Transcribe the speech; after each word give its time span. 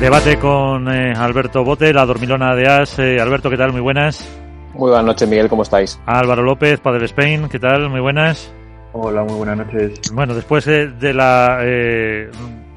Debate 0.00 0.38
con 0.38 0.88
eh, 0.88 1.12
Alberto 1.12 1.64
Bote, 1.64 1.92
la 1.92 2.06
dormilona 2.06 2.54
de 2.54 2.68
As. 2.68 3.00
Eh, 3.00 3.20
Alberto, 3.20 3.50
¿qué 3.50 3.56
tal? 3.56 3.72
Muy 3.72 3.80
buenas. 3.80 4.30
Muy 4.72 4.90
buenas 4.90 5.04
noches, 5.04 5.28
Miguel, 5.28 5.48
¿cómo 5.48 5.62
estáis? 5.62 6.00
Álvaro 6.06 6.44
López, 6.44 6.78
Padre 6.78 7.06
Spain, 7.06 7.48
¿qué 7.48 7.58
tal? 7.58 7.90
Muy 7.90 8.00
buenas. 8.00 8.54
Hola, 8.92 9.24
muy 9.24 9.34
buenas 9.34 9.56
noches. 9.56 10.00
Bueno, 10.12 10.36
después 10.36 10.66
de 10.66 11.12
la 11.12 11.58
eh, 11.62 12.30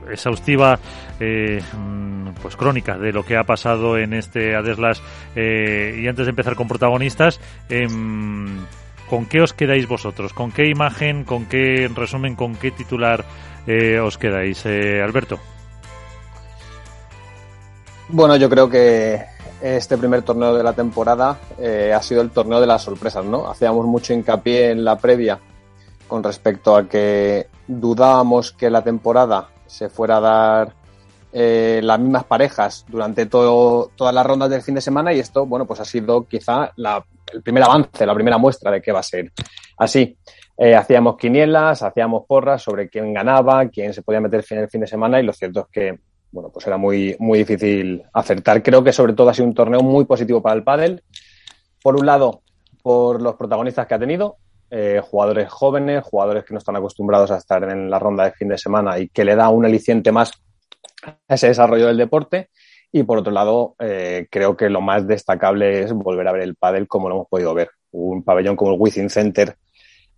exhaustiva 0.10 0.80
mm, 1.20 2.30
pues 2.42 2.56
crónica 2.56 2.98
de 2.98 3.14
lo 3.14 3.24
que 3.24 3.38
ha 3.38 3.44
pasado 3.44 4.00
en 4.00 4.14
este 4.14 4.56
Adeslas 4.56 5.04
y 5.36 6.08
antes 6.08 6.26
de 6.26 6.32
empezar 6.32 6.56
con 6.56 6.68
protagonistas, 6.68 7.40
em, 7.70 8.66
¿con 9.08 9.28
qué 9.28 9.42
os 9.42 9.54
quedáis 9.54 9.88
vosotros? 9.88 10.34
¿Con 10.34 10.52
qué 10.52 10.68
imagen, 10.68 11.24
con 11.24 11.46
qué 11.46 11.88
resumen, 11.96 12.36
con 12.36 12.56
qué 12.56 12.72
titular 12.72 13.24
os 14.04 14.18
quedáis? 14.18 14.66
Alberto. 14.66 15.40
Bueno, 18.14 18.36
yo 18.36 18.50
creo 18.50 18.70
que 18.70 19.24
este 19.62 19.98
primer 19.98 20.22
torneo 20.24 20.54
de 20.54 20.64
la 20.64 20.74
temporada 20.74 21.40
eh, 21.58 21.94
ha 21.96 22.02
sido 22.02 22.22
el 22.22 22.32
torneo 22.32 22.60
de 22.60 22.68
las 22.68 22.82
sorpresas, 22.82 23.24
¿no? 23.24 23.50
Hacíamos 23.50 23.86
mucho 23.86 24.14
hincapié 24.14 24.72
en 24.72 24.84
la 24.84 24.98
previa 24.98 25.40
con 26.10 26.22
respecto 26.22 26.76
a 26.76 26.90
que 26.90 27.48
dudábamos 27.68 28.52
que 28.52 28.70
la 28.70 28.84
temporada 28.84 29.48
se 29.66 29.88
fuera 29.88 30.18
a 30.18 30.20
dar 30.20 30.74
eh, 31.32 31.80
las 31.82 32.00
mismas 32.00 32.26
parejas 32.26 32.86
durante 32.90 33.28
todo, 33.28 33.92
todas 33.96 34.14
las 34.14 34.26
rondas 34.26 34.50
del 34.50 34.62
fin 34.62 34.76
de 34.76 34.82
semana 34.82 35.14
y 35.14 35.20
esto, 35.20 35.46
bueno, 35.46 35.66
pues 35.66 35.80
ha 35.80 35.86
sido 35.86 36.28
quizá 36.28 36.74
el 36.76 37.42
primer 37.42 37.64
avance, 37.64 38.06
la 38.06 38.14
primera 38.14 38.38
muestra 38.38 38.72
de 38.72 38.82
qué 38.82 38.92
va 38.92 39.00
a 39.00 39.04
ser 39.04 39.32
así. 39.78 40.18
Eh, 40.58 40.76
hacíamos 40.76 41.16
quinielas, 41.16 41.82
hacíamos 41.82 42.26
porras 42.28 42.62
sobre 42.62 42.90
quién 42.90 43.14
ganaba, 43.14 43.70
quién 43.70 43.94
se 43.94 44.02
podía 44.02 44.20
meter 44.20 44.44
en 44.50 44.60
el 44.60 44.70
fin 44.70 44.82
de 44.82 44.88
semana 44.88 45.18
y 45.22 45.24
lo 45.24 45.32
cierto 45.32 45.62
es 45.62 45.68
que 45.72 46.11
bueno, 46.32 46.50
pues 46.50 46.66
era 46.68 46.78
muy, 46.78 47.16
muy 47.20 47.40
difícil 47.40 48.04
acertar. 48.14 48.64
Creo 48.64 48.84
que 48.84 48.94
sobre 48.94 49.14
todo 49.14 49.30
ha 49.30 49.34
sido 49.34 49.48
un 49.48 49.54
torneo 49.54 49.82
muy 49.82 50.06
positivo 50.06 50.42
para 50.42 50.56
el 50.56 50.64
pádel. 50.64 51.04
Por 51.82 51.96
un 51.96 52.06
lado, 52.06 52.42
por 52.82 53.22
los 53.22 53.36
protagonistas 53.36 53.88
que 53.88 53.94
ha 53.94 54.00
tenido, 54.00 54.38
eh, 54.70 55.02
jugadores 55.04 55.50
jóvenes, 55.50 56.04
jugadores 56.04 56.46
que 56.46 56.54
no 56.54 56.60
están 56.60 56.78
acostumbrados 56.78 57.32
a 57.32 57.38
estar 57.38 57.64
en 57.70 57.90
la 57.90 58.00
ronda 58.00 58.24
de 58.24 58.32
fin 58.32 58.48
de 58.48 58.58
semana 58.58 58.98
y 59.00 59.10
que 59.10 59.26
le 59.26 59.36
da 59.36 59.50
un 59.50 59.66
aliciente 59.66 60.12
más 60.12 60.32
a 61.04 61.36
ese 61.36 61.48
desarrollo 61.48 61.88
del 61.88 61.98
deporte. 61.98 62.50
Y 62.94 63.04
por 63.04 63.18
otro 63.18 63.32
lado, 63.32 63.76
eh, 63.80 64.28
creo 64.30 64.56
que 64.56 64.70
lo 64.70 64.82
más 64.82 65.08
destacable 65.08 65.82
es 65.82 65.94
volver 65.94 66.28
a 66.28 66.32
ver 66.32 66.44
el 66.44 66.56
pádel 66.56 66.88
como 66.88 67.10
lo 67.10 67.16
hemos 67.16 67.28
podido 67.28 67.54
ver. 67.54 67.72
Un 67.92 68.24
pabellón 68.24 68.56
como 68.56 68.74
el 68.74 68.80
Wizzing 68.80 69.10
Center 69.10 69.56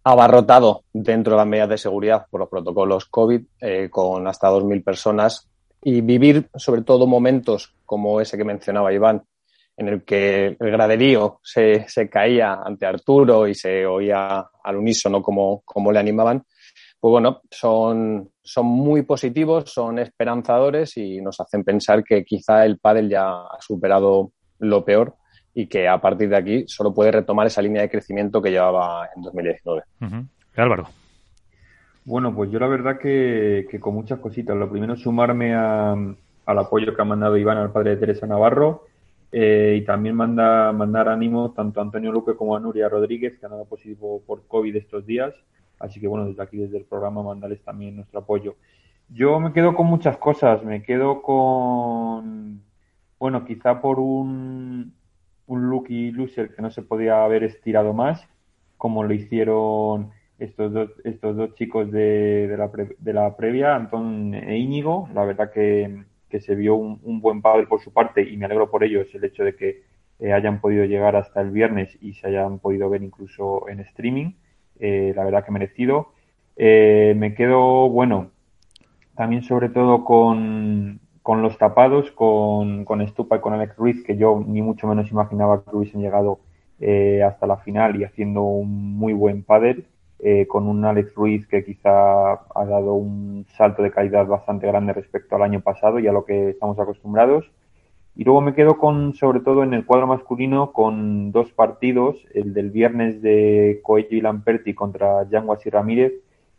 abarrotado 0.04 0.84
dentro 0.92 1.34
de 1.34 1.38
las 1.38 1.48
medidas 1.48 1.70
de 1.70 1.78
seguridad 1.78 2.26
por 2.30 2.42
los 2.42 2.50
protocolos 2.50 3.06
COVID, 3.06 3.42
eh, 3.62 3.90
con 3.90 4.28
hasta 4.28 4.50
2.000 4.50 4.84
personas 4.84 5.50
y 5.84 6.02
vivir 6.02 6.50
sobre 6.56 6.82
todo 6.82 7.08
momentos 7.08 7.76
como 7.86 8.22
ese 8.22 8.38
que 8.38 8.44
mencionaba 8.44 8.94
Iván, 8.94 9.24
en 9.76 9.88
el 9.88 10.04
que 10.04 10.56
el 10.60 10.72
graderío 10.72 11.40
se, 11.44 11.88
se 11.88 12.10
caía 12.10 12.60
ante 12.64 12.86
Arturo 12.86 13.48
y 13.48 13.56
se 13.56 13.86
oía 13.86 14.46
al 14.64 14.76
unísono 14.76 15.22
como, 15.22 15.92
le 15.92 16.00
animaban, 16.00 16.44
pues 17.00 17.12
bueno, 17.12 17.42
son, 17.50 18.30
son 18.42 18.66
muy 18.66 19.02
positivos, 19.02 19.72
son 19.72 20.00
esperanzadores 20.00 20.96
y 20.98 21.22
nos 21.22 21.40
hacen 21.40 21.64
pensar 21.64 22.04
que 22.04 22.24
quizá 22.24 22.66
el 22.66 22.78
pádel 22.78 23.10
ya 23.10 23.30
ha 23.30 23.58
superado 23.60 24.32
lo 24.60 24.86
peor 24.86 25.16
y 25.54 25.68
que 25.68 25.88
a 25.88 26.00
partir 26.00 26.30
de 26.30 26.38
aquí 26.38 26.64
solo 26.68 26.94
puede 26.94 27.12
retomar 27.12 27.48
esa 27.48 27.62
línea 27.62 27.82
de 27.82 27.90
crecimiento 27.90 28.42
que 28.42 28.52
llevaba 28.52 29.10
en 29.16 29.22
2019. 29.22 29.84
Álvaro. 30.56 31.03
Bueno, 32.06 32.36
pues 32.36 32.52
yo 32.52 32.60
la 32.60 32.68
verdad 32.68 33.00
que, 33.00 33.66
con 33.80 33.96
muchas 33.96 34.20
cositas. 34.20 34.58
Lo 34.58 34.70
primero, 34.70 34.96
sumarme 34.96 35.56
al 35.56 36.18
apoyo 36.46 36.94
que 36.96 37.02
ha 37.02 37.06
mandado 37.06 37.38
Iván 37.38 37.58
al 37.58 37.72
padre 37.72 37.92
de 37.92 37.98
Teresa 37.98 38.28
Navarro 38.28 38.86
eh, 39.32 39.78
y 39.82 39.86
también 39.86 40.16
manda, 40.16 40.74
mandar 40.74 41.08
ánimo 41.08 41.52
tanto 41.52 41.80
a 41.80 41.84
Antonio 41.84 42.12
Luque 42.12 42.36
como 42.36 42.56
a 42.56 42.60
Nuria 42.60 42.90
Rodríguez, 42.90 43.38
que 43.40 43.46
han 43.46 43.54
dado 43.54 43.66
positivo 43.66 44.22
por 44.28 44.46
COVID 44.48 44.76
estos 44.76 45.06
días. 45.06 45.34
Así 45.80 46.02
que 46.02 46.08
bueno, 46.08 46.26
desde 46.26 46.44
aquí, 46.44 46.58
desde 46.58 46.78
el 46.78 46.86
programa, 46.86 47.24
mandarles 47.24 47.64
también 47.64 47.96
nuestro 47.96 48.20
apoyo. 48.20 48.56
Yo 49.10 49.40
me 49.40 49.54
quedo 49.54 49.74
con 49.74 49.88
muchas 49.88 50.18
cosas. 50.18 50.62
Me 50.64 50.84
quedo 50.84 51.22
con, 51.22 52.62
bueno, 53.18 53.46
quizá 53.46 53.80
por 53.80 54.00
un, 54.00 54.94
un 55.48 55.70
Lucky 55.70 56.12
Loser 56.12 56.54
que 56.54 56.62
no 56.62 56.70
se 56.70 56.82
podía 56.82 57.24
haber 57.24 57.44
estirado 57.44 57.94
más, 57.94 58.28
como 58.78 59.04
lo 59.04 59.14
hicieron 59.14 60.12
estos 60.44 60.74
dos, 60.74 60.90
estos 61.04 61.36
dos 61.36 61.56
chicos 61.56 61.92
de, 61.92 62.48
de, 62.48 62.58
la, 62.58 62.70
de 63.00 63.14
la 63.14 63.36
previa, 63.36 63.76
Antón 63.76 64.34
e 64.34 64.58
Íñigo. 64.58 65.10
La 65.14 65.24
verdad 65.24 65.52
que, 65.52 66.04
que 66.30 66.42
se 66.42 66.56
vio 66.56 66.76
un, 66.76 67.22
buen 67.22 67.42
padre 67.42 67.68
por 67.68 67.82
su 67.82 67.94
parte 67.94 68.28
y 68.28 68.38
me 68.38 68.46
alegro 68.46 68.70
por 68.70 68.84
ello 68.84 69.02
es 69.02 69.14
el 69.16 69.24
hecho 69.24 69.44
de 69.44 69.56
que 69.56 69.84
eh, 70.20 70.34
hayan 70.34 70.60
podido 70.62 70.86
llegar 70.86 71.16
hasta 71.16 71.42
el 71.42 71.52
viernes 71.52 71.98
y 72.02 72.14
se 72.14 72.28
hayan 72.28 72.60
podido 72.60 72.90
ver 72.90 73.04
incluso 73.04 73.70
en 73.70 73.80
streaming. 73.80 74.34
Eh, 74.80 75.14
la 75.16 75.24
verdad 75.24 75.46
que 75.46 75.52
merecido. 75.52 76.10
Eh, 76.56 77.14
me 77.18 77.34
quedo, 77.36 77.90
bueno, 77.90 78.32
también 79.16 79.44
sobre 79.44 79.70
todo 79.70 80.04
con, 80.04 81.00
con 81.22 81.42
los 81.42 81.58
tapados, 81.58 82.12
con, 82.12 82.84
con 82.84 83.08
Stupa 83.08 83.38
y 83.38 83.40
con 83.40 83.54
Alex 83.54 83.78
Ruiz, 83.78 84.04
que 84.04 84.18
yo 84.18 84.44
ni 84.46 84.62
mucho 84.62 84.88
menos 84.88 85.10
imaginaba 85.12 85.64
que 85.64 85.76
hubiesen 85.76 86.02
llegado 86.02 86.40
hasta 87.26 87.48
la 87.48 87.58
final 87.58 87.96
y 87.96 88.04
haciendo 88.04 88.42
un 88.42 88.98
muy 88.98 89.14
buen 89.14 89.44
pádel. 89.44 89.86
Eh, 90.26 90.48
con 90.48 90.70
un 90.70 90.86
Alex 90.86 91.14
Ruiz 91.16 91.46
que 91.48 91.66
quizá 91.66 92.32
ha 92.32 92.66
dado 92.66 92.94
un 92.94 93.46
salto 93.58 93.84
de 93.84 93.92
calidad 93.92 94.26
bastante 94.26 94.66
grande 94.66 94.94
respecto 94.94 95.36
al 95.36 95.42
año 95.42 95.60
pasado 95.60 96.00
y 96.00 96.08
a 96.08 96.14
lo 96.14 96.24
que 96.24 96.52
estamos 96.52 96.80
acostumbrados. 96.80 97.52
Y 98.16 98.24
luego 98.24 98.40
me 98.40 98.54
quedo 98.54 98.78
con, 98.78 99.16
sobre 99.16 99.42
todo 99.42 99.64
en 99.64 99.74
el 99.74 99.86
cuadro 99.86 100.08
masculino, 100.08 100.72
con 100.72 101.34
dos 101.34 101.52
partidos, 101.52 102.26
el 102.34 102.54
del 102.54 102.72
viernes 102.72 103.22
de 103.22 103.82
Coello 103.84 104.16
y 104.16 104.22
Lamperti 104.22 104.74
contra 104.74 105.28
Yanguas 105.30 105.66
y 105.66 105.70
Ramírez, 105.70 106.14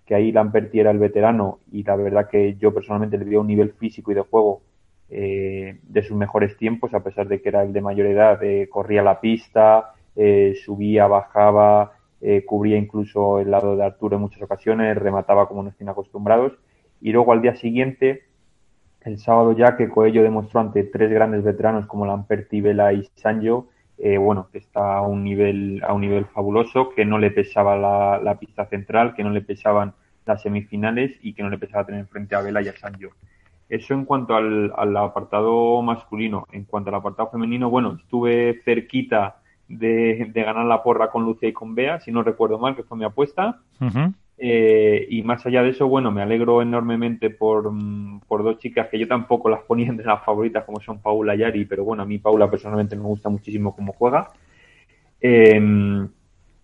que 0.05 0.15
ahí 0.15 0.31
Lamperti 0.31 0.81
era 0.81 0.91
el 0.91 0.99
veterano 0.99 1.61
y 1.73 1.85
la 1.85 1.97
verdad 1.97 2.29
que 2.29 2.57
yo 2.57 2.75
personalmente 2.75 3.17
le 3.17 3.25
di 3.25 3.37
un 3.37 3.47
nivel 3.47 3.73
físico 3.73 4.13
y 4.13 4.15
de 4.15 4.21
juego 4.21 4.61
eh, 5.09 5.79
de 5.85 6.03
sus 6.03 6.19
mejores 6.19 6.59
tiempos, 6.59 6.93
a 6.93 7.03
pesar 7.03 7.29
de 7.29 7.41
que 7.41 7.49
era 7.49 7.63
el 7.63 7.73
de 7.73 7.81
mayor 7.81 8.09
edad, 8.09 8.43
eh, 8.43 8.69
corría 8.69 9.03
la 9.03 9.23
pista, 9.23 9.95
subía, 10.65 11.07
bajaba, 11.07 11.93
eh, 12.27 12.43
cubría 12.47 12.79
incluso 12.79 13.39
el 13.39 13.51
lado 13.51 13.77
de 13.77 13.85
Arturo 13.85 14.17
en 14.17 14.23
muchas 14.23 14.41
ocasiones, 14.41 14.97
remataba 14.97 15.47
como 15.47 15.63
nos 15.63 15.77
tienen 15.77 15.93
acostumbrados. 15.93 16.55
Y 17.03 17.13
luego 17.13 17.33
al 17.33 17.43
día 17.43 17.55
siguiente, 17.55 18.23
el 19.03 19.19
sábado 19.19 19.53
ya 19.53 19.77
que 19.77 19.91
Coello 19.91 20.23
demostró 20.23 20.61
ante 20.61 20.85
tres 20.85 21.11
grandes 21.11 21.45
veteranos 21.45 21.87
como 21.87 22.07
Lamperti, 22.07 22.63
Vela 22.63 22.95
y 22.95 23.07
Sanjo, 23.17 23.69
eh, 23.99 24.17
bueno, 24.17 24.49
que 24.51 24.57
está 24.57 24.97
a 24.97 25.03
un 25.03 25.23
nivel, 25.23 25.83
a 25.87 25.93
un 25.93 26.01
nivel 26.01 26.25
fabuloso, 26.25 26.89
que 26.97 27.05
no 27.05 27.19
le 27.19 27.31
pesaba 27.31 27.77
la, 27.77 28.39
pista 28.41 28.65
central, 28.65 29.15
que 29.15 29.23
no 29.23 29.29
le 29.29 29.43
pesaban 29.43 29.93
las 30.25 30.41
semifinales 30.41 31.19
y 31.21 31.35
que 31.35 31.43
no 31.43 31.51
le 31.51 31.59
pesaba 31.59 31.85
tener 31.85 32.07
frente 32.07 32.35
a 32.35 32.41
Vela 32.41 32.63
y 32.63 32.69
a 32.69 32.73
Sanjo. 32.73 33.11
Eso 33.69 33.93
en 33.93 34.07
cuanto 34.07 34.35
al, 34.35 34.73
al 34.75 34.97
apartado 34.97 35.83
masculino. 35.83 36.47
En 36.53 36.65
cuanto 36.65 36.89
al 36.89 36.97
apartado 36.97 37.29
femenino, 37.29 37.69
bueno, 37.69 37.99
estuve 38.01 38.63
cerquita 38.65 39.43
de, 39.69 40.31
ganar 40.35 40.67
la 40.67 40.83
porra 40.83 41.11
con 41.11 41.25
Lucia 41.25 41.49
y 41.49 41.53
con 41.53 41.75
Bea, 41.75 42.01
si 42.01 42.13
no 42.13 42.23
recuerdo 42.23 42.59
mal, 42.59 42.77
que 42.77 42.83
fue 42.83 42.99
mi 42.99 43.05
apuesta. 43.05 43.61
Eh, 44.37 45.07
y 45.11 45.23
más 45.23 45.47
allá 45.47 45.63
de 45.63 45.71
eso, 45.71 45.87
bueno, 45.87 46.11
me 46.11 46.23
alegro 46.23 46.61
enormemente 46.61 47.31
por, 47.31 47.71
mm, 47.71 48.21
por, 48.27 48.43
dos 48.43 48.59
chicas 48.59 48.89
que 48.89 48.99
yo 48.99 49.07
tampoco 49.07 49.49
las 49.49 49.63
ponía 49.63 49.89
entre 49.89 50.07
las 50.07 50.25
favoritas, 50.25 50.65
como 50.65 50.81
son 50.81 51.01
Paula 51.01 51.37
y 51.37 51.45
Ari, 51.45 51.65
pero 51.67 51.85
bueno, 51.85 52.03
a 52.03 52.07
mí 52.07 52.19
Paula 52.19 52.51
personalmente 52.51 52.97
me 52.97 53.03
gusta 53.03 53.29
muchísimo 53.29 53.75
cómo 53.75 53.93
juega. 53.93 54.31
Em, 55.21 56.09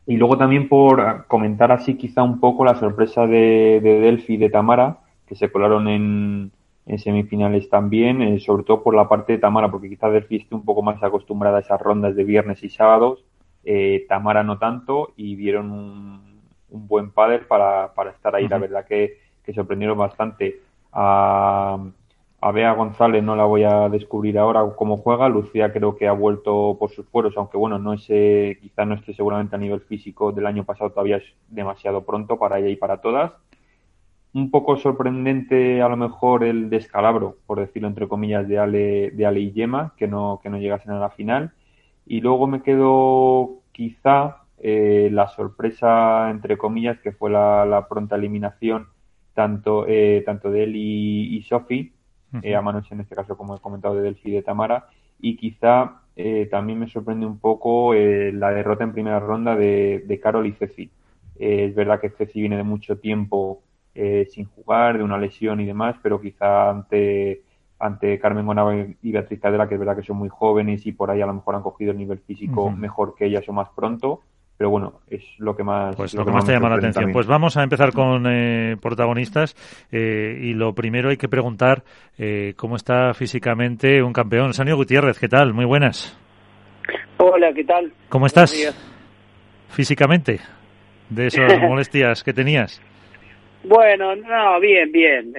y 0.06 0.16
luego 0.16 0.36
también 0.36 0.68
por 0.68 1.26
comentar 1.28 1.72
así 1.72 1.96
quizá 1.96 2.22
un 2.22 2.40
poco 2.40 2.64
la 2.64 2.74
sorpresa 2.74 3.26
de, 3.26 3.80
de 3.82 4.00
Delphi 4.00 4.34
y 4.34 4.36
de 4.36 4.50
Tamara, 4.50 4.98
que 5.26 5.36
se 5.36 5.50
colaron 5.50 5.88
en, 5.88 6.50
en 6.90 6.98
semifinales 6.98 7.68
también, 7.70 8.20
eh, 8.20 8.40
sobre 8.40 8.64
todo 8.64 8.82
por 8.82 8.96
la 8.96 9.08
parte 9.08 9.34
de 9.34 9.38
Tamara, 9.38 9.70
porque 9.70 9.88
quizás 9.88 10.12
Delphi 10.12 10.38
esté 10.38 10.56
un 10.56 10.64
poco 10.64 10.82
más 10.82 11.00
acostumbrada 11.00 11.58
a 11.58 11.60
esas 11.60 11.80
rondas 11.80 12.16
de 12.16 12.24
viernes 12.24 12.64
y 12.64 12.68
sábados, 12.68 13.24
eh, 13.62 14.06
Tamara 14.08 14.42
no 14.42 14.58
tanto, 14.58 15.12
y 15.16 15.36
vieron 15.36 15.70
un, 15.70 16.40
buen 16.68 17.12
padre 17.12 17.40
para, 17.40 17.94
para 17.94 18.10
estar 18.10 18.34
ahí. 18.34 18.48
La 18.48 18.58
verdad 18.58 18.84
que, 18.86 19.18
que 19.44 19.52
sorprendieron 19.52 19.98
bastante 19.98 20.60
a, 20.92 21.78
A 22.40 22.50
Bea 22.50 22.72
González 22.72 23.22
no 23.22 23.36
la 23.36 23.44
voy 23.44 23.62
a 23.62 23.88
descubrir 23.88 24.36
ahora 24.36 24.64
cómo 24.76 24.96
juega. 24.96 25.28
Lucía 25.28 25.72
creo 25.72 25.96
que 25.96 26.08
ha 26.08 26.12
vuelto 26.12 26.76
por 26.76 26.90
sus 26.90 27.06
fueros, 27.06 27.34
aunque 27.36 27.56
bueno, 27.56 27.78
no 27.78 27.92
es, 27.92 28.06
quizá 28.60 28.84
no 28.84 28.94
esté 28.96 29.14
seguramente 29.14 29.54
a 29.54 29.60
nivel 29.60 29.80
físico 29.80 30.32
del 30.32 30.46
año 30.46 30.64
pasado, 30.64 30.90
todavía 30.90 31.18
es 31.18 31.24
demasiado 31.48 32.02
pronto 32.02 32.36
para 32.36 32.58
ella 32.58 32.68
y 32.68 32.76
para 32.76 33.00
todas. 33.00 33.32
Un 34.32 34.50
poco 34.50 34.76
sorprendente 34.76 35.82
a 35.82 35.88
lo 35.88 35.96
mejor 35.96 36.44
el 36.44 36.70
descalabro, 36.70 37.38
por 37.46 37.58
decirlo 37.58 37.88
entre 37.88 38.06
comillas, 38.06 38.46
de 38.46 38.58
Ale, 38.58 39.10
de 39.10 39.26
Ale 39.26 39.40
y 39.40 39.52
Yema, 39.52 39.94
que 39.96 40.06
no, 40.06 40.40
que 40.42 40.50
no 40.50 40.58
llegasen 40.58 40.92
a 40.92 41.00
la 41.00 41.10
final. 41.10 41.52
Y 42.06 42.20
luego 42.20 42.46
me 42.46 42.62
quedo 42.62 43.60
quizá 43.72 44.44
eh, 44.58 45.08
la 45.12 45.28
sorpresa, 45.28 46.30
entre 46.30 46.56
comillas, 46.58 46.98
que 47.00 47.12
fue 47.12 47.30
la, 47.30 47.86
pronta 47.88 48.16
eliminación 48.16 48.88
tanto, 49.34 49.86
eh, 49.88 50.22
tanto 50.24 50.50
de 50.50 50.64
él 50.64 50.76
y, 50.76 51.36
y 51.36 51.42
Sofi, 51.42 51.92
eh, 52.42 52.54
a 52.54 52.62
manos 52.62 52.90
en 52.92 53.00
este 53.00 53.16
caso, 53.16 53.36
como 53.36 53.56
he 53.56 53.60
comentado, 53.60 53.96
de 53.96 54.02
Delphi 54.02 54.30
y 54.30 54.34
de 54.34 54.42
Tamara. 54.42 54.88
Y 55.20 55.36
quizá 55.36 56.02
eh, 56.16 56.46
también 56.50 56.78
me 56.78 56.88
sorprende 56.88 57.26
un 57.26 57.38
poco 57.38 57.94
eh, 57.94 58.32
la 58.32 58.50
derrota 58.50 58.84
en 58.84 58.92
primera 58.92 59.18
ronda 59.18 59.56
de, 59.56 60.04
de 60.06 60.20
Carol 60.20 60.46
y 60.46 60.52
Ceci. 60.52 60.90
es 61.38 61.74
verdad 61.74 62.00
que 62.00 62.10
Ceci 62.10 62.40
viene 62.40 62.56
de 62.56 62.62
mucho 62.62 62.98
tiempo 62.98 63.62
sin 63.94 64.46
jugar, 64.46 64.98
de 64.98 65.04
una 65.04 65.18
lesión 65.18 65.60
y 65.60 65.66
demás, 65.66 65.96
pero 66.02 66.20
quizá 66.20 66.70
ante, 66.70 67.42
ante 67.78 68.18
Carmen 68.18 68.46
Gonava 68.46 68.74
y 69.02 69.12
Beatriz 69.12 69.40
Cadera, 69.40 69.68
que 69.68 69.74
es 69.74 69.80
verdad 69.80 69.96
que 69.96 70.02
son 70.02 70.16
muy 70.16 70.28
jóvenes 70.28 70.86
y 70.86 70.92
por 70.92 71.10
ahí 71.10 71.20
a 71.22 71.26
lo 71.26 71.34
mejor 71.34 71.54
han 71.54 71.62
cogido 71.62 71.90
el 71.92 71.98
nivel 71.98 72.18
físico 72.18 72.70
mejor 72.70 73.14
que 73.14 73.26
ellas 73.26 73.48
o 73.48 73.52
más 73.52 73.68
pronto, 73.74 74.20
pero 74.60 74.68
bueno, 74.68 75.00
es 75.08 75.24
lo 75.38 75.56
que 75.56 75.64
más, 75.64 75.96
pues 75.96 76.12
lo, 76.12 76.22
que 76.22 76.32
más 76.32 76.44
te 76.44 76.52
llama 76.52 76.68
la 76.68 76.74
atención. 76.74 77.12
Pues 77.12 77.26
vamos 77.26 77.56
a 77.56 77.62
empezar 77.62 77.94
con 77.94 78.26
eh, 78.26 78.76
protagonistas 78.78 79.56
eh, 79.90 80.38
y 80.38 80.52
lo 80.52 80.74
primero 80.74 81.08
hay 81.08 81.16
que 81.16 81.30
preguntar 81.30 81.82
eh, 82.18 82.52
cómo 82.58 82.76
está 82.76 83.14
físicamente 83.14 84.02
un 84.02 84.12
campeón. 84.12 84.52
Sanio 84.52 84.76
Gutiérrez, 84.76 85.18
¿qué 85.18 85.28
tal? 85.28 85.54
Muy 85.54 85.64
buenas. 85.64 86.14
Hola, 87.16 87.54
¿qué 87.54 87.64
tal? 87.64 87.90
¿Cómo 88.10 88.26
estás 88.26 88.54
físicamente 89.70 90.40
de 91.08 91.28
esas 91.28 91.58
molestias 91.62 92.22
que 92.22 92.34
tenías? 92.34 92.82
Bueno, 93.62 94.16
no, 94.16 94.60
bien, 94.60 94.90
bien. 94.90 95.34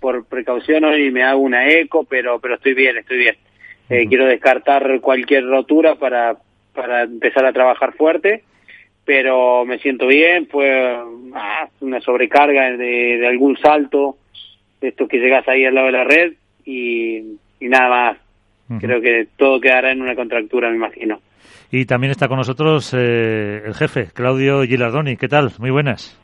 por 0.00 0.24
precaución 0.26 0.84
hoy 0.84 1.10
me 1.10 1.22
hago 1.22 1.40
una 1.40 1.68
eco, 1.68 2.04
pero 2.04 2.38
pero 2.40 2.54
estoy 2.54 2.74
bien, 2.74 2.96
estoy 2.96 3.18
bien. 3.18 3.36
Quiero 4.08 4.26
descartar 4.26 5.00
cualquier 5.00 5.44
rotura 5.44 5.96
para 5.96 6.36
para 6.72 7.02
empezar 7.02 7.44
a 7.44 7.52
trabajar 7.52 7.92
fuerte 7.94 8.44
pero 9.10 9.64
me 9.64 9.78
siento 9.78 10.06
bien, 10.06 10.46
fue 10.46 10.96
ah, 11.34 11.68
una 11.80 12.00
sobrecarga 12.00 12.76
de, 12.76 13.26
algún 13.26 13.56
salto, 13.56 14.18
de 14.80 14.88
esto 14.88 15.08
que 15.08 15.18
llegas 15.18 15.48
ahí 15.48 15.64
al 15.64 15.74
lado 15.74 15.86
de 15.86 15.92
la 15.92 16.04
red 16.04 16.34
y, 16.64 17.36
nada 17.60 17.88
más. 17.88 18.16
Creo 18.78 19.00
que 19.00 19.26
todo 19.36 19.60
quedará 19.60 19.90
en 19.90 20.00
una 20.00 20.14
contractura, 20.14 20.70
me 20.70 20.76
imagino. 20.76 21.20
Y 21.72 21.86
también 21.86 22.12
está 22.12 22.28
con 22.28 22.36
nosotros 22.36 22.94
eh, 22.96 23.62
el 23.66 23.74
jefe, 23.74 24.06
Claudio 24.14 24.62
Gilardoni. 24.62 25.16
¿Qué 25.16 25.26
tal? 25.26 25.50
Muy 25.58 25.70
buenas. 25.70 26.16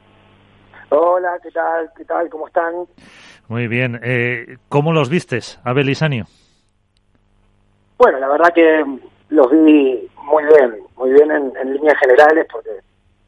Hola, 0.88 1.38
¿qué 1.42 1.50
tal? 1.50 1.90
¿Qué 1.96 2.04
tal? 2.04 2.28
¿Cómo 2.30 2.46
están? 2.46 2.86
Muy 3.48 3.66
bien. 3.66 4.00
Eh, 4.02 4.58
¿Cómo 4.68 4.92
los 4.92 5.08
vistes, 5.10 5.58
Abel 5.64 5.90
y 5.90 5.94
Sanio? 5.94 6.26
Bueno, 7.98 8.18
la 8.18 8.28
verdad 8.28 8.52
que 8.54 8.84
los 9.30 9.50
vi 9.50 10.08
muy 10.22 10.44
bien, 10.44 10.76
muy 10.96 11.12
bien 11.12 11.30
en, 11.30 11.72
líneas 11.72 11.98
generales, 11.98 12.46
porque 12.50 12.70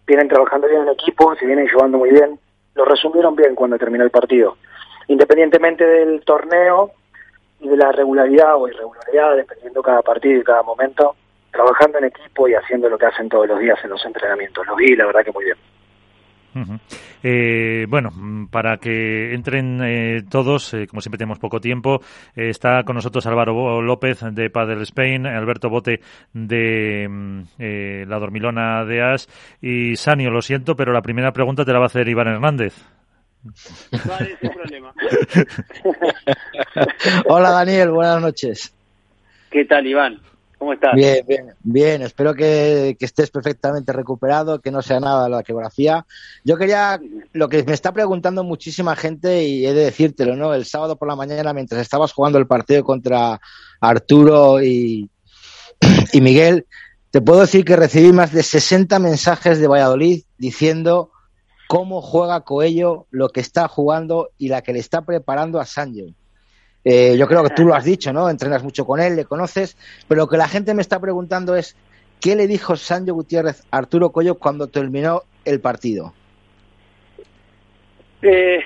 vienen 0.07 0.29
trabajando 0.29 0.69
bien 0.69 0.83
en 0.83 0.89
equipo, 0.89 1.35
se 1.37 1.47
vienen 1.47 1.67
llevando 1.67 1.99
muy 1.99 2.11
bien. 2.11 2.39
Lo 2.75 2.85
resumieron 2.85 3.35
bien 3.35 3.55
cuando 3.55 3.79
terminó 3.79 4.05
el 4.05 4.11
partido. 4.11 4.57
Independientemente 5.09 5.85
del 5.85 6.23
torneo 6.25 6.93
y 7.61 7.69
de 7.69 7.77
la 7.77 7.91
regularidad 7.91 8.57
o 8.57 8.69
irregularidad, 8.69 9.37
dependiendo 9.37 9.83
cada 9.83 10.03
partido 10.03 10.41
y 10.41 10.45
cada 10.45 10.63
momento, 10.63 11.17
trabajando 11.51 11.99
en 11.99 12.05
equipo 12.05 12.47
y 12.47 12.55
haciendo 12.55 12.89
lo 12.89 12.99
que 12.99 13.07
hacen 13.07 13.29
todos 13.29 13.49
los 13.49 13.59
días 13.59 13.79
en 13.83 13.91
los 13.91 14.05
entrenamientos. 14.05 14.65
Lo 14.67 14.77
vi, 14.77 14.95
la 14.95 15.07
verdad 15.07 15.25
que 15.25 15.33
muy 15.33 15.45
bien. 15.45 15.57
Eh, 17.23 17.87
bueno, 17.89 18.11
para 18.51 18.79
que 18.79 19.35
entren 19.35 19.81
eh, 19.83 20.23
todos, 20.29 20.75
eh, 20.75 20.87
como 20.87 21.01
siempre 21.01 21.19
tenemos 21.19 21.39
poco 21.39 21.61
tiempo, 21.61 22.01
está 22.35 22.83
con 22.85 22.95
nosotros 22.95 23.27
Álvaro 23.27 23.83
López 23.83 24.21
de 24.33 24.51
Padel 24.51 24.83
Spain, 24.83 25.27
Alberto 25.27 25.69
Bote 25.69 26.01
de 26.33 27.09
mm, 27.09 27.43
La 28.09 28.19
Dormilona 28.19 28.85
de 28.85 29.03
As 29.03 29.29
y 29.61 29.97
Sanio, 29.97 30.31
lo 30.31 30.43
siento, 30.43 30.77
pero 30.77 30.93
la 30.93 31.03
primera 31.03 31.33
pregunta 31.33 31.65
te 31.65 31.73
la 31.73 31.79
va 31.79 31.85
a 31.85 31.87
hacer 31.87 32.09
Iván 32.09 32.29
Hernández. 32.29 32.75
Vale, 34.07 34.37
sin 34.41 34.51
problema. 34.51 34.93
Hola 37.27 37.51
Daniel, 37.51 37.91
buenas 37.91 38.21
noches. 38.21 38.75
¿Qué 39.51 39.65
tal 39.65 39.87
Iván? 39.87 40.21
¿Cómo 40.59 40.73
estás? 40.73 40.95
Bien, 40.95 41.25
bien. 41.63 42.03
Espero 42.03 42.35
que, 42.35 42.97
estés 42.99 43.31
perfectamente 43.31 43.93
recuperado, 43.93 44.61
que 44.61 44.73
no 44.73 44.83
sea 44.83 44.99
nada 44.99 45.29
la 45.29 45.45
geografía. 45.45 46.05
Yo 46.45 46.57
quería, 46.57 47.01
lo 47.33 47.49
que 47.49 47.63
me 47.63 47.75
está 47.75 47.93
preguntando 47.93 48.43
muchísima 48.43 48.97
gente, 48.97 49.45
y 49.45 49.67
he 49.67 49.73
de 49.73 49.85
decírtelo, 49.85 50.35
¿no? 50.35 50.53
El 50.55 50.65
sábado 50.65 50.97
por 50.97 51.07
la 51.07 51.15
mañana, 51.15 51.53
mientras 51.53 51.81
estabas 51.81 52.13
jugando 52.13 52.39
el 52.39 52.49
partido 52.49 52.83
contra 52.83 53.41
Arturo 53.81 54.61
y, 54.61 55.09
y 56.13 56.21
Miguel, 56.21 56.67
te 57.11 57.21
puedo 57.21 57.41
decir 57.41 57.65
que 57.65 57.77
recibí 57.77 58.13
más 58.13 58.33
de 58.33 58.43
60 58.43 58.99
mensajes 58.99 59.61
de 59.61 59.69
Valladolid 59.69 60.25
diciendo 60.39 61.13
cómo 61.69 62.03
juega 62.03 62.41
Coello, 62.41 63.07
lo 63.11 63.29
que 63.29 63.41
está 63.41 63.69
jugando 63.69 64.31
y 64.39 64.49
la 64.49 64.63
que 64.63 64.73
le 64.73 64.81
está 64.81 65.03
preparando 65.03 65.61
a 65.61 65.67
Sánchez. 65.67 66.15
Eh, 66.85 67.17
yo 67.19 67.27
creo 67.27 67.43
que 67.43 67.55
tú 67.55 67.65
lo 67.65 67.75
has 67.75 67.85
dicho, 67.85 68.13
¿no? 68.13 68.31
Entrenas 68.31 68.63
mucho 68.63 68.87
con 68.87 69.01
él, 69.01 69.17
le 69.17 69.25
conoces, 69.25 69.77
pero 70.07 70.23
lo 70.23 70.29
que 70.29 70.37
la 70.37 70.49
gente 70.49 70.75
me 70.75 70.83
está 70.83 71.01
preguntando 71.01 71.57
es, 71.57 71.77
¿qué 72.21 72.37
le 72.37 72.47
dijo 72.47 72.77
Sancho 72.77 73.15
Gutiérrez 73.15 73.65
a 73.71 73.79
Arturo 73.79 74.11
Coyo 74.11 74.37
cuando 74.37 74.69
terminó 74.69 75.23
el 75.45 75.61
partido? 75.61 76.15
Eh, 78.23 78.61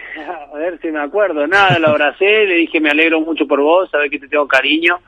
a 0.52 0.56
ver 0.56 0.78
si 0.80 0.88
me 0.88 1.00
acuerdo. 1.00 1.46
Nada, 1.46 1.78
lo 1.78 1.88
abracé, 1.88 2.24
le 2.46 2.54
dije 2.56 2.80
me 2.80 2.90
alegro 2.90 3.20
mucho 3.20 3.46
por 3.46 3.60
vos, 3.60 3.90
sabes 3.90 4.10
que 4.10 4.18
te 4.18 4.28
tengo 4.28 4.46
cariño 4.46 4.98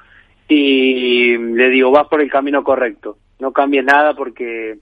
y 0.48 1.36
le 1.38 1.70
digo 1.70 1.90
vas 1.90 2.06
por 2.08 2.20
el 2.20 2.30
camino 2.30 2.62
correcto, 2.62 3.16
no 3.38 3.52
cambies 3.52 3.84
nada 3.84 4.14
porque 4.14 4.76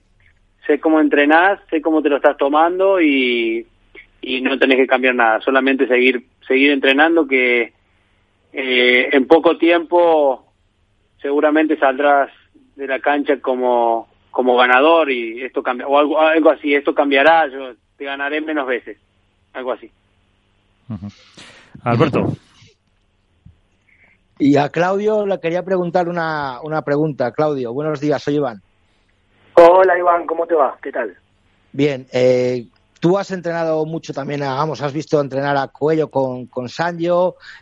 sé 0.67 0.79
cómo 0.79 0.99
entrenás, 0.99 1.59
sé 1.69 1.81
cómo 1.81 2.01
te 2.01 2.09
lo 2.09 2.17
estás 2.17 2.35
tomando 2.35 2.99
y, 2.99 3.65
y 4.21 4.41
no 4.41 4.59
tenés 4.59 4.77
que 4.77 4.87
cambiar 4.87 5.15
nada, 5.15 5.39
solamente 5.39 5.87
seguir 5.87 6.25
seguir 6.45 6.71
entrenando 6.71 7.25
que 7.25 7.71
eh, 8.53 9.09
en 9.11 9.27
poco 9.27 9.57
tiempo 9.57 10.45
seguramente 11.21 11.77
saldrás 11.77 12.29
de 12.75 12.87
la 12.87 12.99
cancha 12.99 13.39
como 13.39 14.07
como 14.31 14.55
ganador 14.55 15.11
y 15.11 15.41
esto 15.43 15.61
cambia 15.61 15.87
o 15.87 15.97
algo 15.97 16.19
algo 16.19 16.51
así 16.51 16.73
esto 16.73 16.93
cambiará 16.93 17.47
yo 17.47 17.73
te 17.97 18.05
ganaré 18.05 18.41
menos 18.41 18.67
veces 18.67 18.97
algo 19.53 19.73
así. 19.73 19.91
Alberto. 21.83 22.33
Y 24.39 24.57
a 24.57 24.69
Claudio 24.69 25.27
le 25.27 25.39
quería 25.39 25.61
preguntar 25.61 26.07
una, 26.07 26.59
una 26.63 26.81
pregunta. 26.81 27.31
Claudio 27.31 27.71
buenos 27.71 27.99
días 27.99 28.21
soy 28.23 28.35
Iván. 28.35 28.61
Hola 29.55 29.97
Iván 29.97 30.25
cómo 30.25 30.47
te 30.47 30.55
va 30.55 30.77
qué 30.81 30.91
tal 30.91 31.15
bien 31.73 32.05
eh, 32.13 32.67
Tú 33.03 33.17
has 33.17 33.31
entrenado 33.31 33.85
mucho 33.85 34.13
también, 34.13 34.43
a, 34.43 34.61
has 34.61 34.93
visto 34.93 35.19
entrenar 35.19 35.57
a 35.57 35.67
Cuello 35.67 36.09
con, 36.09 36.45
con 36.45 36.69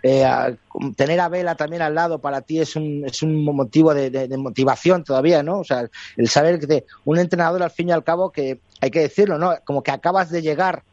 eh, 0.03 0.55
tener 0.95 1.19
a 1.19 1.29
Vela 1.29 1.55
también 1.55 1.81
al 1.81 1.95
lado 1.95 2.19
para 2.19 2.41
ti 2.41 2.59
es 2.59 2.75
un, 2.75 3.03
es 3.07 3.23
un 3.23 3.43
motivo 3.43 3.91
de, 3.95 4.37
motivación 4.37 5.03
todavía, 5.03 5.41
¿no? 5.41 5.61
O 5.61 5.63
sea, 5.63 5.89
el 6.15 6.29
saber 6.29 6.59
que 6.59 6.85
un 7.05 7.17
entrenador 7.17 7.63
al 7.63 7.71
fin 7.71 7.89
y 7.89 7.91
al 7.91 8.03
cabo 8.03 8.29
que, 8.29 8.59
hay 8.81 8.91
que 8.91 8.99
decirlo, 8.99 9.39
¿no? 9.39 9.55
Como 9.65 9.81
que 9.81 9.89
acabas 9.89 10.29
de 10.29 10.43
llegar 10.43 10.83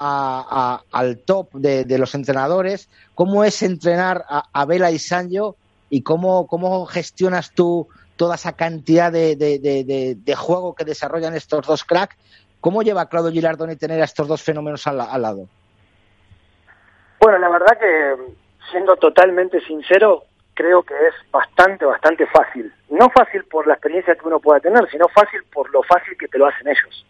al 0.00 1.18
top 1.24 1.52
de, 1.52 1.98
los 1.98 2.16
entrenadores, 2.16 2.88
¿cómo 3.14 3.44
es 3.44 3.62
entrenar 3.62 4.24
a, 4.28 4.64
Vela 4.64 4.90
y 4.90 4.98
Sanjo 4.98 5.54
y 5.88 6.02
cómo, 6.02 6.84
gestionas 6.86 7.52
tú 7.52 7.86
toda 8.16 8.34
esa 8.34 8.54
cantidad 8.54 9.12
de, 9.12 10.34
juego 10.36 10.74
que 10.74 10.84
desarrollan 10.84 11.36
estos 11.36 11.64
dos 11.64 11.84
cracks 11.84 12.16
¿Cómo 12.60 12.82
lleva 12.82 13.08
Claudio 13.08 13.30
Gilardoni 13.30 13.76
tener 13.76 14.00
a 14.00 14.04
estos 14.04 14.26
dos 14.26 14.42
fenómenos 14.42 14.86
al, 14.86 14.96
lado? 14.96 15.46
Bueno, 17.20 17.38
la 17.38 17.48
verdad 17.48 17.78
que, 17.78 18.16
siendo 18.70 18.96
totalmente 18.96 19.60
sincero, 19.60 20.24
creo 20.54 20.82
que 20.82 20.94
es 20.94 21.14
bastante, 21.30 21.84
bastante 21.84 22.26
fácil. 22.26 22.72
No 22.90 23.08
fácil 23.10 23.44
por 23.44 23.66
la 23.66 23.74
experiencia 23.74 24.16
que 24.16 24.26
uno 24.26 24.40
pueda 24.40 24.60
tener, 24.60 24.88
sino 24.90 25.06
fácil 25.08 25.42
por 25.52 25.70
lo 25.70 25.82
fácil 25.84 26.16
que 26.18 26.26
te 26.26 26.38
lo 26.38 26.46
hacen 26.46 26.66
ellos. 26.66 27.06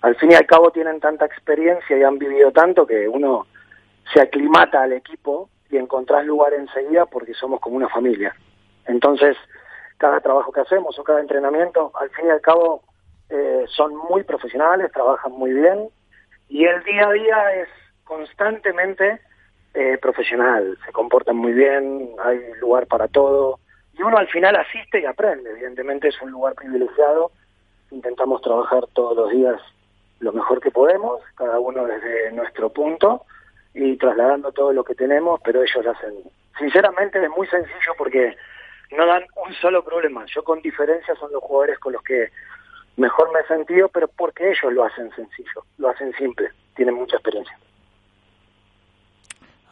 Al 0.00 0.16
fin 0.16 0.32
y 0.32 0.34
al 0.34 0.46
cabo 0.46 0.70
tienen 0.70 0.98
tanta 0.98 1.26
experiencia 1.26 1.96
y 1.96 2.02
han 2.02 2.18
vivido 2.18 2.50
tanto 2.52 2.86
que 2.86 3.06
uno 3.06 3.46
se 4.14 4.22
aclimata 4.22 4.82
al 4.82 4.94
equipo 4.94 5.50
y 5.70 5.76
encontrás 5.76 6.24
lugar 6.24 6.54
enseguida 6.54 7.04
porque 7.04 7.34
somos 7.34 7.60
como 7.60 7.76
una 7.76 7.88
familia. 7.88 8.34
Entonces, 8.86 9.36
cada 9.98 10.20
trabajo 10.20 10.50
que 10.52 10.60
hacemos 10.60 10.98
o 10.98 11.04
cada 11.04 11.20
entrenamiento, 11.20 11.92
al 12.00 12.08
fin 12.10 12.26
y 12.26 12.30
al 12.30 12.40
cabo, 12.40 12.82
eh, 13.30 13.64
son 13.68 13.96
muy 13.96 14.22
profesionales, 14.24 14.92
trabajan 14.92 15.32
muy 15.32 15.52
bien 15.52 15.88
y 16.48 16.64
el 16.64 16.82
día 16.84 17.08
a 17.08 17.12
día 17.12 17.54
es 17.54 17.68
constantemente 18.04 19.20
eh, 19.74 19.98
profesional, 20.02 20.76
se 20.84 20.92
comportan 20.92 21.36
muy 21.36 21.52
bien, 21.52 22.10
hay 22.24 22.40
lugar 22.60 22.86
para 22.86 23.06
todo 23.08 23.60
y 23.96 24.02
uno 24.02 24.16
al 24.18 24.28
final 24.28 24.56
asiste 24.56 25.00
y 25.00 25.04
aprende. 25.04 25.50
Evidentemente 25.50 26.08
es 26.08 26.20
un 26.22 26.30
lugar 26.30 26.54
privilegiado, 26.54 27.30
intentamos 27.90 28.42
trabajar 28.42 28.86
todos 28.94 29.16
los 29.16 29.30
días 29.30 29.60
lo 30.20 30.32
mejor 30.32 30.60
que 30.60 30.70
podemos, 30.70 31.20
cada 31.34 31.58
uno 31.58 31.86
desde 31.86 32.30
nuestro 32.32 32.70
punto 32.70 33.24
y 33.74 33.96
trasladando 33.96 34.52
todo 34.52 34.72
lo 34.72 34.84
que 34.84 34.94
tenemos, 34.94 35.40
pero 35.42 35.62
ellos 35.62 35.84
lo 35.84 35.90
hacen. 35.92 36.14
Sinceramente 36.58 37.22
es 37.22 37.30
muy 37.30 37.46
sencillo 37.46 37.94
porque 37.96 38.36
no 38.92 39.06
dan 39.06 39.24
un 39.46 39.52
solo 39.54 39.82
problema. 39.82 40.24
Yo 40.26 40.42
con 40.44 40.60
diferencia 40.60 41.14
son 41.14 41.32
los 41.32 41.42
jugadores 41.42 41.78
con 41.78 41.92
los 41.92 42.02
que 42.02 42.28
mejor 42.96 43.32
me 43.32 43.40
he 43.40 43.46
sentido, 43.46 43.88
pero 43.88 44.08
porque 44.08 44.50
ellos 44.50 44.72
lo 44.72 44.84
hacen 44.84 45.10
sencillo, 45.14 45.64
lo 45.78 45.88
hacen 45.88 46.12
simple, 46.18 46.48
tienen 46.74 46.94
mucha 46.94 47.16
experiencia. 47.16 47.58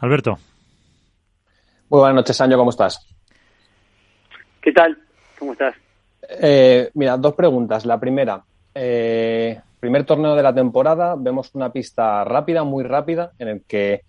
Alberto. 0.00 0.38
Muy 1.88 2.00
buenas 2.00 2.16
noches, 2.16 2.40
Año, 2.40 2.56
¿cómo 2.56 2.70
estás? 2.70 3.06
¿Qué 4.60 4.72
tal? 4.72 4.98
¿Cómo 5.38 5.52
estás? 5.52 5.74
Eh, 6.28 6.90
mira, 6.94 7.16
dos 7.16 7.34
preguntas. 7.34 7.86
La 7.86 7.98
primera, 7.98 8.44
eh, 8.74 9.60
primer 9.80 10.04
torneo 10.04 10.34
de 10.34 10.42
la 10.42 10.54
temporada, 10.54 11.14
vemos 11.16 11.54
una 11.54 11.72
pista 11.72 12.24
rápida, 12.24 12.64
muy 12.64 12.84
rápida, 12.84 13.32
en 13.38 13.48
el 13.48 13.64
que 13.64 14.02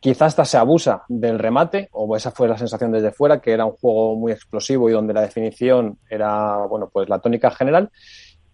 quizás 0.00 0.28
hasta 0.28 0.44
se 0.46 0.56
abusa 0.56 1.02
del 1.08 1.38
remate, 1.38 1.88
o 1.92 2.16
esa 2.16 2.30
fue 2.30 2.48
la 2.48 2.56
sensación 2.56 2.90
desde 2.90 3.12
fuera, 3.12 3.40
que 3.40 3.52
era 3.52 3.66
un 3.66 3.72
juego 3.72 4.16
muy 4.16 4.32
explosivo 4.32 4.88
y 4.88 4.92
donde 4.92 5.12
la 5.12 5.20
definición 5.20 5.98
era, 6.08 6.64
bueno, 6.66 6.88
pues 6.90 7.08
la 7.08 7.18
tónica 7.18 7.50
general. 7.50 7.90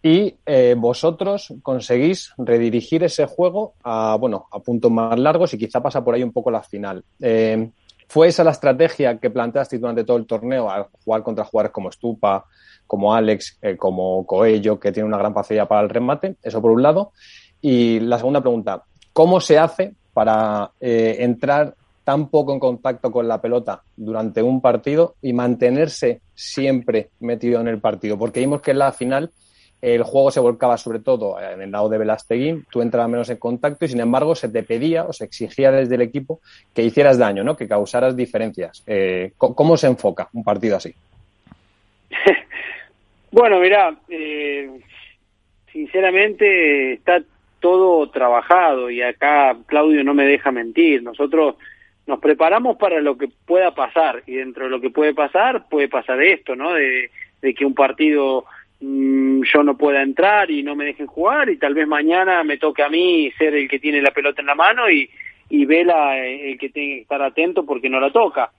Y 0.02 0.36
eh, 0.46 0.74
vosotros 0.78 1.52
conseguís 1.62 2.32
redirigir 2.38 3.02
ese 3.04 3.26
juego 3.26 3.74
a, 3.82 4.16
bueno, 4.16 4.46
a 4.52 4.60
puntos 4.60 4.90
más 4.90 5.18
largos 5.18 5.52
y 5.54 5.58
quizá 5.58 5.82
pasa 5.82 6.04
por 6.04 6.14
ahí 6.14 6.22
un 6.22 6.32
poco 6.32 6.50
la 6.50 6.62
final. 6.62 7.02
Eh, 7.20 7.70
¿Fue 8.08 8.28
esa 8.28 8.44
la 8.44 8.52
estrategia 8.52 9.18
que 9.18 9.30
planteaste 9.30 9.78
durante 9.78 10.04
todo 10.04 10.16
el 10.16 10.26
torneo 10.26 10.70
al 10.70 10.86
jugar 11.04 11.22
contra 11.24 11.44
jugadores 11.44 11.72
como 11.72 11.90
Stupa, 11.90 12.44
como 12.86 13.12
Alex, 13.12 13.58
eh, 13.60 13.76
como 13.76 14.24
Coello, 14.24 14.78
que 14.78 14.92
tiene 14.92 15.08
una 15.08 15.18
gran 15.18 15.34
facilidad 15.34 15.66
para 15.66 15.80
el 15.80 15.88
remate? 15.88 16.36
Eso 16.40 16.62
por 16.62 16.70
un 16.70 16.82
lado. 16.82 17.12
Y 17.60 17.98
la 17.98 18.18
segunda 18.18 18.40
pregunta, 18.40 18.84
¿cómo 19.12 19.40
se 19.40 19.58
hace 19.58 19.94
para 20.12 20.70
entrar 20.78 21.74
tan 22.04 22.28
poco 22.28 22.52
en 22.52 22.60
contacto 22.60 23.10
con 23.10 23.26
la 23.26 23.40
pelota 23.40 23.82
durante 23.96 24.40
un 24.40 24.60
partido 24.60 25.16
y 25.20 25.32
mantenerse 25.32 26.20
siempre 26.32 27.10
metido 27.18 27.60
en 27.60 27.66
el 27.66 27.80
partido? 27.80 28.16
Porque 28.16 28.38
vimos 28.38 28.60
que 28.60 28.70
en 28.70 28.78
la 28.78 28.92
final 28.92 29.32
el 29.82 30.02
juego 30.02 30.30
se 30.30 30.40
volcaba 30.40 30.76
sobre 30.78 31.00
todo 31.00 31.40
en 31.40 31.60
el 31.60 31.70
lado 31.70 31.88
de 31.88 31.98
Velasteguín, 31.98 32.64
tú 32.70 32.82
entrabas 32.82 33.10
menos 33.10 33.30
en 33.30 33.36
contacto 33.36 33.84
y 33.84 33.88
sin 33.88 34.00
embargo 34.00 34.34
se 34.34 34.48
te 34.48 34.62
pedía 34.62 35.04
o 35.04 35.12
se 35.12 35.24
exigía 35.24 35.70
desde 35.70 35.94
el 35.96 36.02
equipo 36.02 36.40
que 36.74 36.82
hicieras 36.82 37.18
daño, 37.18 37.44
¿no? 37.44 37.56
que 37.56 37.68
causaras 37.68 38.16
diferencias. 38.16 38.82
Eh, 38.86 39.32
¿Cómo 39.36 39.76
se 39.76 39.86
enfoca 39.86 40.28
un 40.32 40.42
partido 40.42 40.76
así? 40.76 40.94
bueno, 43.30 43.60
mira, 43.60 43.94
eh, 44.08 44.70
sinceramente 45.72 46.94
está 46.94 47.22
todo 47.60 48.08
trabajado 48.10 48.90
y 48.90 49.02
acá 49.02 49.56
Claudio 49.66 50.04
no 50.04 50.14
me 50.14 50.24
deja 50.24 50.52
mentir. 50.52 51.02
Nosotros 51.02 51.56
nos 52.06 52.20
preparamos 52.20 52.76
para 52.76 53.00
lo 53.00 53.18
que 53.18 53.28
pueda 53.44 53.74
pasar 53.74 54.22
y 54.26 54.36
dentro 54.36 54.64
de 54.64 54.70
lo 54.70 54.80
que 54.80 54.90
puede 54.90 55.14
pasar 55.14 55.68
puede 55.68 55.88
pasar 55.88 56.22
esto, 56.22 56.54
¿no? 56.54 56.72
De, 56.72 57.10
de 57.42 57.54
que 57.54 57.64
un 57.64 57.74
partido 57.74 58.44
Mm, 58.78 59.42
yo 59.42 59.62
no 59.62 59.76
pueda 59.76 60.02
entrar 60.02 60.50
y 60.50 60.62
no 60.62 60.76
me 60.76 60.84
dejen 60.84 61.06
jugar 61.06 61.48
y 61.48 61.56
tal 61.56 61.72
vez 61.72 61.86
mañana 61.86 62.44
me 62.44 62.58
toque 62.58 62.82
a 62.82 62.90
mí 62.90 63.30
ser 63.38 63.54
el 63.54 63.68
que 63.68 63.78
tiene 63.78 64.02
la 64.02 64.10
pelota 64.10 64.42
en 64.42 64.46
la 64.48 64.54
mano 64.54 64.90
y, 64.90 65.08
y 65.48 65.64
Vela 65.64 66.18
eh, 66.18 66.52
el 66.52 66.58
que 66.58 66.68
tiene 66.68 66.96
que 66.96 67.00
estar 67.02 67.22
atento 67.22 67.64
porque 67.64 67.88
no 67.88 68.00
la 68.00 68.10
toca. 68.10 68.50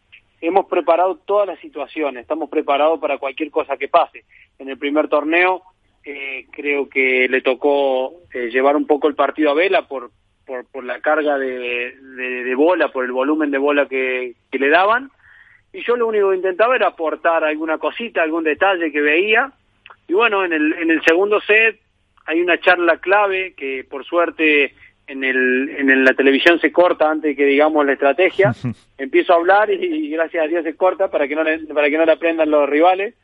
Hemos 0.41 0.65
preparado 0.65 1.17
todas 1.17 1.47
las 1.47 1.59
situaciones, 1.59 2.21
estamos 2.21 2.49
preparados 2.49 2.99
para 2.99 3.19
cualquier 3.19 3.51
cosa 3.51 3.77
que 3.77 3.89
pase. 3.89 4.23
En 4.57 4.69
el 4.69 4.77
primer 4.77 5.07
torneo 5.07 5.61
eh, 6.03 6.47
creo 6.51 6.89
que 6.89 7.27
le 7.29 7.41
tocó 7.41 8.13
eh, 8.33 8.49
llevar 8.49 8.75
un 8.75 8.87
poco 8.87 9.07
el 9.07 9.15
partido 9.15 9.51
a 9.51 9.53
Vela 9.53 9.87
por, 9.87 10.09
por, 10.47 10.65
por 10.71 10.83
la 10.83 10.99
carga 10.99 11.37
de, 11.37 11.95
de, 11.95 12.43
de, 12.43 12.55
bola, 12.55 12.91
por 12.91 13.05
el 13.05 13.11
volumen 13.11 13.51
de 13.51 13.57
bola 13.59 13.87
que, 13.87 14.33
que 14.51 14.57
le 14.57 14.69
daban. 14.69 15.11
Y 15.73 15.83
yo 15.83 15.95
lo 15.95 16.07
único 16.07 16.31
que 16.31 16.37
intentaba 16.37 16.75
era 16.75 16.87
aportar 16.87 17.43
alguna 17.43 17.77
cosita, 17.77 18.23
algún 18.23 18.43
detalle 18.43 18.91
que 18.91 19.01
veía 19.01 19.53
y 20.07 20.13
bueno, 20.13 20.45
en 20.45 20.53
el, 20.53 20.73
en 20.73 20.91
el 20.91 21.01
segundo 21.03 21.41
set 21.41 21.79
hay 22.25 22.41
una 22.41 22.59
charla 22.59 22.97
clave 22.97 23.53
que 23.55 23.85
por 23.89 24.05
suerte 24.05 24.73
en, 25.07 25.23
el, 25.23 25.69
en 25.69 26.03
la 26.03 26.13
televisión 26.13 26.59
se 26.59 26.71
corta 26.71 27.09
antes 27.09 27.31
de 27.31 27.35
que 27.35 27.45
digamos 27.45 27.85
la 27.85 27.93
estrategia. 27.93 28.53
Empiezo 28.97 29.33
a 29.33 29.37
hablar 29.37 29.71
y, 29.71 30.09
gracias 30.09 30.43
a 30.43 30.47
Dios 30.47 30.63
se 30.63 30.75
corta 30.75 31.09
para 31.09 31.27
que 31.27 31.35
no 31.35 31.43
le, 31.43 31.59
para 31.59 31.89
que 31.89 31.97
no 31.97 32.05
le 32.05 32.11
aprendan 32.11 32.51
los 32.51 32.69
rivales. 32.69 33.15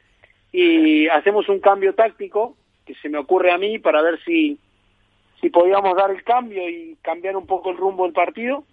Y 0.52 1.08
hacemos 1.08 1.50
un 1.50 1.60
cambio 1.60 1.94
táctico 1.94 2.56
que 2.86 2.96
se 2.96 3.10
me 3.10 3.18
ocurre 3.18 3.52
a 3.52 3.58
mí 3.58 3.80
para 3.80 4.02
ver 4.02 4.20
si, 4.24 4.58
si 5.42 5.50
podíamos 5.50 5.96
dar 5.96 6.12
el 6.12 6.24
cambio 6.24 6.70
y 6.70 6.98
cambiar 7.02 7.36
un 7.36 7.48
poco 7.48 7.72
el 7.72 7.78
rumbo 7.78 8.04
del 8.04 8.14
partido. 8.14 8.64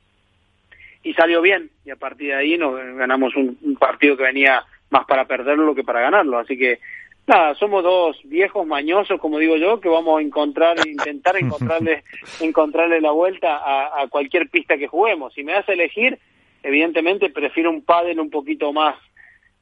Y 1.02 1.14
salió 1.14 1.40
bien. 1.40 1.70
Y 1.84 1.90
a 1.90 1.96
partir 1.96 2.28
de 2.28 2.34
ahí 2.34 2.58
nos 2.58 2.74
ganamos 2.96 3.34
un, 3.34 3.58
un 3.62 3.76
partido 3.76 4.16
que 4.16 4.24
venía 4.24 4.62
más 4.90 5.06
para 5.06 5.26
perderlo 5.26 5.74
que 5.74 5.84
para 5.84 6.02
ganarlo. 6.02 6.38
Así 6.38 6.58
que 6.58 6.78
Nada, 7.26 7.54
somos 7.54 7.84
dos 7.84 8.18
viejos 8.24 8.66
mañosos, 8.66 9.20
como 9.20 9.38
digo 9.38 9.56
yo, 9.56 9.80
que 9.80 9.88
vamos 9.88 10.18
a 10.18 10.22
encontrar, 10.22 10.76
intentar 10.86 11.36
encontrarle, 11.40 12.02
encontrarle 12.40 13.00
la 13.00 13.12
vuelta 13.12 13.56
a, 13.56 14.02
a, 14.02 14.08
cualquier 14.08 14.48
pista 14.48 14.76
que 14.76 14.88
juguemos. 14.88 15.32
Si 15.34 15.44
me 15.44 15.52
das 15.52 15.68
a 15.68 15.72
elegir, 15.72 16.18
evidentemente 16.62 17.30
prefiero 17.30 17.70
un 17.70 17.84
pádel 17.84 18.20
un 18.20 18.30
poquito 18.30 18.72
más, 18.72 18.96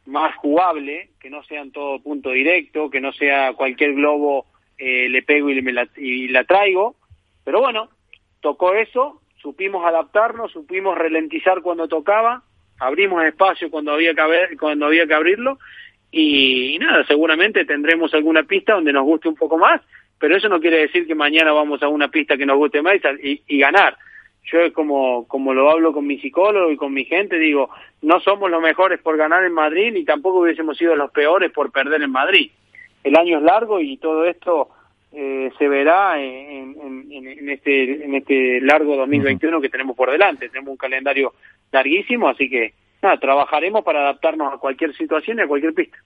más 0.07 0.35
jugable, 0.37 1.11
que 1.21 1.31
no 1.31 1.43
sea 1.45 1.61
en 1.61 1.73
todo 1.73 2.01
punto 2.01 2.31
directo, 2.31 2.91
que 2.91 3.01
no 3.01 3.13
sea 3.13 3.53
cualquier 3.53 3.95
globo 3.95 4.47
eh, 4.79 5.09
le 5.09 5.23
pego 5.23 5.51
y, 5.51 5.61
me 5.61 5.73
la, 5.73 5.89
y 5.97 6.29
la 6.29 6.45
traigo. 6.45 6.97
Pero 7.45 7.61
bueno, 7.61 7.91
tocó 8.41 8.75
eso, 8.75 9.21
supimos 9.37 9.85
adaptarnos, 9.85 10.53
supimos 10.53 10.97
ralentizar 10.97 11.61
cuando 11.63 11.89
tocaba, 11.89 12.43
abrimos 12.79 13.25
espacio 13.25 13.71
cuando 13.71 13.93
había 13.93 14.15
que, 14.15 14.21
haber, 14.21 14.57
cuando 14.57 14.87
había 14.87 15.07
que 15.07 15.15
abrirlo 15.15 15.59
y, 16.11 16.79
nada, 16.79 17.05
seguramente 17.07 17.65
tendremos 17.65 18.15
alguna 18.15 18.43
pista 18.43 18.75
donde 18.75 18.93
nos 18.93 19.05
guste 19.05 19.29
un 19.29 19.35
poco 19.35 19.59
más, 19.59 19.81
pero 20.19 20.37
eso 20.37 20.49
no 20.49 20.61
quiere 20.61 20.79
decir 20.79 21.07
que 21.07 21.15
mañana 21.15 21.53
vamos 21.53 21.83
a 21.83 21.89
una 21.89 22.09
pista 22.09 22.37
que 22.37 22.47
nos 22.47 22.57
guste 22.57 22.83
más 22.83 22.97
y, 23.23 23.43
y 23.47 23.59
ganar. 23.59 23.97
Yo 24.51 24.73
como, 24.73 25.29
como 25.29 25.53
lo 25.53 25.71
hablo 25.71 25.93
con 25.93 26.07
mi 26.07 26.19
psicólogo 26.19 26.71
y 26.71 26.77
con 26.77 26.95
mi 26.95 27.05
gente, 27.05 27.39
digo, 27.39 27.69
no 28.01 28.19
somos 28.21 28.51
los 28.51 28.63
mejores 28.63 28.99
por 29.01 29.17
ganar 29.19 29.45
en 29.45 29.53
Madrid 29.53 29.93
ni 29.93 30.05
tampoco 30.05 30.41
hubiésemos 30.41 30.79
sido 30.79 30.97
los 30.97 31.11
peores 31.11 31.53
por 31.53 31.71
perder 31.71 32.03
en 32.03 32.11
Madrid. 32.11 32.51
El 33.05 33.17
año 33.17 33.39
es 33.39 33.45
largo 33.45 33.81
y 33.81 33.99
todo 33.99 34.25
esto 34.25 34.71
eh, 35.13 35.51
se 35.59 35.69
verá 35.69 36.21
en, 36.23 36.77
en, 36.81 37.13
en, 37.13 37.51
este, 37.51 38.05
en 38.05 38.15
este 38.15 38.61
largo 38.63 38.97
2021 38.97 39.61
que 39.61 39.69
tenemos 39.69 39.97
por 39.97 40.11
delante. 40.11 40.49
Tenemos 40.49 40.71
un 40.71 40.77
calendario 40.79 41.35
larguísimo, 41.71 42.29
así 42.29 42.49
que 42.49 42.73
nada, 43.03 43.19
trabajaremos 43.19 43.85
para 43.85 44.01
adaptarnos 44.01 44.53
a 44.53 44.59
cualquier 44.59 44.95
situación 44.95 45.39
y 45.39 45.43
a 45.43 45.49
cualquier 45.49 45.75
pista. 45.75 45.99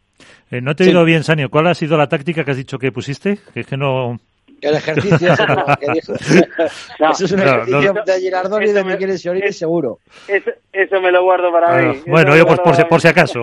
Eh, 0.50 0.60
no 0.60 0.74
te 0.74 0.84
he 0.84 0.88
oído 0.88 1.04
bien, 1.04 1.24
Sanio. 1.24 1.50
¿Cuál 1.50 1.66
ha 1.68 1.74
sido 1.74 1.96
la 1.96 2.08
táctica 2.08 2.44
que 2.44 2.50
has 2.50 2.56
dicho 2.56 2.78
que 2.78 2.92
pusiste? 2.92 3.38
Que 3.52 3.60
es 3.60 3.66
que 3.66 3.76
no... 3.76 4.18
El 4.60 4.76
ejercicio 4.76 5.32
ese 5.32 5.44
que 5.80 5.92
dijo. 5.92 6.12
no, 7.00 7.10
eso 7.10 7.24
es 7.24 7.32
un 7.32 7.40
ejercicio 7.40 7.94
no, 7.94 8.04
de 8.04 8.20
Girardoni 8.20 8.66
y 8.66 8.72
de 8.72 8.84
Miguel 8.84 9.18
Siorini, 9.18 9.52
seguro. 9.52 9.98
Eso, 10.28 10.52
eso, 10.72 11.00
me 11.00 11.10
lo 11.10 11.24
guardo 11.24 11.50
para 11.50 11.74
ah, 11.74 11.82
mí. 11.82 12.02
Bueno, 12.06 12.36
yo 12.36 12.46
pues 12.46 12.60
por, 12.60 12.76
si, 12.76 12.84
por 12.84 13.00
si 13.00 13.08
acaso. 13.08 13.42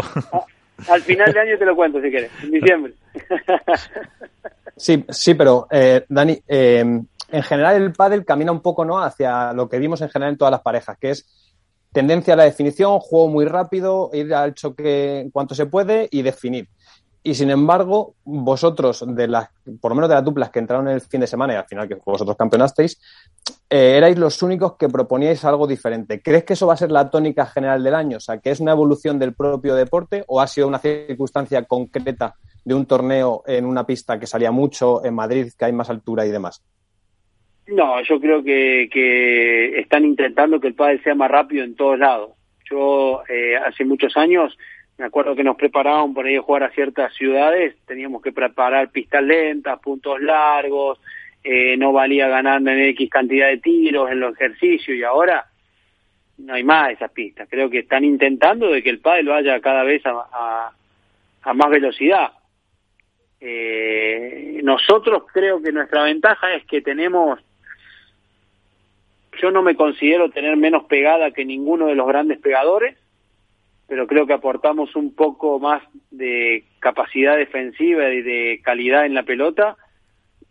Al 0.88 1.01
final 1.01 1.34
de 1.34 1.39
año 1.41 1.58
te 1.58 1.65
lo 1.65 1.75
cuento 1.75 2.01
si 2.01 2.10
quieres, 2.10 2.32
en 2.41 2.51
diciembre. 2.51 2.94
Sí, 4.79 5.03
sí, 5.10 5.34
pero 5.34 5.68
eh, 5.70 6.06
Dani, 6.08 6.41
eh, 6.48 6.79
en 6.79 7.44
general 7.44 7.82
el 7.82 7.91
pádel 7.91 8.24
camina 8.24 8.53
un 8.53 8.62
poco 8.62 8.86
no 8.86 8.98
hacia 9.03 9.51
lo 9.51 9.68
que 9.68 9.77
vimos 9.77 10.00
en 10.01 10.10
general 10.10 10.32
en 10.32 10.38
todas 10.38 10.53
las 10.53 10.62
parejas, 10.62 10.98
que 10.98 11.10
es 11.10 11.49
tendencia 11.91 12.34
a 12.34 12.38
la 12.38 12.43
definición, 12.43 13.00
juego 13.00 13.27
muy 13.27 13.46
rápido, 13.46 14.10
ir 14.13 14.34
al 14.34 14.53
choque 14.53 15.29
cuanto 15.34 15.55
se 15.55 15.65
puede 15.65 16.08
y 16.12 16.22
definir. 16.22 16.69
Y 17.22 17.36
sin 17.36 17.50
embargo, 17.50 18.15
vosotros, 18.24 19.03
de 19.05 19.27
las, 19.27 19.50
por 19.81 19.91
lo 19.91 19.96
menos 19.96 20.10
de 20.10 20.15
las 20.15 20.24
duplas 20.24 20.51
que 20.51 20.60
entraron 20.60 20.88
el 20.88 21.01
fin 21.01 21.19
de 21.19 21.27
semana 21.27 21.53
y 21.53 21.55
al 21.58 21.65
final 21.65 21.88
que 21.88 21.96
vosotros 21.96 22.38
campeonasteis, 22.38 22.98
eh, 23.69 23.98
erais 23.98 24.17
los 24.17 24.41
únicos 24.41 24.77
que 24.77 24.88
proponíais 24.88 25.43
algo 25.43 25.67
diferente. 25.67 26.22
¿Crees 26.22 26.46
que 26.46 26.53
eso 26.53 26.65
va 26.65 26.75
a 26.75 26.77
ser 26.77 26.91
la 26.91 27.10
tónica 27.10 27.46
general 27.46 27.84
del 27.84 27.93
año? 27.93 28.17
O 28.17 28.22
sea, 28.22 28.38
que 28.38 28.51
es 28.51 28.62
una 28.62 28.72
evolución 28.72 29.19
del 29.19 29.34
propio 29.34 29.75
deporte 29.75 30.24
o 30.27 30.39
ha 30.39 30.48
sido 30.48 30.67
una 30.67 30.79
circunstancia 30.79 31.63
concreta 31.65 32.36
de 32.63 32.74
un 32.74 32.86
torneo 32.86 33.43
en 33.46 33.65
una 33.65 33.86
pista 33.86 34.17
que 34.17 34.25
salía 34.25 34.51
mucho 34.51 35.03
en 35.03 35.13
Madrid, 35.13 35.51
que 35.58 35.65
hay 35.65 35.74
más 35.74 35.89
altura 35.89 36.25
y 36.25 36.31
demás? 36.31 36.63
No, 37.72 38.02
yo 38.02 38.20
creo 38.20 38.44
que, 38.44 38.90
que 38.92 39.80
están 39.80 40.06
intentando 40.06 40.60
que 40.60 40.68
el 40.68 40.74
pádel 40.74 41.04
sea 41.04 41.16
más 41.16 41.30
rápido 41.30 41.64
en 41.64 41.76
todos 41.76 42.00
lados. 42.00 42.32
Yo 42.70 43.24
eh, 43.30 43.56
hace 43.58 43.86
muchos 43.86 44.16
años 44.18 44.58
me 44.98 45.06
acuerdo 45.06 45.36
que 45.36 45.44
nos 45.44 45.56
preparaban 45.56 46.14
por 46.14 46.26
ahí 46.26 46.36
a 46.36 46.42
jugar 46.42 46.64
a 46.64 46.72
ciertas 46.72 47.14
ciudades, 47.14 47.76
teníamos 47.86 48.22
que 48.22 48.34
preparar 48.34 48.92
pistas 48.92 49.24
lentas, 49.24 49.80
puntos 49.80 50.20
largos, 50.22 51.00
eh, 51.44 51.78
no 51.78 51.94
valía 51.94 52.28
ganar 52.28 52.60
en 52.60 52.80
X 52.90 53.10
cantidad 53.10 53.48
de 53.48 53.60
tiros 53.60 54.12
en 54.12 54.20
los 54.20 54.34
ejercicios 54.34 54.98
y 54.98 55.04
ahora 55.04 55.46
no 56.38 56.54
hay 56.54 56.64
más 56.64 56.92
esas 56.92 57.12
pistas. 57.12 57.48
Creo 57.50 57.70
que 57.70 57.80
están 57.80 58.04
intentando 58.04 58.72
de 58.72 58.84
que 58.84 58.90
el 58.90 59.00
pádel 59.00 59.28
vaya 59.28 59.60
cada 59.62 59.84
vez 59.84 60.06
a, 60.06 60.12
a, 60.32 60.72
a 61.44 61.54
más 61.54 61.70
velocidad. 61.70 62.32
Eh, 63.40 64.60
nosotros 64.64 65.24
creo 65.32 65.62
que 65.62 65.72
nuestra 65.72 66.04
ventaja 66.04 66.54
es 66.56 66.66
que 66.66 66.82
tenemos, 66.82 67.40
yo 69.41 69.51
no 69.51 69.62
me 69.62 69.75
considero 69.75 70.29
tener 70.29 70.58
menos 70.58 70.86
pegada 70.86 71.31
que 71.31 71.46
ninguno 71.46 71.88
de 71.88 71.96
los 71.96 72.08
grandes 72.08 72.39
pegadores, 72.39 72.98
pero 73.88 74.08
creo 74.08 74.27
que 74.27 74.34
aportamos 74.34 74.96
un 74.96 75.15
poco 75.15 75.60
más 75.60 75.81
de 76.12 76.65
capacidad 76.79 77.38
defensiva 77.38 78.10
y 78.10 78.22
de 78.22 78.62
calidad 78.63 79.05
en 79.05 79.13
la 79.13 79.24
pelota 79.24 79.77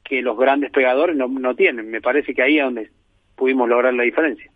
que 0.02 0.22
los 0.22 0.36
grandes 0.36 0.70
pegadores 0.70 1.16
no, 1.16 1.28
no 1.28 1.54
tienen. 1.54 1.90
Me 1.90 2.00
parece 2.00 2.34
que 2.34 2.42
ahí 2.42 2.58
es 2.58 2.64
donde 2.64 2.90
pudimos 3.36 3.68
lograr 3.68 3.94
la 3.94 4.02
diferencia. 4.02 4.50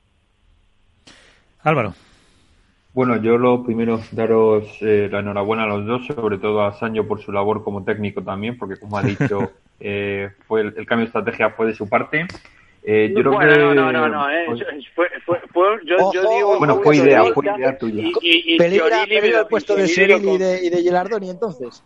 Álvaro. 1.62 1.94
Bueno, 2.94 3.22
yo 3.22 3.38
lo 3.38 3.64
primero 3.64 4.00
daros 4.10 4.76
eh, 4.82 5.08
la 5.10 5.20
enhorabuena 5.20 5.64
a 5.64 5.66
los 5.66 5.86
dos, 5.86 6.06
sobre 6.06 6.38
todo 6.38 6.62
a 6.62 6.74
Sancho 6.74 7.06
por 7.06 7.22
su 7.22 7.32
labor 7.32 7.64
como 7.64 7.84
técnico 7.84 8.22
también, 8.22 8.58
porque 8.58 8.78
como 8.78 8.98
ha 8.98 9.02
dicho, 9.02 9.52
eh, 9.80 10.30
fue 10.46 10.62
el, 10.62 10.74
el, 10.76 10.86
cambio 10.86 11.06
de 11.06 11.08
estrategia 11.08 11.50
fue 11.50 11.66
de 11.66 11.74
su 11.74 11.88
parte. 11.88 12.26
Eh, 12.84 13.12
yo 13.14 13.22
bueno, 13.30 13.38
creo 13.38 13.68
que... 13.70 13.74
no, 13.76 13.92
no, 13.92 14.08
no, 14.08 14.30
eh. 14.30 14.46
fue, 14.94 15.08
fue, 15.24 15.40
fue, 15.52 15.78
yo, 15.84 16.12
yo 16.12 16.22
digo... 16.34 16.58
Bueno, 16.58 16.80
fue 16.80 16.96
idea, 16.96 17.24
fue 17.32 17.46
idea 17.46 17.78
tuya. 17.78 18.02
Y, 18.02 18.12
y, 18.20 18.54
y 18.54 18.58
¿Peligra, 18.58 19.04
el 19.04 19.46
puesto 19.48 19.76
de 19.76 19.86
Cyril 19.86 20.28
y 20.28 20.38
de, 20.38 20.64
y 20.64 20.70
de 20.70 20.82
Gilardoni 20.82 21.30
entonces? 21.30 21.84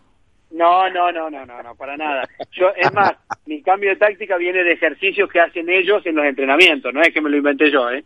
No, 0.50 0.88
no, 0.88 1.12
no, 1.12 1.28
no, 1.28 1.44
no, 1.44 1.62
no, 1.62 1.74
para 1.74 1.96
nada. 1.98 2.26
Yo, 2.52 2.70
es 2.74 2.92
más, 2.94 3.14
mi 3.46 3.62
cambio 3.62 3.90
de 3.90 3.96
táctica 3.96 4.36
viene 4.38 4.64
de 4.64 4.72
ejercicios 4.72 5.30
que 5.30 5.40
hacen 5.40 5.68
ellos 5.68 6.04
en 6.06 6.14
los 6.14 6.24
entrenamientos, 6.24 6.94
no 6.94 7.02
es 7.02 7.12
que 7.12 7.20
me 7.20 7.30
lo 7.30 7.36
inventé 7.36 7.70
yo, 7.70 7.90
¿eh? 7.90 8.02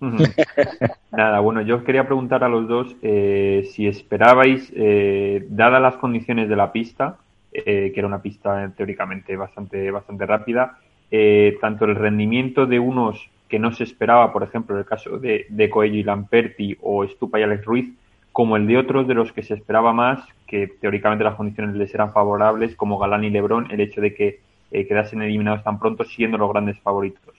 Nada, 1.12 1.38
bueno, 1.38 1.62
yo 1.62 1.76
os 1.76 1.84
quería 1.84 2.04
preguntar 2.04 2.42
a 2.42 2.48
los 2.48 2.66
dos 2.66 2.96
eh, 3.02 3.68
si 3.70 3.86
esperabais, 3.86 4.72
eh, 4.74 5.46
dadas 5.48 5.80
las 5.80 5.96
condiciones 5.96 6.48
de 6.48 6.56
la 6.56 6.72
pista, 6.72 7.18
eh, 7.52 7.92
que 7.94 8.00
era 8.00 8.08
una 8.08 8.20
pista 8.20 8.72
teóricamente 8.76 9.36
bastante, 9.36 9.92
bastante 9.92 10.26
rápida, 10.26 10.78
eh, 11.12 11.56
tanto 11.60 11.84
el 11.84 11.94
rendimiento 11.94 12.66
de 12.66 12.80
unos 12.80 13.28
que 13.48 13.58
no 13.58 13.72
se 13.72 13.84
esperaba, 13.84 14.32
por 14.32 14.42
ejemplo, 14.42 14.74
en 14.74 14.80
el 14.80 14.86
caso 14.86 15.18
de, 15.18 15.44
de 15.50 15.68
Coello 15.68 15.96
y 15.96 16.02
Lamperti 16.02 16.78
o 16.80 17.06
Stupa 17.06 17.38
y 17.38 17.42
Alex 17.42 17.64
Ruiz, 17.66 17.90
como 18.32 18.56
el 18.56 18.66
de 18.66 18.78
otros 18.78 19.06
de 19.06 19.12
los 19.12 19.30
que 19.30 19.42
se 19.42 19.52
esperaba 19.52 19.92
más, 19.92 20.26
que 20.46 20.66
teóricamente 20.66 21.22
las 21.22 21.34
condiciones 21.34 21.76
les 21.76 21.94
eran 21.94 22.14
favorables, 22.14 22.74
como 22.76 22.98
Galán 22.98 23.24
y 23.24 23.30
Lebrón, 23.30 23.68
el 23.70 23.82
hecho 23.82 24.00
de 24.00 24.14
que 24.14 24.40
eh, 24.70 24.86
quedasen 24.86 25.20
eliminados 25.20 25.62
tan 25.62 25.78
pronto 25.78 26.02
siendo 26.04 26.38
los 26.38 26.50
grandes 26.50 26.78
favoritos. 26.80 27.34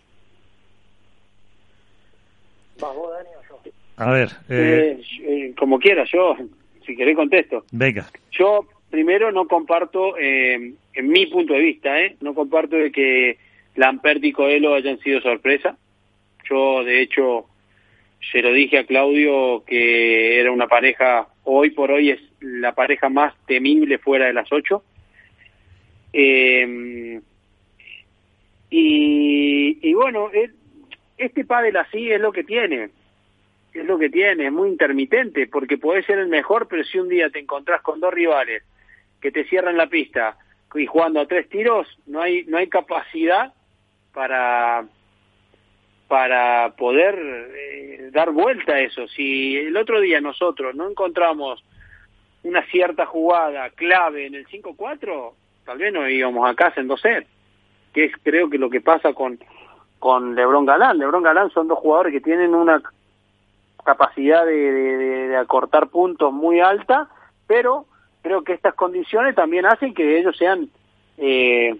A 3.98 4.12
ver. 4.12 4.30
Eh... 4.50 5.02
Eh, 5.22 5.54
como 5.58 5.80
quiera, 5.80 6.04
yo, 6.06 6.36
si 6.86 6.96
querés, 6.96 7.16
contesto. 7.16 7.66
Venga. 7.72 8.06
Yo, 8.32 8.68
primero, 8.92 9.32
no 9.32 9.48
comparto, 9.48 10.16
eh, 10.18 10.74
en 10.94 11.08
mi 11.08 11.26
punto 11.26 11.54
de 11.54 11.60
vista, 11.60 12.00
eh, 12.00 12.18
no 12.22 12.36
comparto 12.36 12.76
de 12.76 12.92
que 12.92 13.38
Lamperti 13.76 14.30
y 14.30 14.32
Coelho 14.34 14.76
hayan 14.76 15.00
sido 15.00 15.22
sorpresa. 15.22 15.78
Yo, 16.50 16.84
de 16.84 17.02
hecho, 17.02 17.48
se 18.32 18.42
lo 18.42 18.52
dije 18.52 18.80
a 18.80 18.86
Claudio 18.86 19.64
que 19.66 20.40
era 20.40 20.52
una 20.52 20.68
pareja, 20.68 21.28
hoy 21.44 21.72
por 21.72 21.92
hoy 21.92 22.12
es 22.12 22.22
la 22.40 22.74
pareja 22.74 23.10
más 23.10 23.34
temible 23.46 23.98
fuera 23.98 24.26
de 24.26 24.34
las 24.34 24.52
ocho. 24.52 24.84
Eh, 26.12 27.20
y, 28.70 29.90
y 29.90 29.94
bueno, 29.94 30.30
este 31.18 31.46
pádel 31.46 31.78
así 31.78 32.12
es 32.12 32.20
lo 32.20 32.32
que 32.32 32.44
tiene 32.44 32.90
es 33.74 33.86
lo 33.86 33.98
que 33.98 34.10
tiene, 34.10 34.48
es 34.48 34.52
muy 34.52 34.70
intermitente, 34.70 35.48
porque 35.48 35.78
puede 35.78 36.04
ser 36.04 36.20
el 36.20 36.28
mejor, 36.28 36.68
pero 36.68 36.84
si 36.84 37.00
un 37.00 37.10
día 37.10 37.30
te 37.30 37.40
encontrás 37.40 37.82
con 37.82 38.00
dos 38.00 38.14
rivales 38.14 38.64
que 39.20 39.32
te 39.32 39.46
cierran 39.46 39.78
la 39.78 39.88
pista 39.88 40.38
y 40.76 40.86
jugando 40.86 41.22
a 41.22 41.28
tres 41.28 41.50
tiros, 41.50 41.88
no 42.06 42.22
hay 42.22 42.46
no 42.46 42.58
hay 42.58 42.68
capacidad 42.68 43.54
para 44.14 44.86
para 46.08 46.70
poder 46.78 47.16
eh, 47.18 48.10
dar 48.12 48.32
vuelta 48.32 48.74
a 48.74 48.80
eso. 48.82 49.08
Si 49.08 49.58
el 49.58 49.76
otro 49.76 50.00
día 50.00 50.22
nosotros 50.22 50.76
no 50.76 50.88
encontramos 50.88 51.64
una 52.44 52.64
cierta 52.68 53.06
jugada 53.06 53.70
clave 53.72 54.28
en 54.28 54.36
el 54.36 54.46
5-4, 54.48 55.34
tal 55.66 55.78
vez 55.78 55.92
no 55.92 56.08
íbamos 56.08 56.48
a 56.48 56.54
casa 56.54 56.82
en 56.82 56.88
2 56.88 57.02
sets, 57.02 57.28
que 57.94 58.06
es 58.06 58.14
creo 58.22 58.50
que 58.50 58.58
lo 58.58 58.70
que 58.70 58.82
pasa 58.82 59.14
con 59.14 59.40
con 60.04 60.36
LeBron 60.36 60.66
Galán. 60.66 60.98
LeBron 60.98 61.24
Galán 61.24 61.50
son 61.52 61.70
dos 61.70 61.80
jugadores 61.80 62.12
que 62.12 62.20
tienen 62.20 62.54
una 62.54 62.82
capacidad 63.86 64.46
de, 64.46 64.52
de, 64.52 65.28
de, 65.30 65.38
acortar 65.38 65.88
puntos 65.88 66.34
muy 66.34 66.60
alta, 66.60 67.08
pero 67.48 67.86
creo 68.22 68.44
que 68.44 68.52
estas 68.52 68.74
condiciones 68.74 69.34
también 69.34 69.66
hacen 69.66 69.94
que 69.94 70.20
ellos 70.20 70.36
sean 70.36 70.70
eh, 71.18 71.78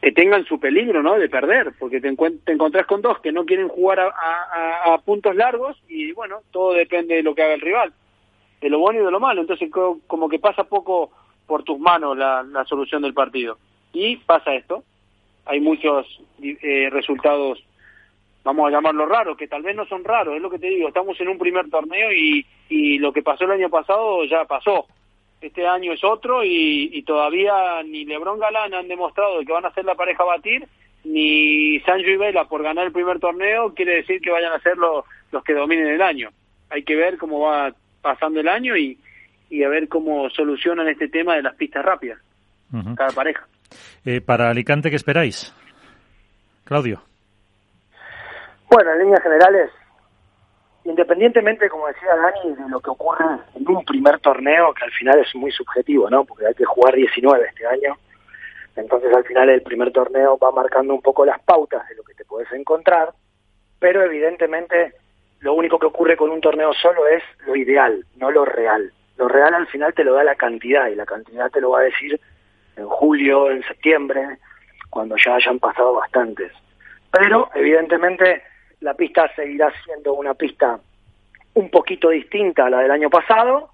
que 0.00 0.12
tengan 0.12 0.44
su 0.44 0.60
peligro 0.60 1.02
no 1.02 1.18
de 1.18 1.28
perder 1.28 1.72
porque 1.78 2.00
te, 2.00 2.14
te 2.44 2.52
encontrás 2.52 2.86
con 2.86 3.02
dos 3.02 3.18
que 3.20 3.32
no 3.32 3.44
quieren 3.44 3.68
jugar 3.68 4.00
a, 4.00 4.98
puntos 5.04 5.34
largos 5.34 5.76
y 5.88 6.12
bueno 6.12 6.40
todo 6.50 6.72
depende 6.72 7.16
de 7.16 7.22
lo 7.22 7.34
que 7.34 7.42
haga 7.42 7.54
el 7.54 7.60
rival 7.60 7.92
de 8.60 8.70
lo 8.70 8.78
bueno 8.78 9.00
y 9.00 9.04
de 9.04 9.10
lo 9.10 9.20
malo. 9.20 9.40
Entonces 9.40 9.70
como 10.06 10.28
que 10.28 10.38
pasa 10.38 10.64
poco 10.64 11.10
por 11.46 11.62
tus 11.62 11.78
manos 11.78 12.16
la, 12.16 12.42
la 12.42 12.64
solución 12.64 13.02
del 13.02 13.14
partido. 13.14 13.58
Y 13.92 14.16
pasa 14.16 14.54
esto. 14.54 14.82
Hay 15.44 15.60
muchos 15.60 16.06
eh, 16.42 16.88
resultados 16.90 17.62
vamos 18.46 18.68
a 18.68 18.70
llamarlo 18.70 19.06
raro, 19.06 19.36
que 19.36 19.48
tal 19.48 19.62
vez 19.62 19.74
no 19.74 19.84
son 19.86 20.04
raros, 20.04 20.36
es 20.36 20.40
lo 20.40 20.48
que 20.48 20.60
te 20.60 20.68
digo, 20.68 20.86
estamos 20.86 21.20
en 21.20 21.28
un 21.28 21.36
primer 21.36 21.68
torneo 21.68 22.12
y, 22.12 22.46
y 22.68 22.96
lo 22.98 23.12
que 23.12 23.20
pasó 23.20 23.44
el 23.44 23.50
año 23.50 23.68
pasado 23.68 24.24
ya 24.24 24.44
pasó. 24.44 24.86
Este 25.46 25.66
año 25.66 25.92
es 25.92 26.02
otro 26.02 26.42
y, 26.44 26.90
y 26.92 27.02
todavía 27.02 27.82
ni 27.84 28.04
Lebron 28.04 28.40
Galán 28.40 28.74
han 28.74 28.88
demostrado 28.88 29.40
que 29.44 29.52
van 29.52 29.64
a 29.64 29.72
ser 29.72 29.84
la 29.84 29.94
pareja 29.94 30.22
a 30.24 30.26
batir, 30.26 30.66
ni 31.04 31.78
Sancho 31.80 32.08
y 32.08 32.16
Vela 32.16 32.46
por 32.46 32.62
ganar 32.62 32.86
el 32.86 32.92
primer 32.92 33.20
torneo 33.20 33.72
quiere 33.74 33.96
decir 33.96 34.20
que 34.20 34.30
vayan 34.30 34.52
a 34.52 34.58
ser 34.60 34.76
los, 34.76 35.04
los 35.30 35.44
que 35.44 35.54
dominen 35.54 35.86
el 35.86 36.02
año. 36.02 36.30
Hay 36.68 36.82
que 36.82 36.96
ver 36.96 37.16
cómo 37.16 37.40
va 37.40 37.72
pasando 38.02 38.40
el 38.40 38.48
año 38.48 38.76
y, 38.76 38.98
y 39.48 39.62
a 39.62 39.68
ver 39.68 39.88
cómo 39.88 40.28
solucionan 40.30 40.88
este 40.88 41.08
tema 41.08 41.36
de 41.36 41.42
las 41.42 41.54
pistas 41.54 41.84
rápidas, 41.84 42.18
uh 42.72 42.78
-huh. 42.78 42.94
cada 42.96 43.12
pareja. 43.12 43.46
Eh, 44.04 44.20
para 44.20 44.50
Alicante, 44.50 44.90
¿qué 44.90 44.96
esperáis? 44.96 45.54
Claudio. 46.64 47.00
Bueno, 48.68 48.92
en 48.92 48.98
líneas 48.98 49.22
generales, 49.22 49.70
independientemente, 50.86 51.68
como 51.68 51.88
decía 51.88 52.14
Dani, 52.14 52.54
de 52.54 52.68
lo 52.68 52.80
que 52.80 52.90
ocurre 52.90 53.24
en 53.54 53.68
un 53.68 53.84
primer 53.84 54.20
torneo, 54.20 54.72
que 54.72 54.84
al 54.84 54.92
final 54.92 55.18
es 55.18 55.34
muy 55.34 55.50
subjetivo, 55.50 56.08
¿no? 56.08 56.24
Porque 56.24 56.46
hay 56.46 56.54
que 56.54 56.64
jugar 56.64 56.94
19 56.94 57.46
este 57.46 57.66
año. 57.66 57.96
Entonces, 58.76 59.12
al 59.12 59.24
final, 59.24 59.48
el 59.48 59.62
primer 59.62 59.90
torneo 59.90 60.38
va 60.38 60.52
marcando 60.52 60.94
un 60.94 61.02
poco 61.02 61.24
las 61.24 61.40
pautas 61.40 61.88
de 61.88 61.96
lo 61.96 62.02
que 62.04 62.14
te 62.14 62.24
puedes 62.24 62.50
encontrar. 62.52 63.10
Pero, 63.78 64.02
evidentemente, 64.04 64.94
lo 65.40 65.54
único 65.54 65.78
que 65.78 65.86
ocurre 65.86 66.16
con 66.16 66.30
un 66.30 66.40
torneo 66.40 66.72
solo 66.72 67.06
es 67.08 67.22
lo 67.46 67.56
ideal, 67.56 68.04
no 68.16 68.30
lo 68.30 68.44
real. 68.44 68.92
Lo 69.16 69.28
real 69.28 69.54
al 69.54 69.66
final 69.66 69.94
te 69.94 70.04
lo 70.04 70.14
da 70.14 70.24
la 70.24 70.36
cantidad, 70.36 70.88
y 70.88 70.94
la 70.94 71.06
cantidad 71.06 71.50
te 71.50 71.60
lo 71.60 71.70
va 71.70 71.80
a 71.80 71.84
decir 71.84 72.20
en 72.76 72.86
julio, 72.86 73.50
en 73.50 73.62
septiembre, 73.64 74.38
cuando 74.90 75.16
ya 75.16 75.34
hayan 75.34 75.58
pasado 75.58 75.94
bastantes. 75.94 76.52
Pero, 77.10 77.48
evidentemente, 77.54 78.42
la 78.86 78.94
pista 78.94 79.28
seguirá 79.34 79.72
siendo 79.84 80.14
una 80.14 80.34
pista 80.34 80.78
un 81.54 81.70
poquito 81.70 82.10
distinta 82.10 82.66
a 82.66 82.70
la 82.70 82.78
del 82.78 82.92
año 82.92 83.10
pasado, 83.10 83.70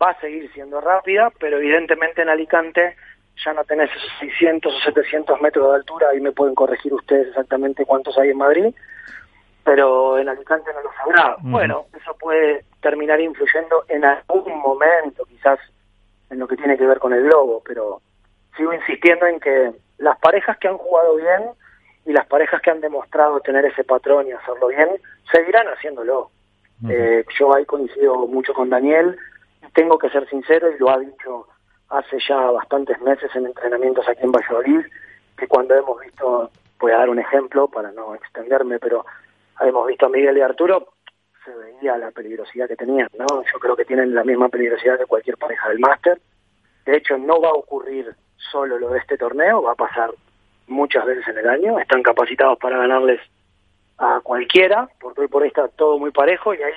va 0.00 0.10
a 0.10 0.20
seguir 0.20 0.52
siendo 0.52 0.82
rápida, 0.82 1.32
pero 1.40 1.56
evidentemente 1.56 2.20
en 2.20 2.28
Alicante 2.28 2.94
ya 3.42 3.54
no 3.54 3.64
tenés 3.64 3.90
esos 3.90 4.12
600 4.20 4.70
o 4.70 4.80
700 4.80 5.40
metros 5.40 5.70
de 5.70 5.76
altura, 5.76 6.08
ahí 6.10 6.20
me 6.20 6.32
pueden 6.32 6.54
corregir 6.54 6.92
ustedes 6.92 7.28
exactamente 7.28 7.86
cuántos 7.86 8.18
hay 8.18 8.30
en 8.30 8.36
Madrid, 8.36 8.74
pero 9.64 10.18
en 10.18 10.28
Alicante 10.28 10.70
no 10.74 10.82
lo 10.82 10.92
sabrá. 10.92 11.36
Bueno, 11.40 11.86
eso 11.98 12.14
puede 12.20 12.66
terminar 12.82 13.18
influyendo 13.22 13.86
en 13.88 14.04
algún 14.04 14.58
momento, 14.58 15.24
quizás 15.24 15.58
en 16.28 16.38
lo 16.38 16.46
que 16.46 16.56
tiene 16.56 16.76
que 16.76 16.86
ver 16.86 16.98
con 16.98 17.14
el 17.14 17.22
globo, 17.22 17.62
pero 17.66 18.02
sigo 18.58 18.74
insistiendo 18.74 19.26
en 19.26 19.40
que 19.40 19.72
las 19.96 20.18
parejas 20.18 20.58
que 20.58 20.68
han 20.68 20.76
jugado 20.76 21.16
bien 21.16 21.44
y 22.06 22.12
las 22.12 22.26
parejas 22.26 22.60
que 22.60 22.70
han 22.70 22.80
demostrado 22.80 23.40
tener 23.40 23.64
ese 23.64 23.84
patrón 23.84 24.26
y 24.26 24.32
hacerlo 24.32 24.68
bien, 24.68 24.88
seguirán 25.32 25.66
haciéndolo. 25.68 26.30
Uh 26.82 26.86
-huh. 26.86 26.90
eh, 26.90 27.24
yo 27.38 27.54
ahí 27.54 27.64
coincido 27.64 28.26
mucho 28.26 28.52
con 28.52 28.68
Daniel, 28.68 29.16
tengo 29.74 29.98
que 29.98 30.10
ser 30.10 30.28
sincero 30.28 30.70
y 30.70 30.78
lo 30.78 30.90
ha 30.90 30.98
dicho 30.98 31.46
hace 31.88 32.18
ya 32.26 32.36
bastantes 32.50 33.00
meses 33.00 33.30
en 33.34 33.46
entrenamientos 33.46 34.08
aquí 34.08 34.22
en 34.22 34.32
Valladolid, 34.32 34.84
que 35.36 35.46
cuando 35.46 35.74
hemos 35.74 36.00
visto, 36.00 36.50
voy 36.78 36.92
a 36.92 36.98
dar 36.98 37.08
un 37.08 37.18
ejemplo 37.18 37.68
para 37.68 37.92
no 37.92 38.14
extenderme, 38.14 38.78
pero 38.78 39.04
hemos 39.60 39.86
visto 39.86 40.06
a 40.06 40.08
Miguel 40.08 40.38
y 40.38 40.40
Arturo, 40.40 40.88
se 41.44 41.54
veía 41.54 41.96
la 41.98 42.10
peligrosidad 42.10 42.68
que 42.68 42.76
tenían, 42.76 43.08
¿no? 43.18 43.42
Yo 43.52 43.58
creo 43.60 43.76
que 43.76 43.84
tienen 43.84 44.14
la 44.14 44.24
misma 44.24 44.48
peligrosidad 44.48 44.98
que 44.98 45.06
cualquier 45.06 45.36
pareja 45.36 45.68
del 45.68 45.78
máster. 45.78 46.20
De 46.86 46.96
hecho, 46.96 47.18
no 47.18 47.40
va 47.40 47.50
a 47.50 47.54
ocurrir 47.54 48.14
solo 48.50 48.78
lo 48.78 48.90
de 48.90 48.98
este 48.98 49.18
torneo, 49.18 49.62
va 49.62 49.72
a 49.72 49.76
pasar 49.76 50.10
muchas 50.66 51.04
veces 51.04 51.26
en 51.28 51.38
el 51.38 51.48
año, 51.48 51.78
están 51.78 52.02
capacitados 52.02 52.58
para 52.58 52.78
ganarles 52.78 53.20
a 53.98 54.20
cualquiera, 54.22 54.88
porque 55.00 55.22
hoy 55.22 55.28
por 55.28 55.42
ahí 55.42 55.48
está 55.48 55.68
todo 55.68 55.98
muy 55.98 56.10
parejo 56.10 56.54
y 56.54 56.62
hay 56.62 56.72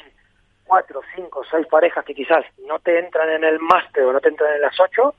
cuatro, 0.66 1.02
cinco, 1.16 1.44
seis 1.50 1.66
parejas 1.68 2.06
que 2.06 2.14
quizás 2.14 2.46
no 2.68 2.80
te 2.80 3.00
entran 3.00 3.30
en 3.30 3.44
el 3.44 3.60
máster 3.60 4.04
o 4.04 4.14
no 4.14 4.20
te 4.20 4.30
entran 4.30 4.54
en 4.56 4.62
las 4.62 4.80
ocho, 4.80 5.16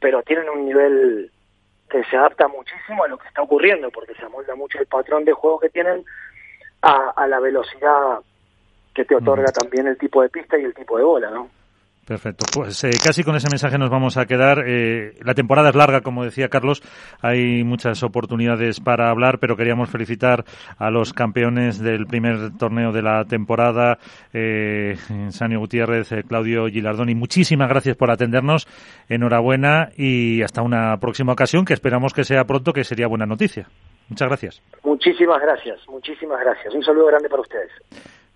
pero 0.00 0.22
tienen 0.22 0.48
un 0.48 0.66
nivel 0.66 1.30
que 1.88 2.02
se 2.04 2.16
adapta 2.16 2.48
muchísimo 2.48 3.04
a 3.04 3.08
lo 3.08 3.18
que 3.18 3.28
está 3.28 3.42
ocurriendo, 3.42 3.90
porque 3.90 4.14
se 4.14 4.24
amolda 4.24 4.54
mucho 4.54 4.78
el 4.78 4.86
patrón 4.86 5.24
de 5.24 5.32
juego 5.32 5.60
que 5.60 5.68
tienen 5.68 6.04
a, 6.80 7.10
a 7.10 7.26
la 7.26 7.38
velocidad 7.38 8.20
que 8.94 9.04
te 9.04 9.14
otorga 9.14 9.50
también 9.52 9.86
el 9.86 9.96
tipo 9.96 10.22
de 10.22 10.28
pista 10.28 10.58
y 10.58 10.64
el 10.64 10.74
tipo 10.74 10.98
de 10.98 11.04
bola, 11.04 11.30
¿no? 11.30 11.48
Perfecto. 12.06 12.44
Pues 12.52 12.82
eh, 12.82 12.90
casi 13.02 13.22
con 13.22 13.36
ese 13.36 13.48
mensaje 13.48 13.78
nos 13.78 13.88
vamos 13.88 14.16
a 14.16 14.26
quedar. 14.26 14.64
Eh, 14.66 15.14
la 15.22 15.34
temporada 15.34 15.68
es 15.68 15.76
larga, 15.76 16.00
como 16.00 16.24
decía 16.24 16.48
Carlos. 16.48 16.82
Hay 17.20 17.62
muchas 17.62 18.02
oportunidades 18.02 18.80
para 18.80 19.08
hablar, 19.08 19.38
pero 19.38 19.56
queríamos 19.56 19.88
felicitar 19.88 20.44
a 20.78 20.90
los 20.90 21.12
campeones 21.12 21.78
del 21.78 22.06
primer 22.06 22.56
torneo 22.58 22.90
de 22.90 23.02
la 23.02 23.24
temporada, 23.24 23.98
eh, 24.32 24.96
Sanio 25.28 25.60
Gutiérrez, 25.60 26.10
eh, 26.10 26.24
Claudio 26.26 26.66
Gilardoni. 26.66 27.14
Muchísimas 27.14 27.68
gracias 27.68 27.96
por 27.96 28.10
atendernos. 28.10 28.66
Enhorabuena 29.08 29.90
y 29.96 30.42
hasta 30.42 30.62
una 30.62 30.96
próxima 30.98 31.32
ocasión, 31.34 31.64
que 31.64 31.74
esperamos 31.74 32.12
que 32.12 32.24
sea 32.24 32.44
pronto, 32.44 32.72
que 32.72 32.82
sería 32.82 33.06
buena 33.06 33.26
noticia. 33.26 33.68
Muchas 34.08 34.26
gracias. 34.26 34.62
Muchísimas 34.82 35.40
gracias, 35.40 35.78
muchísimas 35.88 36.40
gracias. 36.40 36.74
Un 36.74 36.82
saludo 36.82 37.06
grande 37.06 37.28
para 37.28 37.42
ustedes. 37.42 37.70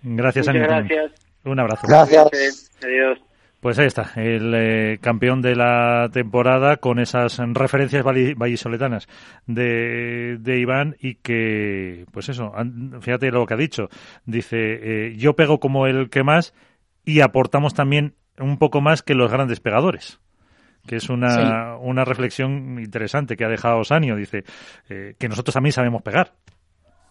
Gracias, 0.03 0.47
Muchas 0.47 0.67
Sanio. 0.67 0.87
gracias. 0.87 1.11
Un 1.43 1.59
abrazo. 1.59 1.85
Gracias. 1.85 2.71
Adiós. 2.81 3.26
Pues 3.59 3.79
ahí 3.79 3.87
está, 3.87 4.11
el 4.15 4.53
eh, 4.55 4.99
campeón 5.01 5.41
de 5.41 5.55
la 5.55 6.09
temporada 6.13 6.77
con 6.77 6.99
esas 6.99 7.39
referencias 7.53 8.05
valli- 8.05 8.35
vallisoletanas 8.37 9.07
de, 9.47 10.37
de 10.39 10.59
Iván 10.59 10.95
y 10.99 11.15
que, 11.15 12.05
pues 12.11 12.29
eso, 12.29 12.53
fíjate 13.01 13.31
lo 13.31 13.45
que 13.47 13.55
ha 13.55 13.57
dicho. 13.57 13.89
Dice, 14.25 14.57
eh, 14.59 15.15
yo 15.17 15.35
pego 15.35 15.59
como 15.59 15.87
el 15.87 16.09
que 16.11 16.23
más 16.23 16.53
y 17.03 17.21
aportamos 17.21 17.73
también 17.73 18.13
un 18.37 18.59
poco 18.59 18.79
más 18.79 19.01
que 19.01 19.15
los 19.15 19.31
grandes 19.31 19.59
pegadores. 19.59 20.19
Que 20.85 20.97
es 20.97 21.09
una, 21.09 21.75
una 21.77 22.05
reflexión 22.05 22.79
interesante 22.79 23.35
que 23.35 23.43
ha 23.43 23.49
dejado 23.49 23.83
Sanio. 23.83 24.15
Dice 24.15 24.43
eh, 24.87 25.15
que 25.19 25.27
nosotros 25.27 25.53
también 25.53 25.73
sabemos 25.73 26.01
pegar. 26.01 26.33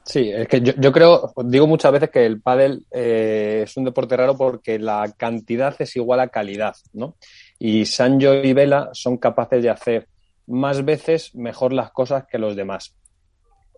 Sí, 0.06 0.30
es 0.32 0.46
que 0.46 0.60
yo, 0.60 0.72
yo 0.78 0.92
creo, 0.92 1.32
digo 1.44 1.66
muchas 1.66 1.90
veces 1.90 2.10
que 2.10 2.24
el 2.24 2.40
pádel 2.40 2.86
eh, 2.92 3.62
es 3.64 3.76
un 3.76 3.84
deporte 3.84 4.16
raro 4.16 4.36
porque 4.36 4.78
la 4.78 5.12
cantidad 5.16 5.74
es 5.80 5.96
igual 5.96 6.20
a 6.20 6.28
calidad, 6.28 6.76
¿no? 6.92 7.16
Y 7.58 7.86
Sancho 7.86 8.32
y 8.34 8.52
Vela 8.52 8.90
son 8.92 9.16
capaces 9.16 9.60
de 9.64 9.70
hacer 9.70 10.06
más 10.46 10.84
veces 10.84 11.34
mejor 11.34 11.72
las 11.72 11.90
cosas 11.90 12.24
que 12.30 12.38
los 12.38 12.54
demás. 12.54 12.94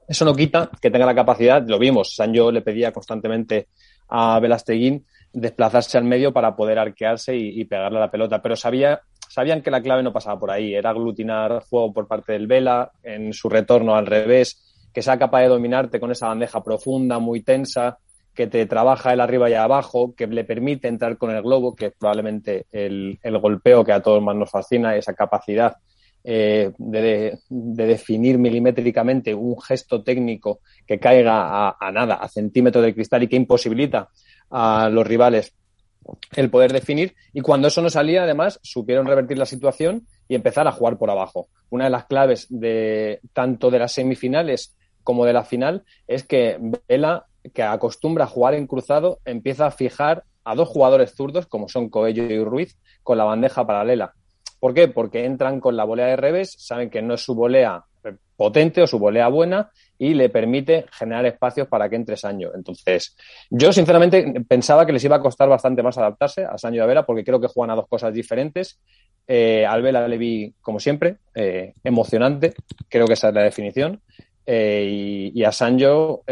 Eso 0.07 0.27
no 0.27 0.35
quita 0.35 0.71
que 0.83 0.91
tenga 0.91 1.07
la 1.07 1.15
capacidad, 1.15 1.67
lo 1.67 1.79
vimos, 1.79 2.15
Sancho 2.15 2.53
le 2.53 2.61
pedía 2.61 2.93
constantemente 2.93 3.69
a 4.09 4.39
Velasteguín 4.39 5.07
desplazarse 5.33 5.97
al 5.97 6.05
medio 6.05 6.35
para 6.35 6.55
poder 6.55 6.79
arquearse 6.79 7.35
y, 7.37 7.65
pegarle 7.65 7.99
a 7.99 8.03
la 8.03 8.11
pelota, 8.11 8.43
pero 8.43 8.55
sabía, 8.55 9.01
sabían 9.31 9.63
que 9.63 9.71
la 9.71 9.81
clave 9.81 10.03
no 10.03 10.13
pasaba 10.13 10.39
por 10.39 10.51
ahí, 10.51 10.75
era 10.75 10.91
aglutinar 10.91 11.65
juego 11.71 11.91
por 11.91 12.07
parte 12.07 12.33
del 12.33 12.47
Vela, 12.47 12.93
en 13.03 13.33
su 13.33 13.49
retorno 13.49 13.95
al 13.95 14.05
revés, 14.05 14.68
que 14.99 15.03
sea 15.03 15.17
capaz 15.17 15.43
de 15.43 15.47
dominarte 15.47 16.01
con 16.01 16.11
esa 16.11 16.27
bandeja 16.27 16.61
profunda, 16.65 17.21
muy 17.21 17.43
tensa, 17.43 17.99
que 18.35 18.49
te 18.49 18.67
trabaja 18.67 19.13
el 19.13 19.21
arriba 19.21 19.49
y 19.49 19.55
abajo, 19.55 20.13
que 20.17 20.27
le 20.27 20.43
permite 20.43 20.89
entrar 20.89 21.17
con 21.17 21.31
el 21.31 21.41
globo, 21.41 21.77
que 21.77 21.87
es 21.87 21.93
probablemente 21.97 22.67
el, 22.73 23.17
el 23.23 23.39
golpeo 23.39 23.85
que 23.85 23.93
a 23.93 24.03
todos 24.03 24.21
más 24.21 24.35
nos 24.35 24.51
fascina, 24.51 24.97
esa 24.97 25.15
capacidad 25.15 25.77
eh, 26.25 26.73
de, 26.79 27.39
de, 27.49 27.87
definir 27.87 28.39
milimétricamente 28.39 29.33
un 29.33 29.63
gesto 29.63 30.03
técnico 30.03 30.63
que 30.85 30.99
caiga 30.99 31.77
a, 31.79 31.93
nada, 31.93 32.17
a 32.17 32.27
centímetros 32.27 32.85
de 32.85 32.93
cristal 32.93 33.23
y 33.23 33.29
que 33.29 33.37
imposibilita 33.37 34.09
a 34.51 34.89
los 34.89 35.07
rivales 35.07 35.55
el 36.35 36.51
poder 36.51 36.73
definir. 36.73 37.15
Y 37.33 37.41
cuando 37.41 37.69
eso 37.69 37.83
no 37.83 37.89
salía, 37.89 38.25
además, 38.25 38.59
supieron 38.65 39.07
revertir 39.07 39.39
la 39.39 39.47
situación 39.47 40.09
y 40.27 40.35
empezar 40.35 40.67
a 40.67 40.73
jugar 40.73 40.99
por 40.99 41.09
abajo. 41.09 41.47
Una 41.71 41.85
de 41.85 41.91
las 41.91 42.07
claves 42.07 42.49
de 42.51 43.21
tanto 43.33 43.71
de 43.71 43.79
las 43.79 43.93
semifinales 43.93 44.75
como 45.09 45.25
de 45.25 45.33
la 45.33 45.43
final 45.43 45.85
es 46.07 46.23
que 46.23 46.59
Vela, 46.87 47.25
que 47.55 47.63
acostumbra 47.63 48.25
a 48.25 48.27
jugar 48.27 48.53
en 48.53 48.67
cruzado, 48.67 49.21
empieza 49.25 49.65
a 49.65 49.71
fijar 49.71 50.25
a 50.45 50.55
dos 50.55 50.69
jugadores 50.69 51.15
zurdos, 51.15 51.47
como 51.47 51.67
son 51.71 51.89
Coello 51.89 52.25
y 52.25 52.45
Ruiz, 52.45 52.77
con 53.03 53.17
la 53.17 53.25
bandeja 53.25 53.67
paralela. 53.67 54.13
¿Por 54.61 54.75
qué? 54.75 54.87
Porque 54.87 55.25
entran 55.25 55.61
con 55.61 55.79
la 55.79 55.85
volea 55.85 56.09
de 56.09 56.17
revés, 56.17 56.57
saben 56.59 56.91
que 56.91 57.01
no 57.01 57.15
es 57.15 57.23
su 57.23 57.35
volea 57.35 57.87
potente 58.37 58.83
o 58.83 58.87
su 58.87 58.99
volea 58.99 59.29
buena 59.29 59.71
y 59.99 60.13
le 60.13 60.29
permite 60.29 60.85
generar 60.93 61.25
espacios 61.25 61.69
para 61.69 61.89
que 61.89 61.97
entre 61.97 62.19
Sancho. 62.19 62.51
Entonces, 62.55 63.17
yo 63.49 63.73
sinceramente 63.73 64.45
pensaba 64.47 64.85
que 64.85 64.93
les 64.93 65.05
iba 65.05 65.17
a 65.17 65.23
costar 65.23 65.49
bastante 65.49 65.83
más 65.83 65.97
adaptarse 65.97 66.45
a 66.45 66.59
Sancho 66.59 66.77
y 66.77 66.81
a 66.81 66.87
Vela 66.87 67.07
porque 67.07 67.25
creo 67.25 67.41
que 67.41 67.49
juegan 67.49 67.71
a 67.71 67.77
dos 67.77 67.89
cosas 67.89 68.13
diferentes. 68.13 68.79
Eh, 69.27 69.65
al 69.65 69.81
Vela 69.81 70.07
le 70.07 70.19
vi, 70.19 70.55
como 70.61 70.79
siempre, 70.79 71.17
eh, 71.35 71.73
emocionante, 71.83 72.53
creo 72.91 73.07
que 73.07 73.15
esa 73.15 73.29
es 73.29 73.35
la 73.35 73.43
definición, 73.43 74.01
eh, 74.51 75.31
y, 75.35 75.41
y, 75.41 75.45
a 75.45 75.53
Sancho 75.53 76.23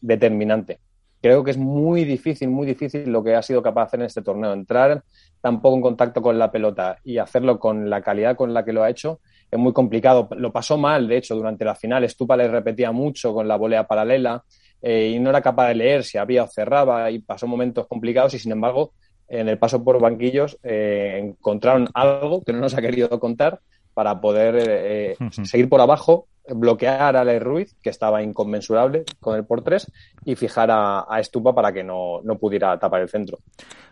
determinante. 0.00 0.80
Creo 1.22 1.42
que 1.42 1.52
es 1.52 1.56
muy 1.56 2.04
difícil, 2.04 2.48
muy 2.50 2.66
difícil 2.66 3.08
lo 3.10 3.22
que 3.22 3.34
ha 3.34 3.42
sido 3.42 3.62
capaz 3.62 3.82
de 3.82 3.86
hacer 3.86 4.00
en 4.00 4.06
este 4.06 4.22
torneo, 4.22 4.52
entrar 4.52 5.02
tampoco 5.40 5.76
en 5.76 5.82
contacto 5.82 6.20
con 6.20 6.38
la 6.38 6.50
pelota 6.50 6.98
y 7.04 7.18
hacerlo 7.18 7.58
con 7.58 7.88
la 7.88 8.02
calidad 8.02 8.36
con 8.36 8.52
la 8.52 8.64
que 8.64 8.72
lo 8.72 8.82
ha 8.82 8.90
hecho 8.90 9.20
es 9.50 9.58
muy 9.58 9.72
complicado. 9.72 10.28
Lo 10.36 10.52
pasó 10.52 10.76
mal, 10.76 11.06
de 11.08 11.18
hecho, 11.18 11.36
durante 11.36 11.64
la 11.64 11.74
final. 11.74 12.04
Estupa 12.04 12.36
le 12.36 12.48
repetía 12.48 12.92
mucho 12.92 13.32
con 13.32 13.46
la 13.46 13.56
volea 13.56 13.86
paralela 13.86 14.42
eh, 14.82 15.12
y 15.14 15.18
no 15.18 15.30
era 15.30 15.40
capaz 15.40 15.68
de 15.68 15.76
leer 15.76 16.04
si 16.04 16.18
había 16.18 16.44
o 16.44 16.48
cerraba 16.48 17.10
y 17.10 17.20
pasó 17.20 17.46
momentos 17.46 17.86
complicados 17.86 18.34
y, 18.34 18.38
sin 18.38 18.52
embargo, 18.52 18.92
en 19.28 19.48
el 19.48 19.58
paso 19.58 19.82
por 19.82 20.00
banquillos 20.00 20.58
eh, 20.62 21.20
encontraron 21.22 21.88
algo 21.94 22.42
que 22.42 22.52
no 22.52 22.60
nos 22.60 22.74
ha 22.74 22.82
querido 22.82 23.08
contar 23.18 23.60
para 23.94 24.20
poder 24.20 24.56
eh, 24.58 25.16
uh 25.18 25.24
-huh. 25.24 25.44
seguir 25.46 25.68
por 25.68 25.80
abajo, 25.80 26.28
bloquear 26.54 27.16
a 27.16 27.20
Ale 27.20 27.38
Ruiz, 27.38 27.74
que 27.82 27.90
estaba 27.90 28.22
inconmensurable 28.22 29.04
con 29.20 29.36
el 29.36 29.44
por 29.44 29.62
tres, 29.62 29.90
y 30.24 30.36
fijar 30.36 30.70
a, 30.70 31.04
a 31.08 31.20
Estupa 31.20 31.54
para 31.54 31.72
que 31.72 31.82
no, 31.82 32.20
no 32.22 32.36
pudiera 32.36 32.78
tapar 32.78 33.02
el 33.02 33.08
centro. 33.08 33.38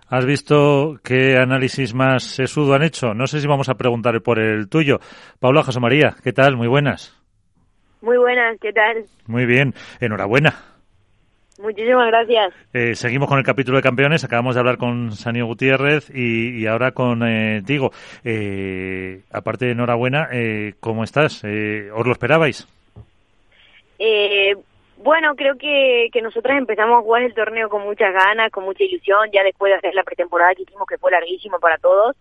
¿Has 0.08 0.26
visto 0.26 0.98
qué 1.02 1.36
análisis 1.38 1.94
más 1.94 2.24
sesudo 2.24 2.74
han 2.74 2.82
hecho? 2.82 3.14
No 3.14 3.26
sé 3.26 3.40
si 3.40 3.46
vamos 3.46 3.68
a 3.68 3.74
preguntar 3.74 4.20
por 4.22 4.38
el 4.38 4.68
tuyo. 4.68 5.00
Paula 5.40 5.62
José 5.62 5.80
María, 5.80 6.14
¿qué 6.22 6.32
tal? 6.32 6.56
Muy 6.56 6.68
buenas. 6.68 7.16
Muy 8.02 8.18
buenas, 8.18 8.58
¿qué 8.60 8.72
tal? 8.72 9.06
Muy 9.26 9.46
bien, 9.46 9.74
enhorabuena. 10.00 10.73
Muchísimas 11.64 12.08
gracias. 12.08 12.52
Eh, 12.74 12.94
seguimos 12.94 13.26
con 13.26 13.38
el 13.38 13.44
capítulo 13.44 13.78
de 13.78 13.82
campeones. 13.82 14.22
Acabamos 14.22 14.54
de 14.54 14.60
hablar 14.60 14.76
con 14.76 15.12
Sanio 15.12 15.46
Gutiérrez 15.46 16.10
y, 16.14 16.60
y 16.60 16.66
ahora 16.66 16.92
con 16.92 17.22
eh, 17.26 17.62
Tigo. 17.64 17.90
Eh, 18.22 19.22
aparte 19.32 19.64
de 19.64 19.72
enhorabuena, 19.72 20.28
¿cómo 20.80 21.04
estás? 21.04 21.42
¿Os 21.42 22.06
lo 22.06 22.12
esperabais? 22.12 22.68
bueno, 24.98 25.34
creo 25.36 25.56
que, 25.56 26.08
que 26.12 26.20
nosotras 26.20 26.58
empezamos 26.58 26.98
a 26.98 27.02
jugar 27.02 27.22
el 27.22 27.34
torneo 27.34 27.70
con 27.70 27.82
muchas 27.82 28.12
ganas, 28.12 28.50
con 28.50 28.64
mucha 28.64 28.84
ilusión, 28.84 29.30
ya 29.32 29.42
después 29.42 29.70
de 29.70 29.78
hacer 29.78 29.94
la 29.94 30.02
pretemporada 30.02 30.54
que 30.54 30.62
hicimos, 30.62 30.86
que 30.86 30.98
fue 30.98 31.10
larguísima 31.10 31.58
para 31.58 31.78
todos. 31.78 32.14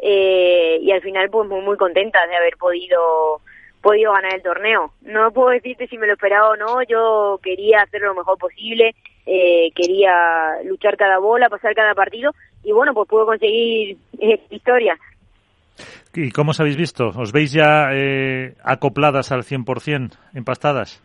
y 0.00 0.90
al 0.90 1.02
final, 1.02 1.30
pues 1.30 1.48
muy, 1.48 1.60
muy 1.60 1.76
contentas 1.76 2.28
de 2.28 2.36
haber 2.36 2.56
podido 2.56 3.40
podido 3.80 4.12
ganar 4.12 4.34
el 4.34 4.42
torneo. 4.42 4.92
No 5.02 5.30
puedo 5.32 5.50
decirte 5.50 5.86
si 5.88 5.98
me 5.98 6.06
lo 6.06 6.14
esperaba 6.14 6.50
o 6.50 6.56
no, 6.56 6.82
yo 6.82 7.38
quería 7.42 7.82
hacer 7.82 8.02
lo 8.02 8.14
mejor 8.14 8.38
posible, 8.38 8.94
eh, 9.26 9.70
quería 9.74 10.62
luchar 10.64 10.96
cada 10.96 11.18
bola, 11.18 11.48
pasar 11.48 11.74
cada 11.74 11.94
partido 11.94 12.32
y 12.62 12.72
bueno, 12.72 12.94
pues 12.94 13.08
puedo 13.08 13.26
conseguir 13.26 13.96
eh, 14.20 14.40
victoria. 14.50 14.96
¿Y 16.14 16.30
cómo 16.30 16.50
os 16.50 16.60
habéis 16.60 16.76
visto? 16.76 17.08
¿Os 17.16 17.32
veis 17.32 17.52
ya 17.52 17.90
eh, 17.92 18.54
acopladas 18.64 19.30
al 19.30 19.42
100%, 19.42 20.16
empastadas? 20.34 21.02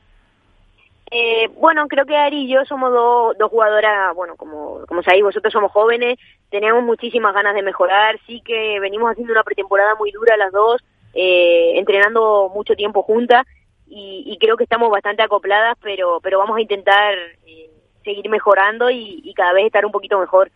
Eh, 1.12 1.47
bueno, 1.59 1.88
creo 1.88 2.05
que 2.05 2.15
Ari 2.15 2.45
y 2.45 2.51
yo 2.51 2.65
somos 2.65 2.91
dos, 2.91 3.38
dos 3.38 3.51
jugadoras, 3.51 4.15
bueno, 4.15 4.36
como, 4.36 4.83
como 4.88 5.03
sabéis, 5.03 5.23
vosotros 5.23 5.53
somos 5.53 5.71
jóvenes, 5.71 6.17
tenemos 6.49 6.83
muchísimas 6.83 7.36
ganas 7.36 7.53
de 7.53 7.62
mejorar, 7.62 8.19
sí 8.25 8.41
que 8.43 8.79
venimos 8.79 9.12
haciendo 9.12 9.31
una 9.31 9.43
pretemporada 9.43 9.93
muy 9.93 10.12
dura 10.12 10.36
las 10.38 10.51
dos, 10.51 10.83
eh, 11.13 11.78
entrenando 11.78 12.52
mucho 12.54 12.76
tiempo 12.76 13.04
juntas 13.04 13.45
y, 13.88 14.23
y, 14.26 14.38
creo 14.39 14.58
que 14.58 14.63
estamos 14.63 14.89
bastante 14.89 15.21
acopladas, 15.21 15.78
pero, 15.82 16.19
pero 16.21 16.39
vamos 16.39 16.58
a 16.58 16.62
intentar 16.62 17.13
eh, 17.45 17.69
seguir 18.04 18.28
mejorando 18.30 18.89
y, 18.89 19.21
y, 19.23 19.34
cada 19.34 19.54
vez 19.54 19.65
estar 19.65 19.86
un 19.86 19.91
poquito 19.91 20.19
mejor. 20.19 20.49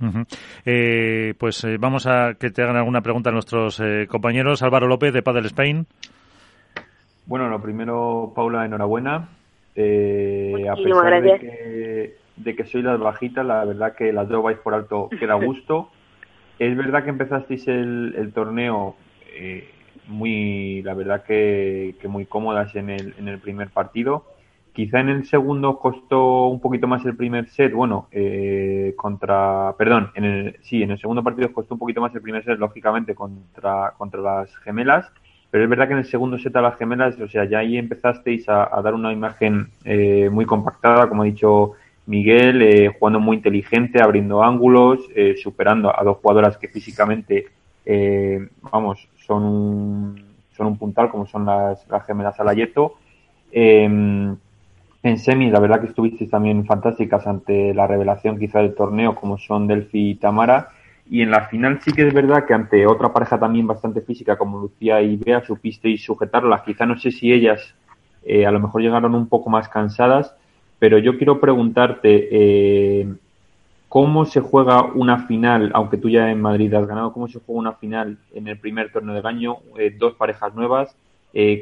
Uh 0.00 0.06
-huh. 0.06 0.26
eh, 0.64 1.34
pues 1.38 1.66
vamos 1.78 2.06
a 2.06 2.34
que 2.38 2.50
te 2.50 2.62
hagan 2.62 2.76
alguna 2.76 3.02
pregunta 3.02 3.30
a 3.30 3.32
nuestros 3.32 3.82
compañeros. 4.08 4.62
Álvaro 4.62 4.86
López 4.86 5.12
de 5.12 5.22
Padel 5.22 5.46
Spain. 5.46 5.86
Bueno, 7.26 7.48
lo 7.48 7.60
primero, 7.60 8.32
Paula, 8.34 8.64
enhorabuena. 8.64 9.28
Eh, 9.74 10.66
a 10.68 10.74
pesar 10.74 11.22
de 11.22 11.38
que, 11.38 12.16
de 12.36 12.56
que 12.56 12.64
soy 12.64 12.82
las 12.82 12.98
bajitas, 12.98 13.44
la 13.44 13.64
verdad 13.64 13.94
que 13.96 14.12
las 14.12 14.28
dos 14.28 14.42
vais 14.42 14.58
por 14.58 14.74
alto, 14.74 15.08
queda 15.18 15.34
gusto. 15.42 15.90
es 16.58 16.76
verdad 16.76 17.04
que 17.04 17.10
empezasteis 17.10 17.66
el, 17.68 18.14
el 18.16 18.32
torneo 18.32 18.96
eh, 19.34 19.70
muy, 20.08 20.82
la 20.82 20.94
verdad 20.94 21.24
que, 21.24 21.96
que, 22.00 22.08
muy 22.08 22.26
cómodas 22.26 22.74
en 22.74 22.90
el, 22.90 23.14
en 23.18 23.28
el 23.28 23.38
primer 23.38 23.70
partido. 23.70 24.24
quizá 24.72 25.00
en 25.00 25.10
el 25.10 25.26
segundo 25.26 25.78
costó 25.78 26.48
un 26.48 26.60
poquito 26.60 26.86
más 26.86 27.04
el 27.04 27.16
primer 27.16 27.48
set, 27.48 27.72
bueno, 27.72 28.08
eh, 28.10 28.94
contra, 28.96 29.74
perdón, 29.78 30.10
en 30.14 30.24
el, 30.24 30.56
sí, 30.62 30.82
en 30.82 30.90
el 30.92 30.98
segundo 30.98 31.22
partido 31.22 31.52
costó 31.52 31.74
un 31.74 31.80
poquito 31.80 32.00
más 32.00 32.14
el 32.14 32.22
primer 32.22 32.44
set, 32.44 32.58
lógicamente, 32.58 33.14
contra, 33.14 33.94
contra 33.96 34.20
las 34.20 34.56
gemelas, 34.58 35.10
pero 35.52 35.64
es 35.64 35.70
verdad 35.70 35.86
que 35.86 35.92
en 35.92 35.98
el 35.98 36.06
segundo 36.06 36.38
set 36.38 36.56
a 36.56 36.62
las 36.62 36.78
gemelas, 36.78 37.20
o 37.20 37.28
sea, 37.28 37.44
ya 37.44 37.58
ahí 37.58 37.76
empezasteis 37.76 38.48
a, 38.48 38.80
dar 38.82 38.94
una 38.94 39.12
imagen 39.12 39.68
eh, 39.84 40.30
muy 40.32 40.46
compactada, 40.46 41.10
como 41.10 41.22
ha 41.22 41.26
dicho 41.26 41.72
Miguel, 42.06 42.62
eh, 42.62 42.88
jugando 42.98 43.20
muy 43.20 43.36
inteligente, 43.36 44.00
abriendo 44.02 44.42
ángulos, 44.42 45.00
eh, 45.14 45.34
superando 45.36 45.94
a 45.94 46.02
dos 46.04 46.16
jugadoras 46.22 46.56
que 46.56 46.68
físicamente, 46.68 47.48
vamos, 48.72 49.06
son 49.26 49.42
un, 49.44 50.24
son 50.56 50.66
un 50.66 50.78
puntal, 50.78 51.10
como 51.10 51.26
son 51.26 51.46
las, 51.46 51.86
las 51.88 52.06
gemelas 52.06 52.38
Alayeto. 52.40 52.94
Em, 53.50 54.36
en 55.02 55.18
semi, 55.18 55.50
la 55.50 55.60
verdad 55.60 55.80
que 55.80 55.88
estuvisteis 55.88 56.30
también 56.30 56.64
fantásticas 56.64 57.26
ante 57.26 57.74
la 57.74 57.86
revelación 57.86 58.38
quizá 58.38 58.60
del 58.60 58.74
torneo, 58.74 59.14
como 59.14 59.38
son 59.38 59.66
Delphi 59.66 60.10
y 60.10 60.14
Tamara. 60.14 60.68
Y 61.10 61.22
en 61.22 61.30
la 61.30 61.46
final 61.48 61.80
sí 61.82 61.92
que 61.92 62.06
es 62.06 62.14
verdad 62.14 62.46
que 62.46 62.54
ante 62.54 62.86
otra 62.86 63.12
pareja 63.12 63.38
también 63.38 63.66
bastante 63.66 64.00
física 64.02 64.38
como 64.38 64.60
Lucía 64.60 65.02
y 65.02 65.16
Bea 65.16 65.44
supisteis 65.44 66.04
sujetarlas. 66.04 66.62
Quizá 66.62 66.86
no 66.86 66.98
sé 66.98 67.10
si 67.10 67.32
ellas 67.32 67.74
eh, 68.24 68.46
a 68.46 68.52
lo 68.52 68.60
mejor 68.60 68.82
llegaron 68.82 69.14
un 69.14 69.28
poco 69.28 69.50
más 69.50 69.68
cansadas, 69.68 70.34
pero 70.78 70.98
yo 70.98 71.18
quiero 71.18 71.40
preguntarte 71.40 72.28
eh, 72.30 73.12
cómo 73.92 74.24
se 74.24 74.40
juega 74.40 74.84
una 74.84 75.26
final, 75.26 75.70
aunque 75.74 75.98
tú 75.98 76.08
ya 76.08 76.30
en 76.30 76.40
Madrid 76.40 76.72
has 76.72 76.86
ganado, 76.86 77.12
cómo 77.12 77.28
se 77.28 77.40
juega 77.40 77.60
una 77.60 77.72
final 77.74 78.16
en 78.32 78.48
el 78.48 78.58
primer 78.58 78.90
torneo 78.90 79.14
del 79.14 79.26
año, 79.26 79.58
eh, 79.78 79.90
dos 79.90 80.14
parejas 80.14 80.54
nuevas, 80.54 80.96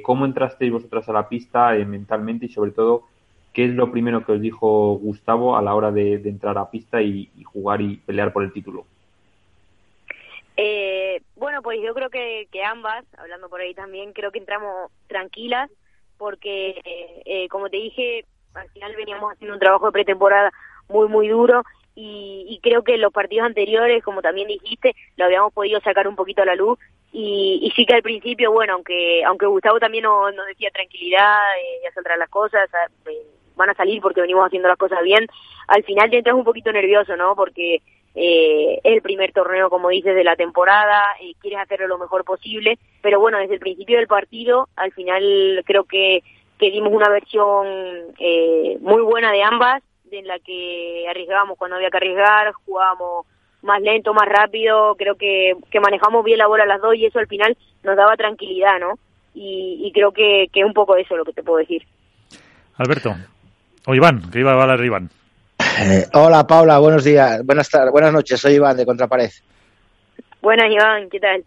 cómo 0.02 0.24
entrasteis 0.24 0.72
vosotras 0.72 1.08
a 1.08 1.12
la 1.12 1.28
pista 1.28 1.72
mentalmente 1.86 2.46
y 2.46 2.48
sobre 2.48 2.72
todo 2.72 3.04
¿Qué 3.52 3.64
es 3.64 3.70
lo 3.72 3.90
primero 3.90 4.24
que 4.24 4.32
os 4.32 4.40
dijo 4.40 4.94
Gustavo 4.94 5.56
a 5.56 5.62
la 5.62 5.74
hora 5.74 5.90
de, 5.90 6.14
entrar 6.14 6.56
a 6.56 6.70
pista 6.70 7.02
y, 7.02 7.28
jugar 7.44 7.80
y 7.80 7.96
pelear 7.96 8.32
por 8.32 8.44
el 8.44 8.52
título? 8.52 8.84
Eh, 10.56 11.20
bueno, 11.34 11.60
pues 11.62 11.80
yo 11.82 11.92
creo 11.94 12.10
que, 12.10 12.46
ambas, 12.64 13.04
hablando 13.18 13.48
por 13.48 13.60
ahí 13.60 13.74
también, 13.74 14.12
creo 14.12 14.30
que 14.30 14.38
entramos 14.38 14.92
tranquilas 15.08 15.68
porque, 16.16 16.80
eh, 17.24 17.48
como 17.48 17.68
te 17.70 17.78
dije, 17.78 18.24
al 18.54 18.68
final 18.70 18.94
veníamos 18.94 19.32
haciendo 19.32 19.54
un 19.54 19.60
trabajo 19.60 19.86
de 19.86 19.92
pretemporada 19.92 20.52
muy, 20.88 21.08
muy 21.08 21.28
duro 21.28 21.64
y, 21.94 22.58
creo 22.62 22.82
que 22.82 22.96
los 22.96 23.12
partidos 23.12 23.46
anteriores, 23.46 24.02
como 24.02 24.22
también 24.22 24.48
dijiste, 24.48 24.94
lo 25.16 25.26
habíamos 25.26 25.52
podido 25.52 25.80
sacar 25.80 26.08
un 26.08 26.16
poquito 26.16 26.42
a 26.42 26.46
la 26.46 26.54
luz. 26.54 26.78
Y, 27.12 27.72
sí 27.74 27.84
que 27.86 27.94
al 27.94 28.02
principio, 28.02 28.52
bueno, 28.52 28.74
aunque 28.74 29.24
aunque 29.24 29.46
Gustavo 29.46 29.78
también 29.78 30.04
nos, 30.04 30.34
decía 30.48 30.70
tranquilidad, 30.72 31.38
eh, 31.58 31.80
ya 31.84 31.92
saldrán 31.92 32.18
las 32.18 32.30
cosas, 32.30 32.68
eh, 33.06 33.26
van 33.56 33.70
a 33.70 33.74
salir 33.74 34.00
porque 34.00 34.20
venimos 34.20 34.46
haciendo 34.46 34.68
las 34.68 34.78
cosas 34.78 35.02
bien, 35.02 35.26
al 35.68 35.84
final 35.84 36.10
te 36.10 36.18
entras 36.18 36.36
un 36.36 36.44
poquito 36.44 36.72
nervioso, 36.72 37.16
¿no? 37.16 37.36
Porque 37.36 37.82
eh, 38.14 38.80
es 38.82 38.92
el 38.92 39.02
primer 39.02 39.32
torneo, 39.32 39.70
como 39.70 39.88
dices, 39.88 40.14
de 40.14 40.24
la 40.24 40.36
temporada, 40.36 41.14
eh, 41.20 41.34
quieres 41.40 41.60
hacerlo 41.60 41.86
lo 41.86 41.98
mejor 41.98 42.24
posible, 42.24 42.78
pero 43.02 43.20
bueno, 43.20 43.38
desde 43.38 43.54
el 43.54 43.60
principio 43.60 43.98
del 43.98 44.08
partido, 44.08 44.68
al 44.76 44.92
final 44.92 45.62
creo 45.64 45.84
que, 45.84 46.22
que 46.58 46.70
dimos 46.70 46.92
una 46.92 47.08
versión 47.08 47.66
eh, 48.18 48.78
muy 48.80 49.02
buena 49.02 49.30
de 49.30 49.42
ambas, 49.42 49.82
en 50.12 50.26
la 50.26 50.38
que 50.38 51.06
arriesgábamos 51.08 51.58
cuando 51.58 51.76
había 51.76 51.90
que 51.90 51.96
arriesgar, 51.96 52.52
jugábamos 52.64 53.26
más 53.62 53.80
lento, 53.82 54.14
más 54.14 54.28
rápido, 54.28 54.94
creo 54.96 55.16
que, 55.16 55.54
que 55.70 55.80
manejamos 55.80 56.24
bien 56.24 56.38
la 56.38 56.46
bola 56.46 56.64
las 56.64 56.80
dos 56.80 56.94
y 56.94 57.06
eso 57.06 57.18
al 57.18 57.26
final 57.26 57.56
nos 57.82 57.96
daba 57.96 58.16
tranquilidad, 58.16 58.78
¿no? 58.80 58.98
Y, 59.34 59.82
y 59.84 59.92
creo 59.92 60.12
que, 60.12 60.48
que 60.52 60.64
un 60.64 60.72
poco 60.72 60.96
eso 60.96 61.16
lo 61.16 61.24
que 61.24 61.32
te 61.32 61.42
puedo 61.42 61.58
decir. 61.58 61.86
Alberto, 62.76 63.14
o 63.86 63.94
Iván, 63.94 64.30
que 64.30 64.40
iba 64.40 64.52
a 64.52 64.62
hablar 64.62 64.84
Iván. 64.84 65.10
Eh, 65.78 66.06
hola 66.14 66.46
Paula, 66.46 66.78
buenos 66.78 67.04
días, 67.04 67.44
buenas 67.44 67.68
tardes, 67.68 67.92
buenas 67.92 68.12
noches, 68.12 68.40
soy 68.40 68.54
Iván 68.54 68.76
de 68.76 68.86
Contrapared. 68.86 69.30
Buenas 70.40 70.70
Iván, 70.70 71.10
¿qué 71.10 71.20
tal? 71.20 71.44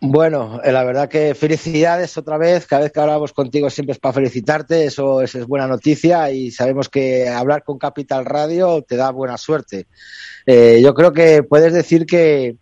Bueno, 0.00 0.60
eh, 0.62 0.72
la 0.72 0.84
verdad 0.84 1.08
que 1.08 1.34
felicidades 1.34 2.18
otra 2.18 2.36
vez. 2.36 2.66
Cada 2.66 2.82
vez 2.82 2.92
que 2.92 3.00
hablamos 3.00 3.32
contigo 3.32 3.70
siempre 3.70 3.92
es 3.92 3.98
para 3.98 4.12
felicitarte. 4.12 4.84
Eso, 4.84 5.22
es 5.22 5.46
buena 5.46 5.66
noticia 5.66 6.30
y 6.30 6.50
sabemos 6.50 6.88
que 6.88 7.28
hablar 7.28 7.64
con 7.64 7.78
Capital 7.78 8.26
Radio 8.26 8.82
te 8.82 8.96
da 8.96 9.10
buena 9.10 9.38
suerte. 9.38 9.86
Eh, 10.44 10.80
yo 10.82 10.94
creo 10.94 11.12
que 11.12 11.42
puedes 11.42 11.72
decir 11.72 12.04
que, 12.04 12.56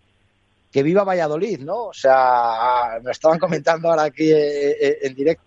que 0.70 0.82
viva 0.84 1.02
Valladolid, 1.02 1.60
¿no? 1.60 1.86
O 1.86 1.92
sea, 1.92 3.00
me 3.02 3.10
estaban 3.10 3.40
comentando 3.40 3.90
ahora 3.90 4.04
aquí 4.04 4.30
eh, 4.30 4.98
en, 5.02 5.14
directo, 5.14 5.44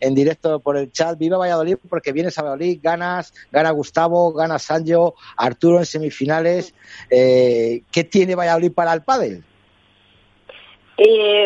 en, 0.00 0.14
directo 0.14 0.60
por 0.60 0.76
el 0.76 0.92
chat, 0.92 1.18
viva 1.18 1.38
Valladolid 1.38 1.76
porque 1.88 2.12
vienes 2.12 2.36
a 2.38 2.42
Valladolid, 2.42 2.80
ganas, 2.82 3.32
gana 3.50 3.70
Gustavo, 3.70 4.32
gana 4.34 4.58
Sancho, 4.58 5.14
Arturo 5.38 5.78
en 5.78 5.86
semifinales. 5.86 6.74
Eh, 7.08 7.82
¿Qué 7.90 8.04
tiene 8.04 8.34
Valladolid 8.34 8.72
para 8.72 8.92
el 8.92 9.02
pádel? 9.02 9.42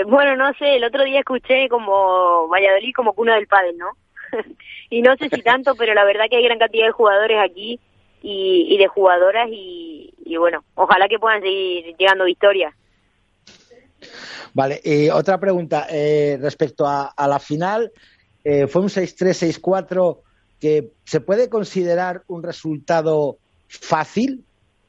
Bueno, 0.06 0.36
no 0.36 0.52
sé, 0.54 0.76
el 0.76 0.84
otro 0.84 1.04
día 1.04 1.20
escuché 1.20 1.68
como 1.68 2.48
Valladolid 2.48 2.92
como 2.94 3.12
cuna 3.12 3.34
del 3.36 3.46
pádel, 3.46 3.76
¿no? 3.78 3.90
y 4.90 5.02
no 5.02 5.16
sé 5.16 5.28
si 5.28 5.42
tanto, 5.42 5.74
pero 5.74 5.94
la 5.94 6.04
verdad 6.04 6.24
que 6.28 6.36
hay 6.36 6.44
gran 6.44 6.58
cantidad 6.58 6.86
de 6.86 6.92
jugadores 6.92 7.38
aquí 7.42 7.80
y, 8.22 8.76
de 8.78 8.86
jugadoras 8.88 9.48
y, 9.50 10.12
bueno, 10.38 10.64
ojalá 10.74 11.08
que 11.08 11.18
puedan 11.18 11.40
seguir 11.40 11.96
llegando 11.96 12.24
victorias. 12.24 12.74
Vale, 14.54 14.80
y 14.82 15.08
otra 15.08 15.38
pregunta 15.38 15.86
eh, 15.90 16.38
respecto 16.40 16.86
a, 16.86 17.12
la 17.28 17.38
final. 17.38 17.92
Eh, 18.44 18.66
fue 18.66 18.82
un 18.82 18.88
6-3, 18.88 19.60
6-4 19.60 20.20
que 20.60 20.90
se 21.04 21.20
puede 21.20 21.48
considerar 21.48 22.22
un 22.26 22.42
resultado 22.42 23.38
fácil, 23.68 24.44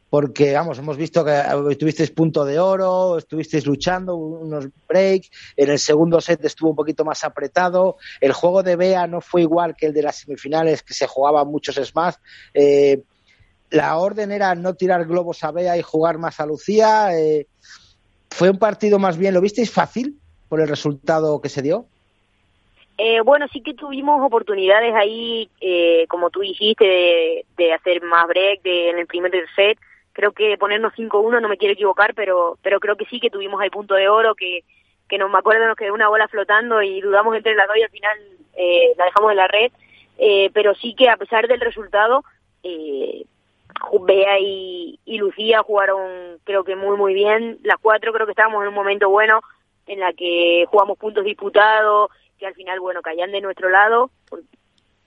porque, 0.09 0.53
vamos, 0.53 0.79
hemos 0.79 0.97
visto 0.97 1.23
que 1.23 1.41
tuvisteis 1.77 2.11
punto 2.11 2.43
de 2.43 2.59
oro, 2.59 3.17
estuvisteis 3.17 3.65
luchando, 3.65 4.15
unos 4.15 4.67
breaks, 4.87 5.29
en 5.55 5.69
el 5.69 5.79
segundo 5.79 6.19
set 6.19 6.43
estuvo 6.43 6.71
un 6.71 6.75
poquito 6.75 7.05
más 7.05 7.23
apretado, 7.23 7.97
el 8.19 8.33
juego 8.33 8.63
de 8.63 8.75
Bea 8.75 9.05
no 9.05 9.21
fue 9.21 9.41
igual 9.41 9.75
que 9.75 9.85
el 9.85 9.93
de 9.93 10.03
las 10.03 10.17
semifinales, 10.17 10.81
que 10.81 10.93
se 10.93 11.07
jugaban 11.07 11.47
muchos 11.47 11.75
smash. 11.75 12.15
Eh, 12.53 13.03
la 13.69 13.97
orden 13.97 14.31
era 14.31 14.55
no 14.55 14.73
tirar 14.73 15.05
globos 15.05 15.43
a 15.43 15.51
Bea 15.51 15.77
y 15.77 15.83
jugar 15.83 16.17
más 16.17 16.39
a 16.39 16.45
Lucía. 16.47 17.15
Eh, 17.17 17.45
¿Fue 18.31 18.49
un 18.49 18.57
partido 18.57 18.97
más 18.97 19.17
bien, 19.17 19.33
lo 19.33 19.41
visteis 19.41 19.71
fácil 19.71 20.17
por 20.47 20.59
el 20.59 20.67
resultado 20.67 21.39
que 21.39 21.49
se 21.49 21.61
dio? 21.61 21.85
Eh, 22.97 23.21
bueno, 23.21 23.47
sí 23.53 23.61
que 23.61 23.73
tuvimos 23.75 24.21
oportunidades 24.21 24.93
ahí, 24.93 25.49
eh, 25.61 26.05
como 26.09 26.29
tú 26.29 26.41
dijiste, 26.41 27.45
de, 27.57 27.73
hacer 27.73 28.01
más 28.01 28.27
break 28.27 28.61
de, 28.61 28.89
en 28.89 28.99
el 28.99 29.07
primer 29.07 29.31
set. 29.55 29.77
Creo 30.19 30.33
que 30.33 30.57
ponernos 30.57 30.91
5-1, 30.95 31.41
no 31.41 31.47
me 31.47 31.55
quiero 31.55 31.75
equivocar, 31.75 32.13
pero 32.13 32.57
pero 32.61 32.81
creo 32.81 32.97
que 32.97 33.05
sí 33.05 33.21
que 33.21 33.29
tuvimos 33.29 33.63
el 33.63 33.71
punto 33.71 33.93
de 33.95 34.09
oro, 34.09 34.35
que, 34.35 34.65
que 35.07 35.17
no 35.17 35.29
me 35.29 35.37
acuerdo, 35.37 35.65
nos 35.65 35.77
quedó 35.77 35.93
una 35.93 36.09
bola 36.09 36.27
flotando 36.27 36.81
y 36.81 36.99
dudamos 36.99 37.37
entre 37.37 37.55
las 37.55 37.69
dos 37.69 37.77
y 37.77 37.83
al 37.83 37.89
final 37.89 38.17
eh, 38.57 38.93
la 38.97 39.05
dejamos 39.05 39.31
en 39.31 39.37
la 39.37 39.47
red. 39.47 39.71
Eh, 40.17 40.49
pero 40.53 40.75
sí 40.75 40.93
que 40.93 41.07
a 41.07 41.15
pesar 41.15 41.47
del 41.47 41.61
resultado, 41.61 42.25
eh, 42.63 43.23
Bea 44.01 44.39
y, 44.41 44.99
Lucía 45.05 45.63
jugaron 45.63 46.37
creo 46.43 46.65
que 46.65 46.75
muy 46.75 46.97
muy 46.97 47.13
bien. 47.13 47.57
Las 47.63 47.79
cuatro 47.79 48.11
creo 48.11 48.25
que 48.25 48.33
estábamos 48.33 48.61
en 48.63 48.67
un 48.67 48.75
momento 48.75 49.09
bueno 49.09 49.39
en 49.87 50.01
la 50.01 50.11
que 50.11 50.65
jugamos 50.67 50.97
puntos 50.97 51.23
disputados, 51.23 52.11
que 52.37 52.45
al 52.45 52.55
final, 52.55 52.81
bueno, 52.81 53.01
caían 53.01 53.31
de 53.31 53.39
nuestro 53.39 53.69
lado. 53.69 54.11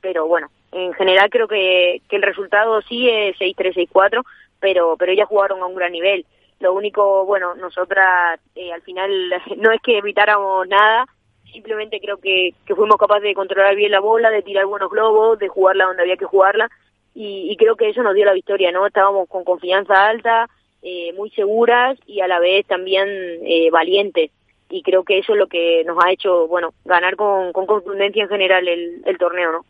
Pero 0.01 0.27
bueno, 0.27 0.49
en 0.73 0.95
general 0.95 1.29
creo 1.29 1.49
que, 1.49 2.01
que 2.09 2.17
el 2.17 2.23
resultado 2.23 2.81
sí 2.89 3.11
es 3.11 3.37
6-3, 3.37 3.91
6-4, 3.93 4.23
pero, 4.63 4.97
pero 4.97 5.13
ellas 5.13 5.29
jugaron 5.29 5.61
a 5.61 5.67
un 5.67 5.75
gran 5.75 5.93
nivel. 5.93 6.25
Lo 6.61 6.73
único, 6.73 7.27
bueno, 7.27 7.55
nosotras 7.57 8.41
eh, 8.55 8.73
al 8.73 8.81
final 8.83 9.11
no 9.59 9.73
es 9.73 9.83
que 9.83 9.99
evitáramos 9.99 10.67
nada, 10.69 11.05
simplemente 11.53 12.01
creo 12.01 12.17
que, 12.19 12.55
que 12.65 12.75
fuimos 12.75 12.97
capaces 12.97 13.25
de 13.25 13.35
controlar 13.35 13.75
bien 13.75 13.91
la 13.91 14.01
bola, 14.01 14.31
de 14.31 14.43
tirar 14.43 14.65
buenos 14.65 14.91
globos, 14.91 15.39
de 15.41 15.49
jugarla 15.49 15.87
donde 15.87 16.03
había 16.03 16.17
que 16.17 16.25
jugarla 16.25 16.71
y, 17.15 17.55
creo 17.59 17.77
que 17.77 17.91
eso 17.91 18.03
nos 18.03 18.15
dio 18.15 18.25
la 18.25 18.33
victoria, 18.33 18.73
¿no? 18.73 18.87
Estábamos 18.87 19.29
con 19.29 19.45
confianza 19.45 20.09
alta, 20.09 20.49
eh, 20.81 21.13
muy 21.13 21.31
seguras 21.31 21.99
y 22.07 22.21
a 22.21 22.27
la 22.27 22.39
vez 22.39 22.67
también 22.67 23.07
eh, 23.45 23.69
valientes. 23.71 24.31
Y 24.71 24.83
creo 24.83 25.05
que 25.05 25.19
eso 25.19 25.33
es 25.35 25.39
lo 25.39 25.47
que 25.47 25.85
nos 25.85 26.03
ha 26.03 26.11
hecho, 26.11 26.49
bueno, 26.49 26.73
ganar 26.87 27.17
con, 27.17 27.53
con 27.53 27.67
contundencia 27.67 28.23
en 28.23 28.31
general 28.31 28.67
el, 28.67 29.03
el 29.05 29.19
torneo, 29.19 29.53
¿no? 29.53 29.65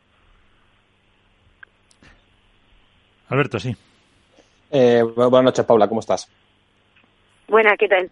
Alberto, 3.28 3.58
sí. 3.58 3.74
Eh, 4.74 5.02
buenas 5.02 5.44
noches, 5.44 5.66
Paula, 5.66 5.86
¿cómo 5.86 6.00
estás? 6.00 6.26
Buenas, 7.46 7.74
¿qué 7.78 7.88
tal? 7.88 8.10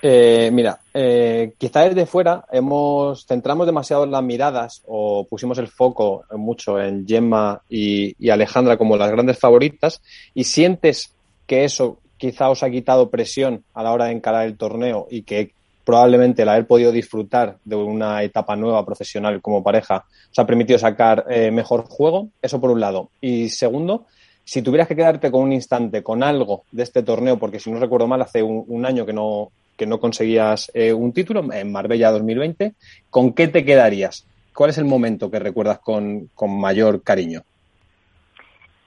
Eh, 0.00 0.50
mira, 0.50 0.80
eh, 0.94 1.52
quizá 1.58 1.82
desde 1.82 2.06
fuera 2.06 2.46
hemos 2.50 3.26
centramos 3.26 3.66
demasiado 3.66 4.06
las 4.06 4.22
miradas 4.22 4.82
o 4.86 5.26
pusimos 5.28 5.58
el 5.58 5.68
foco 5.68 6.24
mucho 6.32 6.80
en 6.80 7.06
Gemma 7.06 7.60
y, 7.68 8.30
Alejandra 8.30 8.78
como 8.78 8.96
las 8.96 9.10
grandes 9.10 9.38
favoritas 9.38 10.02
y 10.34 10.44
sientes 10.44 11.14
que 11.46 11.64
eso 11.64 11.98
quizá 12.16 12.48
os 12.48 12.62
ha 12.62 12.70
quitado 12.70 13.10
presión 13.10 13.62
a 13.74 13.82
la 13.82 13.92
hora 13.92 14.06
de 14.06 14.12
encarar 14.12 14.46
el 14.46 14.56
torneo 14.56 15.06
y 15.10 15.22
que 15.22 15.52
probablemente 15.84 16.42
el 16.42 16.48
haber 16.48 16.66
podido 16.66 16.90
disfrutar 16.90 17.58
de 17.64 17.76
una 17.76 18.22
etapa 18.22 18.56
nueva 18.56 18.84
profesional 18.86 19.42
como 19.42 19.62
pareja 19.62 20.06
os 20.30 20.38
ha 20.38 20.46
permitido 20.46 20.78
sacar 20.78 21.26
eh, 21.28 21.50
mejor 21.50 21.84
juego. 21.86 22.28
Eso 22.40 22.60
por 22.60 22.70
un 22.70 22.80
lado. 22.80 23.10
Y 23.20 23.50
segundo, 23.50 24.06
si 24.44 24.62
tuvieras 24.62 24.88
que 24.88 24.96
quedarte 24.96 25.30
con 25.30 25.42
un 25.42 25.52
instante, 25.52 26.02
con 26.02 26.22
algo 26.22 26.64
de 26.72 26.82
este 26.82 27.02
torneo, 27.02 27.38
porque 27.38 27.60
si 27.60 27.70
no 27.70 27.78
recuerdo 27.78 28.06
mal, 28.06 28.22
hace 28.22 28.42
un, 28.42 28.86
año 28.86 29.06
que 29.06 29.12
no, 29.12 29.50
que 29.76 29.86
no 29.86 30.00
conseguías 30.00 30.70
eh, 30.74 30.92
un 30.92 31.12
título, 31.12 31.52
en 31.52 31.72
Marbella 31.72 32.10
2020, 32.10 32.72
¿con 33.10 33.32
qué 33.32 33.48
te 33.48 33.64
quedarías? 33.64 34.26
¿Cuál 34.54 34.70
es 34.70 34.78
el 34.78 34.84
momento 34.84 35.30
que 35.30 35.38
recuerdas 35.38 35.78
con, 35.78 36.28
con 36.34 36.60
mayor 36.60 37.02
cariño? 37.02 37.42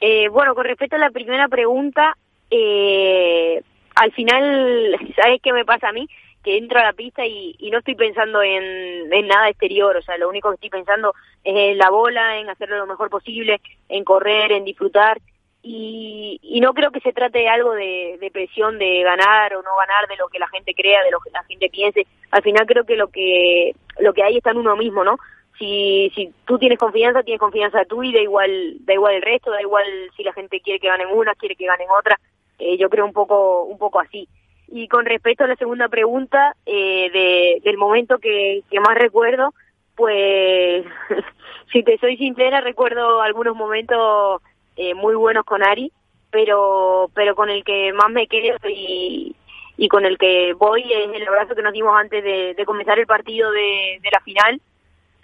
Eh, 0.01 0.27
bueno, 0.29 0.53
con 0.53 0.65
respecto 0.65 0.97
a 0.97 0.99
la 0.99 1.09
primera 1.09 1.47
pregunta, 1.47 2.15
eh, 2.51 3.61
al 3.95 4.11
final, 4.11 4.95
¿sabes 5.15 5.41
qué 5.41 5.53
me 5.53 5.65
pasa 5.65 5.89
a 5.89 5.93
mí? 5.93 6.07
Que 6.43 6.57
entro 6.57 6.79
a 6.79 6.83
la 6.83 6.93
pista 6.93 7.25
y, 7.25 7.57
no 7.71 7.79
estoy 7.79 7.95
pensando 7.95 8.43
en, 8.43 9.09
nada 9.27 9.49
exterior, 9.49 9.97
o 9.97 10.01
sea, 10.01 10.17
lo 10.17 10.29
único 10.29 10.49
que 10.49 10.55
estoy 10.55 10.69
pensando 10.69 11.13
es 11.43 11.55
en 11.55 11.77
la 11.77 11.89
bola, 11.89 12.37
en 12.37 12.49
hacerlo 12.49 12.77
lo 12.77 12.85
mejor 12.85 13.09
posible, 13.09 13.59
en 13.89 14.03
correr, 14.03 14.51
en 14.51 14.63
disfrutar. 14.63 15.19
Y, 15.67 16.39
y 16.43 16.59
no 16.61 16.75
creo 16.75 16.91
que 16.91 16.99
se 16.99 17.11
trate 17.11 17.39
de 17.39 17.49
algo 17.49 17.73
de, 17.73 18.29
presión 18.31 18.77
de 18.77 19.01
ganar 19.01 19.55
o 19.55 19.63
no 19.63 19.75
ganar, 19.77 20.07
de 20.07 20.15
lo 20.15 20.27
que 20.27 20.37
la 20.37 20.47
gente 20.49 20.75
crea, 20.75 21.03
de 21.03 21.09
lo 21.09 21.19
que 21.19 21.31
la 21.31 21.43
gente 21.45 21.69
piense. 21.69 22.05
Al 22.29 22.43
final 22.43 22.67
creo 22.67 22.83
que 22.83 22.95
lo 22.95 23.07
que 23.07 23.73
lo 23.99 24.13
que 24.13 24.21
hay 24.21 24.37
está 24.37 24.51
en 24.51 24.57
uno 24.57 24.75
mismo, 24.75 25.03
¿no? 25.03 25.17
si, 25.57 26.11
si 26.15 26.33
tú 26.45 26.57
tienes 26.57 26.77
confianza, 26.77 27.23
tienes 27.23 27.39
confianza 27.39 27.85
tú 27.85 28.03
y 28.03 28.13
da 28.13 28.19
igual, 28.19 28.77
da 28.81 28.93
igual 28.93 29.15
el 29.15 29.21
resto, 29.21 29.51
da 29.51 29.61
igual 29.61 29.85
si 30.15 30.23
la 30.23 30.33
gente 30.33 30.59
quiere 30.59 30.79
que 30.79 30.87
ganen 30.87 31.07
una, 31.11 31.33
quiere 31.35 31.55
que 31.55 31.65
ganen 31.65 31.87
otra. 31.97 32.19
Eh, 32.59 32.77
yo 32.77 32.89
creo 32.89 33.05
un 33.05 33.13
poco, 33.13 33.63
un 33.63 33.77
poco 33.77 33.99
así. 33.99 34.27
Y 34.67 34.87
con 34.87 35.05
respecto 35.05 35.43
a 35.43 35.47
la 35.47 35.55
segunda 35.55 35.87
pregunta, 35.87 36.55
eh, 36.65 37.09
de, 37.11 37.61
del 37.63 37.77
momento 37.77 38.17
que, 38.17 38.63
que 38.69 38.79
más 38.79 38.95
recuerdo, 38.95 39.53
pues, 39.95 40.85
si 41.71 41.83
te 41.83 41.97
soy 41.99 42.17
sincera, 42.17 42.61
recuerdo 42.61 43.21
algunos 43.21 43.55
momentos 43.55 44.41
eh, 44.75 44.93
muy 44.93 45.15
buenos 45.15 45.45
con 45.45 45.63
Ari, 45.63 45.91
pero, 46.31 47.09
pero 47.13 47.35
con 47.35 47.49
el 47.49 47.63
que 47.63 47.93
más 47.93 48.09
me 48.11 48.27
quedo 48.27 48.57
y, 48.69 49.35
y 49.77 49.87
con 49.87 50.05
el 50.05 50.17
que 50.17 50.53
voy 50.53 50.81
es 50.91 51.13
el 51.13 51.27
abrazo 51.27 51.55
que 51.55 51.61
nos 51.61 51.73
dimos 51.73 51.95
antes 51.95 52.23
de, 52.23 52.63
comenzar 52.65 52.99
el 52.99 53.07
partido 53.07 53.51
de, 53.51 53.99
de 54.01 54.09
la 54.11 54.19
final, 54.21 54.61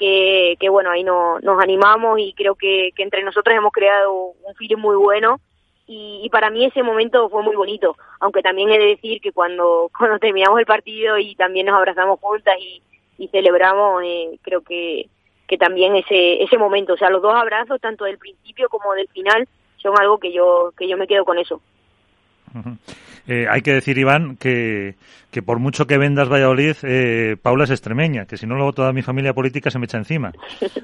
que, 0.01 0.69
bueno, 0.69 0.89
ahí 0.89 1.03
no, 1.03 1.39
nos 1.41 1.61
animamos 1.61 2.19
y 2.19 2.33
creo 2.33 2.55
que, 2.55 2.91
entre 2.97 3.23
nosotros 3.23 3.55
hemos 3.55 3.71
creado 3.71 4.33
un 4.43 4.55
feeling 4.55 4.77
muy 4.77 4.95
bueno 4.95 5.39
y, 5.87 6.29
para 6.31 6.49
mí 6.49 6.65
ese 6.65 6.83
momento 6.83 7.29
fue 7.29 7.43
muy 7.43 7.55
bonito, 7.55 7.97
aunque 8.19 8.41
también 8.41 8.69
he 8.69 8.79
de 8.79 8.87
decir 8.87 9.21
que 9.21 9.31
cuando, 9.31 9.91
cuando 9.97 10.19
terminamos 10.19 10.59
el 10.59 10.65
partido 10.65 11.17
y 11.17 11.35
también 11.35 11.65
nos 11.67 11.75
abrazamos 11.75 12.19
juntas 12.19 12.55
y, 12.59 12.81
celebramos, 13.27 14.01
eh, 14.03 14.39
creo 14.41 14.61
que, 14.61 15.07
que 15.51 15.57
también 15.57 15.97
ese, 15.97 16.41
ese 16.41 16.57
momento, 16.57 16.93
o 16.93 16.97
sea, 16.97 17.09
los 17.09 17.21
dos 17.21 17.35
abrazos, 17.35 17.81
tanto 17.81 18.05
del 18.05 18.17
principio 18.17 18.69
como 18.69 18.93
del 18.93 19.09
final, 19.09 19.49
son 19.75 19.93
algo 19.99 20.17
que 20.17 20.31
yo, 20.31 20.71
que 20.77 20.87
yo 20.87 20.95
me 20.95 21.07
quedo 21.07 21.25
con 21.25 21.37
eso. 21.37 21.61
Eh, 23.27 23.45
hay 23.49 23.61
que 23.61 23.73
decir, 23.73 23.97
Iván, 23.97 24.35
que, 24.37 24.95
que 25.31 25.41
por 25.41 25.59
mucho 25.59 25.87
que 25.87 25.97
vendas 25.97 26.29
Valladolid, 26.29 26.75
eh, 26.83 27.37
Paula 27.41 27.63
es 27.63 27.69
extremeña, 27.69 28.25
que 28.25 28.37
si 28.37 28.45
no 28.45 28.55
luego 28.55 28.73
toda 28.73 28.91
mi 28.91 29.01
familia 29.01 29.33
política 29.33 29.71
se 29.71 29.79
me 29.79 29.85
echa 29.85 29.97
encima. 29.97 30.33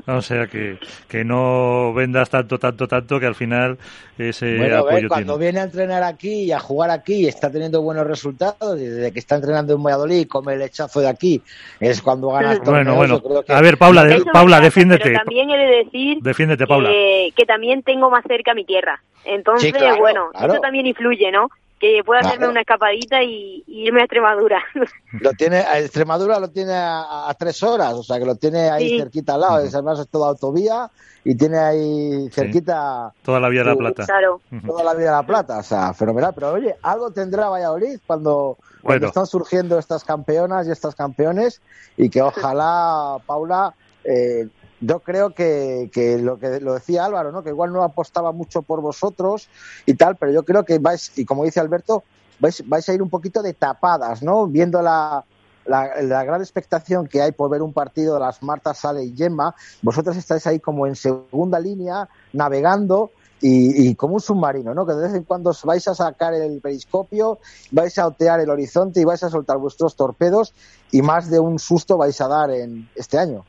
O 0.08 0.22
sea, 0.22 0.48
que, 0.48 0.80
que 1.10 1.26
no 1.26 1.94
vendas 1.94 2.30
tanto, 2.30 2.58
tanto, 2.58 2.88
tanto, 2.88 3.20
que 3.20 3.26
al 3.26 3.36
final 3.36 3.78
ese 4.18 4.58
bueno, 4.58 4.78
apoyo 4.78 5.10
cuando 5.10 5.38
viene 5.38 5.60
a 5.60 5.64
entrenar 5.64 6.02
aquí 6.04 6.44
y 6.44 6.52
a 6.54 6.60
jugar 6.60 6.92
aquí 6.92 7.26
y 7.26 7.28
está 7.28 7.52
teniendo 7.52 7.82
buenos 7.82 8.08
resultados, 8.08 8.80
desde 8.80 9.12
que 9.12 9.20
está 9.20 9.36
entrenando 9.36 9.74
en 9.74 9.84
Valladolid 9.84 10.20
y 10.22 10.26
come 10.26 10.54
el 10.54 10.62
hechazo 10.62 11.02
de 11.02 11.10
aquí, 11.10 11.42
es 11.82 12.02
cuando 12.02 12.30
gana 12.30 12.54
el 12.54 12.60
Bueno, 12.62 12.96
bueno. 12.96 13.22
A 13.50 13.62
ver, 13.62 13.78
Paula, 13.78 14.08
Paula, 14.32 14.62
defiéndete. 14.62 15.04
Pero 15.04 15.20
también 15.20 15.50
he 15.50 15.58
de 15.58 15.84
decir 15.84 16.18
defiéndete, 16.22 16.66
Paula. 16.66 16.90
Que, 16.90 17.46
también 17.46 17.84
tengo 17.84 18.10
más 18.10 18.24
cerca 18.26 18.54
mi 18.54 18.66
tierra. 18.66 19.02
Entonces, 19.26 19.74
bueno, 20.00 20.30
eso 20.34 20.60
también 20.62 20.86
influye, 20.86 21.32
¿no? 21.32 21.50
Que 21.80 22.02
pueda 22.06 22.22
hacerme 22.22 22.48
una 22.48 22.62
escapadita 22.62 23.24
y, 23.24 23.64
irme 23.68 24.02
a 24.02 24.06
Extremadura. 24.06 24.64
Lo 25.20 25.32
tiene, 25.34 25.58
a 25.58 25.80
Extremadura 25.80 26.40
lo 26.40 26.50
tiene 26.50 26.74
a, 26.74 27.34
tres 27.38 27.62
horas, 27.64 27.94
o 27.94 28.04
sea 28.04 28.20
que 28.20 28.26
lo 28.26 28.36
tiene 28.36 28.70
ahí 28.70 29.00
cerquita 29.00 29.36
al 29.36 29.42
lado, 29.42 29.56
además 29.56 30.00
es 30.00 30.08
toda 30.10 30.30
autovía 30.30 30.90
y 31.24 31.36
tiene 31.36 31.58
ahí 31.58 32.30
cerquita... 32.32 33.14
Toda 33.22 33.40
la 33.40 33.50
Vía 33.50 33.64
de 33.64 33.70
la 33.70 33.76
Plata. 33.76 34.06
Claro. 34.06 34.42
Toda 34.66 34.84
la 34.84 34.94
Vía 34.94 35.08
de 35.08 35.12
la 35.12 35.24
Plata, 35.24 35.60
o 35.60 35.64
sea, 35.64 35.94
fenomenal. 35.94 36.34
Pero 36.34 36.54
oye, 36.54 36.76
algo 36.82 37.12
tendrá 37.12 37.50
Valladolid 37.50 38.00
cuando, 38.06 38.58
cuando 38.82 39.08
están 39.08 39.28
surgiendo 39.28 39.78
estas 39.78 40.04
campeonas 40.04 40.68
y 40.68 40.72
estas 40.72 40.96
campeones 40.96 41.62
y 41.98 42.10
que 42.10 42.22
ojalá, 42.22 43.18
Paula, 43.26 43.74
eh, 44.04 44.48
yo 44.80 45.00
creo 45.00 45.34
que, 45.34 45.90
que, 45.92 46.18
lo 46.18 46.38
que 46.38 46.60
lo 46.60 46.76
decía 46.76 47.06
Álvaro, 47.06 47.32
¿no? 47.32 47.44
que 47.44 47.50
igual 47.50 47.74
no 47.74 47.84
apostaba 47.84 48.32
mucho 48.32 48.62
por 48.62 48.82
vosotros 48.82 49.50
y 49.86 49.96
tal, 49.96 50.16
pero 50.16 50.32
yo 50.32 50.44
creo 50.44 50.64
que 50.66 50.80
vais, 50.80 51.18
y 51.18 51.26
como 51.26 51.44
dice 51.44 51.60
Alberto, 51.60 52.04
vais, 52.40 52.68
vais 52.68 52.88
a 52.88 52.94
ir 52.94 53.02
un 53.02 53.10
poquito 53.10 53.42
de 53.42 53.54
tapadas, 53.54 54.22
¿no? 54.22 54.48
Viendo 54.48 54.82
la, 54.82 55.24
la, 55.66 56.24
gran 56.24 56.42
expectación 56.42 57.08
que 57.08 57.22
hay 57.22 57.32
por 57.32 57.50
ver 57.50 57.62
un 57.62 57.74
partido 57.74 58.16
de 58.16 58.20
las 58.20 58.42
Martas, 58.44 58.80
Sale 58.80 59.04
y 59.04 59.16
Gemma, 59.16 59.56
vosotros 59.82 60.16
estáis 60.16 60.46
ahí 60.48 60.60
como 60.60 60.88
en 60.88 60.96
segunda 60.96 61.60
línea, 61.60 62.08
navegando 62.34 63.12
y, 63.42 63.90
y, 63.90 63.96
como 63.96 64.16
un 64.16 64.22
submarino, 64.22 64.74
¿no? 64.74 64.86
Que 64.86 64.94
de 64.94 65.04
vez 65.04 65.14
en 65.14 65.24
cuando 65.24 65.52
os 65.52 65.64
vais 65.64 65.88
a 65.88 65.96
sacar 65.96 66.34
el 66.34 66.60
periscopio, 66.62 67.40
vais 67.72 67.98
a 67.98 68.08
otear 68.08 68.40
el 68.40 68.50
horizonte 68.50 69.02
y 69.02 69.06
vais 69.06 69.24
a 69.24 69.30
soltar 69.30 69.58
vuestros 69.58 69.96
torpedos 69.96 70.54
y 70.92 71.02
más 71.02 71.30
de 71.30 71.40
un 71.40 71.60
susto 71.60 71.98
vais 71.98 72.20
a 72.22 72.28
dar 72.28 72.52
en 72.52 72.90
este 72.96 73.20
año. 73.20 73.46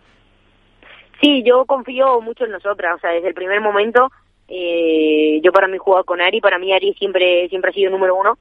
Sí, 1.20 1.42
yo 1.42 1.64
confío 1.64 2.20
mucho 2.20 2.44
en 2.44 2.52
nosotras, 2.52 2.96
o 2.96 2.98
sea, 3.00 3.10
desde 3.10 3.28
el 3.28 3.34
primer 3.34 3.60
momento, 3.60 4.10
eh, 4.46 5.40
yo 5.42 5.52
para 5.52 5.66
mí 5.66 5.76
he 5.76 5.78
jugado 5.78 6.04
con 6.04 6.20
Ari, 6.20 6.40
para 6.40 6.58
mí 6.58 6.72
Ari 6.72 6.94
siempre, 6.94 7.48
siempre 7.48 7.70
ha 7.70 7.74
sido 7.74 7.90
número 7.90 8.14
uno. 8.14 8.38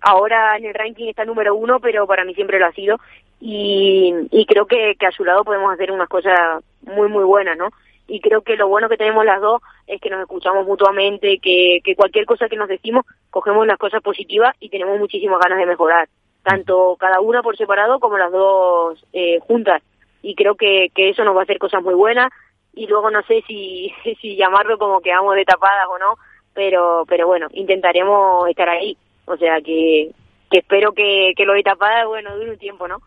Ahora 0.00 0.56
en 0.56 0.64
el 0.64 0.74
ranking 0.74 1.08
está 1.08 1.24
número 1.24 1.54
uno, 1.54 1.80
pero 1.80 2.06
para 2.06 2.24
mí 2.24 2.34
siempre 2.34 2.58
lo 2.58 2.66
ha 2.66 2.72
sido. 2.72 2.98
Y, 3.40 4.14
y 4.30 4.46
creo 4.46 4.66
que, 4.66 4.94
que 4.98 5.06
a 5.06 5.12
su 5.12 5.24
lado 5.24 5.44
podemos 5.44 5.72
hacer 5.72 5.90
unas 5.90 6.08
cosas 6.08 6.62
muy, 6.82 7.08
muy 7.08 7.24
buenas, 7.24 7.58
¿no? 7.58 7.70
Y 8.06 8.20
creo 8.20 8.42
que 8.42 8.56
lo 8.56 8.68
bueno 8.68 8.88
que 8.88 8.96
tenemos 8.96 9.24
las 9.24 9.40
dos 9.40 9.62
es 9.86 10.00
que 10.00 10.10
nos 10.10 10.20
escuchamos 10.20 10.66
mutuamente, 10.66 11.38
que, 11.38 11.80
cualquier 11.96 12.26
cosa 12.26 12.48
que 12.48 12.56
nos 12.56 12.68
decimos, 12.68 13.04
cogemos 13.30 13.66
las 13.66 13.78
cosas 13.78 14.02
positivas 14.02 14.54
y 14.60 14.68
tenemos 14.68 14.98
muchísimas 14.98 15.40
ganas 15.40 15.58
de 15.58 15.66
mejorar, 15.66 16.08
tanto 16.42 16.96
cada 16.98 17.20
una 17.20 17.42
por 17.42 17.56
separado 17.56 18.00
como 18.00 18.18
las 18.18 18.32
dos 18.32 19.04
eh, 19.12 19.38
juntas 19.40 19.82
y 20.22 20.34
creo 20.34 20.54
que, 20.54 20.88
que 20.94 21.10
eso 21.10 21.24
nos 21.24 21.34
va 21.34 21.40
a 21.40 21.44
hacer 21.44 21.58
cosas 21.58 21.82
muy 21.82 21.94
buenas 21.94 22.30
y 22.72 22.86
luego 22.86 23.10
no 23.10 23.22
sé 23.22 23.42
si, 23.46 23.92
si 24.20 24.36
llamarlo 24.36 24.78
como 24.78 25.00
que 25.00 25.10
vamos 25.10 25.34
de 25.36 25.44
tapadas 25.44 25.86
o 25.88 25.98
no, 25.98 26.16
pero, 26.54 27.04
pero 27.08 27.26
bueno, 27.26 27.48
intentaremos 27.52 28.48
estar 28.48 28.68
ahí. 28.68 28.96
O 29.26 29.36
sea 29.36 29.60
que, 29.60 30.10
que 30.50 30.58
espero 30.58 30.92
que, 30.92 31.32
que 31.36 31.44
lo 31.44 31.52
de 31.52 31.62
tapadas, 31.62 32.06
bueno, 32.06 32.36
dure 32.36 32.50
un 32.50 32.58
tiempo, 32.58 32.88
¿no? 32.88 33.00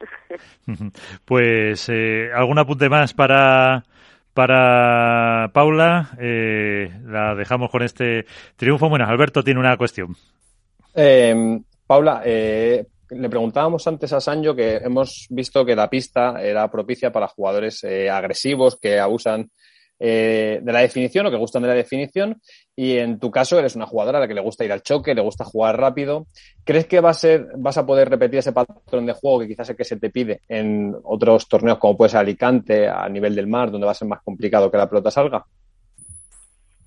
pues, 1.24 1.88
eh, 1.88 2.30
¿algún 2.34 2.58
apunte 2.58 2.88
más 2.88 3.14
para, 3.14 3.84
para 4.32 5.50
Paula? 5.52 6.10
Eh, 6.20 6.90
la 7.06 7.34
dejamos 7.34 7.70
con 7.70 7.82
este 7.82 8.26
triunfo. 8.56 8.88
Bueno, 8.88 9.06
Alberto 9.06 9.42
tiene 9.42 9.60
una 9.60 9.76
cuestión. 9.76 10.14
Eh, 10.94 11.60
Paula, 11.86 12.22
eh, 12.24 12.86
le 13.14 13.28
preguntábamos 13.28 13.86
antes 13.86 14.12
a 14.12 14.20
Sancho 14.20 14.54
que 14.54 14.76
hemos 14.76 15.26
visto 15.30 15.64
que 15.64 15.76
la 15.76 15.88
pista 15.88 16.42
era 16.42 16.70
propicia 16.70 17.12
para 17.12 17.28
jugadores 17.28 17.82
eh, 17.84 18.10
agresivos 18.10 18.78
que 18.80 18.98
abusan 18.98 19.50
eh, 20.00 20.58
de 20.60 20.72
la 20.72 20.80
definición 20.80 21.26
o 21.26 21.30
que 21.30 21.36
gustan 21.36 21.62
de 21.62 21.68
la 21.68 21.74
definición 21.74 22.40
y 22.74 22.98
en 22.98 23.20
tu 23.20 23.30
caso 23.30 23.58
eres 23.58 23.76
una 23.76 23.86
jugadora 23.86 24.18
a 24.18 24.20
la 24.22 24.28
que 24.28 24.34
le 24.34 24.40
gusta 24.40 24.64
ir 24.64 24.72
al 24.72 24.82
choque, 24.82 25.14
le 25.14 25.22
gusta 25.22 25.44
jugar 25.44 25.78
rápido. 25.78 26.26
¿Crees 26.64 26.86
que 26.86 27.00
va 27.00 27.10
a 27.10 27.14
ser, 27.14 27.46
vas 27.56 27.78
a 27.78 27.86
poder 27.86 28.10
repetir 28.10 28.40
ese 28.40 28.52
patrón 28.52 29.06
de 29.06 29.12
juego 29.12 29.40
que 29.40 29.48
quizás 29.48 29.70
es 29.70 29.76
que 29.76 29.84
se 29.84 29.96
te 29.96 30.10
pide 30.10 30.40
en 30.48 30.94
otros 31.04 31.48
torneos 31.48 31.78
como 31.78 31.96
puede 31.96 32.10
ser 32.10 32.20
Alicante, 32.20 32.88
a 32.88 33.08
nivel 33.08 33.34
del 33.34 33.46
mar, 33.46 33.70
donde 33.70 33.86
va 33.86 33.92
a 33.92 33.94
ser 33.94 34.08
más 34.08 34.20
complicado 34.22 34.70
que 34.70 34.78
la 34.78 34.88
pelota 34.88 35.10
salga? 35.10 35.44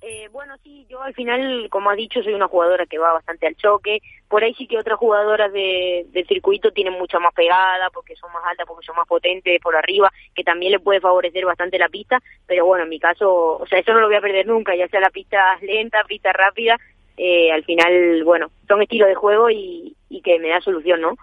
Eh, 0.10 0.30
bueno, 0.32 0.56
sí, 0.64 0.86
yo 0.89 1.03
al 1.03 1.14
final, 1.14 1.68
como 1.70 1.89
ha 1.89 1.95
dicho, 1.95 2.24
soy 2.24 2.34
una 2.34 2.47
jugadora 2.47 2.86
que 2.86 2.97
va 2.97 3.12
bastante 3.12 3.45
al 3.45 3.58
choque. 3.58 4.01
Por 4.30 4.41
ahí 4.41 4.53
sí 4.53 4.66
que 4.66 4.78
otras 4.78 4.97
jugadoras 4.97 5.51
de, 5.51 6.05
del 6.12 6.26
circuito 6.28 6.72
tienen 6.72 6.93
mucha 6.93 7.20
más 7.20 7.34
pegada, 7.34 7.89
porque 7.93 8.16
son 8.16 8.32
más 8.32 8.41
altas, 8.45 8.66
porque 8.66 8.86
son 8.86 8.95
más 8.95 9.05
potentes 9.05 9.60
por 9.62 9.76
arriba, 9.76 10.10
que 10.34 10.45
también 10.45 10.72
le 10.72 10.80
puede 10.80 11.01
favorecer 11.01 11.43
bastante 11.43 11.78
la 11.78 11.89
pista. 11.89 12.22
Pero 12.45 12.66
bueno, 12.66 12.86
en 12.86 12.89
mi 12.89 13.01
caso, 13.01 13.58
o 13.58 13.68
sea, 13.68 13.80
eso 13.80 13.91
no 13.91 13.99
lo 13.99 14.08
voy 14.08 14.16
a 14.16 14.22
perder 14.22 14.47
nunca, 14.47 14.74
ya 14.78 14.88
sea 14.88 15.01
la 15.01 15.10
pista 15.10 15.58
lenta, 15.62 16.01
pista 16.08 16.32
rápida. 16.32 16.78
Eh, 17.18 17.51
al 17.51 17.66
final, 17.66 18.24
bueno, 18.24 18.49
son 18.66 18.82
estilos 18.82 19.10
de 19.10 19.16
juego 19.16 19.49
y, 19.49 19.93
y 20.08 20.22
que 20.22 20.39
me 20.39 20.49
da 20.49 20.62
solución, 20.62 21.01
¿no? 21.01 21.18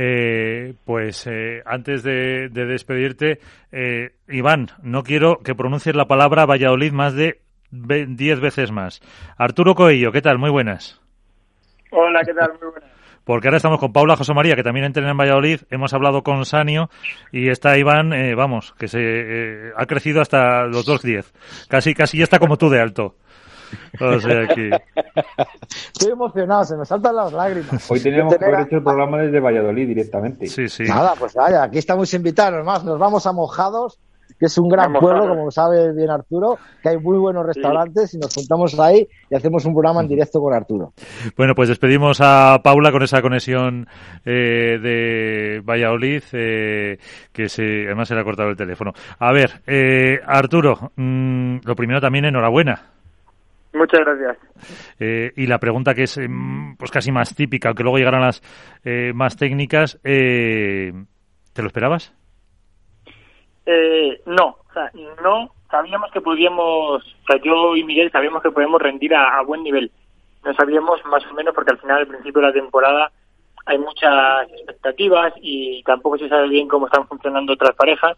Eh, 0.00 0.74
pues 0.84 1.26
eh, 1.26 1.60
antes 1.66 2.04
de, 2.04 2.48
despedirte, 2.50 3.40
eh, 3.72 4.12
Iván, 4.28 4.68
no 4.80 5.02
quiero 5.02 5.38
que 5.38 5.56
pronuncies 5.56 5.96
la 5.96 6.06
palabra 6.06 6.46
Valladolid 6.46 6.92
más 6.92 7.14
de 7.14 7.40
diez 7.70 8.38
veces 8.38 8.70
más. 8.70 9.00
Arturo 9.36 9.74
Coello, 9.74 10.12
¿qué 10.12 10.22
tal? 10.22 10.38
Muy 10.38 10.50
buenas. 10.50 11.02
Hola, 11.90 12.20
¿qué 12.24 12.32
tal? 12.32 12.52
Muy 12.60 12.70
buenas. 12.70 12.90
porque 13.24 13.48
ahora 13.48 13.56
estamos 13.56 13.80
con 13.80 13.92
Paula 13.92 14.16
José 14.16 14.32
María, 14.34 14.54
que 14.54 14.62
también 14.62 14.86
entrena 14.86 15.10
en 15.10 15.16
Valladolid, 15.16 15.62
hemos 15.68 15.92
hablado 15.92 16.22
con 16.22 16.44
Sanio 16.44 16.90
y 17.32 17.50
está 17.50 17.76
Iván, 17.76 18.12
eh, 18.12 18.36
vamos, 18.36 18.74
que 18.78 18.86
se 18.86 19.00
eh, 19.02 19.72
ha 19.76 19.84
crecido 19.86 20.20
hasta 20.20 20.66
los 20.66 20.86
2.10. 20.86 21.66
Casi, 21.68 21.92
casi 21.92 22.18
ya 22.18 22.24
está 22.24 22.38
como 22.38 22.56
tú 22.56 22.70
de 22.70 22.80
alto. 22.80 23.16
O 24.00 24.20
sea 24.20 24.46
que... 24.48 24.70
Estoy 25.92 26.12
emocionado, 26.12 26.64
se 26.64 26.76
me 26.76 26.84
saltan 26.84 27.16
las 27.16 27.32
lágrimas. 27.32 27.90
Hoy 27.90 28.00
teníamos 28.00 28.36
que 28.36 28.44
haber 28.44 28.60
hecho 28.60 28.76
el 28.76 28.82
programa 28.82 29.18
desde 29.18 29.40
Valladolid 29.40 29.88
directamente. 29.88 30.46
Sí, 30.46 30.68
sí. 30.68 30.84
Nada, 30.84 31.14
pues 31.18 31.34
vaya, 31.34 31.64
aquí 31.64 31.78
estamos 31.78 32.12
invitados, 32.14 32.64
más 32.64 32.84
nos 32.84 32.98
vamos 32.98 33.26
a 33.26 33.32
Mojados, 33.32 33.98
que 34.38 34.46
es 34.46 34.58
un 34.58 34.68
gran 34.68 34.92
pueblo, 34.92 35.28
como 35.28 35.50
sabe 35.50 35.92
bien 35.92 36.10
Arturo, 36.10 36.58
que 36.82 36.90
hay 36.90 36.98
muy 36.98 37.18
buenos 37.18 37.44
restaurantes 37.44 38.14
y 38.14 38.18
nos 38.18 38.34
juntamos 38.34 38.78
ahí 38.78 39.08
y 39.30 39.34
hacemos 39.34 39.64
un 39.64 39.74
programa 39.74 40.00
en 40.00 40.08
directo 40.08 40.40
con 40.40 40.54
Arturo. 40.54 40.92
Bueno, 41.36 41.54
pues 41.54 41.68
despedimos 41.68 42.20
a 42.20 42.60
Paula 42.62 42.92
con 42.92 43.02
esa 43.02 43.20
conexión 43.20 43.86
eh, 44.24 44.78
de 44.80 45.60
Valladolid, 45.64 46.22
eh, 46.32 46.98
que 47.32 47.48
se, 47.48 47.86
además 47.86 48.08
se 48.08 48.14
le 48.14 48.20
ha 48.20 48.24
cortado 48.24 48.50
el 48.50 48.56
teléfono. 48.56 48.92
A 49.18 49.32
ver, 49.32 49.62
eh, 49.66 50.20
Arturo, 50.24 50.92
mm, 50.96 51.58
lo 51.64 51.74
primero 51.74 52.00
también 52.00 52.26
enhorabuena. 52.26 52.97
Muchas 53.78 54.00
gracias. 54.00 54.36
Eh, 54.98 55.32
y 55.36 55.46
la 55.46 55.58
pregunta 55.58 55.94
que 55.94 56.02
es 56.02 56.18
em, 56.18 56.76
pues 56.76 56.90
casi 56.90 57.12
más 57.12 57.34
típica, 57.34 57.68
aunque 57.68 57.84
luego 57.84 57.98
llegarán 57.98 58.22
las 58.22 58.42
eh, 58.84 59.12
más 59.14 59.36
técnicas, 59.36 60.00
eh, 60.02 60.92
¿te 61.52 61.62
lo 61.62 61.68
esperabas? 61.68 62.12
Eh, 63.64 64.20
no, 64.26 64.46
o 64.46 64.72
sea, 64.72 64.90
no 65.22 65.54
sabíamos 65.70 66.10
que 66.10 66.20
podíamos, 66.20 67.02
o 67.02 67.26
sea, 67.26 67.40
yo 67.42 67.76
y 67.76 67.84
Miguel 67.84 68.10
sabíamos 68.10 68.42
que 68.42 68.50
podíamos 68.50 68.82
rendir 68.82 69.14
a, 69.14 69.38
a 69.38 69.42
buen 69.42 69.62
nivel. 69.62 69.92
No 70.44 70.52
sabíamos 70.54 71.04
más 71.06 71.24
o 71.26 71.34
menos 71.34 71.54
porque 71.54 71.72
al 71.72 71.78
final, 71.78 71.98
al 71.98 72.06
principio 72.08 72.40
de 72.40 72.48
la 72.48 72.52
temporada, 72.52 73.12
hay 73.66 73.78
muchas 73.78 74.50
expectativas 74.50 75.34
y 75.40 75.82
tampoco 75.84 76.18
se 76.18 76.28
sabe 76.28 76.48
bien 76.48 76.66
cómo 76.66 76.86
están 76.86 77.06
funcionando 77.06 77.52
otras 77.52 77.76
parejas. 77.76 78.16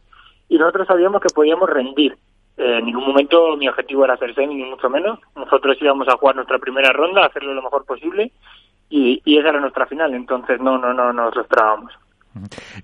Y 0.49 0.57
nosotros 0.57 0.87
sabíamos 0.87 1.21
que 1.21 1.35
podíamos 1.35 1.69
rendir. 1.69 2.17
Eh, 2.61 2.79
en 2.79 2.85
ningún 2.85 3.07
momento 3.07 3.57
mi 3.57 3.69
objetivo 3.69 4.05
era 4.05 4.15
hacer 4.15 4.35
semi, 4.35 4.55
ni 4.55 4.65
mucho 4.65 4.91
menos. 4.91 5.19
Nosotros 5.35 5.79
íbamos 5.81 6.07
a 6.09 6.17
jugar 6.19 6.37
nuestra 6.37 6.59
primera 6.59 6.93
ronda, 6.93 7.23
a 7.23 7.27
hacerlo 7.27 7.55
lo 7.55 7.63
mejor 7.63 7.87
posible 7.87 8.31
y, 8.91 9.23
y 9.25 9.39
esa 9.39 9.49
era 9.49 9.61
nuestra 9.61 9.87
final. 9.87 10.13
Entonces, 10.13 10.61
no, 10.61 10.77
no, 10.77 10.93
no 10.93 11.11
nos 11.11 11.35
lo 11.35 11.41
esperábamos. 11.41 11.93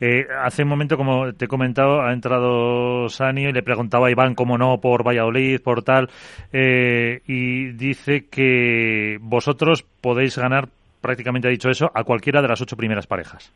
Eh, 0.01 0.27
hace 0.43 0.63
un 0.63 0.71
momento, 0.71 0.97
como 0.97 1.33
te 1.35 1.45
he 1.45 1.49
comentado, 1.49 2.01
ha 2.01 2.13
entrado 2.13 3.09
Sani 3.11 3.45
y 3.45 3.53
le 3.53 3.63
preguntaba 3.63 4.09
a 4.09 4.11
Iván 4.11 4.35
cómo 4.35 4.57
no 4.57 4.81
por 4.81 5.07
Valladolid, 5.07 5.61
por 5.63 5.83
tal, 5.83 6.09
eh, 6.53 7.21
y 7.27 7.73
dice 7.73 8.29
que 8.29 9.19
vosotros 9.21 9.85
podéis 10.01 10.39
ganar, 10.39 10.69
prácticamente 11.01 11.49
ha 11.49 11.51
dicho 11.51 11.69
eso, 11.69 11.91
a 11.95 12.03
cualquiera 12.03 12.43
de 12.43 12.49
las 12.49 12.61
ocho 12.61 12.77
primeras 12.77 13.07
parejas. 13.07 13.53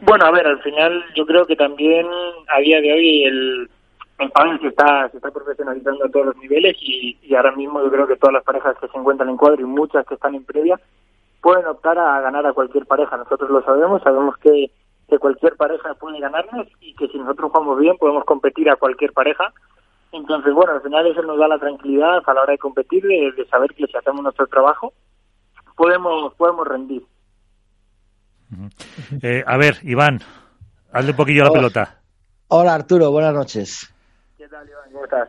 Bueno, 0.00 0.24
a 0.24 0.30
ver, 0.30 0.46
al 0.46 0.62
final 0.62 1.04
yo 1.14 1.26
creo 1.26 1.44
que 1.44 1.56
también 1.56 2.06
a 2.48 2.60
día 2.60 2.80
de 2.80 2.92
hoy 2.92 3.24
el, 3.24 3.68
el 4.20 4.30
pádel 4.30 4.60
se 4.60 4.68
está, 4.68 5.08
se 5.10 5.16
está 5.16 5.30
profesionalizando 5.30 6.04
a 6.04 6.08
todos 6.10 6.26
los 6.26 6.36
niveles 6.36 6.76
y, 6.80 7.18
y 7.22 7.34
ahora 7.34 7.52
mismo 7.52 7.82
yo 7.82 7.90
creo 7.90 8.06
que 8.06 8.16
todas 8.16 8.34
las 8.34 8.44
parejas 8.44 8.76
que 8.80 8.88
se 8.88 8.98
encuentran 8.98 9.28
en 9.30 9.36
cuadro 9.36 9.60
y 9.60 9.64
muchas 9.64 10.06
que 10.06 10.14
están 10.14 10.34
en 10.34 10.44
previa 10.44 10.78
pueden 11.40 11.66
optar 11.66 11.98
a 11.98 12.20
ganar 12.20 12.46
a 12.46 12.52
cualquier 12.52 12.86
pareja. 12.86 13.16
Nosotros 13.16 13.48
lo 13.50 13.62
sabemos, 13.64 14.02
sabemos 14.02 14.36
que, 14.38 14.70
que 15.08 15.18
cualquier 15.18 15.56
pareja 15.56 15.94
puede 15.94 16.20
ganarnos 16.20 16.66
y 16.80 16.94
que 16.94 17.08
si 17.08 17.18
nosotros 17.18 17.50
jugamos 17.50 17.78
bien 17.78 17.96
podemos 17.98 18.24
competir 18.24 18.68
a 18.70 18.76
cualquier 18.76 19.12
pareja. 19.12 19.52
Entonces, 20.12 20.52
bueno, 20.52 20.72
al 20.72 20.82
final 20.82 21.06
eso 21.06 21.22
nos 21.22 21.38
da 21.38 21.48
la 21.48 21.58
tranquilidad 21.58 22.20
a 22.26 22.34
la 22.34 22.42
hora 22.42 22.52
de 22.52 22.58
competir, 22.58 23.02
de, 23.04 23.32
de 23.36 23.46
saber 23.46 23.72
que 23.74 23.86
si 23.86 23.96
hacemos 23.96 24.22
nuestro 24.22 24.46
trabajo 24.48 24.92
podemos 25.76 26.34
podemos 26.34 26.66
rendir. 26.68 27.02
Eh, 29.22 29.42
a 29.46 29.56
ver, 29.56 29.76
Iván, 29.82 30.20
hazle 30.92 31.12
un 31.12 31.16
poquillo 31.16 31.42
a 31.42 31.44
la 31.44 31.50
Oh. 31.50 31.54
pelota. 31.54 32.00
Hola 32.48 32.74
Arturo, 32.74 33.10
buenas 33.12 33.32
noches. 33.32 33.94
¿Qué 34.50 34.56
tal, 34.56 34.68
Iván? 34.68 34.90
¿Cómo 34.92 35.04
estás? 35.04 35.28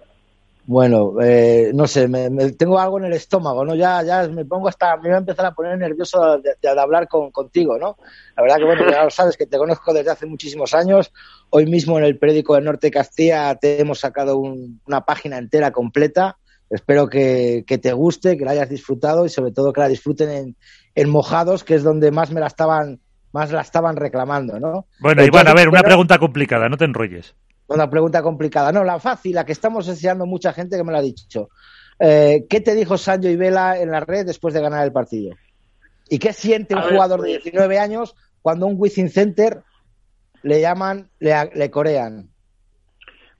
Bueno, 0.65 1.13
eh, 1.21 1.71
no 1.73 1.85
sé, 1.87 2.07
me, 2.07 2.29
me- 2.29 2.51
tengo 2.53 2.79
algo 2.79 2.97
en 2.99 3.05
el 3.05 3.13
estómago, 3.13 3.63
¿no? 3.65 3.75
Ya, 3.75 4.01
ya 4.03 4.27
me 4.27 4.45
pongo 4.45 4.67
hasta, 4.67 4.95
me 4.97 5.09
voy 5.09 5.13
a 5.13 5.17
empezar 5.17 5.45
a 5.45 5.51
poner 5.53 5.77
nervioso 5.77 6.37
de, 6.37 6.41
de- 6.49 6.55
de 6.61 6.79
hablar 6.79 7.07
con, 7.07 7.31
contigo, 7.31 7.77
¿no? 7.77 7.97
La 8.35 8.43
verdad 8.43 8.57
que, 8.57 8.65
bueno, 8.65 8.89
ya 8.89 9.03
lo 9.03 9.09
sabes, 9.09 9.37
que 9.37 9.45
te 9.47 9.57
conozco 9.57 9.93
desde 9.93 10.11
hace 10.11 10.25
muchísimos 10.25 10.73
años. 10.73 11.11
Hoy 11.51 11.65
mismo 11.67 11.97
en 11.99 12.05
el 12.05 12.17
periódico 12.17 12.55
del 12.55 12.63
Norte 12.65 12.87
de 12.87 12.91
Castilla 12.91 13.55
te 13.55 13.79
hemos 13.81 13.99
sacado 13.99 14.37
un- 14.37 14.81
una 14.87 15.01
página 15.01 15.37
entera 15.37 15.71
completa. 15.71 16.37
Espero 16.69 17.07
que, 17.07 17.63
que 17.67 17.77
te 17.77 17.91
guste, 17.93 18.37
que 18.37 18.45
la 18.45 18.51
hayas 18.51 18.69
disfrutado 18.69 19.25
y 19.25 19.29
sobre 19.29 19.51
todo 19.51 19.73
que 19.73 19.81
la 19.81 19.87
disfruten 19.89 20.29
en, 20.29 20.55
en 20.95 21.09
Mojados, 21.09 21.63
que 21.63 21.75
es 21.75 21.83
donde 21.83 22.11
más 22.11 22.31
me 22.31 22.39
la 22.39 22.47
estaban, 22.47 22.99
más 23.33 23.51
la 23.51 23.61
estaban 23.61 23.97
reclamando, 23.97 24.59
¿no? 24.59 24.85
Bueno, 24.99 25.21
Entonces, 25.21 25.27
Iván, 25.27 25.47
a 25.47 25.53
ver, 25.53 25.67
una 25.69 25.79
pero- 25.79 25.89
pregunta 25.89 26.17
complicada, 26.17 26.69
no 26.69 26.77
te 26.77 26.85
enrolles. 26.85 27.35
Una 27.73 27.89
pregunta 27.89 28.21
complicada. 28.21 28.71
No, 28.71 28.83
la 28.83 28.99
fácil, 28.99 29.35
la 29.35 29.45
que 29.45 29.51
estamos 29.51 29.87
enseñando 29.87 30.25
mucha 30.25 30.53
gente 30.53 30.77
que 30.77 30.83
me 30.83 30.91
lo 30.91 30.97
ha 30.97 31.01
dicho. 31.01 31.49
Eh, 31.99 32.45
¿Qué 32.49 32.61
te 32.61 32.75
dijo 32.75 32.97
Sancho 32.97 33.29
y 33.29 33.35
Vela 33.35 33.79
en 33.79 33.91
la 33.91 33.99
red 33.99 34.25
después 34.25 34.53
de 34.53 34.61
ganar 34.61 34.85
el 34.85 34.91
partido? 34.91 35.35
¿Y 36.09 36.19
qué 36.19 36.33
siente 36.33 36.75
un 36.75 36.81
ver, 36.81 36.91
jugador 36.91 37.21
de 37.21 37.33
pues- 37.33 37.43
19 37.43 37.79
años 37.79 38.15
cuando 38.41 38.65
un 38.65 38.75
Wizzing 38.77 39.09
Center 39.09 39.61
le 40.43 40.59
llaman, 40.59 41.09
le, 41.19 41.33
le 41.53 41.69
corean? 41.69 42.29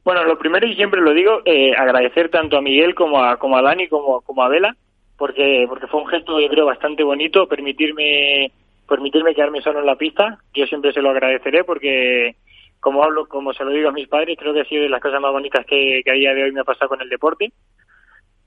Bueno, 0.03 0.23
lo 0.23 0.37
primero 0.37 0.65
y 0.67 0.75
siempre 0.75 1.01
lo 1.01 1.13
digo, 1.13 1.41
eh, 1.45 1.73
agradecer 1.75 2.29
tanto 2.29 2.57
a 2.57 2.61
Miguel 2.61 2.95
como 2.95 3.23
a, 3.23 3.37
como 3.37 3.57
a 3.57 3.61
Dani 3.61 3.87
como, 3.87 4.21
como 4.21 4.43
a 4.43 4.49
Vela, 4.49 4.75
porque, 5.17 5.65
porque 5.67 5.87
fue 5.87 6.01
un 6.01 6.07
gesto 6.07 6.39
yo 6.39 6.47
creo 6.47 6.65
bastante 6.65 7.03
bonito, 7.03 7.47
permitirme, 7.47 8.51
permitirme 8.87 9.35
quedarme 9.35 9.61
solo 9.61 9.79
en 9.79 9.85
la 9.85 9.95
pista, 9.95 10.39
yo 10.53 10.65
siempre 10.65 10.91
se 10.93 11.01
lo 11.01 11.11
agradeceré 11.11 11.63
porque 11.63 12.35
como 12.81 13.03
hablo, 13.03 13.25
como 13.27 13.53
se 13.53 13.63
lo 13.63 13.71
digo 13.71 13.87
a 13.89 13.93
mis 13.93 14.09
padres, 14.09 14.37
creo 14.37 14.53
que 14.53 14.61
ha 14.61 14.65
sido 14.65 14.83
de 14.83 14.89
las 14.89 15.01
cosas 15.01 15.21
más 15.21 15.31
bonitas 15.31 15.65
que, 15.65 16.01
que 16.03 16.11
a 16.11 16.15
día 16.15 16.33
de 16.33 16.43
hoy 16.43 16.51
me 16.51 16.61
ha 16.61 16.65
pasado 16.65 16.89
con 16.89 17.01
el 17.01 17.07
deporte. 17.09 17.53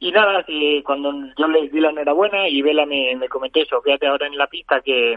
Y 0.01 0.12
nada, 0.12 0.43
que 0.43 0.82
cuando 0.85 1.12
yo 1.39 1.49
les 1.49 1.72
di 1.72 1.80
la 1.80 1.91
enhorabuena 1.91 2.49
y 2.49 2.61
Vela 2.61 2.85
me, 2.85 3.16
me 3.16 3.28
comentó 3.28 3.61
eso, 3.61 3.80
fíjate 3.80 4.07
ahora 4.07 4.26
en 4.26 4.37
la 4.37 4.49
pista 4.49 4.80
que, 4.82 5.16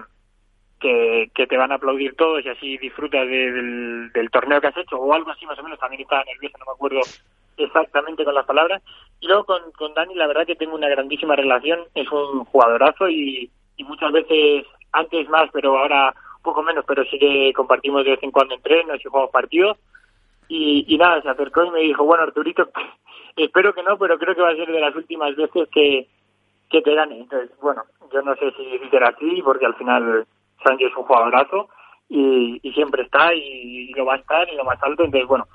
que, 0.80 1.30
que 1.34 1.48
te 1.48 1.58
van 1.58 1.72
a 1.72 1.76
aplaudir 1.76 2.16
todos 2.16 2.46
y 2.46 2.50
así 2.50 2.78
disfrutas 2.78 3.28
de- 3.28 3.52
del, 3.52 4.12
del 4.14 4.30
torneo 4.30 4.62
que 4.62 4.68
has 4.68 4.78
hecho 4.78 4.98
o 4.98 5.14
algo 5.14 5.32
así 5.32 5.46
más 5.46 5.60
o 5.60 5.64
menos, 5.64 5.80
también 5.80 6.04
estaba 6.04 6.24
nervioso, 6.24 6.58
no 6.60 6.66
me 6.68 6.72
acuerdo 6.74 7.02
exactamente 7.58 8.24
con 8.24 8.36
las 8.36 8.46
palabras. 8.46 8.82
Y 9.20 9.28
luego 9.28 9.46
con, 9.46 9.72
con 9.72 9.94
Dani 9.96 10.14
la 10.14 10.28
verdad 10.28 10.46
que 10.46 10.56
tengo 10.56 10.76
una 10.76 10.88
grandísima 10.90 11.36
relación, 11.36 11.80
es 11.96 12.10
un 12.12 12.46
jugadorazo 12.46 13.10
y, 13.10 13.50
y 13.78 13.84
muchas 13.84 14.12
veces, 14.12 14.66
antes 14.92 15.28
más, 15.28 15.50
pero 15.52 15.78
ahora 15.78 16.14
poco 16.42 16.64
menos, 16.64 16.86
pero 16.88 17.04
sí 17.06 17.20
que 17.20 17.52
compartimos 17.54 18.04
de 18.04 18.12
vez 18.12 18.24
en 18.24 18.32
cuando 18.32 18.56
entrenos 18.56 19.00
y 19.00 19.08
jugamos 19.08 19.32
partidos. 19.32 19.78
Y, 20.48 20.86
y 20.88 20.98
nada, 20.98 21.22
se 21.22 21.30
acercó 21.30 21.66
y 21.66 21.72
me 21.72 21.80
dijo, 21.82 22.04
bueno 22.06 22.24
Arturito, 22.24 22.70
espero 23.36 23.74
que 23.74 23.84
no, 23.84 23.98
pero 23.98 24.18
creo 24.18 24.36
que 24.36 24.42
va 24.42 24.50
a 24.50 24.56
ser 24.56 24.72
de 24.72 24.80
las 24.80 24.96
últimas 24.96 25.36
veces 25.36 25.68
que, 25.70 26.08
que 26.70 26.82
te 26.82 26.94
gane. 26.94 27.20
Entonces, 27.20 27.52
bueno, 27.62 27.84
yo 28.14 28.22
no 28.22 28.36
sé 28.36 28.52
si 28.52 28.90
será 28.90 29.10
así, 29.10 29.42
porque 29.44 29.66
al 29.66 29.76
final 29.76 30.26
Sancho 30.64 30.88
es 30.88 30.96
un 30.96 31.04
jugadorazo 31.04 31.70
y, 32.10 32.60
y 32.62 32.74
siempre 32.74 33.04
está 33.04 33.34
y, 33.34 33.90
y 33.90 33.94
lo 33.94 34.06
va 34.06 34.16
a 34.16 34.18
estar 34.18 34.50
en 34.50 34.58
lo 34.58 34.64
más 34.64 34.82
alto. 34.82 35.04
Entonces, 35.04 35.28
bueno, 35.28 35.48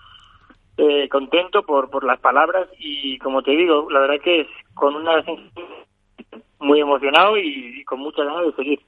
eh, 0.76 1.08
contento 1.08 1.62
por, 1.62 1.90
por 1.90 2.04
las 2.04 2.18
palabras 2.20 2.68
y 2.78 3.18
como 3.18 3.42
te 3.42 3.52
digo, 3.52 3.90
la 3.90 4.00
verdad 4.00 4.22
que 4.22 4.40
es 4.42 4.48
con 4.74 4.94
una 4.94 5.22
sensación 5.22 5.68
muy 6.60 6.80
emocionado 6.80 7.36
y, 7.36 7.80
y 7.80 7.84
con 7.84 8.00
muchas 8.00 8.26
ganas 8.26 8.46
de 8.46 8.52
seguir. 8.52 8.80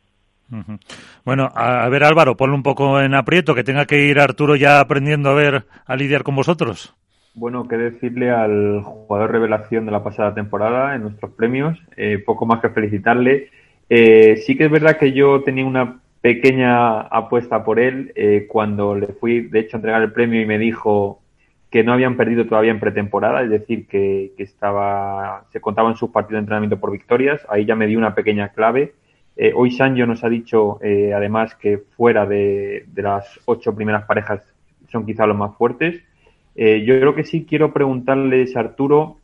Bueno, 1.25 1.49
a, 1.55 1.89
ver 1.89 2.05
Álvaro, 2.05 2.37
ponlo 2.37 2.55
un 2.55 2.63
poco 2.63 3.01
en 3.01 3.15
aprieto, 3.15 3.55
que 3.55 3.65
tenga 3.65 3.87
que 3.87 4.07
ir 4.07 4.19
Arturo 4.19 4.57
ya 4.57 4.81
aprendiendo 4.81 5.31
a 5.31 5.35
ver, 5.35 5.65
a 5.87 5.97
lidiar 5.97 6.23
con 6.23 6.37
vosotros. 6.37 6.95
Bueno, 7.35 7.67
qué 7.67 7.77
decirle 7.77 8.31
al 8.31 8.83
jugador 8.83 9.33
revelación 9.33 9.87
de 9.87 9.93
la 9.93 10.05
pasada 10.05 10.35
temporada 10.35 10.95
en 10.95 11.03
nuestros 11.03 11.33
premios, 11.33 11.77
eh, 11.97 12.23
poco 12.25 12.47
más 12.47 12.61
que 12.61 12.69
felicitarle. 12.69 13.49
Eh, 13.89 14.37
sí 14.47 14.57
que 14.57 14.67
es 14.67 14.71
verdad 14.71 14.99
que 14.99 15.13
yo 15.13 15.43
tenía 15.43 15.65
una 15.65 16.01
pequeña 16.21 17.01
apuesta 17.01 17.65
por 17.65 17.81
él 17.81 18.13
eh, 18.15 18.47
cuando 18.49 18.95
le 18.95 19.09
fui, 19.09 19.41
de 19.41 19.61
hecho, 19.61 19.77
a 19.77 19.79
entregar 19.79 20.03
el 20.03 20.13
premio 20.13 20.41
y 20.41 20.47
me 20.47 20.59
dijo 20.59 21.21
que 21.71 21.83
no 21.83 21.93
habían 21.93 22.17
perdido 22.17 22.47
todavía 22.47 22.71
en 22.71 22.79
pretemporada, 22.79 23.43
es 23.43 23.51
decir, 23.51 23.89
que, 23.89 24.33
que 24.37 24.45
estaba, 24.45 25.45
se 25.53 25.61
contaban 25.61 25.97
sus 25.97 26.11
partidos 26.11 26.35
de 26.35 26.39
entrenamiento 26.39 26.79
por 26.79 26.93
victorias. 26.93 27.45
Ahí 27.49 27.65
ya 27.65 27.75
me 27.75 27.89
dio 27.89 27.99
una 27.99 28.15
pequeña 28.15 28.51
clave. 28.51 28.95
Eh, 29.37 29.53
hoy 29.55 29.71
Sancho 29.73 30.07
nos 30.07 30.23
ha 30.25 30.29
dicho, 30.29 30.79
eh, 30.83 31.13
además, 31.13 31.55
que 31.57 31.79
fuera 31.79 32.27
de, 32.27 32.85
de 32.87 33.03
las 33.03 33.41
ocho 33.47 33.75
primeras 33.75 34.05
parejas 34.05 34.43
son 34.89 35.05
quizá 35.05 35.27
los 35.27 35.37
más 35.37 35.57
fuertes. 35.57 36.03
Eh, 36.55 36.85
yo 36.85 36.99
creo 36.99 37.15
que 37.15 37.25
sí 37.25 37.45
quiero 37.45 37.73
preguntarles, 37.73 38.57
Arturo, 38.57 39.19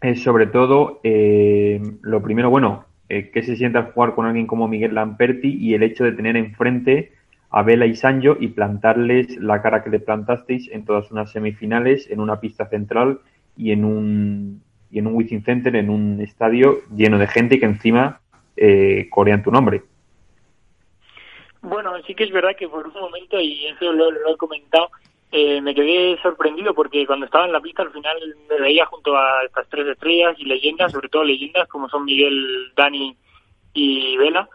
eh, 0.00 0.16
sobre 0.16 0.46
todo, 0.46 1.00
eh, 1.04 1.80
lo 2.02 2.22
primero, 2.22 2.50
bueno, 2.50 2.84
eh, 3.08 3.30
¿qué 3.32 3.42
se 3.42 3.56
siente 3.56 3.78
al 3.78 3.92
jugar 3.92 4.14
con 4.14 4.26
alguien 4.26 4.46
como 4.46 4.68
Miguel 4.68 4.94
Lamperti 4.94 5.56
y 5.56 5.74
el 5.74 5.82
hecho 5.82 6.04
de 6.04 6.12
tener 6.12 6.36
enfrente 6.36 7.12
a 7.50 7.62
Vela 7.62 7.86
y 7.86 7.96
Sancho 7.96 8.36
y 8.38 8.48
plantarles 8.48 9.36
la 9.38 9.62
cara 9.62 9.82
que 9.82 9.90
le 9.90 10.00
plantasteis 10.00 10.68
en 10.70 10.84
todas 10.84 11.10
unas 11.10 11.30
semifinales, 11.30 12.10
en 12.10 12.20
una 12.20 12.40
pista 12.40 12.68
central 12.68 13.20
y 13.56 13.72
en 13.72 13.84
un, 13.84 14.62
y 14.90 14.98
en 14.98 15.06
un 15.06 15.14
Wizzing 15.14 15.44
Center, 15.44 15.74
en 15.76 15.90
un 15.90 16.20
estadio 16.20 16.80
lleno 16.94 17.18
de 17.18 17.26
gente 17.26 17.58
que 17.58 17.66
encima 17.66 18.20
eh, 18.60 19.08
corean 19.10 19.42
tu 19.42 19.50
nombre? 19.50 19.82
Bueno, 21.60 21.92
sí 22.06 22.14
que 22.14 22.24
es 22.24 22.30
verdad 22.30 22.56
que 22.56 22.68
por 22.68 22.86
un 22.86 22.94
momento, 22.94 23.40
y 23.40 23.66
eso 23.66 23.92
lo, 23.92 24.10
he 24.10 24.36
comentado, 24.36 24.90
eh, 25.32 25.60
me 25.60 25.74
quedé 25.74 26.16
sorprendido 26.22 26.72
porque 26.72 27.06
cuando 27.06 27.26
estaba 27.26 27.46
en 27.46 27.52
la 27.52 27.60
pista 27.60 27.82
al 27.82 27.92
final 27.92 28.16
me 28.48 28.60
veía 28.60 28.86
junto 28.86 29.16
a 29.16 29.44
estas 29.44 29.68
tres 29.68 29.86
estrellas 29.88 30.34
y 30.38 30.44
leyendas, 30.44 30.92
sobre 30.92 31.08
todo 31.08 31.24
leyendas 31.24 31.68
como 31.68 31.88
son 31.88 32.04
Miguel, 32.04 32.72
Dani 32.76 33.16
y 33.74 34.16
Vela. 34.16 34.48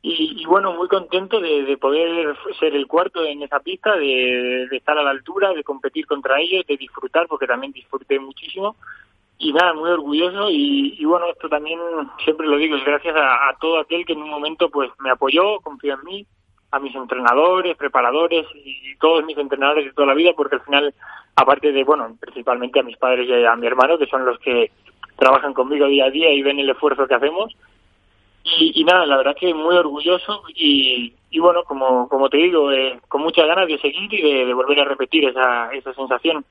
Y, 0.00 0.40
y 0.40 0.44
bueno, 0.46 0.72
muy 0.74 0.88
contento 0.88 1.40
de, 1.40 1.64
de 1.64 1.76
poder 1.76 2.36
ser 2.58 2.74
el 2.74 2.86
cuarto 2.86 3.24
en 3.24 3.42
esa 3.42 3.60
pista, 3.60 3.96
de, 3.96 4.66
de 4.70 4.76
estar 4.76 4.96
a 4.96 5.02
la 5.02 5.10
altura, 5.10 5.52
de 5.52 5.64
competir 5.64 6.06
contra 6.06 6.40
ellos, 6.40 6.64
de 6.66 6.76
disfrutar, 6.76 7.26
porque 7.26 7.48
también 7.48 7.72
disfruté 7.72 8.18
muchísimo. 8.18 8.76
Y 9.38 9.52
nada, 9.52 9.72
muy 9.72 9.88
orgulloso 9.90 10.50
y, 10.50 10.96
y 10.98 11.04
bueno, 11.04 11.26
esto 11.30 11.48
también 11.48 11.78
siempre 12.24 12.46
lo 12.48 12.56
digo, 12.56 12.76
es 12.76 12.84
gracias 12.84 13.14
a, 13.16 13.56
todo 13.60 13.78
aquel 13.78 14.04
que 14.04 14.14
en 14.14 14.22
un 14.22 14.30
momento 14.30 14.68
pues 14.68 14.90
me 14.98 15.10
apoyó, 15.10 15.60
confió 15.60 15.94
en 15.94 16.04
mí, 16.04 16.26
a 16.72 16.80
mis 16.80 16.94
entrenadores, 16.94 17.76
preparadores 17.76 18.46
y 18.54 18.96
todos 18.96 19.24
mis 19.24 19.38
entrenadores 19.38 19.84
de 19.84 19.92
toda 19.92 20.08
la 20.08 20.14
vida, 20.14 20.32
porque 20.36 20.56
al 20.56 20.62
final, 20.62 20.92
aparte 21.36 21.72
de, 21.72 21.84
bueno, 21.84 22.16
principalmente 22.20 22.80
a 22.80 22.82
mis 22.82 22.98
padres 22.98 23.28
y 23.28 23.44
a 23.44 23.54
mi 23.54 23.66
hermano, 23.66 23.96
que 23.96 24.06
son 24.06 24.24
los 24.24 24.38
que 24.40 24.72
trabajan 25.16 25.54
conmigo 25.54 25.86
día 25.86 26.06
a 26.06 26.10
día 26.10 26.32
y 26.32 26.42
ven 26.42 26.58
el 26.58 26.70
esfuerzo 26.70 27.06
que 27.06 27.14
hacemos. 27.14 27.56
Y, 28.42 28.80
y 28.80 28.84
nada, 28.84 29.06
la 29.06 29.16
verdad 29.18 29.36
que 29.38 29.54
muy 29.54 29.76
orgulloso 29.76 30.42
y, 30.54 31.14
y 31.30 31.38
bueno, 31.38 31.62
como, 31.64 32.08
como 32.08 32.28
te 32.28 32.38
digo, 32.38 32.72
eh, 32.72 33.00
con 33.08 33.22
muchas 33.22 33.46
ganas 33.46 33.68
de 33.68 33.78
seguir 33.78 34.12
y 34.12 34.22
de, 34.22 34.46
de 34.46 34.54
volver 34.54 34.80
a 34.80 34.84
repetir 34.84 35.24
esa, 35.26 35.70
esa 35.72 35.94
sensación. 35.94 36.44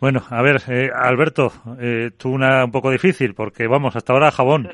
Bueno, 0.00 0.22
a 0.28 0.42
ver, 0.42 0.62
eh, 0.68 0.90
Alberto, 0.94 1.52
eh, 1.80 2.10
tú 2.16 2.30
una 2.30 2.64
un 2.64 2.72
poco 2.72 2.90
difícil, 2.90 3.34
porque 3.34 3.66
vamos, 3.66 3.96
hasta 3.96 4.12
ahora 4.12 4.30
jabón. 4.30 4.70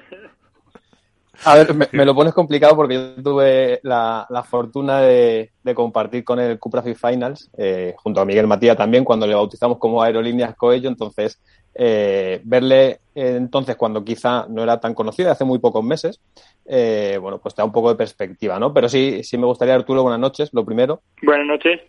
A 1.44 1.56
ver, 1.56 1.74
me, 1.74 1.88
me 1.92 2.04
lo 2.04 2.14
pones 2.14 2.34
complicado 2.34 2.76
porque 2.76 2.94
yo 2.94 3.22
tuve 3.22 3.80
la, 3.82 4.26
la 4.30 4.42
fortuna 4.44 5.00
de, 5.00 5.50
de 5.62 5.74
compartir 5.74 6.22
con 6.24 6.38
el 6.38 6.58
Cupra 6.58 6.82
Fit 6.82 6.96
Finals, 6.96 7.50
eh, 7.56 7.94
junto 7.96 8.20
a 8.20 8.24
Miguel 8.24 8.46
Matías 8.46 8.76
también, 8.76 9.04
cuando 9.04 9.26
le 9.26 9.34
bautizamos 9.34 9.78
como 9.78 10.02
Aerolíneas 10.02 10.54
Coello, 10.54 10.88
entonces 10.88 11.40
eh, 11.74 12.40
verle 12.44 13.00
eh, 13.14 13.34
entonces 13.36 13.76
cuando 13.76 14.04
quizá 14.04 14.46
no 14.48 14.62
era 14.62 14.78
tan 14.78 14.94
conocido, 14.94 15.30
hace 15.30 15.44
muy 15.44 15.58
pocos 15.58 15.82
meses, 15.82 16.20
eh, 16.66 17.18
bueno, 17.20 17.38
pues 17.38 17.54
te 17.54 17.62
da 17.62 17.66
un 17.66 17.72
poco 17.72 17.88
de 17.88 17.96
perspectiva, 17.96 18.58
¿no? 18.58 18.72
Pero 18.72 18.88
sí, 18.88 19.24
sí 19.24 19.36
me 19.36 19.46
gustaría, 19.46 19.74
Arturo, 19.74 20.02
buenas 20.02 20.20
noches, 20.20 20.50
lo 20.52 20.64
primero. 20.64 21.02
Buenas 21.22 21.46
noches. 21.46 21.80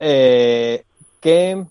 Eh, 0.00 0.82
¿qué, 1.20 1.62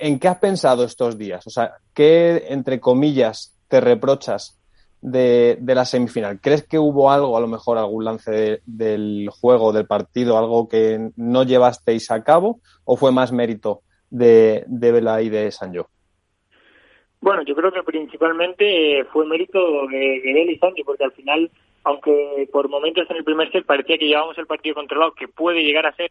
¿En 0.00 0.18
qué 0.18 0.28
has 0.28 0.38
pensado 0.38 0.84
estos 0.84 1.18
días? 1.18 1.46
O 1.46 1.50
sea, 1.50 1.74
¿qué, 1.94 2.44
entre 2.48 2.78
comillas, 2.80 3.56
te 3.68 3.80
reprochas 3.80 4.60
de, 5.00 5.56
de 5.60 5.74
la 5.74 5.84
semifinal? 5.84 6.40
¿Crees 6.40 6.66
que 6.66 6.78
hubo 6.78 7.10
algo, 7.10 7.36
a 7.36 7.40
lo 7.40 7.46
mejor 7.48 7.78
algún 7.78 8.04
lance 8.04 8.30
de- 8.30 8.62
del 8.66 9.28
juego, 9.30 9.72
del 9.72 9.86
partido, 9.86 10.38
algo 10.38 10.68
que 10.68 11.10
no 11.16 11.42
llevasteis 11.44 12.10
a 12.10 12.22
cabo? 12.22 12.60
¿O 12.84 12.96
fue 12.96 13.10
más 13.12 13.32
mérito 13.32 13.80
de, 14.10 14.64
de 14.66 14.92
Vela 14.92 15.22
y 15.22 15.28
de 15.28 15.50
Sancho? 15.50 15.88
Bueno, 17.20 17.42
yo 17.42 17.54
creo 17.54 17.70
que 17.72 17.82
principalmente 17.82 19.00
eh, 19.00 19.04
fue 19.12 19.26
mérito 19.26 19.58
de, 19.88 19.98
de 20.22 20.52
y 20.52 20.58
Sancho, 20.58 20.82
porque 20.86 21.04
al 21.04 21.12
final, 21.12 21.50
aunque 21.84 22.48
por 22.50 22.68
momentos 22.68 23.10
en 23.10 23.16
el 23.16 23.24
primer 23.24 23.50
set 23.52 23.66
parecía 23.66 23.98
que 23.98 24.06
llevábamos 24.06 24.38
el 24.38 24.46
partido 24.46 24.74
controlado, 24.76 25.12
que 25.12 25.28
puede 25.28 25.62
llegar 25.62 25.86
a 25.86 25.94
ser, 25.96 26.10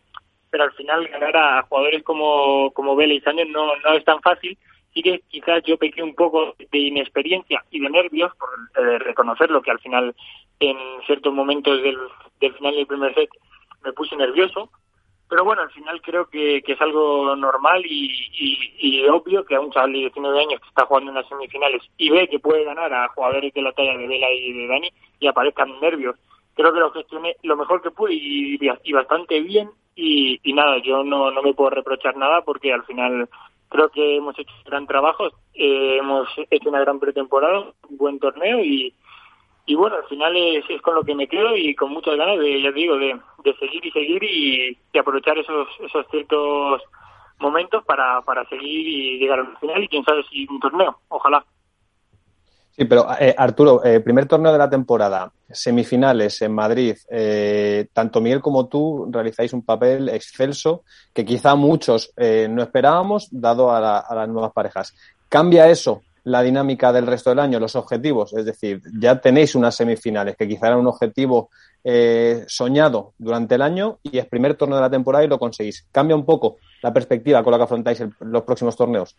pero 0.49 0.63
al 0.63 0.71
final 0.73 1.07
ganar 1.07 1.35
a 1.35 1.61
jugadores 1.63 2.03
como, 2.03 2.71
como 2.71 2.95
Vela 2.95 3.13
y 3.13 3.21
Sánchez 3.21 3.47
no, 3.49 3.75
no 3.77 3.93
es 3.93 4.03
tan 4.03 4.21
fácil. 4.21 4.57
Sí 4.93 5.03
que 5.03 5.21
quizás 5.27 5.61
yo 5.63 5.77
pequé 5.77 6.01
un 6.01 6.15
poco 6.15 6.55
de 6.57 6.77
inexperiencia 6.77 7.63
y 7.69 7.79
de 7.79 7.89
nervios 7.89 8.31
por 8.37 8.49
eh, 8.83 8.99
reconocerlo, 8.99 9.61
que 9.61 9.71
al 9.71 9.79
final 9.79 10.15
en 10.59 10.77
ciertos 11.05 11.33
momentos 11.33 11.81
del, 11.81 11.97
del 12.39 12.53
final 12.55 12.75
del 12.75 12.87
primer 12.87 13.13
set 13.13 13.29
me 13.83 13.93
puse 13.93 14.15
nervioso. 14.15 14.69
Pero 15.29 15.45
bueno, 15.45 15.61
al 15.61 15.69
final 15.69 16.01
creo 16.01 16.27
que, 16.27 16.63
que 16.63 16.73
es 16.73 16.81
algo 16.81 17.35
normal 17.35 17.85
y, 17.85 18.11
y, 18.33 18.73
y 18.79 19.07
obvio 19.07 19.45
que 19.45 19.53
a 19.53 19.59
un 19.59 19.71
chaval 19.71 19.93
de 19.93 19.99
19 19.99 20.39
años 20.39 20.59
que 20.59 20.69
está 20.69 20.87
jugando 20.87 21.11
en 21.11 21.15
las 21.17 21.27
semifinales 21.27 21.83
y 21.97 22.09
ve 22.09 22.27
que 22.27 22.39
puede 22.39 22.63
ganar 22.63 22.91
a 22.91 23.09
jugadores 23.09 23.53
de 23.53 23.61
la 23.61 23.71
talla 23.73 23.95
de 23.95 24.07
Vela 24.07 24.31
y 24.31 24.53
de 24.53 24.67
Dani 24.67 24.91
y 25.19 25.27
aparezcan 25.27 25.79
nervios. 25.79 26.15
Creo 26.55 26.73
que 26.73 26.79
lo 26.79 26.91
gestioné 26.91 27.35
lo 27.43 27.55
mejor 27.55 27.83
que 27.83 27.91
pude 27.91 28.15
y, 28.15 28.57
y 28.83 28.91
bastante 28.91 29.39
bien 29.41 29.69
y, 29.99 30.39
y 30.43 30.53
nada, 30.53 30.77
yo 30.77 31.03
no, 31.03 31.31
no 31.31 31.41
me 31.41 31.53
puedo 31.53 31.71
reprochar 31.71 32.15
nada 32.15 32.41
porque 32.41 32.71
al 32.71 32.83
final 32.85 33.27
creo 33.67 33.89
que 33.89 34.15
hemos 34.17 34.37
hecho 34.39 34.51
un 34.57 34.63
gran 34.63 34.87
trabajo, 34.87 35.27
eh, 35.53 35.97
hemos 35.99 36.27
hecho 36.49 36.69
una 36.69 36.79
gran 36.79 36.99
pretemporada, 36.99 37.59
un 37.89 37.97
buen 37.97 38.19
torneo 38.19 38.63
y, 38.63 38.93
y 39.65 39.75
bueno, 39.75 39.97
al 39.97 40.05
final 40.05 40.35
es, 40.35 40.65
es 40.69 40.81
con 40.81 40.95
lo 40.95 41.03
que 41.03 41.13
me 41.15 41.27
quedo 41.27 41.55
y 41.55 41.75
con 41.75 41.91
muchas 41.91 42.15
ganas 42.15 42.39
de, 42.39 42.61
ya 42.61 42.71
digo, 42.71 42.97
de, 42.97 43.19
de 43.43 43.53
seguir 43.57 43.85
y 43.85 43.91
seguir 43.91 44.23
y, 44.23 44.77
y 44.93 44.97
aprovechar 44.97 45.37
esos, 45.37 45.67
esos 45.81 46.07
ciertos 46.09 46.81
momentos 47.39 47.83
para, 47.85 48.21
para 48.21 48.45
seguir 48.45 48.87
y 48.87 49.19
llegar 49.19 49.39
al 49.39 49.57
final 49.57 49.83
y 49.83 49.87
quién 49.87 50.03
sabe 50.03 50.23
si 50.29 50.47
un 50.49 50.59
torneo, 50.59 50.97
ojalá. 51.09 51.43
Sí, 52.75 52.85
pero 52.85 53.07
eh, 53.19 53.35
Arturo, 53.37 53.83
eh, 53.83 53.99
primer 53.99 54.25
torneo 54.25 54.53
de 54.53 54.57
la 54.57 54.69
temporada, 54.69 55.31
semifinales 55.51 56.41
en 56.41 56.53
Madrid, 56.53 56.95
eh, 57.09 57.87
tanto 57.91 58.21
Miguel 58.21 58.41
como 58.41 58.67
tú 58.67 59.07
realizáis 59.11 59.51
un 59.51 59.63
papel 59.63 60.07
excelso 60.09 60.83
que 61.13 61.25
quizá 61.25 61.55
muchos 61.55 62.13
eh, 62.15 62.47
no 62.49 62.61
esperábamos, 62.63 63.27
dado 63.31 63.71
a, 63.71 63.81
la- 63.81 63.99
a 63.99 64.15
las 64.15 64.29
nuevas 64.29 64.53
parejas. 64.53 64.93
¿Cambia 65.27 65.67
eso 65.69 66.03
la 66.23 66.41
dinámica 66.41 66.93
del 66.93 67.05
resto 67.07 67.31
del 67.31 67.39
año, 67.39 67.59
los 67.59 67.75
objetivos? 67.75 68.33
Es 68.33 68.45
decir, 68.45 68.81
ya 68.97 69.19
tenéis 69.19 69.55
unas 69.55 69.75
semifinales 69.75 70.37
que 70.37 70.47
quizá 70.47 70.67
era 70.67 70.77
un 70.77 70.87
objetivo 70.87 71.49
eh, 71.83 72.45
soñado 72.47 73.13
durante 73.17 73.55
el 73.55 73.61
año 73.61 73.99
y 74.03 74.19
es 74.19 74.25
primer 74.27 74.55
torneo 74.55 74.77
de 74.77 74.83
la 74.83 74.89
temporada 74.89 75.25
y 75.25 75.27
lo 75.27 75.39
conseguís. 75.39 75.85
¿Cambia 75.91 76.15
un 76.15 76.25
poco 76.25 76.57
la 76.81 76.93
perspectiva 76.93 77.43
con 77.43 77.51
la 77.51 77.57
que 77.57 77.63
afrontáis 77.65 78.03
los 78.21 78.43
próximos 78.43 78.77
torneos? 78.77 79.15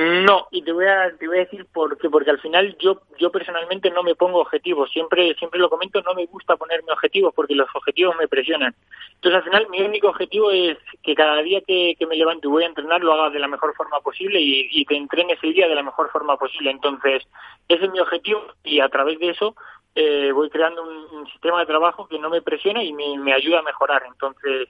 No, 0.00 0.46
y 0.52 0.62
te 0.62 0.70
voy 0.70 0.86
a 0.86 1.10
te 1.18 1.26
voy 1.26 1.38
a 1.38 1.40
decir 1.40 1.66
por 1.72 1.98
qué, 1.98 2.08
porque 2.08 2.30
al 2.30 2.38
final 2.38 2.76
yo 2.78 3.00
yo 3.18 3.32
personalmente 3.32 3.90
no 3.90 4.04
me 4.04 4.14
pongo 4.14 4.40
objetivos, 4.40 4.88
siempre 4.92 5.34
siempre 5.34 5.58
lo 5.58 5.68
comento, 5.68 6.00
no 6.02 6.14
me 6.14 6.24
gusta 6.26 6.54
ponerme 6.54 6.92
objetivos 6.92 7.34
porque 7.34 7.56
los 7.56 7.68
objetivos 7.74 8.14
me 8.16 8.28
presionan. 8.28 8.76
Entonces 9.14 9.38
al 9.38 9.42
final 9.42 9.66
mi 9.70 9.82
único 9.82 10.10
objetivo 10.10 10.52
es 10.52 10.78
que 11.02 11.16
cada 11.16 11.42
día 11.42 11.62
que, 11.66 11.96
que 11.98 12.06
me 12.06 12.14
levanto 12.14 12.46
y 12.46 12.50
voy 12.52 12.62
a 12.62 12.68
entrenar 12.68 13.02
lo 13.02 13.12
haga 13.12 13.30
de 13.30 13.40
la 13.40 13.48
mejor 13.48 13.74
forma 13.74 13.98
posible 13.98 14.40
y, 14.40 14.68
y 14.70 14.84
que 14.84 14.94
entrene 14.94 15.32
ese 15.32 15.48
día 15.48 15.66
de 15.66 15.74
la 15.74 15.82
mejor 15.82 16.12
forma 16.12 16.36
posible. 16.36 16.70
Entonces 16.70 17.26
ese 17.66 17.86
es 17.86 17.90
mi 17.90 17.98
objetivo 17.98 18.40
y 18.62 18.78
a 18.78 18.88
través 18.88 19.18
de 19.18 19.30
eso 19.30 19.56
eh, 19.96 20.30
voy 20.30 20.48
creando 20.48 20.84
un, 20.84 21.18
un 21.18 21.26
sistema 21.26 21.58
de 21.58 21.66
trabajo 21.66 22.06
que 22.06 22.20
no 22.20 22.30
me 22.30 22.40
presiona 22.40 22.84
y 22.84 22.92
me, 22.92 23.18
me 23.18 23.32
ayuda 23.32 23.58
a 23.58 23.62
mejorar. 23.62 24.04
Entonces 24.06 24.68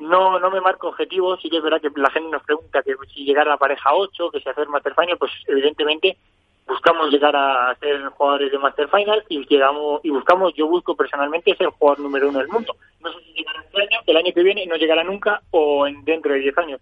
no 0.00 0.38
no 0.38 0.50
me 0.50 0.60
marco 0.60 0.88
objetivos, 0.88 1.40
sí 1.40 1.50
que 1.50 1.58
es 1.58 1.62
verdad 1.62 1.80
que 1.80 1.90
la 1.94 2.10
gente 2.10 2.30
nos 2.30 2.42
pregunta 2.42 2.82
que 2.82 2.94
si 3.14 3.24
llegar 3.24 3.46
a 3.46 3.52
la 3.52 3.56
pareja 3.56 3.94
8, 3.94 4.30
que 4.30 4.40
si 4.40 4.48
hacer 4.48 4.68
Master 4.68 4.94
Final, 4.94 5.18
pues 5.18 5.32
evidentemente 5.46 6.16
buscamos 6.66 7.10
llegar 7.10 7.34
a 7.34 7.74
ser 7.80 8.00
jugadores 8.10 8.52
de 8.52 8.58
Master 8.58 8.88
Final 8.88 9.24
y 9.28 9.44
llegamos 9.46 10.00
y 10.04 10.10
buscamos, 10.10 10.54
yo 10.54 10.66
busco 10.68 10.94
personalmente 10.94 11.54
ser 11.56 11.68
jugador 11.68 12.00
número 12.00 12.28
uno 12.28 12.38
del 12.38 12.48
mundo. 12.48 12.74
No 13.00 13.12
sé 13.12 13.18
si 13.24 13.32
llegará 13.34 13.60
este 13.60 13.82
año, 13.82 14.00
el 14.06 14.16
año 14.16 14.32
que 14.32 14.42
viene 14.42 14.66
no 14.66 14.76
llegará 14.76 15.04
nunca 15.04 15.42
o 15.50 15.86
en, 15.86 16.04
dentro 16.04 16.32
de 16.32 16.40
10 16.40 16.58
años. 16.58 16.80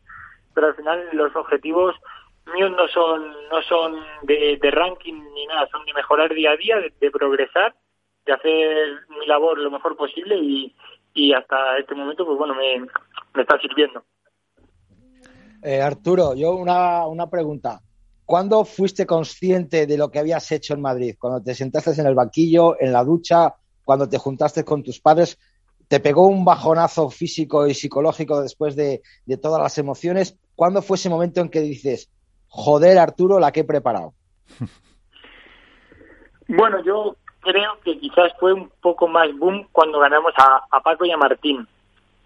Pero 0.54 0.68
al 0.68 0.74
final 0.74 1.08
los 1.12 1.34
objetivos 1.34 1.96
míos 2.54 2.70
no 2.70 2.86
son 2.88 3.32
no 3.50 3.62
son 3.62 3.96
de, 4.22 4.58
de 4.60 4.70
ranking 4.70 5.14
ni 5.34 5.46
nada, 5.46 5.66
son 5.68 5.84
de 5.84 5.94
mejorar 5.94 6.32
día 6.32 6.52
a 6.52 6.56
día, 6.56 6.76
de, 6.76 6.92
de 7.00 7.10
progresar, 7.10 7.74
de 8.26 8.32
hacer 8.32 9.00
mi 9.08 9.26
labor 9.26 9.58
lo 9.58 9.70
mejor 9.70 9.96
posible 9.96 10.36
y, 10.36 10.74
y 11.14 11.32
hasta 11.32 11.78
este 11.78 11.94
momento 11.94 12.24
pues 12.24 12.38
bueno 12.38 12.54
me, 12.54 12.86
me 13.35 13.43
está 13.43 13.59
sirviendo. 13.61 14.03
Eh, 15.62 15.81
Arturo, 15.81 16.35
yo 16.35 16.55
una, 16.55 17.07
una 17.07 17.29
pregunta. 17.29 17.81
¿Cuándo 18.24 18.64
fuiste 18.64 19.07
consciente 19.07 19.87
de 19.87 19.97
lo 19.97 20.11
que 20.11 20.18
habías 20.18 20.51
hecho 20.53 20.74
en 20.74 20.83
Madrid? 20.83 21.16
Cuando 21.18 21.43
te 21.43 21.55
sentaste 21.55 21.99
en 21.99 22.07
el 22.07 22.14
banquillo, 22.14 22.79
en 22.79 22.93
la 22.93 23.03
ducha, 23.03 23.55
cuando 23.85 24.09
te 24.09 24.18
juntaste 24.18 24.64
con 24.64 24.83
tus 24.83 25.01
padres, 25.01 25.39
¿te 25.89 25.99
pegó 25.99 26.29
un 26.29 26.45
bajonazo 26.45 27.09
físico 27.09 27.66
y 27.66 27.74
psicológico 27.74 28.43
después 28.43 28.76
de, 28.76 29.03
de 29.24 29.37
todas 29.39 29.62
las 29.62 29.79
emociones? 29.79 30.39
¿Cuándo 30.55 30.83
fue 30.83 30.97
ese 30.97 31.09
momento 31.09 31.41
en 31.41 31.49
que 31.49 31.61
dices, 31.61 32.11
joder, 32.49 32.99
Arturo, 32.99 33.41
la 33.41 33.51
que 33.51 33.61
he 33.61 33.64
preparado? 33.64 34.12
Bueno, 36.49 36.83
yo 36.83 37.14
creo 37.41 37.79
que 37.85 37.99
quizás 37.99 38.33
fue 38.41 38.55
un 38.55 38.70
poco 38.81 39.07
más 39.07 39.29
boom 39.37 39.68
cuando 39.70 40.01
ganamos 40.01 40.33
a, 40.39 40.64
a 40.70 40.81
Paco 40.81 41.05
y 41.05 41.11
a 41.11 41.16
Martín. 41.18 41.68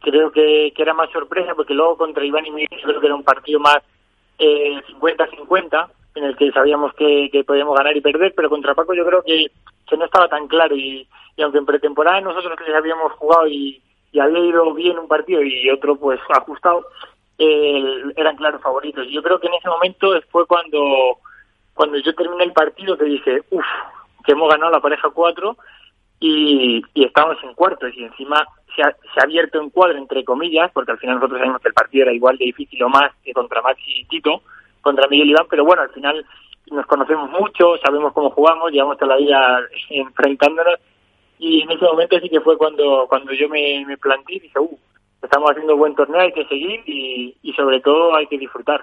Creo 0.02 0.32
que, 0.32 0.72
que 0.74 0.82
era 0.82 0.94
más 0.94 1.10
sorpresa 1.10 1.54
porque 1.54 1.74
luego 1.74 1.96
contra 1.96 2.24
Iván 2.24 2.46
y 2.46 2.50
Miguel 2.50 2.80
creo 2.82 3.00
que 3.00 3.06
era 3.06 3.14
un 3.14 3.22
partido 3.22 3.60
más 3.60 3.78
eh, 4.38 4.80
50-50 5.00 5.88
en 6.14 6.24
el 6.24 6.36
que 6.36 6.50
sabíamos 6.52 6.92
que, 6.94 7.30
que 7.30 7.44
podíamos 7.44 7.76
ganar 7.76 7.96
y 7.96 8.00
perder, 8.00 8.34
pero 8.36 8.50
contra 8.50 8.74
Paco 8.74 8.94
yo 8.94 9.06
creo 9.06 9.22
que, 9.22 9.46
que 9.88 9.96
no 9.96 10.04
estaba 10.04 10.28
tan 10.28 10.46
claro 10.48 10.76
y, 10.76 11.06
y 11.36 11.42
aunque 11.42 11.58
en 11.58 11.66
pretemporada 11.66 12.20
nosotros 12.20 12.58
les 12.66 12.76
habíamos 12.76 13.12
jugado 13.12 13.46
y, 13.46 13.80
y 14.12 14.20
había 14.20 14.40
ido 14.40 14.74
bien 14.74 14.98
un 14.98 15.08
partido 15.08 15.42
y 15.42 15.70
otro 15.70 15.96
pues 15.96 16.20
ajustado, 16.28 16.86
eh, 17.38 18.02
eran 18.16 18.36
claros 18.36 18.60
favoritos. 18.60 19.06
Yo 19.08 19.22
creo 19.22 19.40
que 19.40 19.46
en 19.46 19.54
ese 19.54 19.68
momento 19.68 20.12
fue 20.30 20.46
cuando 20.46 21.18
cuando 21.74 21.96
yo 21.98 22.14
terminé 22.14 22.44
el 22.44 22.52
partido 22.52 22.98
que 22.98 23.04
dije, 23.06 23.42
uff, 23.50 23.64
que 24.24 24.32
hemos 24.32 24.50
ganado 24.50 24.72
la 24.72 24.80
pareja 24.80 25.08
4 25.10 25.56
y, 26.22 26.80
y 26.94 27.04
estamos 27.04 27.36
en 27.42 27.52
cuartos 27.54 27.90
y 27.96 28.04
encima 28.04 28.46
se 28.76 28.82
ha, 28.82 28.92
se 28.92 29.20
ha 29.20 29.24
abierto 29.24 29.60
un 29.60 29.70
cuadro 29.70 29.98
entre 29.98 30.24
comillas, 30.24 30.70
porque 30.72 30.92
al 30.92 30.98
final 30.98 31.16
nosotros 31.16 31.40
sabemos 31.40 31.60
que 31.60 31.68
el 31.68 31.74
partido 31.74 32.04
era 32.04 32.12
igual 32.12 32.38
de 32.38 32.44
difícil 32.44 32.80
o 32.84 32.88
más 32.88 33.12
que 33.24 33.32
contra 33.32 33.60
Maxi 33.60 34.00
y 34.00 34.04
Tito, 34.04 34.42
contra 34.80 35.08
Miguel 35.08 35.30
Iván, 35.30 35.46
pero 35.50 35.64
bueno, 35.64 35.82
al 35.82 35.90
final 35.90 36.24
nos 36.70 36.86
conocemos 36.86 37.28
mucho, 37.30 37.76
sabemos 37.84 38.12
cómo 38.12 38.30
jugamos, 38.30 38.70
llevamos 38.70 38.98
toda 38.98 39.16
la 39.16 39.20
vida 39.20 39.60
enfrentándonos 39.90 40.78
y 41.40 41.62
en 41.62 41.72
ese 41.72 41.84
momento 41.84 42.20
sí 42.20 42.28
que 42.28 42.40
fue 42.40 42.56
cuando 42.56 43.06
cuando 43.08 43.32
yo 43.32 43.48
me, 43.48 43.84
me 43.84 43.96
planteé 43.98 44.36
y 44.36 44.40
dije, 44.40 44.60
uh, 44.60 44.78
estamos 45.20 45.50
haciendo 45.50 45.74
un 45.74 45.80
buen 45.80 45.96
torneo, 45.96 46.20
hay 46.20 46.32
que 46.32 46.46
seguir 46.46 46.82
y, 46.86 47.36
y 47.42 47.52
sobre 47.54 47.80
todo 47.80 48.14
hay 48.14 48.28
que 48.28 48.38
disfrutar. 48.38 48.80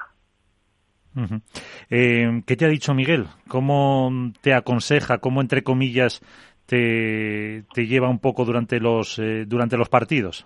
Eh, 1.90 2.42
¿Qué 2.46 2.56
te 2.56 2.66
ha 2.66 2.70
dicho 2.70 2.94
Miguel? 2.94 3.26
¿Cómo 3.48 4.12
te 4.42 4.54
aconseja? 4.54 5.18
¿Cómo, 5.18 5.42
entre 5.42 5.64
comillas, 5.64 6.22
te, 6.70 7.64
te 7.74 7.88
lleva 7.88 8.08
un 8.08 8.20
poco 8.20 8.46
durante 8.46 8.80
los, 8.80 9.18
eh, 9.18 9.46
durante 9.48 9.76
los 9.76 9.90
partidos? 9.90 10.46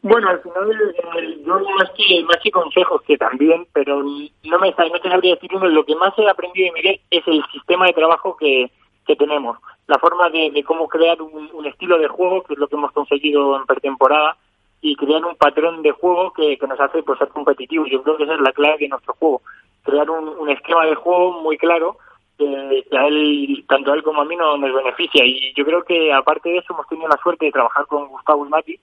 Bueno, 0.00 0.28
al 0.28 0.40
final 0.40 0.70
eh, 0.70 1.38
yo 1.44 1.58
más 1.76 1.90
que, 1.90 2.22
más 2.22 2.36
que 2.40 2.52
consejos 2.52 3.02
que 3.02 3.18
también, 3.18 3.66
pero 3.72 4.00
no 4.00 4.58
me 4.60 4.70
no 4.70 5.00
te 5.02 5.10
sabría 5.10 5.34
decir 5.34 5.50
uno, 5.52 5.66
lo 5.66 5.84
que 5.84 5.96
más 5.96 6.16
he 6.16 6.30
aprendido 6.30 6.66
de 6.66 6.72
Miguel 6.72 7.00
es 7.10 7.26
el 7.26 7.42
sistema 7.52 7.86
de 7.86 7.94
trabajo 7.94 8.36
que, 8.36 8.70
que 9.04 9.16
tenemos, 9.16 9.58
la 9.88 9.98
forma 9.98 10.30
de, 10.30 10.52
de 10.52 10.62
cómo 10.62 10.86
crear 10.86 11.20
un, 11.20 11.66
estilo 11.66 11.98
de 11.98 12.06
juego, 12.06 12.44
que 12.44 12.52
es 12.52 12.60
lo 12.60 12.68
que 12.68 12.76
hemos 12.76 12.92
conseguido 12.92 13.56
en 13.56 13.66
pretemporada, 13.66 14.36
y 14.80 14.94
crear 14.94 15.24
un 15.24 15.34
patrón 15.34 15.82
de 15.82 15.90
juego 15.90 16.32
que, 16.32 16.56
que 16.56 16.66
nos 16.68 16.78
hace 16.78 17.02
pues, 17.02 17.18
ser 17.18 17.28
competitivos. 17.28 17.90
Yo 17.90 18.00
creo 18.04 18.16
que 18.16 18.22
esa 18.22 18.34
es 18.34 18.40
la 18.40 18.52
clave 18.52 18.78
de 18.78 18.88
nuestro 18.88 19.14
juego, 19.14 19.42
crear 19.82 20.08
un 20.08 20.48
esquema 20.48 20.86
de 20.86 20.94
juego 20.94 21.42
muy 21.42 21.58
claro 21.58 21.98
que, 22.38 22.96
a 22.96 23.06
él, 23.06 23.64
tanto 23.68 23.92
a 23.92 23.96
él 23.96 24.02
como 24.02 24.22
a 24.22 24.24
mí 24.24 24.36
no, 24.36 24.56
nos 24.56 24.72
beneficia. 24.72 25.24
Y 25.24 25.52
yo 25.54 25.64
creo 25.64 25.82
que 25.82 26.12
aparte 26.12 26.48
de 26.48 26.58
eso 26.58 26.72
hemos 26.72 26.86
tenido 26.88 27.08
la 27.08 27.20
suerte 27.22 27.46
de 27.46 27.52
trabajar 27.52 27.86
con 27.86 28.08
Gustavo 28.08 28.46
y 28.46 28.48
Mati, 28.48 28.80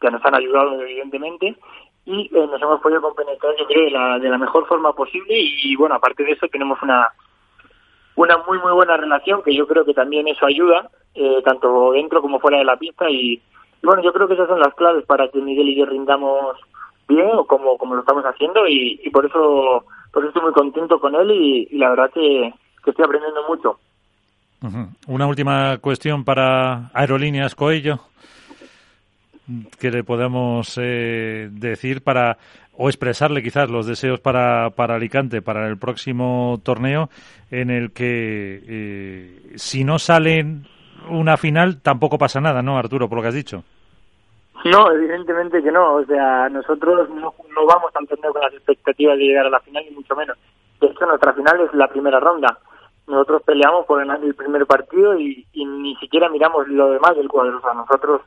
que 0.00 0.10
nos 0.10 0.24
han 0.24 0.34
ayudado 0.34 0.80
evidentemente, 0.80 1.54
y 2.06 2.30
eh, 2.34 2.46
nos 2.46 2.60
hemos 2.60 2.80
podido 2.80 3.00
compenetrar 3.00 3.54
yo 3.58 3.66
creo 3.66 3.84
de 3.84 3.90
la, 3.90 4.18
de 4.18 4.28
la 4.28 4.38
mejor 4.38 4.66
forma 4.66 4.92
posible. 4.94 5.34
Y 5.38 5.76
bueno, 5.76 5.94
aparte 5.94 6.24
de 6.24 6.32
eso 6.32 6.48
tenemos 6.48 6.80
una 6.82 7.08
una 8.16 8.38
muy 8.46 8.58
muy 8.58 8.72
buena 8.72 8.96
relación 8.96 9.42
que 9.42 9.54
yo 9.54 9.66
creo 9.66 9.84
que 9.84 9.92
también 9.92 10.28
eso 10.28 10.46
ayuda, 10.46 10.88
eh, 11.14 11.42
tanto 11.44 11.92
dentro 11.92 12.22
como 12.22 12.40
fuera 12.40 12.58
de 12.58 12.64
la 12.64 12.76
pista. 12.76 13.08
Y, 13.10 13.34
y 13.34 13.86
bueno, 13.86 14.02
yo 14.02 14.12
creo 14.12 14.28
que 14.28 14.34
esas 14.34 14.48
son 14.48 14.60
las 14.60 14.74
claves 14.74 15.04
para 15.04 15.28
que 15.28 15.40
Miguel 15.40 15.68
y 15.68 15.76
yo 15.76 15.86
rindamos 15.86 16.56
bien 17.08 17.30
o 17.34 17.44
como, 17.44 17.76
como 17.76 17.94
lo 17.94 18.00
estamos 18.00 18.24
haciendo. 18.24 18.66
Y, 18.66 19.00
y 19.02 19.10
por 19.10 19.26
eso 19.26 19.84
por 20.12 20.22
eso 20.22 20.28
estoy 20.28 20.42
muy 20.42 20.52
contento 20.52 21.00
con 21.00 21.14
él 21.16 21.30
y 21.32 21.76
la 21.76 21.90
verdad 21.90 22.10
que, 22.14 22.54
que 22.84 22.90
estoy 22.90 23.04
aprendiendo 23.04 23.40
mucho. 23.48 23.78
Una 25.08 25.26
última 25.26 25.78
cuestión 25.78 26.24
para 26.24 26.90
Aerolíneas 26.94 27.54
Coello. 27.54 28.00
que 29.78 29.90
le 29.90 30.04
podemos 30.04 30.78
eh, 30.80 31.48
decir 31.50 32.02
para 32.02 32.38
o 32.76 32.88
expresarle 32.88 33.42
quizás 33.42 33.70
los 33.70 33.86
deseos 33.86 34.20
para, 34.20 34.70
para 34.70 34.96
Alicante 34.96 35.42
para 35.42 35.68
el 35.68 35.76
próximo 35.76 36.60
torneo 36.64 37.08
en 37.50 37.70
el 37.70 37.92
que 37.92 38.62
eh, 38.66 39.52
si 39.56 39.84
no 39.84 39.98
sale 39.98 40.44
una 41.10 41.36
final 41.36 41.82
tampoco 41.82 42.16
pasa 42.18 42.40
nada, 42.40 42.62
¿no, 42.62 42.78
Arturo, 42.78 43.08
por 43.08 43.16
lo 43.16 43.22
que 43.22 43.28
has 43.28 43.34
dicho? 43.34 43.64
No, 44.64 44.90
evidentemente 44.90 45.62
que 45.62 45.70
no. 45.70 45.96
O 45.96 46.04
sea, 46.06 46.48
nosotros 46.48 47.10
no, 47.10 47.34
no 47.54 47.66
vamos 47.66 47.92
al 47.94 48.08
torneo 48.08 48.32
con 48.32 48.42
las 48.42 48.54
expectativas 48.54 49.18
de 49.18 49.24
llegar 49.24 49.46
a 49.46 49.50
la 49.50 49.60
final, 49.60 49.84
ni 49.88 49.94
mucho 49.94 50.16
menos. 50.16 50.38
De 50.80 50.86
hecho, 50.86 51.06
nuestra 51.06 51.34
final 51.34 51.60
es 51.60 51.74
la 51.74 51.88
primera 51.88 52.18
ronda. 52.18 52.58
Nosotros 53.06 53.42
peleamos 53.42 53.84
por 53.86 53.98
ganar 53.98 54.22
el 54.22 54.34
primer 54.34 54.66
partido 54.66 55.18
y, 55.18 55.46
y 55.52 55.64
ni 55.64 55.94
siquiera 55.96 56.28
miramos 56.28 56.66
lo 56.68 56.90
demás 56.90 57.16
del 57.16 57.28
cuadro. 57.28 57.58
O 57.58 57.60
sea, 57.60 57.74
nosotros 57.74 58.22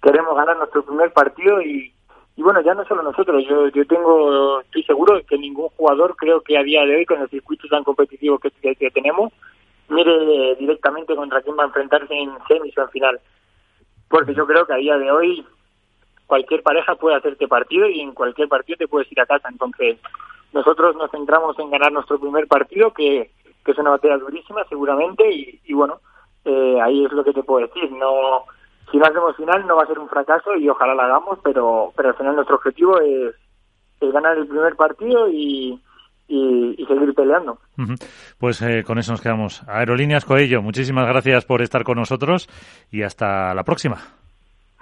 queremos 0.00 0.36
ganar 0.36 0.56
nuestro 0.56 0.84
primer 0.84 1.12
partido 1.12 1.60
y, 1.60 1.92
y 2.36 2.42
bueno, 2.42 2.60
ya 2.60 2.74
no 2.74 2.84
solo 2.84 3.02
nosotros. 3.02 3.44
Yo, 3.48 3.68
yo 3.68 3.86
tengo, 3.86 4.60
estoy 4.60 4.84
seguro 4.84 5.16
de 5.16 5.24
que 5.24 5.38
ningún 5.38 5.68
jugador, 5.70 6.14
creo 6.16 6.40
que 6.40 6.56
a 6.56 6.62
día 6.62 6.84
de 6.84 6.96
hoy, 6.96 7.06
con 7.06 7.20
el 7.20 7.28
circuito 7.28 7.66
tan 7.68 7.84
competitivo 7.84 8.38
que, 8.38 8.50
que, 8.50 8.76
que 8.76 8.90
tenemos, 8.90 9.32
mire 9.88 10.56
directamente 10.56 11.14
contra 11.14 11.42
quién 11.42 11.56
va 11.58 11.64
a 11.64 11.66
enfrentarse 11.66 12.14
en 12.14 12.30
semis 12.48 12.76
o 12.78 12.82
en 12.82 12.90
final. 12.90 13.20
Porque 14.08 14.34
yo 14.34 14.46
creo 14.46 14.66
que 14.66 14.74
a 14.74 14.76
día 14.76 14.96
de 14.98 15.10
hoy 15.10 15.44
cualquier 16.26 16.62
pareja 16.62 16.94
puede 16.94 17.16
hacerte 17.16 17.46
partido 17.48 17.86
y 17.88 18.00
en 18.00 18.12
cualquier 18.12 18.48
partido 18.48 18.78
te 18.78 18.88
puedes 18.88 19.10
ir 19.12 19.20
a 19.20 19.26
casa. 19.26 19.48
Entonces, 19.50 19.98
nosotros 20.52 20.96
nos 20.96 21.10
centramos 21.10 21.58
en 21.58 21.70
ganar 21.70 21.92
nuestro 21.92 22.18
primer 22.18 22.46
partido, 22.46 22.92
que, 22.92 23.30
que 23.64 23.72
es 23.72 23.78
una 23.78 23.90
batalla 23.90 24.18
durísima 24.18 24.64
seguramente, 24.68 25.24
y, 25.30 25.72
bueno, 25.72 26.00
eh, 26.44 26.78
ahí 26.82 27.04
es 27.04 27.12
lo 27.12 27.24
que 27.24 27.32
te 27.32 27.42
puedo 27.42 27.66
decir. 27.66 27.90
No, 27.92 28.44
si 28.90 28.98
no 28.98 29.04
hacemos 29.04 29.36
final 29.36 29.66
no 29.66 29.76
va 29.76 29.84
a 29.84 29.86
ser 29.86 29.98
un 29.98 30.08
fracaso 30.08 30.54
y 30.56 30.68
ojalá 30.68 30.94
la 30.94 31.04
hagamos, 31.04 31.38
pero, 31.42 31.92
pero 31.96 32.10
al 32.10 32.16
final 32.16 32.36
nuestro 32.36 32.56
objetivo 32.56 33.00
es, 33.00 33.34
es 34.00 34.12
ganar 34.12 34.36
el 34.36 34.46
primer 34.46 34.76
partido 34.76 35.28
y, 35.28 35.80
y, 36.28 36.84
seguir 36.86 37.14
peleando. 37.14 37.58
Pues 38.38 38.62
eh, 38.62 38.82
con 38.84 38.98
eso 38.98 39.12
nos 39.12 39.20
quedamos. 39.20 39.62
Aerolíneas 39.68 40.24
Coello, 40.24 40.62
muchísimas 40.62 41.06
gracias 41.06 41.44
por 41.44 41.62
estar 41.62 41.84
con 41.84 41.98
nosotros 41.98 42.48
y 42.90 43.02
hasta 43.02 43.54
la 43.54 43.64
próxima. 43.64 44.21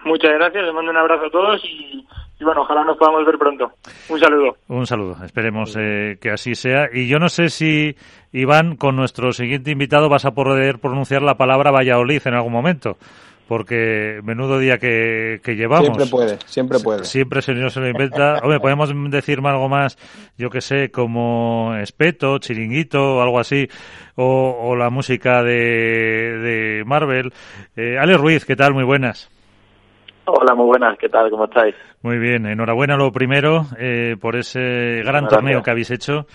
Muchas 0.05 0.33
gracias, 0.33 0.65
les 0.65 0.75
mando 0.75 0.91
un 0.91 0.97
abrazo 0.97 1.27
a 1.27 1.31
todos 1.31 1.63
y, 1.65 2.07
y 2.41 2.45
bueno, 2.45 2.63
ojalá 2.63 2.85
nos 2.85 2.97
podamos 2.97 3.25
ver 3.27 3.37
pronto. 3.39 3.71
Un 4.09 4.19
saludo. 4.19 4.57
Un 4.69 4.87
saludo, 4.87 5.17
esperemos 5.25 5.77
eh, 5.79 6.17
que 6.21 6.31
así 6.31 6.55
sea. 6.55 6.89
Y 6.93 7.07
yo 7.07 7.19
no 7.19 7.29
sé 7.29 7.51
si, 7.51 7.95
Iván, 8.33 8.77
con 8.77 8.97
nuestro 8.97 9.33
siguiente 9.33 9.71
invitado 9.71 10.09
vas 10.09 10.25
a 10.25 10.31
poder 10.31 10.79
pronunciar 10.79 11.23
la 11.23 11.35
palabra 11.37 11.71
Valladolid 11.71 12.23
en 12.25 12.35
algún 12.35 12.53
momento. 12.53 12.97
Porque 13.47 14.21
menudo 14.23 14.61
día 14.61 14.79
que, 14.79 15.41
que 15.43 15.57
llevamos. 15.57 15.87
Siempre 15.87 16.07
puede, 16.07 16.39
siempre 16.47 16.79
puede. 16.79 17.05
Siempre 17.05 17.43
se, 17.43 17.69
se 17.69 17.81
lo 17.81 17.89
inventa. 17.89 18.39
Hombre, 18.45 18.61
podemos 18.61 18.93
decir 19.11 19.41
algo 19.45 19.69
más, 19.69 19.99
yo 20.39 20.51
que 20.51 20.61
sé, 20.61 20.93
como 20.93 21.75
espeto, 21.75 22.39
chiringuito 22.39 23.17
o 23.17 23.21
algo 23.21 23.41
así, 23.41 23.69
o, 24.15 24.57
o 24.63 24.77
la 24.77 24.89
música 24.89 25.43
de, 25.43 26.39
de 26.39 26.85
Marvel. 26.87 27.33
Eh, 27.75 27.99
Ale 27.99 28.17
Ruiz, 28.17 28.45
¿qué 28.45 28.55
tal? 28.55 28.73
Muy 28.73 28.85
buenas. 28.85 29.29
Hola, 30.33 30.55
muy 30.55 30.67
buenas, 30.67 30.97
¿qué 30.97 31.09
tal? 31.09 31.29
¿Cómo 31.29 31.47
estáis? 31.47 31.75
Muy 32.03 32.19
bien, 32.19 32.47
enhorabuena 32.47 32.97
lo 32.97 33.11
primero 33.11 33.67
eh, 33.77 34.17
por 34.21 34.37
ese 34.37 34.61
gran 35.03 35.25
Gracias. 35.25 35.31
torneo 35.31 35.63
que 35.63 35.71
habéis 35.73 35.91
hecho. 35.91 36.27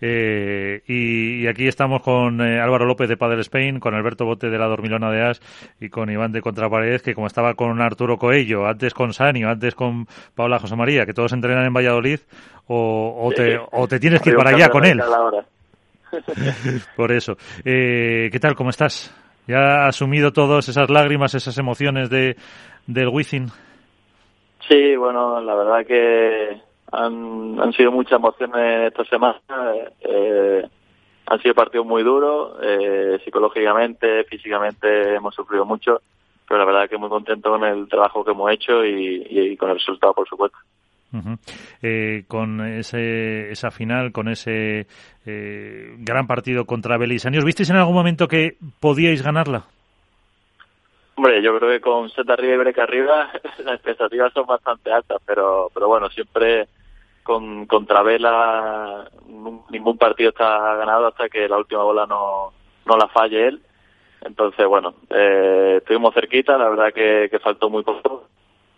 Eh, 0.00 0.80
y, 0.86 1.42
y 1.42 1.46
aquí 1.46 1.68
estamos 1.68 2.02
con 2.02 2.40
eh, 2.40 2.60
Álvaro 2.60 2.86
López 2.86 3.08
de 3.10 3.18
Padel 3.18 3.40
Spain, 3.40 3.78
con 3.78 3.94
Alberto 3.94 4.24
Bote 4.24 4.48
de 4.48 4.58
la 4.58 4.66
Dormilona 4.66 5.10
de 5.10 5.22
As 5.22 5.40
y 5.80 5.90
con 5.90 6.10
Iván 6.10 6.32
de 6.32 6.40
Contraparedes, 6.40 7.02
que 7.02 7.14
como 7.14 7.26
estaba 7.26 7.52
con 7.54 7.80
Arturo 7.82 8.16
Coello, 8.16 8.66
antes 8.66 8.94
con 8.94 9.12
Sanio, 9.12 9.50
antes 9.50 9.74
con 9.74 10.06
Paula 10.34 10.58
José 10.58 10.74
María, 10.74 11.04
que 11.04 11.12
todos 11.12 11.34
entrenan 11.34 11.66
en 11.66 11.74
Valladolid, 11.74 12.20
o, 12.68 13.16
o, 13.22 13.30
te, 13.32 13.60
o 13.70 13.86
te 13.86 14.00
tienes 14.00 14.22
que 14.22 14.30
ir 14.30 14.36
para 14.36 14.50
allá 14.50 14.70
con 14.70 14.86
él. 14.86 15.00
Por 16.96 17.12
eso. 17.12 17.36
Eh, 17.64 18.28
¿Qué 18.32 18.40
tal? 18.40 18.54
¿Cómo 18.54 18.70
estás? 18.70 19.14
¿Ya 19.46 19.86
has 19.86 19.96
asumido 19.96 20.32
todas 20.32 20.68
esas 20.68 20.88
lágrimas, 20.88 21.34
esas 21.34 21.58
emociones 21.58 22.08
de, 22.10 22.36
del 22.86 23.08
Wizzing? 23.08 23.48
Sí, 24.68 24.96
bueno, 24.96 25.40
la 25.40 25.54
verdad 25.54 25.86
que 25.86 26.60
han, 26.92 27.60
han 27.60 27.72
sido 27.72 27.90
muchas 27.92 28.18
emociones 28.18 28.88
esta 28.88 29.04
semana. 29.04 29.40
Eh, 30.00 30.62
han 31.26 31.40
sido 31.40 31.54
partidos 31.54 31.86
muy 31.86 32.02
duros, 32.02 32.58
eh, 32.62 33.18
psicológicamente, 33.24 34.24
físicamente 34.24 35.14
hemos 35.14 35.34
sufrido 35.34 35.64
mucho, 35.64 36.00
pero 36.46 36.58
la 36.58 36.66
verdad 36.66 36.90
que 36.90 36.98
muy 36.98 37.08
contento 37.08 37.50
con 37.50 37.64
el 37.64 37.88
trabajo 37.88 38.24
que 38.24 38.32
hemos 38.32 38.50
hecho 38.52 38.84
y, 38.84 39.26
y 39.30 39.56
con 39.56 39.70
el 39.70 39.76
resultado, 39.76 40.12
por 40.14 40.28
supuesto. 40.28 40.58
Eh, 41.82 42.24
con 42.26 42.60
ese, 42.66 43.50
esa 43.50 43.70
final, 43.70 44.12
con 44.12 44.28
ese 44.28 44.86
eh, 45.26 45.94
gran 45.98 46.26
partido 46.26 46.64
contra 46.64 46.96
Belisani, 46.96 47.38
¿os 47.38 47.44
visteis 47.44 47.70
en 47.70 47.76
algún 47.76 47.94
momento 47.94 48.28
que 48.28 48.56
podíais 48.80 49.22
ganarla? 49.22 49.64
Hombre, 51.14 51.42
yo 51.42 51.56
creo 51.58 51.70
que 51.70 51.80
con 51.80 52.08
set 52.10 52.28
arriba 52.30 52.54
y 52.54 52.58
break 52.58 52.78
arriba 52.78 53.30
las 53.64 53.74
expectativas 53.74 54.32
son 54.32 54.46
bastante 54.46 54.90
altas, 54.92 55.20
pero 55.26 55.70
pero 55.74 55.88
bueno, 55.88 56.08
siempre 56.10 56.68
con 57.22 57.66
contra 57.66 58.02
Vela 58.02 59.08
ningún 59.70 59.98
partido 59.98 60.30
está 60.30 60.74
ganado 60.76 61.06
hasta 61.06 61.28
que 61.28 61.48
la 61.48 61.58
última 61.58 61.82
bola 61.82 62.06
no, 62.06 62.52
no 62.86 62.96
la 62.96 63.08
falle 63.08 63.48
él. 63.48 63.62
Entonces, 64.22 64.66
bueno, 64.66 64.94
eh, 65.10 65.76
estuvimos 65.78 66.14
cerquita, 66.14 66.56
la 66.56 66.68
verdad 66.68 66.92
que, 66.92 67.28
que 67.30 67.38
faltó 67.40 67.68
muy 67.68 67.82
poco. 67.82 68.28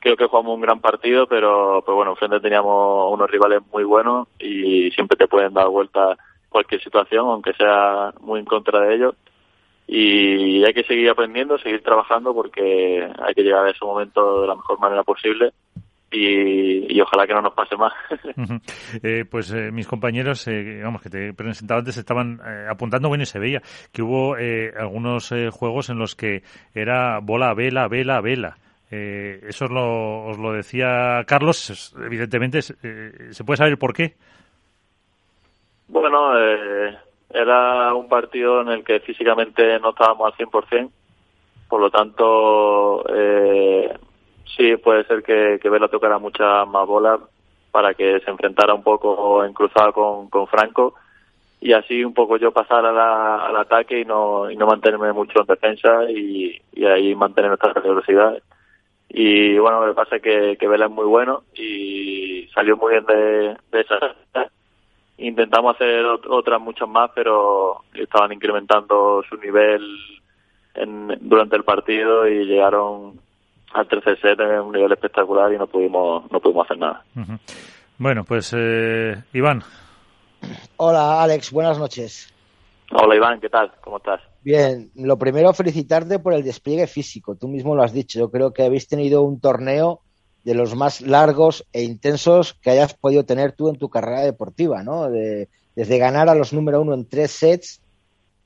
Creo 0.00 0.16
que 0.16 0.26
jugamos 0.26 0.54
un 0.54 0.60
gran 0.60 0.80
partido, 0.80 1.26
pero, 1.26 1.82
pero 1.84 1.96
bueno, 1.96 2.12
enfrente 2.12 2.40
teníamos 2.40 3.12
unos 3.12 3.30
rivales 3.30 3.60
muy 3.72 3.84
buenos 3.84 4.28
y 4.38 4.90
siempre 4.92 5.16
te 5.16 5.28
pueden 5.28 5.54
dar 5.54 5.68
vuelta 5.68 6.16
cualquier 6.48 6.82
situación, 6.82 7.26
aunque 7.26 7.52
sea 7.54 8.12
muy 8.20 8.40
en 8.40 8.46
contra 8.46 8.80
de 8.80 8.94
ellos 8.94 9.14
y 9.86 10.64
hay 10.64 10.72
que 10.72 10.84
seguir 10.84 11.10
aprendiendo, 11.10 11.58
seguir 11.58 11.82
trabajando 11.82 12.32
porque 12.34 13.08
hay 13.18 13.34
que 13.34 13.42
llegar 13.42 13.66
a 13.66 13.70
ese 13.70 13.84
momento 13.84 14.42
de 14.42 14.48
la 14.48 14.54
mejor 14.54 14.78
manera 14.78 15.02
posible 15.02 15.52
y, 16.16 17.00
ojalá 17.00 17.26
que 17.26 17.34
no 17.34 17.42
nos 17.42 17.54
pase 17.54 17.76
más. 17.76 17.92
eh, 19.02 19.24
pues 19.28 19.52
eh, 19.52 19.70
mis 19.72 19.86
compañeros, 19.86 20.46
eh, 20.48 20.80
vamos, 20.82 21.02
que 21.02 21.10
te 21.10 21.28
he 21.28 21.32
presentado 21.34 21.80
antes, 21.80 21.96
estaban 21.96 22.40
eh, 22.46 22.66
apuntando, 22.70 23.08
bueno, 23.08 23.22
y 23.22 23.26
se 23.26 23.38
veía 23.38 23.60
que 23.92 24.02
hubo 24.02 24.36
algunos 24.78 25.32
juegos 25.52 25.90
en 25.90 25.98
los 25.98 26.14
que 26.14 26.42
era 26.74 27.18
bola, 27.20 27.54
vela, 27.54 27.88
vela, 27.88 28.20
vela. 28.20 28.56
eso 28.90 29.64
os 29.64 29.70
lo, 29.70 30.26
os 30.26 30.38
lo 30.38 30.52
decía 30.52 31.24
Carlos, 31.26 31.94
evidentemente, 31.98 32.62
¿se 32.62 33.44
puede 33.44 33.56
saber 33.56 33.78
por 33.78 33.92
qué? 33.92 34.14
Bueno, 35.88 36.32
era 37.34 37.92
un 37.94 38.08
partido 38.08 38.60
en 38.60 38.68
el 38.68 38.84
que 38.84 39.00
físicamente 39.00 39.78
no 39.80 39.90
estábamos 39.90 40.32
al 40.32 40.38
100%, 40.38 40.90
por 41.68 41.80
lo 41.80 41.90
tanto, 41.90 43.04
eh, 43.08 43.92
sí, 44.56 44.76
puede 44.76 45.04
ser 45.04 45.22
que, 45.22 45.58
que 45.60 45.68
Vela 45.68 45.88
tocara 45.88 46.18
muchas 46.18 46.66
más 46.68 46.86
bolas 46.86 47.20
para 47.72 47.94
que 47.94 48.20
se 48.20 48.30
enfrentara 48.30 48.72
un 48.72 48.84
poco 48.84 49.44
en 49.44 49.52
cruzada 49.52 49.90
con, 49.90 50.30
con 50.30 50.46
Franco 50.46 50.94
y 51.60 51.72
así 51.72 52.04
un 52.04 52.14
poco 52.14 52.36
yo 52.36 52.52
pasar 52.52 52.84
al 52.84 53.56
ataque 53.56 54.00
y 54.00 54.04
no, 54.04 54.50
y 54.50 54.56
no 54.56 54.66
mantenerme 54.66 55.12
mucho 55.12 55.40
en 55.40 55.46
defensa 55.46 56.10
y, 56.10 56.60
y 56.72 56.84
ahí 56.84 57.14
mantener 57.14 57.48
nuestra 57.50 57.72
velocidad. 57.80 58.38
Y 59.08 59.58
bueno, 59.58 59.80
lo 59.80 59.92
que 59.92 59.96
pasa 59.96 60.16
es 60.16 60.22
que, 60.22 60.56
que 60.58 60.68
Vela 60.68 60.86
es 60.86 60.90
muy 60.90 61.06
bueno 61.06 61.42
y 61.54 62.48
salió 62.54 62.76
muy 62.76 62.92
bien 62.92 63.06
de, 63.06 63.56
de 63.72 63.80
esa. 63.80 63.98
Intentamos 65.18 65.76
hacer 65.76 66.04
otras 66.04 66.60
muchas 66.60 66.88
más, 66.88 67.10
pero 67.14 67.82
estaban 67.94 68.32
incrementando 68.32 69.22
su 69.28 69.36
nivel 69.36 69.82
en, 70.74 71.16
durante 71.20 71.56
el 71.56 71.64
partido 71.64 72.26
y 72.26 72.44
llegaron 72.44 73.20
al 73.72 73.88
tercer 73.88 74.20
set 74.20 74.40
en 74.40 74.60
un 74.60 74.72
nivel 74.72 74.92
espectacular 74.92 75.52
y 75.52 75.58
no 75.58 75.66
pudimos 75.66 76.30
no 76.30 76.40
pudimos 76.40 76.64
hacer 76.64 76.78
nada. 76.78 77.04
Bueno, 77.98 78.24
pues 78.24 78.54
eh, 78.56 79.22
Iván. 79.32 79.62
Hola 80.76 81.22
Alex, 81.22 81.52
buenas 81.52 81.78
noches. 81.78 82.32
Hola 82.92 83.16
Iván, 83.16 83.40
¿qué 83.40 83.48
tal? 83.48 83.72
¿Cómo 83.80 83.98
estás? 83.98 84.20
Bien, 84.42 84.90
lo 84.94 85.16
primero 85.16 85.52
felicitarte 85.52 86.18
por 86.18 86.34
el 86.34 86.44
despliegue 86.44 86.86
físico, 86.86 87.34
tú 87.34 87.48
mismo 87.48 87.74
lo 87.74 87.82
has 87.82 87.92
dicho, 87.92 88.18
yo 88.18 88.30
creo 88.30 88.52
que 88.52 88.62
habéis 88.62 88.86
tenido 88.88 89.22
un 89.22 89.40
torneo 89.40 90.00
de 90.44 90.54
los 90.54 90.74
más 90.74 91.00
largos 91.00 91.66
e 91.72 91.82
intensos 91.82 92.54
que 92.54 92.70
hayas 92.70 92.94
podido 92.94 93.24
tener 93.24 93.52
tú 93.52 93.68
en 93.68 93.76
tu 93.76 93.88
carrera 93.88 94.20
deportiva, 94.20 94.82
¿no? 94.82 95.10
De, 95.10 95.48
desde 95.74 95.98
ganar 95.98 96.28
a 96.28 96.34
los 96.34 96.52
número 96.52 96.80
uno 96.80 96.94
en 96.94 97.06
tres 97.08 97.30
sets 97.32 97.80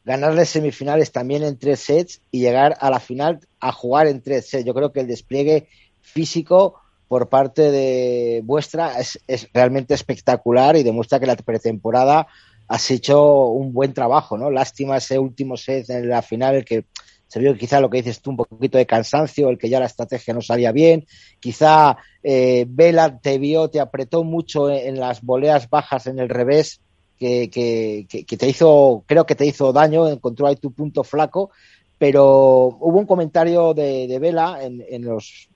ganarles 0.08 0.48
semifinales 0.48 1.12
también 1.12 1.42
en 1.42 1.58
tres 1.58 1.80
sets 1.80 2.22
y 2.30 2.40
llegar 2.40 2.78
a 2.80 2.88
la 2.88 2.98
final 2.98 3.40
a 3.60 3.72
jugar 3.72 4.06
en 4.06 4.22
tres 4.22 4.48
sets. 4.48 4.64
Yo 4.64 4.72
creo 4.72 4.90
que 4.90 5.00
el 5.00 5.06
despliegue 5.06 5.68
físico 6.00 6.80
por 7.08 7.28
parte 7.28 7.70
de 7.70 8.40
vuestra 8.42 8.98
es, 8.98 9.18
realmente 9.52 9.92
espectacular 9.92 10.76
y 10.76 10.82
demuestra 10.82 11.20
que 11.20 11.26
la 11.26 11.36
pretemporada 11.36 12.26
has 12.68 12.90
hecho 12.90 13.48
un 13.48 13.74
buen 13.74 13.92
trabajo, 13.92 14.38
¿no? 14.38 14.50
Lástima 14.50 14.96
ese 14.96 15.18
último 15.18 15.58
set 15.58 15.90
en 15.90 16.08
la 16.08 16.22
final, 16.22 16.64
que 16.64 16.86
se 17.28 17.38
vio 17.38 17.56
quizá 17.56 17.80
lo 17.80 17.90
que 17.90 17.98
dices 17.98 18.20
tú, 18.20 18.30
un 18.30 18.38
poquito 18.38 18.78
de 18.78 18.86
cansancio, 18.86 19.50
el 19.50 19.58
que 19.58 19.68
ya 19.68 19.78
la 19.78 19.86
estrategia 19.86 20.34
no 20.34 20.40
salía 20.40 20.72
bien, 20.72 21.06
quizá 21.38 21.98
eh, 22.22 22.64
Vela 22.68 23.18
te 23.18 23.38
vio, 23.38 23.68
te 23.68 23.80
apretó 23.80 24.24
mucho 24.24 24.70
en 24.70 24.98
las 24.98 25.22
voleas 25.22 25.68
bajas 25.68 26.06
en 26.06 26.18
el 26.18 26.28
revés 26.28 26.80
que, 27.18 27.50
que, 27.50 28.36
te 28.36 28.48
hizo, 28.48 29.04
creo 29.06 29.26
que 29.26 29.34
te 29.34 29.44
hizo 29.44 29.72
daño, 29.72 30.08
encontró 30.08 30.46
ahí 30.46 30.56
tu 30.56 30.72
punto 30.72 31.04
flaco, 31.04 31.50
pero 31.98 32.78
hubo 32.80 32.98
un 32.98 33.06
comentario 33.06 33.74
de, 33.74 34.18
Vela 34.20 34.60
en, 34.62 34.84
en 34.88 35.04
los, 35.04 35.48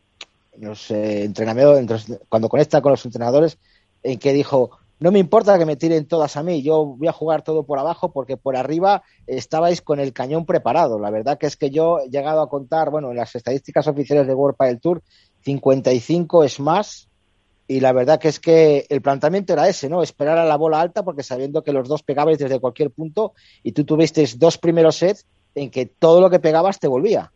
en 0.52 0.68
los 0.68 0.90
eh, 0.90 1.24
entrenamientos, 1.24 2.06
cuando 2.28 2.48
conecta 2.48 2.82
con 2.82 2.92
los 2.92 3.04
entrenadores, 3.06 3.58
en 4.02 4.18
que 4.18 4.32
dijo, 4.32 4.78
no 5.03 5.11
me 5.11 5.18
importa 5.18 5.59
que 5.59 5.66
me 5.66 5.76
tiren 5.76 6.07
todas 6.07 6.36
a 6.36 6.42
mí, 6.42 6.62
yo 6.62 6.84
voy 6.84 7.09
a 7.09 7.12
jugar 7.12 7.42
todo 7.42 7.64
por 7.64 7.78
abajo 7.78 8.12
porque 8.12 8.36
por 8.36 8.57
arriba 8.57 9.03
estabais 9.26 9.82
con 9.82 9.98
el 9.98 10.12
cañón 10.12 10.46
preparado. 10.46 11.00
La 11.00 11.11
verdad 11.11 11.38
que 11.38 11.46
es 11.46 11.57
que 11.57 11.70
yo 11.70 11.98
he 11.98 12.09
llegado 12.09 12.40
a 12.40 12.48
contar, 12.48 12.90
bueno, 12.90 13.11
en 13.11 13.16
las 13.16 13.34
estadísticas 13.34 13.88
oficiales 13.88 14.28
de 14.28 14.34
World 14.34 14.57
Padel 14.57 14.80
Tour, 14.80 15.03
55 15.40 16.44
es 16.44 16.61
más 16.61 17.09
y 17.66 17.80
la 17.80 17.92
verdad 17.92 18.20
que 18.20 18.28
es 18.28 18.38
que 18.38 18.86
el 18.88 19.03
planteamiento 19.03 19.53
era 19.53 19.68
ese, 19.68 19.88
¿no? 19.88 20.03
Esperar 20.03 20.38
a 20.38 20.44
la 20.44 20.57
bola 20.57 20.80
alta 20.80 21.03
porque 21.03 21.24
sabiendo 21.24 21.62
que 21.62 21.72
los 21.72 21.88
dos 21.88 22.05
pegabais 22.05 22.38
desde 22.38 22.61
cualquier 22.61 22.90
punto 22.90 23.32
y 23.64 23.72
tú 23.72 23.84
tuviste 23.84 24.24
dos 24.36 24.57
primeros 24.57 24.96
sets 24.96 25.26
en 25.55 25.70
que 25.70 25.86
todo 25.86 26.20
lo 26.20 26.30
que 26.30 26.38
pegabas 26.38 26.78
te 26.78 26.86
volvía. 26.86 27.32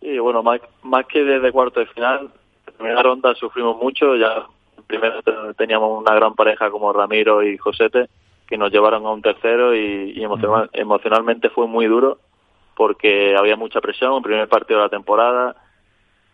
Sí, 0.00 0.18
bueno, 0.18 0.42
más, 0.42 0.60
más 0.82 1.06
que 1.06 1.22
desde 1.22 1.52
cuarto 1.52 1.80
de 1.80 1.86
final, 1.86 2.32
primera 2.78 3.02
ronda 3.02 3.34
sufrimos 3.34 3.76
mucho, 3.76 4.16
ya 4.16 4.46
primero 4.86 5.22
teníamos 5.56 6.00
una 6.00 6.14
gran 6.14 6.34
pareja 6.34 6.70
como 6.70 6.92
Ramiro 6.92 7.42
y 7.42 7.56
Josete 7.58 8.08
que 8.46 8.58
nos 8.58 8.70
llevaron 8.70 9.06
a 9.06 9.10
un 9.10 9.22
tercero 9.22 9.74
y, 9.74 10.22
emocionalmente 10.72 11.48
fue 11.50 11.66
muy 11.66 11.86
duro 11.86 12.18
porque 12.74 13.34
había 13.36 13.56
mucha 13.56 13.80
presión, 13.80 14.14
el 14.14 14.22
primer 14.22 14.48
partido 14.48 14.78
de 14.78 14.84
la 14.84 14.90
temporada, 14.90 15.56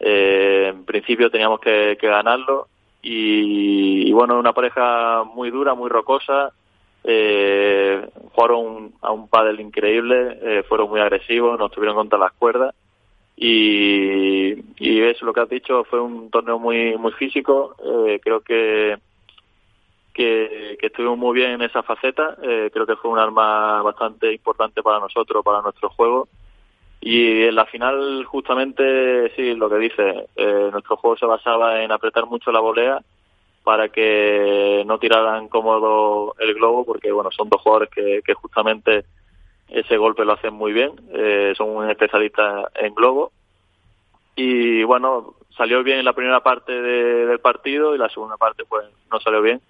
eh, 0.01 0.69
en 0.69 0.85
principio 0.85 1.31
teníamos 1.31 1.61
que, 1.61 1.97
ganarlo 2.01 2.69
y, 3.03 4.11
bueno, 4.13 4.39
una 4.39 4.53
pareja 4.53 5.25
muy 5.25 5.51
dura, 5.51 5.75
muy 5.75 5.89
rocosa. 5.89 6.53
Eh, 7.05 8.07
jugaron 8.35 8.93
a 9.01 9.13
un 9.13 9.29
pádel 9.29 9.61
increíble, 9.61 10.39
eh, 10.43 10.63
fueron 10.69 10.91
muy 10.91 11.01
agresivos, 11.01 11.59
nos 11.59 11.71
tuvieron 11.71 11.97
contra 11.97 12.19
las 12.19 12.33
cuerdas 12.33 12.75
y, 13.41 14.55
y 14.79 15.01
eso 15.01 15.25
lo 15.25 15.33
que 15.33 15.41
has 15.41 15.49
dicho 15.49 15.85
fue 15.85 16.01
un 16.01 16.31
torneo 16.31 16.59
muy 16.59 16.97
muy 16.97 17.13
físico. 17.13 17.77
Eh, 17.85 18.21
creo 18.23 18.41
que, 18.41 18.97
que, 20.13 20.77
que 20.81 20.87
estuvimos 20.87 21.19
muy 21.19 21.35
bien 21.35 21.53
en 21.53 21.63
esa 21.63 21.83
faceta. 21.83 22.37
Eh, 22.43 22.71
creo 22.73 22.87
que 22.87 22.97
fue 22.97 23.11
un 23.11 23.19
arma 23.19 23.83
bastante 23.83 24.33
importante 24.33 24.83
para 24.83 25.01
nosotros, 25.01 25.45
para 25.45 25.63
nuestro 25.63 25.91
juego 25.91 26.29
y 27.01 27.45
en 27.45 27.55
la 27.55 27.67
final, 27.67 28.25
justamente, 28.25 29.31
sí, 29.37 29.55
lo 29.55 29.71
que 29.71 29.77
dice, 29.77 30.27
eh, 30.35 30.69
nuestro 30.73 30.97
juego 30.97 31.17
se 31.17 31.27
basaba 31.27 31.83
en 31.83 31.93
apretar 31.93 32.27
mucho 32.27 32.51
la 32.51 32.61
volea 32.61 33.01
para 33.63 33.89
que 33.89 34.83
no 34.87 34.99
tiraran 34.99 35.49
cómodo 35.49 36.35
el 36.39 36.55
globo, 36.55 36.85
porque 36.85 37.13
bueno, 37.13 37.31
son 37.31 37.49
dos 37.49 37.61
jugadores 37.61 37.91
que, 37.91 38.21
que 38.25 38.35
justamente 38.35 39.05
ese 39.69 39.97
golpe 39.97 40.25
lo 40.25 40.33
hacen 40.33 40.55
muy 40.55 40.73
bien, 40.73 40.93
eh, 41.13 41.55
son 41.57 41.71
un 41.71 41.91
especialista 41.91 42.71
en 42.75 42.95
globo. 42.95 43.33
Y 44.37 44.83
bueno, 44.85 45.35
salió 45.57 45.83
bien 45.83 45.99
en 45.99 46.05
la 46.05 46.13
primera 46.13 46.41
parte 46.41 46.73
del 46.73 47.41
partido 47.41 47.95
y 47.95 47.99
la 47.99 48.09
segunda 48.09 48.37
parte 48.37 48.65
pues 48.65 48.87
no 49.11 49.21
salió 49.21 49.43
bien, 49.43 49.61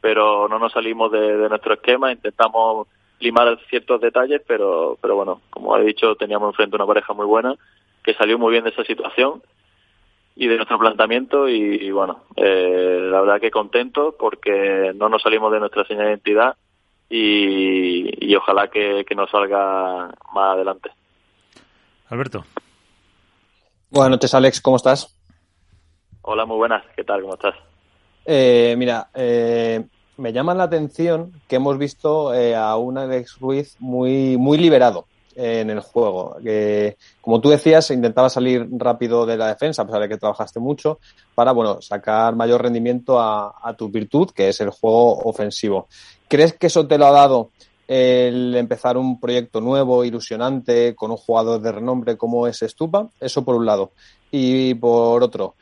pero 0.00 0.48
no 0.48 0.58
nos 0.58 0.72
salimos 0.72 1.12
de, 1.12 1.36
de 1.36 1.48
nuestro 1.48 1.74
esquema, 1.74 2.12
intentamos 2.12 2.88
limar 3.20 3.58
ciertos 3.68 4.00
detalles, 4.00 4.42
pero, 4.46 4.98
pero 5.00 5.16
bueno, 5.16 5.40
como 5.50 5.76
he 5.76 5.84
dicho, 5.84 6.14
teníamos 6.16 6.50
enfrente 6.50 6.76
una 6.76 6.86
pareja 6.86 7.12
muy 7.12 7.26
buena 7.26 7.54
que 8.02 8.14
salió 8.14 8.38
muy 8.38 8.52
bien 8.52 8.64
de 8.64 8.70
esa 8.70 8.84
situación 8.84 9.42
y 10.36 10.46
de 10.46 10.56
nuestro 10.56 10.78
planteamiento 10.78 11.48
y, 11.48 11.90
bueno, 11.90 12.24
eh, 12.36 13.08
la 13.10 13.20
verdad 13.20 13.40
que 13.40 13.50
contento 13.50 14.14
porque 14.18 14.92
no 14.94 15.08
nos 15.08 15.22
salimos 15.22 15.52
de 15.52 15.60
nuestra 15.60 15.84
señal 15.84 16.04
de 16.04 16.10
identidad 16.10 16.56
y, 17.08 18.30
y 18.30 18.34
ojalá 18.36 18.68
que, 18.68 19.04
que 19.06 19.14
nos 19.14 19.30
salga 19.30 20.08
más 20.32 20.54
adelante. 20.54 20.90
Alberto. 22.08 22.44
Buenas 23.90 24.10
noches, 24.10 24.34
Alex, 24.34 24.60
¿cómo 24.60 24.76
estás? 24.76 25.16
Hola, 26.22 26.46
muy 26.46 26.56
buenas, 26.56 26.84
¿qué 26.96 27.04
tal? 27.04 27.20
¿Cómo 27.22 27.34
estás? 27.34 27.54
Eh, 28.24 28.74
mira, 28.78 29.08
eh, 29.14 29.84
me 30.16 30.32
llama 30.32 30.54
la 30.54 30.64
atención 30.64 31.32
que 31.46 31.56
hemos 31.56 31.78
visto 31.78 32.32
eh, 32.34 32.54
a 32.56 32.76
un 32.76 32.98
Alex 32.98 33.38
Ruiz 33.38 33.76
muy, 33.78 34.36
muy 34.36 34.58
liberado 34.58 35.06
en 35.36 35.68
el 35.70 35.80
juego. 35.80 36.36
Que, 36.42 36.96
como 37.20 37.40
tú 37.40 37.50
decías, 37.50 37.90
intentaba 37.90 38.30
salir 38.30 38.66
rápido 38.78 39.26
de 39.26 39.36
la 39.36 39.48
defensa, 39.48 39.82
a 39.82 39.84
pesar 39.84 40.00
de 40.00 40.08
que 40.08 40.16
trabajaste 40.16 40.60
mucho, 40.60 40.98
para 41.34 41.52
bueno, 41.52 41.82
sacar 41.82 42.34
mayor 42.36 42.62
rendimiento 42.62 43.20
a, 43.20 43.54
a 43.62 43.74
tu 43.74 43.88
virtud, 43.88 44.30
que 44.30 44.48
es 44.48 44.60
el 44.60 44.70
juego 44.70 45.18
ofensivo. 45.18 45.88
¿Crees 46.34 46.54
que 46.54 46.66
eso 46.66 46.88
te 46.88 46.98
lo 46.98 47.06
ha 47.06 47.12
dado 47.12 47.50
el 47.86 48.56
empezar 48.56 48.96
un 48.96 49.20
proyecto 49.20 49.60
nuevo, 49.60 50.04
ilusionante, 50.04 50.96
con 50.96 51.12
un 51.12 51.16
jugador 51.16 51.60
de 51.60 51.70
renombre 51.70 52.16
como 52.16 52.48
es 52.48 52.58
Stupa? 52.58 53.08
Eso 53.20 53.44
por 53.44 53.54
un 53.54 53.64
lado. 53.64 53.92
Y 54.32 54.74
por 54.74 55.22
otro, 55.22 55.54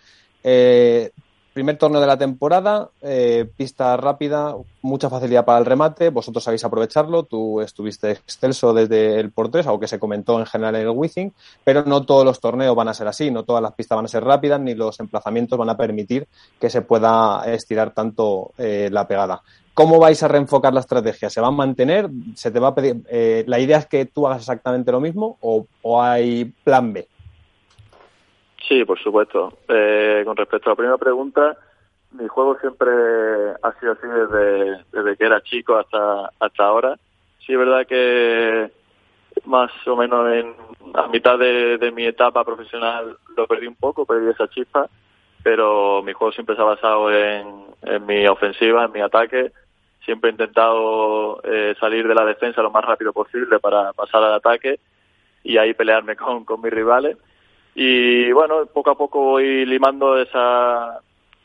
eh, 0.43 1.11
Primer 1.53 1.77
torneo 1.77 2.01
de 2.01 2.07
la 2.07 2.17
temporada, 2.17 2.89
eh, 3.03 3.47
pista 3.59 3.95
rápida, 3.99 4.57
mucha 4.81 5.11
facilidad 5.11 5.45
para 5.45 5.59
el 5.59 5.67
remate, 5.67 6.09
vosotros 6.09 6.43
sabéis 6.43 6.65
aprovecharlo, 6.65 7.25
tú 7.25 7.61
estuviste 7.61 8.13
excelso 8.13 8.73
desde 8.73 9.21
el 9.21 9.33
por 9.33 9.51
tres, 9.51 9.67
aunque 9.67 9.87
se 9.87 9.99
comentó 9.99 10.39
en 10.39 10.47
general 10.47 10.77
en 10.77 10.83
el 10.83 10.89
Wizzing, 10.89 11.31
pero 11.63 11.85
no 11.85 12.07
todos 12.07 12.25
los 12.25 12.41
torneos 12.41 12.75
van 12.75 12.89
a 12.89 12.95
ser 12.95 13.07
así, 13.07 13.31
no 13.31 13.45
todas 13.45 13.63
las 13.63 13.75
pistas 13.75 13.97
van 13.97 14.07
a 14.07 14.09
ser 14.09 14.25
rápidas, 14.25 14.61
ni 14.61 14.75
los 14.75 14.99
emplazamientos 14.99 15.59
van 15.59 15.69
a 15.69 15.77
permitir 15.77 16.27
que 16.59 16.71
se 16.71 16.81
pueda 16.81 17.43
estirar 17.45 17.93
tanto 17.93 18.53
eh, 18.57 18.89
la 18.91 19.07
pegada. 19.07 19.43
¿Cómo 19.75 19.99
vais 19.99 20.23
a 20.23 20.29
reenfocar 20.29 20.73
la 20.73 20.81
estrategia? 20.81 21.29
¿Se 21.29 21.43
va 21.43 21.49
a 21.49 21.51
mantener? 21.51 22.09
¿Se 22.35 22.51
te 22.51 22.61
va 22.61 22.69
a 22.69 22.75
pedir? 22.75 23.03
Eh, 23.11 23.45
¿La 23.47 23.59
idea 23.59 23.77
es 23.77 23.87
que 23.87 24.07
tú 24.07 24.27
hagas 24.27 24.41
exactamente 24.41 24.91
lo 24.91 25.01
mismo 25.01 25.37
o, 25.43 25.67
o 25.83 26.03
hay 26.03 26.47
plan 26.65 26.95
B? 26.95 27.09
Sí, 28.69 28.85
por 28.85 28.99
supuesto. 28.99 29.59
Eh, 29.69 30.23
con 30.25 30.37
respecto 30.37 30.69
a 30.69 30.73
la 30.73 30.77
primera 30.77 30.99
pregunta, 30.99 31.57
mi 32.13 32.29
juego 32.29 32.59
siempre 32.61 32.91
ha 33.63 33.73
sido 33.81 33.93
así 33.93 34.07
desde, 34.07 34.85
desde 34.93 35.17
que 35.17 35.25
era 35.25 35.43
chico 35.43 35.77
hasta, 35.77 36.31
hasta 36.39 36.65
ahora. 36.65 36.97
Sí, 37.45 37.53
es 37.53 37.59
verdad 37.59 37.87
que 37.87 38.71
más 39.47 39.71
o 39.87 39.97
menos 39.97 40.31
en, 40.33 40.55
a 40.95 41.09
mitad 41.09 41.39
de, 41.39 41.79
de 41.79 41.91
mi 41.91 42.05
etapa 42.05 42.45
profesional 42.45 43.17
lo 43.37 43.47
perdí 43.47 43.67
un 43.67 43.75
poco, 43.75 44.05
perdí 44.05 44.29
esa 44.29 44.49
chispa, 44.49 44.89
pero 45.43 46.03
mi 46.03 46.13
juego 46.13 46.33
siempre 46.33 46.55
se 46.55 46.63
ha 46.63 46.67
basado 46.67 47.11
en, 47.13 47.67
en 47.83 48.07
mi 48.07 48.27
ofensiva, 48.27 48.85
en 48.85 48.93
mi 48.93 49.01
ataque. 49.01 49.53
Siempre 50.05 50.31
he 50.31 50.33
intentado 50.33 51.41
eh, 51.45 51.75
salir 51.81 52.07
de 52.07 52.15
la 52.15 52.25
defensa 52.25 52.63
lo 52.63 52.71
más 52.71 52.85
rápido 52.85 53.13
posible 53.13 53.59
para 53.59 53.93
pasar 53.93 54.23
al 54.23 54.35
ataque 54.35 54.79
y 55.45 55.59
ahí 55.59 55.75
pelearme 55.75 56.17
con, 56.17 56.45
con 56.45 56.61
mis 56.61 56.73
rivales. 56.73 57.17
Y 57.75 58.31
bueno, 58.33 58.67
poco 58.67 58.91
a 58.91 58.95
poco 58.95 59.21
voy 59.21 59.65
limando 59.65 60.19
esa, 60.19 61.01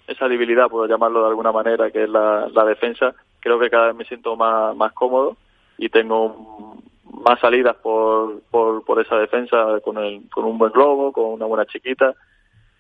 esa 0.08 0.28
debilidad, 0.28 0.68
puedo 0.68 0.88
llamarlo 0.88 1.22
de 1.22 1.30
alguna 1.30 1.52
manera, 1.52 1.90
que 1.92 2.04
es 2.04 2.10
la, 2.10 2.50
defensa. 2.66 3.14
Creo 3.40 3.60
que 3.60 3.70
cada 3.70 3.88
vez 3.88 3.96
me 3.96 4.06
siento 4.06 4.36
más, 4.36 4.76
más 4.76 4.92
cómodo 4.94 5.38
y 5.78 5.90
tengo 5.90 6.78
más 7.24 7.40
salidas 7.40 7.76
por, 7.78 8.42
por, 8.52 8.84
por 8.84 9.02
esa 9.02 9.18
defensa 9.18 9.80
con, 9.84 9.98
el, 9.98 10.30
con 10.30 10.46
un 10.46 10.58
buen 10.58 10.72
globo, 10.72 11.12
con 11.12 11.26
una 11.26 11.46
buena 11.46 11.66
chiquita. 11.66 12.14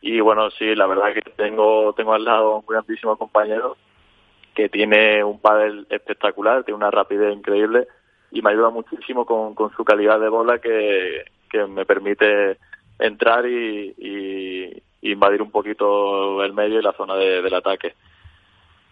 Y 0.01 0.19
bueno, 0.19 0.49
sí, 0.51 0.75
la 0.75 0.85
verdad 0.85 1.13
que 1.13 1.21
tengo, 1.31 1.93
tengo 1.93 2.13
al 2.13 2.23
lado 2.25 2.57
un 2.57 2.65
grandísimo 2.67 3.15
compañero 3.17 3.77
que 4.53 4.69
tiene 4.69 5.23
un 5.23 5.39
pádel 5.39 5.85
espectacular, 5.89 6.63
tiene 6.63 6.77
una 6.77 6.91
rapidez 6.91 7.33
increíble 7.35 7.87
y 8.31 8.41
me 8.41 8.51
ayuda 8.51 8.69
muchísimo 8.69 9.25
con, 9.25 9.55
con 9.55 9.71
su 9.71 9.85
calidad 9.85 10.19
de 10.19 10.29
bola 10.29 10.59
que, 10.59 11.25
que 11.49 11.65
me 11.65 11.85
permite 11.85 12.57
entrar 12.99 13.45
y, 13.45 13.93
y, 13.97 14.83
invadir 15.01 15.41
un 15.41 15.51
poquito 15.51 16.43
el 16.43 16.53
medio 16.53 16.79
y 16.79 16.83
la 16.83 16.93
zona 16.93 17.15
de, 17.15 17.41
del 17.41 17.53
ataque. 17.53 17.95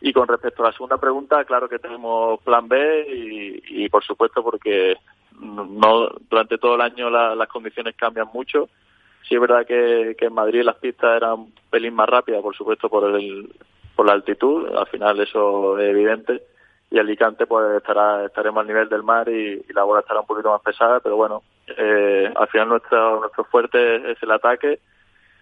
Y 0.01 0.13
con 0.13 0.27
respecto 0.27 0.63
a 0.63 0.67
la 0.67 0.73
segunda 0.73 0.97
pregunta, 0.97 1.43
claro 1.45 1.67
que 1.67 1.79
tenemos 1.79 2.39
plan 2.41 2.67
B 2.67 3.05
y, 3.09 3.83
y 3.83 3.89
por 3.89 4.03
supuesto 4.03 4.43
porque 4.43 4.97
no 5.39 6.09
durante 6.29 6.57
todo 6.57 6.75
el 6.75 6.81
año 6.81 7.09
la, 7.09 7.35
las 7.35 7.47
condiciones 7.47 7.95
cambian 7.95 8.27
mucho. 8.33 8.69
Sí 9.27 9.35
es 9.35 9.41
verdad 9.41 9.65
que, 9.65 10.15
que 10.17 10.25
en 10.25 10.33
Madrid 10.33 10.61
las 10.63 10.75
pistas 10.75 11.17
eran 11.17 11.33
un 11.33 11.53
pelín 11.69 11.95
más 11.95 12.07
rápidas, 12.07 12.41
por 12.41 12.55
supuesto 12.55 12.89
por 12.89 13.15
el 13.15 13.49
por 13.95 14.05
la 14.05 14.13
altitud, 14.13 14.75
al 14.75 14.87
final 14.87 15.19
eso 15.21 15.79
es 15.79 15.89
evidente 15.89 16.43
y 16.91 16.99
Alicante 16.99 17.47
pues 17.47 17.77
estará 17.77 18.25
estaremos 18.25 18.61
al 18.61 18.67
nivel 18.67 18.89
del 18.89 19.03
mar 19.03 19.27
y, 19.29 19.63
y, 19.67 19.73
la 19.73 19.83
bola 19.83 20.01
estará 20.01 20.19
un 20.19 20.27
poquito 20.27 20.51
más 20.51 20.61
pesada 20.61 20.99
pero 20.99 21.15
bueno 21.15 21.41
eh, 21.67 22.31
al 22.35 22.47
final 22.47 22.69
nuestro 22.69 23.19
nuestro 23.19 23.43
fuerte 23.45 24.11
es 24.11 24.21
el 24.21 24.31
ataque 24.31 24.79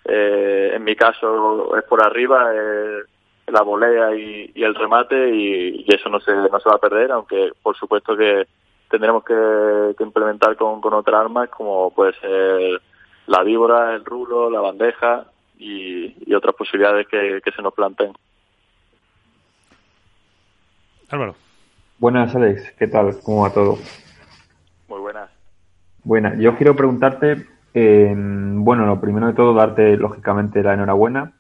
eh, 0.06 0.72
en 0.74 0.84
mi 0.84 0.96
caso 0.96 1.76
es 1.78 1.84
por 1.84 2.02
arriba 2.02 2.52
eh, 2.54 3.00
la 3.48 3.62
volea 3.62 4.16
y, 4.16 4.52
y 4.56 4.64
el 4.64 4.76
remate 4.76 5.30
y, 5.30 5.86
y, 5.86 5.94
eso 5.94 6.10
no 6.10 6.20
se 6.20 6.34
no 6.34 6.60
se 6.60 6.70
va 6.70 6.76
a 6.76 6.80
perder 6.80 7.12
aunque 7.12 7.52
por 7.62 7.76
supuesto 7.76 8.16
que 8.16 8.48
tendremos 8.90 9.24
que, 9.24 9.96
que 9.98 10.04
implementar 10.04 10.56
con, 10.56 10.82
con 10.82 10.94
otras 10.94 11.22
armas 11.22 11.50
como 11.50 11.94
puede 11.94 12.14
ser 12.20 12.82
la 13.28 13.44
víbora 13.44 13.94
el 13.96 14.06
rulo 14.06 14.50
la 14.50 14.62
bandeja 14.62 15.26
y, 15.58 16.16
y 16.26 16.34
otras 16.34 16.56
posibilidades 16.56 17.08
que, 17.08 17.42
que 17.44 17.52
se 17.52 17.62
nos 17.62 17.74
planteen 17.74 18.14
Álvaro. 21.14 21.36
Buenas, 22.00 22.36
Alex. 22.36 22.72
¿Qué 22.78 22.88
tal? 22.88 23.20
¿Cómo 23.24 23.44
va 23.44 23.54
todo? 23.54 23.78
Muy 24.88 25.00
buenas. 25.00 25.30
Buena. 26.06 26.36
Yo 26.36 26.58
quiero 26.58 26.76
preguntarte, 26.76 27.46
eh, 27.74 28.14
bueno, 28.16 28.86
lo 28.86 29.00
primero 29.00 29.28
de 29.28 29.34
todo, 29.34 29.54
darte 29.54 29.96
lógicamente 29.96 30.62
la 30.62 30.74
enhorabuena. 30.74 31.32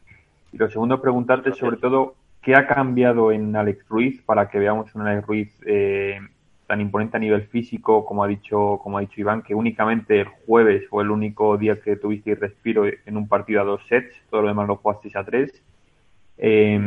Y 0.53 0.57
lo 0.57 0.70
segundo, 0.70 1.01
preguntarte 1.01 1.51
sobre 1.53 1.78
todo 1.78 2.16
qué 2.41 2.55
ha 2.55 2.66
cambiado 2.66 3.34
en 3.34 3.53
Alex 3.55 3.86
Ruiz 3.89 4.22
para 4.22 4.49
que 4.49 4.59
veamos 4.59 4.95
un 4.95 5.05
Alex 5.05 5.28
Ruiz 5.28 5.59
eh, 5.66 6.18
tan 6.66 6.80
imponente 6.80 7.18
a 7.18 7.20
nivel 7.20 7.43
físico, 7.47 8.05
como 8.05 8.24
ha 8.24 8.28
dicho, 8.28 8.80
como 8.82 8.97
ha 8.97 9.01
dicho 9.01 9.20
Iván, 9.20 9.41
que 9.41 9.53
únicamente 9.53 10.22
el 10.22 10.28
jueves 10.28 10.88
fue 10.89 11.03
el 11.03 11.11
único 11.11 11.57
día 11.57 11.82
que 11.82 11.97
tuviste 11.97 12.36
respiro 12.36 12.86
en 12.86 13.18
un 13.18 13.28
partido 13.28 13.59
a 13.59 13.66
dos 13.66 13.82
sets, 13.89 14.16
todo 14.30 14.43
lo 14.43 14.47
demás 14.47 14.68
lo 14.68 14.78
jugasteis 14.78 15.16
a 15.18 15.26
tres. 15.26 15.61
Eh, 16.38 16.80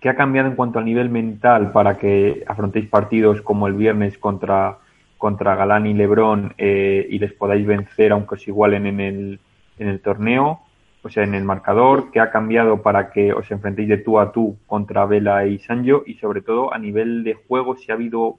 ¿Qué 0.00 0.08
ha 0.08 0.16
cambiado 0.16 0.48
en 0.48 0.56
cuanto 0.56 0.80
al 0.80 0.84
nivel 0.84 1.10
mental 1.10 1.70
para 1.72 1.96
que 1.96 2.44
afrontéis 2.46 2.88
partidos 2.88 3.40
como 3.40 3.68
el 3.68 3.72
viernes 3.72 4.18
contra, 4.18 4.78
contra 5.24 5.56
Galán 5.56 5.86
y 5.86 5.94
Lebrón 5.94 6.52
eh, 6.58 7.06
y 7.08 7.18
les 7.18 7.32
podáis 7.32 7.66
vencer 7.66 8.12
aunque 8.12 8.34
os 8.34 8.46
igualen 8.46 8.84
en 8.84 9.00
el, 9.00 9.40
en 9.78 9.88
el 9.88 10.02
torneo? 10.02 10.60
O 11.02 11.08
sea, 11.08 11.24
en 11.24 11.34
el 11.34 11.44
marcador, 11.44 12.10
¿qué 12.10 12.20
ha 12.20 12.30
cambiado 12.30 12.82
para 12.82 13.10
que 13.10 13.32
os 13.32 13.50
enfrentéis 13.50 13.88
de 13.88 13.96
tú 13.96 14.18
a 14.18 14.32
tú 14.32 14.58
contra 14.66 15.06
Vela 15.06 15.46
y 15.46 15.58
Sanjo? 15.60 16.02
Y 16.04 16.16
sobre 16.16 16.42
todo 16.42 16.74
a 16.74 16.78
nivel 16.78 17.24
de 17.24 17.32
juego, 17.32 17.74
si 17.74 17.90
ha 17.90 17.94
habido 17.94 18.36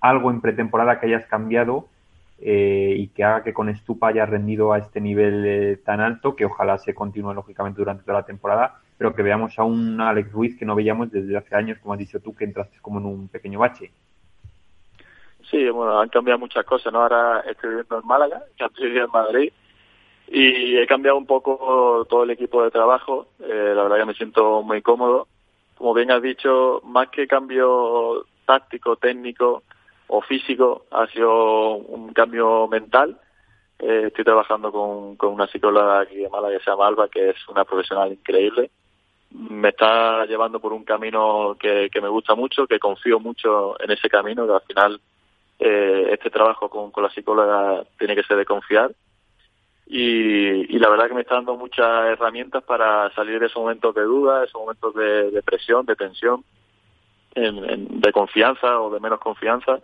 algo 0.00 0.32
en 0.32 0.40
pretemporada 0.40 0.98
que 0.98 1.06
hayas 1.06 1.24
cambiado 1.26 1.86
eh, 2.40 2.96
y 2.98 3.06
que 3.14 3.22
haga 3.22 3.44
que 3.44 3.54
con 3.54 3.68
Estupa 3.68 4.08
haya 4.08 4.26
rendido 4.26 4.72
a 4.72 4.78
este 4.78 5.00
nivel 5.00 5.44
eh, 5.46 5.76
tan 5.84 6.00
alto, 6.00 6.34
que 6.34 6.46
ojalá 6.46 6.78
se 6.78 6.94
continúe 6.94 7.32
lógicamente 7.32 7.78
durante 7.78 8.02
toda 8.02 8.18
la 8.18 8.26
temporada, 8.26 8.80
pero 8.98 9.14
que 9.14 9.22
veamos 9.22 9.56
a 9.60 9.62
un 9.62 10.00
Alex 10.00 10.32
Ruiz 10.32 10.58
que 10.58 10.64
no 10.64 10.74
veíamos 10.74 11.12
desde 11.12 11.36
hace 11.36 11.54
años, 11.54 11.78
como 11.78 11.92
has 11.92 12.00
dicho 12.00 12.18
tú, 12.18 12.34
que 12.34 12.44
entraste 12.44 12.78
como 12.82 12.98
en 12.98 13.06
un 13.06 13.28
pequeño 13.28 13.60
bache. 13.60 13.92
Sí, 15.54 15.70
bueno, 15.70 16.00
han 16.00 16.08
cambiado 16.08 16.40
muchas 16.40 16.64
cosas, 16.64 16.92
¿no? 16.92 17.00
Ahora 17.00 17.44
estoy 17.48 17.70
viviendo 17.70 18.00
en 18.00 18.08
Málaga, 18.08 18.42
que 18.56 18.64
antes 18.64 18.82
vivía 18.82 19.04
en 19.04 19.10
Madrid, 19.12 19.52
y 20.26 20.76
he 20.76 20.84
cambiado 20.84 21.16
un 21.16 21.26
poco 21.26 22.04
todo 22.10 22.24
el 22.24 22.30
equipo 22.30 22.64
de 22.64 22.72
trabajo. 22.72 23.28
Eh, 23.38 23.72
la 23.72 23.84
verdad 23.84 23.98
que 23.98 24.04
me 24.06 24.14
siento 24.14 24.62
muy 24.62 24.82
cómodo. 24.82 25.28
Como 25.78 25.94
bien 25.94 26.10
has 26.10 26.20
dicho, 26.20 26.82
más 26.84 27.08
que 27.10 27.28
cambio 27.28 28.26
táctico, 28.44 28.96
técnico 28.96 29.62
o 30.08 30.22
físico, 30.22 30.86
ha 30.90 31.06
sido 31.06 31.76
un 31.76 32.12
cambio 32.12 32.66
mental. 32.66 33.16
Eh, 33.78 34.06
estoy 34.08 34.24
trabajando 34.24 34.72
con, 34.72 35.16
una 35.32 35.46
psicóloga 35.46 36.00
aquí 36.00 36.16
de 36.16 36.28
Málaga 36.30 36.58
que 36.58 36.64
se 36.64 36.70
llama 36.72 36.88
Alba, 36.88 37.06
que 37.08 37.30
es 37.30 37.48
una 37.48 37.64
profesional 37.64 38.10
increíble 38.10 38.72
me 39.30 39.70
está 39.70 40.24
llevando 40.26 40.60
por 40.60 40.72
un 40.72 40.84
camino 40.84 41.56
que, 41.58 41.90
que, 41.92 42.00
me 42.00 42.08
gusta 42.08 42.36
mucho, 42.36 42.68
que 42.68 42.78
confío 42.78 43.18
mucho 43.18 43.74
en 43.82 43.90
ese 43.90 44.08
camino, 44.08 44.46
que 44.46 44.52
al 44.52 44.60
final 44.60 45.00
eh, 45.58 46.08
este 46.12 46.30
trabajo 46.30 46.68
con, 46.68 46.90
la 47.02 47.10
psicóloga 47.10 47.84
tiene 47.98 48.14
que 48.14 48.22
ser 48.24 48.36
de 48.36 48.44
confiar. 48.44 48.92
Y, 49.86 50.74
y, 50.74 50.78
la 50.78 50.88
verdad 50.88 51.08
que 51.08 51.14
me 51.14 51.20
está 51.20 51.34
dando 51.34 51.56
muchas 51.56 52.06
herramientas 52.06 52.62
para 52.64 53.10
salir 53.14 53.38
de 53.38 53.46
esos 53.46 53.60
momentos 53.60 53.94
de 53.94 54.02
duda, 54.02 54.44
esos 54.44 54.60
momentos 54.60 54.94
de, 54.94 55.30
de 55.30 55.42
presión, 55.42 55.84
de 55.84 55.94
tensión, 55.94 56.42
en, 57.34 58.00
de 58.00 58.12
confianza 58.12 58.80
o 58.80 58.92
de 58.92 59.00
menos 59.00 59.20
confianza. 59.20 59.80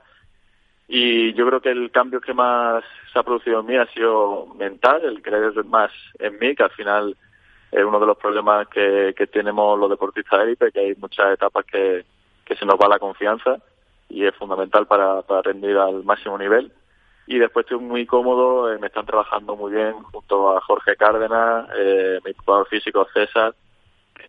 Y 0.88 1.34
yo 1.34 1.46
creo 1.46 1.60
que 1.60 1.70
el 1.70 1.90
cambio 1.90 2.20
que 2.20 2.34
más 2.34 2.82
se 3.12 3.18
ha 3.18 3.22
producido 3.22 3.60
en 3.60 3.66
mí 3.66 3.76
ha 3.76 3.86
sido 3.92 4.46
mental, 4.58 5.04
el 5.04 5.22
creer 5.22 5.52
más 5.66 5.92
en 6.18 6.38
mí, 6.38 6.56
que 6.56 6.64
al 6.64 6.70
final 6.70 7.16
es 7.70 7.84
uno 7.84 8.00
de 8.00 8.06
los 8.06 8.16
problemas 8.16 8.66
que, 8.68 9.14
que 9.16 9.26
tenemos 9.26 9.78
los 9.78 9.90
deportistas 9.90 10.40
élite, 10.40 10.72
que 10.72 10.80
hay 10.80 10.94
muchas 10.96 11.34
etapas 11.34 11.64
que 11.66 12.04
se 12.58 12.66
nos 12.66 12.74
va 12.74 12.88
la 12.88 12.98
confianza 12.98 13.60
y 14.10 14.26
es 14.26 14.34
fundamental 14.36 14.86
para, 14.86 15.22
para 15.22 15.42
rendir 15.42 15.76
al 15.76 16.04
máximo 16.04 16.36
nivel. 16.36 16.72
Y 17.26 17.38
después 17.38 17.64
estoy 17.64 17.78
muy 17.78 18.06
cómodo, 18.06 18.72
eh, 18.72 18.78
me 18.78 18.88
están 18.88 19.06
trabajando 19.06 19.54
muy 19.54 19.72
bien 19.72 19.92
junto 20.02 20.56
a 20.56 20.60
Jorge 20.62 20.96
Cárdenas, 20.96 21.68
eh, 21.76 22.18
mi 22.24 22.32
jugador 22.34 22.66
físico 22.66 23.06
César, 23.14 23.54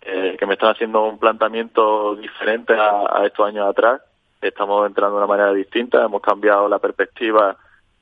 eh, 0.02 0.36
que 0.38 0.46
me 0.46 0.54
están 0.54 0.70
haciendo 0.70 1.04
un 1.06 1.18
planteamiento 1.18 2.16
diferente 2.16 2.74
a, 2.74 3.26
estos 3.26 3.48
años 3.48 3.68
atrás. 3.68 4.02
Estamos 4.40 4.86
entrando 4.88 5.18
de 5.18 5.24
una 5.24 5.28
manera 5.28 5.54
distinta, 5.54 6.04
hemos 6.04 6.22
cambiado 6.22 6.70
la 6.70 6.80
perspectiva, 6.80 7.58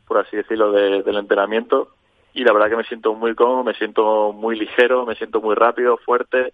por 0.05 0.17
así 0.17 0.35
decirlo, 0.35 0.71
de, 0.71 1.01
del 1.03 1.17
entrenamiento 1.17 1.95
y 2.33 2.43
la 2.43 2.53
verdad 2.53 2.69
que 2.69 2.77
me 2.77 2.83
siento 2.83 3.13
muy 3.13 3.35
cómodo, 3.35 3.63
me 3.63 3.73
siento 3.73 4.33
muy 4.33 4.57
ligero, 4.57 5.05
me 5.05 5.15
siento 5.15 5.41
muy 5.41 5.55
rápido, 5.55 5.97
fuerte, 5.97 6.53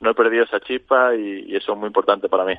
no 0.00 0.10
he 0.10 0.14
perdido 0.14 0.44
esa 0.44 0.60
chispa 0.60 1.14
y, 1.14 1.46
y 1.48 1.56
eso 1.56 1.72
es 1.72 1.78
muy 1.78 1.88
importante 1.88 2.28
para 2.28 2.44
mí. 2.44 2.54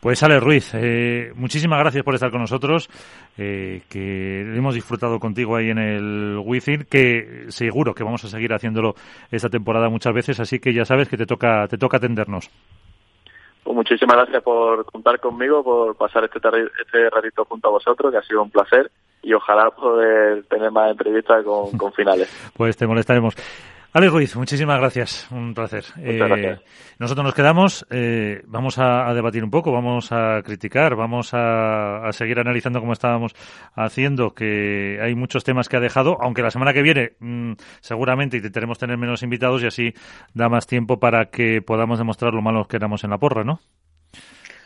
Pues 0.00 0.22
Ale 0.22 0.40
Ruiz, 0.40 0.72
eh, 0.74 1.32
muchísimas 1.34 1.78
gracias 1.78 2.04
por 2.04 2.14
estar 2.14 2.30
con 2.30 2.40
nosotros, 2.40 2.88
eh, 3.36 3.82
que 3.88 4.40
hemos 4.40 4.74
disfrutado 4.74 5.18
contigo 5.18 5.56
ahí 5.56 5.70
en 5.70 5.78
el 5.78 6.42
Within, 6.44 6.86
que 6.90 7.46
seguro 7.48 7.94
que 7.94 8.04
vamos 8.04 8.24
a 8.24 8.28
seguir 8.28 8.52
haciéndolo 8.52 8.94
esta 9.30 9.48
temporada 9.48 9.88
muchas 9.88 10.14
veces, 10.14 10.40
así 10.40 10.58
que 10.58 10.72
ya 10.72 10.84
sabes 10.84 11.08
que 11.08 11.16
te 11.16 11.26
toca, 11.26 11.66
te 11.68 11.78
toca 11.78 11.96
atendernos. 11.96 12.50
Pues 13.64 13.74
muchísimas 13.74 14.16
gracias 14.16 14.42
por 14.44 14.84
contar 14.84 15.18
conmigo, 15.18 15.64
por 15.64 15.96
pasar 15.96 16.24
este, 16.24 16.38
este 16.38 17.10
ratito 17.10 17.44
junto 17.44 17.68
a 17.68 17.72
vosotros, 17.72 18.12
que 18.12 18.18
ha 18.18 18.22
sido 18.22 18.42
un 18.42 18.50
placer 18.50 18.90
y 19.22 19.32
ojalá 19.32 19.70
poder 19.70 20.44
tener 20.44 20.70
más 20.70 20.92
entrevistas 20.92 21.44
con, 21.44 21.76
con 21.76 21.92
finales. 21.92 22.28
pues 22.56 22.76
te 22.76 22.86
molestaremos. 22.86 23.34
Alex 23.96 24.12
Ruiz, 24.12 24.36
muchísimas 24.36 24.78
gracias, 24.78 25.26
un 25.30 25.54
placer. 25.54 25.82
Eh, 25.98 26.18
gracias. 26.18 26.60
nosotros 26.98 27.24
nos 27.24 27.32
quedamos, 27.34 27.86
eh, 27.88 28.42
vamos 28.46 28.76
a, 28.78 29.08
a 29.08 29.14
debatir 29.14 29.42
un 29.42 29.50
poco, 29.50 29.72
vamos 29.72 30.12
a 30.12 30.42
criticar, 30.44 30.94
vamos 30.96 31.32
a, 31.32 32.06
a 32.06 32.12
seguir 32.12 32.38
analizando 32.38 32.80
como 32.80 32.92
estábamos 32.92 33.32
haciendo, 33.74 34.34
que 34.34 34.98
hay 35.02 35.14
muchos 35.14 35.44
temas 35.44 35.70
que 35.70 35.78
ha 35.78 35.80
dejado, 35.80 36.18
aunque 36.20 36.42
la 36.42 36.50
semana 36.50 36.74
que 36.74 36.82
viene 36.82 37.12
mm, 37.20 37.52
seguramente 37.80 38.36
intentaremos 38.36 38.78
tener 38.78 38.98
menos 38.98 39.22
invitados 39.22 39.62
y 39.62 39.66
así 39.66 39.94
da 40.34 40.50
más 40.50 40.66
tiempo 40.66 40.98
para 41.00 41.30
que 41.30 41.62
podamos 41.62 41.96
demostrar 41.98 42.34
lo 42.34 42.42
malos 42.42 42.68
que 42.68 42.76
éramos 42.76 43.02
en 43.02 43.08
la 43.10 43.18
porra, 43.18 43.44
¿no? 43.44 43.60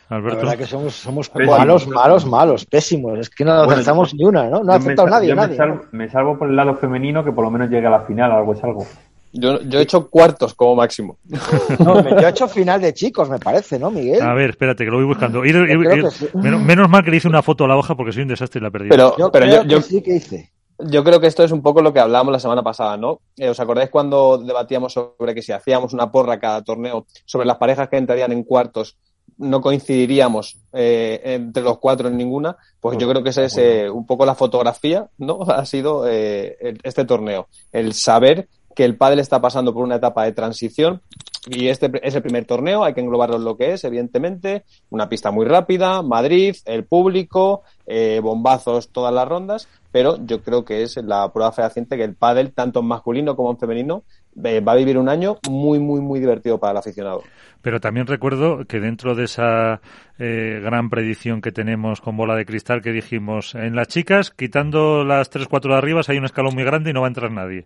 La 0.09 0.17
Alberto. 0.17 0.39
verdad 0.39 0.57
que 0.57 0.65
somos, 0.65 0.93
somos 0.93 1.29
Pésimos. 1.29 1.57
malos, 1.57 1.87
malos, 1.87 2.25
malos, 2.25 2.65
pésimos. 2.65 3.17
Es 3.17 3.29
que 3.29 3.45
no 3.45 3.55
Bueno, 3.59 3.71
acertamos 3.71 4.13
ni 4.13 4.25
una, 4.25 4.49
¿no? 4.49 4.61
No 4.61 4.73
ha 4.73 4.81
sal- 4.81 4.95
nadie, 5.09 5.29
me 5.29 5.35
nadie. 5.35 5.55
salvo, 5.55 5.81
me 5.93 6.09
salvo 6.09 6.37
por 6.37 6.49
el 6.49 6.55
lado 6.57 6.75
femenino 6.75 7.23
que 7.23 7.31
por 7.31 7.45
lo 7.45 7.49
menos 7.51 7.69
llegue 7.69 7.87
a 7.87 7.91
la 7.91 8.01
final, 8.01 8.29
algo 8.29 8.51
es 8.53 8.61
algo. 8.61 8.85
Yo, 9.33 9.61
yo 9.61 9.79
he 9.79 9.83
hecho 9.83 10.09
cuartos 10.09 10.53
como 10.53 10.75
máximo. 10.75 11.17
No, 11.79 12.01
yo 12.03 12.27
he 12.27 12.29
hecho 12.29 12.47
final 12.47 12.81
de 12.81 12.93
chicos, 12.93 13.29
me 13.29 13.39
parece, 13.39 13.79
¿no, 13.79 13.89
Miguel? 13.91 14.21
A 14.21 14.33
ver, 14.33 14.51
espérate, 14.51 14.83
que 14.83 14.91
lo 14.91 14.97
voy 14.97 15.05
buscando. 15.05 15.43
Ir- 15.43 15.53
Yo 15.53 15.63
ir- 15.63 15.79
creo 15.85 15.95
ir- 15.95 16.03
que 16.03 16.11
sí. 16.11 16.27
menos, 16.33 16.61
menos 16.61 16.89
mal 16.89 17.03
que 17.03 17.11
le 17.11 17.17
hice 17.17 17.27
una 17.27 17.41
foto 17.41 17.65
a 17.65 17.67
la 17.67 17.77
hoja 17.77 17.95
porque 17.95 18.11
soy 18.11 18.23
un 18.23 18.29
desastre 18.29 18.59
y 18.59 18.63
la 18.63 18.71
perdido. 18.71 18.91
Pero, 18.91 19.15
Yo 19.17 19.31
pero 19.31 19.45
creo 19.45 19.63
yo, 19.63 19.77
que 19.77 19.83
sí 19.83 20.01
que 20.01 20.15
hice. 20.15 20.51
yo 20.79 21.03
creo 21.03 21.19
que 21.21 21.27
esto 21.27 21.43
es 21.43 21.51
un 21.51 21.61
poco 21.61 21.81
lo 21.81 21.93
que 21.93 21.99
hablábamos 21.99 22.31
la 22.33 22.39
semana 22.39 22.61
pasada, 22.63 22.97
¿no? 22.97 23.21
Eh, 23.37 23.49
¿Os 23.49 23.59
acordáis 23.59 23.89
cuando 23.89 24.37
debatíamos 24.37 24.93
sobre 24.93 25.33
que 25.33 25.41
si 25.41 25.51
hacíamos 25.51 25.93
una 25.93 26.11
porra 26.11 26.39
cada 26.39 26.61
torneo 26.63 27.05
sobre 27.25 27.45
las 27.47 27.57
parejas 27.57 27.87
que 27.89 27.97
entrarían 27.97 28.31
en 28.31 28.43
cuartos, 28.43 28.97
no 29.37 29.61
coincidiríamos 29.61 30.57
eh, 30.73 31.19
entre 31.23 31.63
los 31.63 31.79
cuatro 31.79 32.07
en 32.09 32.17
ninguna? 32.17 32.57
Pues 32.79 32.97
yo 32.97 33.07
creo 33.09 33.23
que 33.23 33.29
esa 33.29 33.43
es 33.43 33.57
eh, 33.57 33.89
un 33.89 34.05
poco 34.05 34.25
la 34.25 34.35
fotografía, 34.35 35.07
¿no? 35.17 35.39
Ha 35.47 35.65
sido 35.65 36.05
eh, 36.07 36.57
este 36.83 37.05
torneo. 37.05 37.47
El 37.71 37.93
saber 37.93 38.47
que 38.81 38.85
el 38.85 38.97
pádel 38.97 39.19
está 39.19 39.39
pasando 39.39 39.75
por 39.75 39.83
una 39.83 39.97
etapa 39.97 40.23
de 40.23 40.31
transición 40.31 41.01
y 41.47 41.67
este 41.67 41.91
es 42.01 42.15
el 42.15 42.23
primer 42.23 42.45
torneo, 42.45 42.83
hay 42.83 42.95
que 42.95 43.01
englobarlo 43.01 43.35
en 43.35 43.43
lo 43.43 43.55
que 43.55 43.73
es, 43.73 43.83
evidentemente, 43.83 44.63
una 44.89 45.07
pista 45.07 45.29
muy 45.29 45.45
rápida, 45.45 46.01
Madrid, 46.01 46.55
el 46.65 46.83
público, 46.85 47.61
eh, 47.85 48.19
bombazos 48.23 48.91
todas 48.91 49.13
las 49.13 49.27
rondas, 49.27 49.67
pero 49.91 50.17
yo 50.25 50.41
creo 50.41 50.65
que 50.65 50.81
es 50.81 50.97
la 50.97 51.31
prueba 51.31 51.51
fehaciente 51.51 51.95
que 51.95 52.03
el 52.03 52.15
pádel, 52.15 52.53
tanto 52.53 52.79
en 52.79 52.87
masculino 52.87 53.35
como 53.35 53.51
en 53.51 53.59
femenino, 53.59 54.03
eh, 54.43 54.61
va 54.61 54.71
a 54.71 54.75
vivir 54.75 54.97
un 54.97 55.09
año 55.09 55.37
muy, 55.47 55.77
muy, 55.77 55.99
muy 56.01 56.19
divertido 56.19 56.57
para 56.57 56.71
el 56.71 56.77
aficionado. 56.77 57.21
Pero 57.61 57.79
también 57.79 58.07
recuerdo 58.07 58.65
que 58.65 58.79
dentro 58.79 59.13
de 59.13 59.25
esa 59.25 59.81
eh, 60.17 60.59
gran 60.63 60.89
predicción 60.89 61.41
que 61.41 61.51
tenemos 61.51 62.01
con 62.01 62.17
bola 62.17 62.35
de 62.35 62.45
cristal 62.45 62.81
que 62.81 62.91
dijimos, 62.91 63.53
en 63.53 63.75
las 63.75 63.87
chicas, 63.87 64.31
quitando 64.31 65.03
las 65.03 65.31
3-4 65.31 65.69
de 65.69 65.75
arriba, 65.75 66.01
hay 66.07 66.17
un 66.17 66.25
escalón 66.25 66.55
muy 66.55 66.63
grande 66.63 66.89
y 66.89 66.93
no 66.93 67.01
va 67.01 67.07
a 67.07 67.09
entrar 67.09 67.31
nadie. 67.31 67.65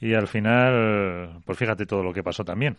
Y 0.00 0.14
al 0.14 0.26
final, 0.28 1.40
pues 1.44 1.58
fíjate 1.58 1.84
todo 1.86 2.02
lo 2.02 2.12
que 2.12 2.22
pasó 2.22 2.44
también. 2.44 2.76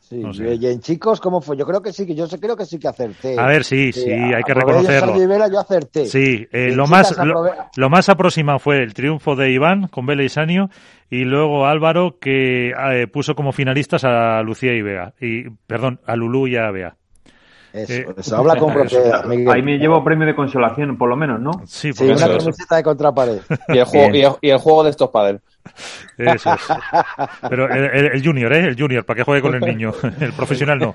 Sí, 0.00 0.18
No 0.18 0.32
sé. 0.32 0.54
y 0.54 0.66
en 0.66 0.78
chicos, 0.80 1.20
¿cómo 1.20 1.40
fue? 1.40 1.56
Yo 1.56 1.66
creo 1.66 1.82
que 1.82 1.92
sí, 1.92 2.06
que 2.06 2.14
yo 2.14 2.28
sé- 2.28 2.38
creo 2.38 2.56
que 2.56 2.64
sí 2.64 2.78
que 2.78 2.86
acerté. 2.86 3.36
A 3.40 3.46
ver, 3.46 3.64
sí, 3.64 3.92
sí, 3.92 4.08
hay 4.08 4.42
que 4.44 4.54
reconocerlo. 4.54 5.20
Ibera 5.20 5.48
yo 5.48 5.58
acerté. 5.58 6.06
Sí, 6.06 6.46
eh, 6.52 6.70
lo, 6.76 6.86
más, 6.86 7.16
lo, 7.76 7.90
más 7.90 8.08
aproximado 8.08 8.60
fue 8.60 8.82
el 8.84 8.94
triunfo 8.94 9.34
de 9.34 9.50
Iván 9.50 9.88
con 9.88 10.06
Vela 10.06 10.22
y 10.22 10.28
Sanio 10.28 10.70
y 11.10 11.24
luego 11.24 11.66
Álvaro 11.66 12.18
que 12.20 12.70
eh, 12.70 13.08
puso 13.08 13.34
como 13.34 13.50
finalistas 13.50 14.04
a 14.04 14.40
Lucía 14.42 14.74
y 14.74 14.82
Bea. 14.82 15.12
Y, 15.20 15.50
perdón, 15.66 16.00
a 16.06 16.14
Lulú 16.14 16.46
y 16.46 16.56
a 16.56 16.70
Bea. 16.70 16.94
Eso, 17.76 17.92
Eh, 17.92 18.06
eso, 18.16 18.36
habla 18.36 18.56
con 18.56 18.72
propiedad, 18.74 19.24
Miguel. 19.24 19.50
Ahí 19.50 19.62
me 19.62 19.78
llevo 19.78 20.02
premio 20.02 20.26
de 20.26 20.34
consolación, 20.34 20.96
por 20.98 21.08
lo 21.08 21.16
menos, 21.16 21.40
¿no? 21.40 21.52
Sí, 21.66 21.92
Sí, 21.92 21.92
porque 21.92 22.12
una 22.12 22.38
camiseta 22.38 22.76
de 22.76 22.82
contrapared. 22.82 23.40
Y 23.68 23.78
el 23.78 23.84
juego, 23.84 24.14
y 24.14 24.22
el, 24.22 24.32
y 24.40 24.50
el 24.50 24.58
juego 24.58 24.84
de 24.84 24.90
estos 24.90 25.10
pádel. 25.10 25.40
eso 26.16 26.54
es. 26.54 26.60
Pero 27.48 27.66
el, 27.72 27.84
el- 27.84 28.12
el 28.12 28.24
junior, 28.24 28.52
¿eh? 28.52 28.68
El 28.68 28.76
junior, 28.80 29.04
para 29.04 29.16
que 29.18 29.24
juegue 29.24 29.42
con 29.42 29.54
el 29.54 29.60
niño. 29.60 29.92
El 30.20 30.32
profesional 30.32 30.78
no. 30.78 30.94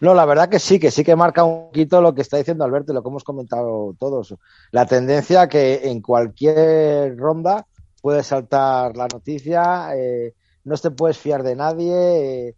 No, 0.00 0.14
la 0.14 0.24
verdad 0.26 0.48
que 0.48 0.58
sí, 0.58 0.78
que 0.78 0.90
sí 0.90 1.04
que 1.04 1.16
marca 1.16 1.44
un 1.44 1.66
poquito 1.66 2.02
lo 2.02 2.14
que 2.14 2.22
está 2.22 2.36
diciendo 2.36 2.64
Alberto 2.64 2.92
y 2.92 2.94
lo 2.94 3.02
que 3.02 3.08
hemos 3.08 3.24
comentado 3.24 3.94
todos. 3.98 4.34
La 4.72 4.84
tendencia 4.86 5.48
que 5.48 5.80
en 5.84 6.02
cualquier 6.02 7.16
ronda 7.16 7.66
puede 8.02 8.22
saltar 8.22 8.96
la 8.96 9.06
noticia, 9.08 9.94
eh, 9.96 10.34
no 10.64 10.76
te 10.76 10.90
puedes 10.90 11.18
fiar 11.18 11.42
de 11.42 11.56
nadie. 11.56 12.48
eh, 12.48 12.54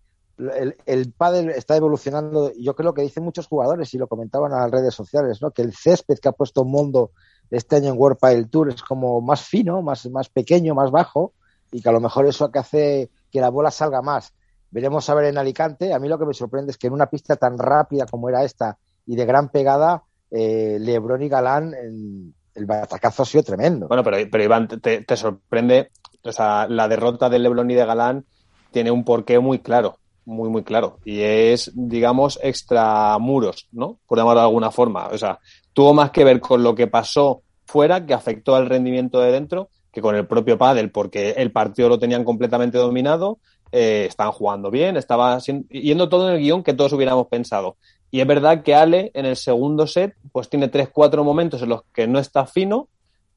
el, 0.51 0.76
el 0.86 1.12
pádel 1.12 1.51
está 1.51 1.76
evolucionando. 1.76 2.53
Yo 2.59 2.74
creo 2.74 2.95
que 2.95 3.03
dicen 3.03 3.24
muchos 3.24 3.47
jugadores 3.47 3.93
y 3.95 3.99
lo 3.99 4.09
comentaban 4.09 4.53
en 4.53 4.59
las 4.59 4.70
redes 4.70 4.95
sociales, 4.95 5.40
¿no? 5.43 5.51
Que 5.51 5.62
el 5.62 5.74
césped 5.74 6.18
que 6.18 6.28
ha 6.28 6.32
puesto 6.32 6.64
Mondo 6.64 7.11
este 7.51 7.76
año 7.76 7.93
en 7.93 7.99
World 7.99 8.18
Padel 8.18 8.49
Tour 8.49 8.70
es 8.70 8.82
como 8.82 9.20
más 9.20 9.43
fino, 9.43 9.82
más, 9.82 10.09
más 10.11 10.28
pequeño, 10.28 10.74
más 10.74 10.90
bajo 10.90 11.32
y 11.70 11.82
que 11.82 11.88
a 11.88 11.93
lo 11.93 12.01
mejor 12.01 12.26
eso 12.26 12.51
que 12.51 12.59
hace 12.59 13.11
que 13.30 13.40
la 13.40 13.51
bola 13.51 13.70
salga 13.70 14.03
más. 14.03 14.32
Veremos 14.70 15.09
a 15.11 15.14
ver 15.14 15.26
en 15.26 15.38
Alicante. 15.38 15.93
A 15.93 15.99
mí 15.99 16.09
lo 16.09 16.18
que 16.18 16.26
me 16.26 16.34
sorprende 16.34 16.70
es 16.72 16.78
que 16.78 16.86
en 16.86 16.95
una 16.95 17.07
pista 17.11 17.36
tan 17.36 17.59
rápida 17.59 18.07
como 18.07 18.28
era 18.28 18.43
esta 18.45 18.78
y 19.07 19.16
de 19.16 19.26
gran 19.26 19.51
pegada, 19.51 20.03
eh, 20.30 20.78
Lebron 20.80 21.22
y 21.22 21.28
Galán, 21.28 21.74
en- 21.74 22.34
el 22.55 22.66
batacazo 22.66 23.22
ha 23.22 23.26
sido 23.26 23.43
tremendo. 23.45 23.88
Bueno, 23.88 24.05
pero, 24.05 24.18
pero 24.30 24.45
Iván, 24.45 24.68
te, 24.68 25.03
te 25.03 25.16
sorprende, 25.16 25.90
o 26.22 26.32
sea, 26.32 26.66
la 26.68 26.86
derrota 26.86 27.30
de 27.30 27.38
Lebron 27.38 27.70
y 27.70 27.74
de 27.74 27.86
Galán 27.86 28.26
tiene 28.70 28.90
un 28.90 29.05
porqué 29.05 29.38
muy 29.38 29.59
claro, 29.61 29.97
muy, 30.24 30.48
muy 30.48 30.62
claro. 30.62 30.98
Y 31.04 31.20
es, 31.20 31.70
digamos, 31.74 32.38
extramuros, 32.42 33.68
¿no? 33.72 33.98
Por 34.06 34.18
llamarlo 34.18 34.40
de 34.40 34.46
alguna 34.46 34.70
forma. 34.70 35.08
O 35.08 35.18
sea, 35.18 35.38
tuvo 35.72 35.94
más 35.94 36.10
que 36.10 36.24
ver 36.24 36.40
con 36.40 36.62
lo 36.62 36.74
que 36.74 36.86
pasó 36.86 37.42
fuera, 37.66 38.04
que 38.04 38.14
afectó 38.14 38.54
al 38.54 38.68
rendimiento 38.68 39.20
de 39.20 39.32
dentro, 39.32 39.68
que 39.92 40.00
con 40.00 40.14
el 40.14 40.26
propio 40.26 40.58
pádel, 40.58 40.90
porque 40.90 41.30
el 41.32 41.52
partido 41.52 41.88
lo 41.88 41.98
tenían 41.98 42.24
completamente 42.24 42.78
dominado, 42.78 43.38
eh, 43.70 44.06
estaban 44.08 44.32
jugando 44.32 44.70
bien, 44.70 44.96
estaba 44.96 45.40
sin- 45.40 45.66
yendo 45.68 46.08
todo 46.08 46.28
en 46.28 46.34
el 46.36 46.40
guion 46.40 46.62
que 46.62 46.74
todos 46.74 46.92
hubiéramos 46.92 47.26
pensado. 47.28 47.76
Y 48.10 48.20
es 48.20 48.26
verdad 48.26 48.62
que 48.62 48.74
Ale 48.74 49.10
en 49.14 49.24
el 49.24 49.36
segundo 49.36 49.86
set 49.86 50.14
pues 50.32 50.48
tiene 50.50 50.68
tres, 50.68 50.90
cuatro 50.92 51.24
momentos 51.24 51.62
en 51.62 51.70
los 51.70 51.82
que 51.94 52.06
no 52.06 52.18
está 52.18 52.44
fino, 52.46 52.88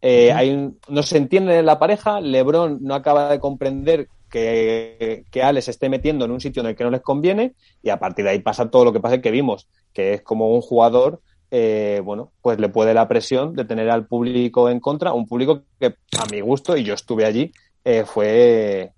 eh, 0.01 0.31
hay 0.33 0.49
un- 0.51 0.77
no 0.89 1.01
se 1.03 1.17
entiende 1.17 1.59
en 1.59 1.65
la 1.65 1.79
pareja, 1.79 2.19
Lebron 2.19 2.79
no 2.81 2.93
acaba 2.95 3.29
de 3.29 3.39
comprender 3.39 4.09
que, 4.29 5.23
que 5.31 5.43
Ale 5.43 5.61
se 5.61 5.71
esté 5.71 5.89
metiendo 5.89 6.25
en 6.25 6.31
un 6.31 6.41
sitio 6.41 6.61
en 6.61 6.67
el 6.67 6.75
que 6.75 6.83
no 6.83 6.91
les 6.91 7.01
conviene 7.01 7.53
y 7.81 7.89
a 7.89 7.99
partir 7.99 8.25
de 8.25 8.31
ahí 8.31 8.39
pasa 8.39 8.69
todo 8.69 8.85
lo 8.85 8.93
que 8.93 8.99
pasa 8.99 9.21
que 9.21 9.31
vimos, 9.31 9.67
que 9.93 10.13
es 10.13 10.21
como 10.21 10.53
un 10.53 10.61
jugador, 10.61 11.21
eh, 11.51 12.01
bueno, 12.03 12.31
pues 12.41 12.59
le 12.59 12.69
puede 12.69 12.93
la 12.93 13.07
presión 13.07 13.53
de 13.53 13.65
tener 13.65 13.89
al 13.89 14.07
público 14.07 14.69
en 14.69 14.79
contra, 14.79 15.13
un 15.13 15.27
público 15.27 15.61
que 15.79 15.95
a 16.17 16.25
mi 16.31 16.41
gusto, 16.41 16.75
y 16.75 16.83
yo 16.83 16.93
estuve 16.93 17.25
allí, 17.25 17.51
eh, 17.83 18.03
fue 18.05 18.91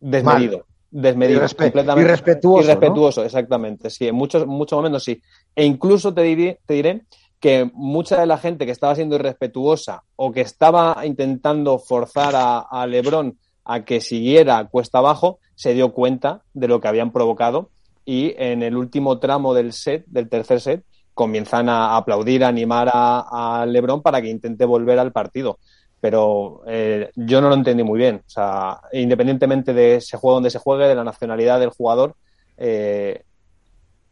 desmedido. 0.00 0.66
Desmedido, 0.90 1.40
Irrespe- 1.40 1.64
completamente. 1.64 2.06
irrespetuoso, 2.10 2.62
Irrespetuoso, 2.64 3.24
exactamente. 3.24 3.88
Sí, 3.88 4.08
en 4.08 4.14
muchos, 4.14 4.46
muchos 4.46 4.76
momentos 4.76 5.02
sí. 5.04 5.22
E 5.56 5.64
incluso 5.64 6.12
te 6.12 6.20
diré, 6.22 6.58
te 6.66 6.74
diré 6.74 7.02
que 7.40 7.70
mucha 7.72 8.20
de 8.20 8.26
la 8.26 8.36
gente 8.36 8.66
que 8.66 8.72
estaba 8.72 8.94
siendo 8.94 9.16
irrespetuosa 9.16 10.02
o 10.16 10.30
que 10.32 10.42
estaba 10.42 11.04
intentando 11.04 11.78
forzar 11.78 12.34
a, 12.36 12.58
a 12.60 12.86
Lebron 12.86 13.38
a 13.64 13.84
que 13.84 14.00
siguiera 14.00 14.68
cuesta 14.68 14.98
abajo, 14.98 15.38
se 15.54 15.74
dio 15.74 15.92
cuenta 15.92 16.42
de 16.54 16.68
lo 16.68 16.80
que 16.80 16.88
habían 16.88 17.12
provocado 17.12 17.70
y 18.04 18.34
en 18.36 18.62
el 18.62 18.76
último 18.76 19.18
tramo 19.18 19.54
del 19.54 19.72
set, 19.72 20.04
del 20.06 20.28
tercer 20.28 20.60
set, 20.60 20.84
comienzan 21.14 21.68
a 21.68 21.96
aplaudir, 21.96 22.44
a 22.44 22.48
animar 22.48 22.90
a, 22.92 23.64
Lebron 23.68 24.02
para 24.02 24.20
que 24.20 24.28
intente 24.28 24.64
volver 24.64 24.98
al 24.98 25.12
partido. 25.12 25.58
Pero 26.00 26.62
eh, 26.66 27.10
yo 27.14 27.40
no 27.40 27.48
lo 27.48 27.54
entendí 27.54 27.84
muy 27.84 27.98
bien. 27.98 28.22
O 28.26 28.30
sea, 28.30 28.80
independientemente 28.92 29.72
de 29.72 29.96
ese 29.96 30.16
juego 30.16 30.34
donde 30.34 30.50
se 30.50 30.58
juegue, 30.58 30.88
de 30.88 30.94
la 30.96 31.04
nacionalidad 31.04 31.60
del 31.60 31.70
jugador, 31.70 32.16
eh, 32.56 33.22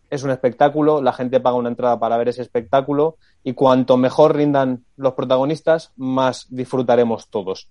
es 0.09 0.23
un 0.23 0.31
espectáculo, 0.31 1.01
la 1.01 1.13
gente 1.13 1.41
paga 1.41 1.57
una 1.57 1.69
entrada 1.69 1.99
para 1.99 2.17
ver 2.17 2.29
ese 2.29 2.43
espectáculo 2.43 3.17
y 3.43 3.55
cuanto 3.55 3.97
mejor 3.97 4.37
rindan 4.37 4.85
los 4.97 5.15
protagonistas, 5.15 5.93
más 5.97 6.47
disfrutaremos 6.51 7.29
todos. 7.29 7.69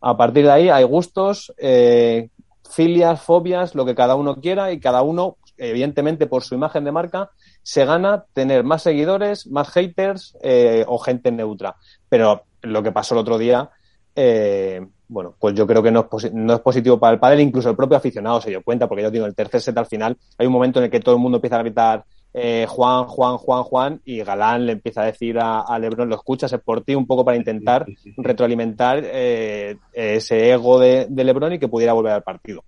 A 0.00 0.16
partir 0.16 0.44
de 0.44 0.52
ahí 0.52 0.68
hay 0.68 0.84
gustos, 0.84 1.52
eh, 1.58 2.28
filias, 2.68 3.20
fobias, 3.20 3.74
lo 3.74 3.84
que 3.84 3.94
cada 3.94 4.14
uno 4.14 4.36
quiera 4.36 4.72
y 4.72 4.80
cada 4.80 5.02
uno, 5.02 5.36
evidentemente 5.56 6.26
por 6.26 6.42
su 6.42 6.54
imagen 6.54 6.84
de 6.84 6.92
marca, 6.92 7.30
se 7.62 7.84
gana 7.84 8.24
tener 8.32 8.64
más 8.64 8.82
seguidores, 8.82 9.46
más 9.48 9.68
haters 9.70 10.36
eh, 10.42 10.84
o 10.86 10.98
gente 10.98 11.32
neutra. 11.32 11.76
Pero 12.08 12.44
lo 12.62 12.82
que 12.82 12.92
pasó 12.92 13.14
el 13.14 13.20
otro 13.20 13.38
día, 13.38 13.70
eh, 14.14 14.86
bueno, 15.08 15.34
pues 15.38 15.54
yo 15.54 15.66
creo 15.66 15.82
que 15.82 15.90
no 15.90 16.08
es, 16.12 16.32
no 16.32 16.54
es 16.54 16.60
positivo 16.60 16.98
para 16.98 17.14
el 17.14 17.18
padre, 17.18 17.42
incluso 17.42 17.70
el 17.70 17.76
propio 17.76 17.96
aficionado 17.96 18.40
se 18.40 18.50
dio 18.50 18.62
cuenta, 18.62 18.86
porque 18.86 19.02
yo 19.02 19.10
digo, 19.10 19.26
el 19.26 19.34
tercer 19.34 19.60
set 19.60 19.76
al 19.78 19.86
final 19.86 20.16
hay 20.36 20.46
un 20.46 20.52
momento 20.52 20.78
en 20.78 20.86
el 20.86 20.90
que 20.90 21.00
todo 21.00 21.14
el 21.14 21.20
mundo 21.20 21.38
empieza 21.38 21.56
a 21.56 21.62
gritar 21.62 22.04
eh, 22.34 22.66
Juan, 22.68 23.04
Juan, 23.04 23.36
Juan, 23.38 23.62
Juan, 23.62 24.00
y 24.04 24.22
Galán 24.22 24.66
le 24.66 24.72
empieza 24.72 25.02
a 25.02 25.06
decir 25.06 25.38
a, 25.38 25.60
a 25.60 25.78
Lebron, 25.78 26.08
lo 26.08 26.14
escuchas, 26.14 26.52
es 26.52 26.60
por 26.60 26.82
ti, 26.82 26.94
un 26.94 27.06
poco 27.06 27.24
para 27.24 27.36
intentar 27.36 27.86
retroalimentar 28.16 29.00
eh, 29.02 29.76
ese 29.92 30.52
ego 30.52 30.78
de, 30.78 31.06
de 31.08 31.24
Lebron 31.24 31.54
y 31.54 31.58
que 31.58 31.68
pudiera 31.68 31.92
volver 31.92 32.12
al 32.12 32.22
partido. 32.22 32.62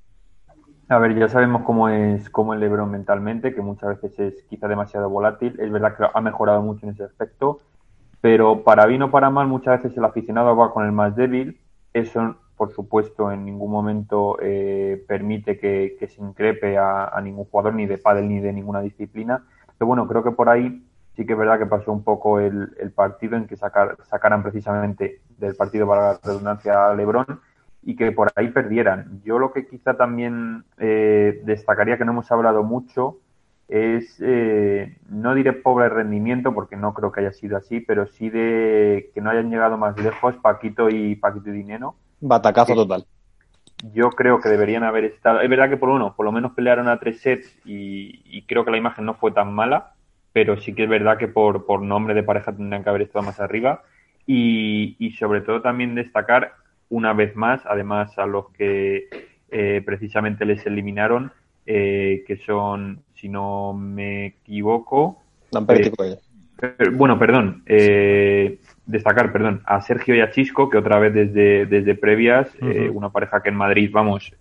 A 0.91 0.99
ver, 0.99 1.17
ya 1.17 1.29
sabemos 1.29 1.63
cómo 1.63 1.89
es, 1.89 2.29
cómo 2.31 2.53
es 2.53 2.59
LeBron 2.59 2.91
mentalmente, 2.91 3.55
que 3.55 3.63
muchas 3.63 4.01
veces 4.01 4.19
es 4.19 4.43
quizá 4.51 4.67
demasiado 4.67 5.09
volátil. 5.09 5.55
Es 5.61 5.71
verdad 5.71 5.97
que 5.97 6.05
ha 6.13 6.21
mejorado 6.21 6.63
mucho 6.63 6.85
en 6.85 6.93
ese 6.93 7.05
aspecto, 7.05 7.61
pero 8.21 8.65
para 8.65 8.87
bien 8.87 9.03
o 9.03 9.11
para 9.11 9.31
mal, 9.31 9.47
muchas 9.47 9.81
veces 9.81 9.97
el 9.97 10.05
aficionado 10.05 10.57
va 10.57 10.73
con 10.73 10.85
el 10.85 10.91
más 10.91 11.15
débil. 11.15 11.61
Eso 11.93 12.35
por 12.61 12.75
supuesto, 12.75 13.33
en 13.33 13.47
ningún 13.47 13.71
momento 13.71 14.37
eh, 14.39 15.03
permite 15.09 15.59
que, 15.59 15.97
se 16.07 16.21
increpe 16.21 16.77
a, 16.77 17.19
ningún 17.25 17.47
jugador, 17.47 17.73
ni 17.73 17.87
de 17.87 17.97
pádel 17.97 18.29
ni 18.29 18.39
de 18.39 18.53
ninguna 18.53 18.83
disciplina. 18.83 19.47
Pero 19.79 19.87
bueno, 19.87 20.07
creo 20.07 20.23
que 20.23 20.33
por 20.33 20.51
ahí 20.51 20.85
sí 21.17 21.25
que 21.25 21.33
es 21.33 21.39
verdad 21.39 21.59
que 21.59 21.65
pasó 21.65 21.91
un 21.91 22.05
poco 22.05 22.39
el, 22.39 22.69
partido 22.95 23.39
en 23.39 23.47
que 23.47 23.57
sacar, 23.57 23.97
sacaran 24.11 24.43
precisamente 24.43 25.23
del 25.39 25.55
partido 25.57 25.89
para 25.89 26.03
la 26.03 26.21
redundancia 26.23 26.91
a 26.91 26.95
Lebron 26.95 27.41
y 27.83 27.97
que 27.97 28.13
por 28.13 28.31
ahí 28.37 28.49
perdieran. 28.49 29.23
Yo 29.25 29.39
lo 29.39 29.55
que 29.55 29.67
quizá 29.67 29.95
también 29.97 30.65
eh, 30.77 31.41
destacaría 31.47 31.97
que 31.97 32.05
no 32.05 32.13
hemos 32.13 32.31
hablado 32.31 32.63
mucho 32.63 33.21
es, 33.69 34.19
eh, 34.21 34.99
no 35.09 35.35
diré 35.35 35.55
pobre 35.55 35.89
rendimiento 35.89 36.53
porque 36.53 36.77
no 36.77 36.93
creo 36.93 37.11
que 37.11 37.21
haya 37.21 37.33
sido 37.33 37.57
así, 37.57 37.81
pero 37.81 38.07
sí 38.07 38.29
de 38.29 39.11
que 39.15 39.23
no 39.23 39.31
hayan 39.31 39.49
llegado 39.49 39.79
más 39.79 39.99
lejos 39.99 40.37
Paquito 40.43 40.91
y 40.91 41.17
Paquito 41.17 41.49
y 41.49 41.53
Dinero. 41.53 41.95
Batacazo 42.21 42.75
total. 42.75 43.05
Yo 43.93 44.11
creo 44.11 44.41
que 44.41 44.49
deberían 44.49 44.85
haber 44.85 45.05
estado. 45.05 45.41
Es 45.41 45.49
verdad 45.49 45.71
que 45.71 45.77
por 45.77 45.89
uno, 45.89 46.15
por 46.15 46.27
lo 46.27 46.33
menos 46.33 46.53
pelearon 46.53 46.89
a 46.89 46.99
tres 46.99 47.21
sets 47.21 47.59
y, 47.65 48.43
creo 48.43 48.65
que 48.65 48.71
la 48.71 48.77
imagen 48.77 49.07
no 49.07 49.15
fue 49.15 49.33
tan 49.33 49.53
mala, 49.55 49.95
pero 50.33 50.61
sí 50.61 50.75
que 50.75 50.85
es 50.85 50.89
verdad 50.89 51.17
que 51.17 51.29
por, 51.29 51.65
por 51.65 51.81
nombre 51.81 52.15
de 52.15 52.23
pareja 52.23 52.55
tendrían 52.55 52.83
que 52.85 52.91
haber 52.91 53.03
estado 53.03 53.25
más 53.25 53.41
arriba. 53.41 53.83
Y, 54.27 54.97
y 54.99 55.13
sobre 55.13 55.41
todo 55.41 55.63
también 55.63 55.95
destacar 55.95 56.53
una 56.91 57.13
vez 57.15 57.35
más, 57.37 57.63
además 57.65 58.17
a 58.19 58.27
los 58.27 58.51
que 58.51 59.09
eh, 59.51 59.83
precisamente 59.85 60.45
les 60.45 60.65
eliminaron, 60.67 61.33
eh, 61.67 62.25
que 62.27 62.37
son, 62.39 63.03
si 63.15 63.29
no 63.29 63.73
me 63.73 64.27
equivoco. 64.27 65.23
Eh, 65.69 66.19
bueno, 66.93 67.19
perdón, 67.19 67.63
destacar, 68.87 69.33
perdón, 69.33 69.63
a 69.67 69.81
Sergio 69.81 70.15
y 70.15 70.21
a 70.21 70.31
Chisco, 70.31 70.69
que 70.69 70.79
otra 70.79 70.99
vez 70.99 71.15
desde, 71.15 71.67
desde 71.67 71.95
previas, 71.95 72.49
una 72.93 73.11
pareja 73.11 73.43
que 73.43 73.49
en 73.49 73.57
Madrid, 73.57 73.91
vamos, 73.93 74.35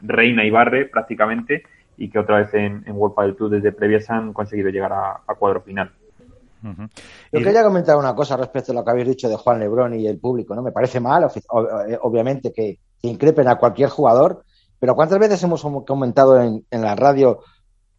reina 0.00 0.44
y 0.44 0.50
barre 0.50 0.86
prácticamente, 0.86 1.64
y 1.96 2.08
que 2.08 2.18
otra 2.18 2.38
vez 2.38 2.54
en, 2.54 2.82
en 2.86 2.96
World 2.96 3.14
Padel 3.14 3.36
Tour 3.36 3.50
desde 3.50 3.72
previas 3.72 4.10
han 4.10 4.32
conseguido 4.32 4.70
llegar 4.70 4.92
a 4.92 5.34
cuadro 5.38 5.60
final. 5.60 5.92
Yo 6.62 7.40
quería 7.40 7.64
comentar 7.64 7.96
una 7.96 8.14
cosa 8.14 8.36
respecto 8.36 8.72
a 8.72 8.74
lo 8.74 8.84
que 8.84 8.90
habéis 8.90 9.08
dicho 9.08 9.28
de 9.28 9.36
Juan 9.36 9.58
Lebrón 9.58 9.98
y 9.98 10.06
el 10.06 10.18
público, 10.18 10.54
¿no? 10.54 10.62
Me 10.62 10.70
parece 10.70 11.00
mal, 11.00 11.24
eh, 11.24 11.98
obviamente, 12.00 12.52
que, 12.52 12.78
increpen 13.04 13.48
a 13.48 13.56
cualquier 13.56 13.88
jugador, 13.88 14.44
pero 14.78 14.94
¿cuántas 14.94 15.18
veces 15.18 15.42
hemos 15.42 15.60
comentado 15.84 16.40
en, 16.40 16.64
la 16.70 16.94
radio 16.94 17.40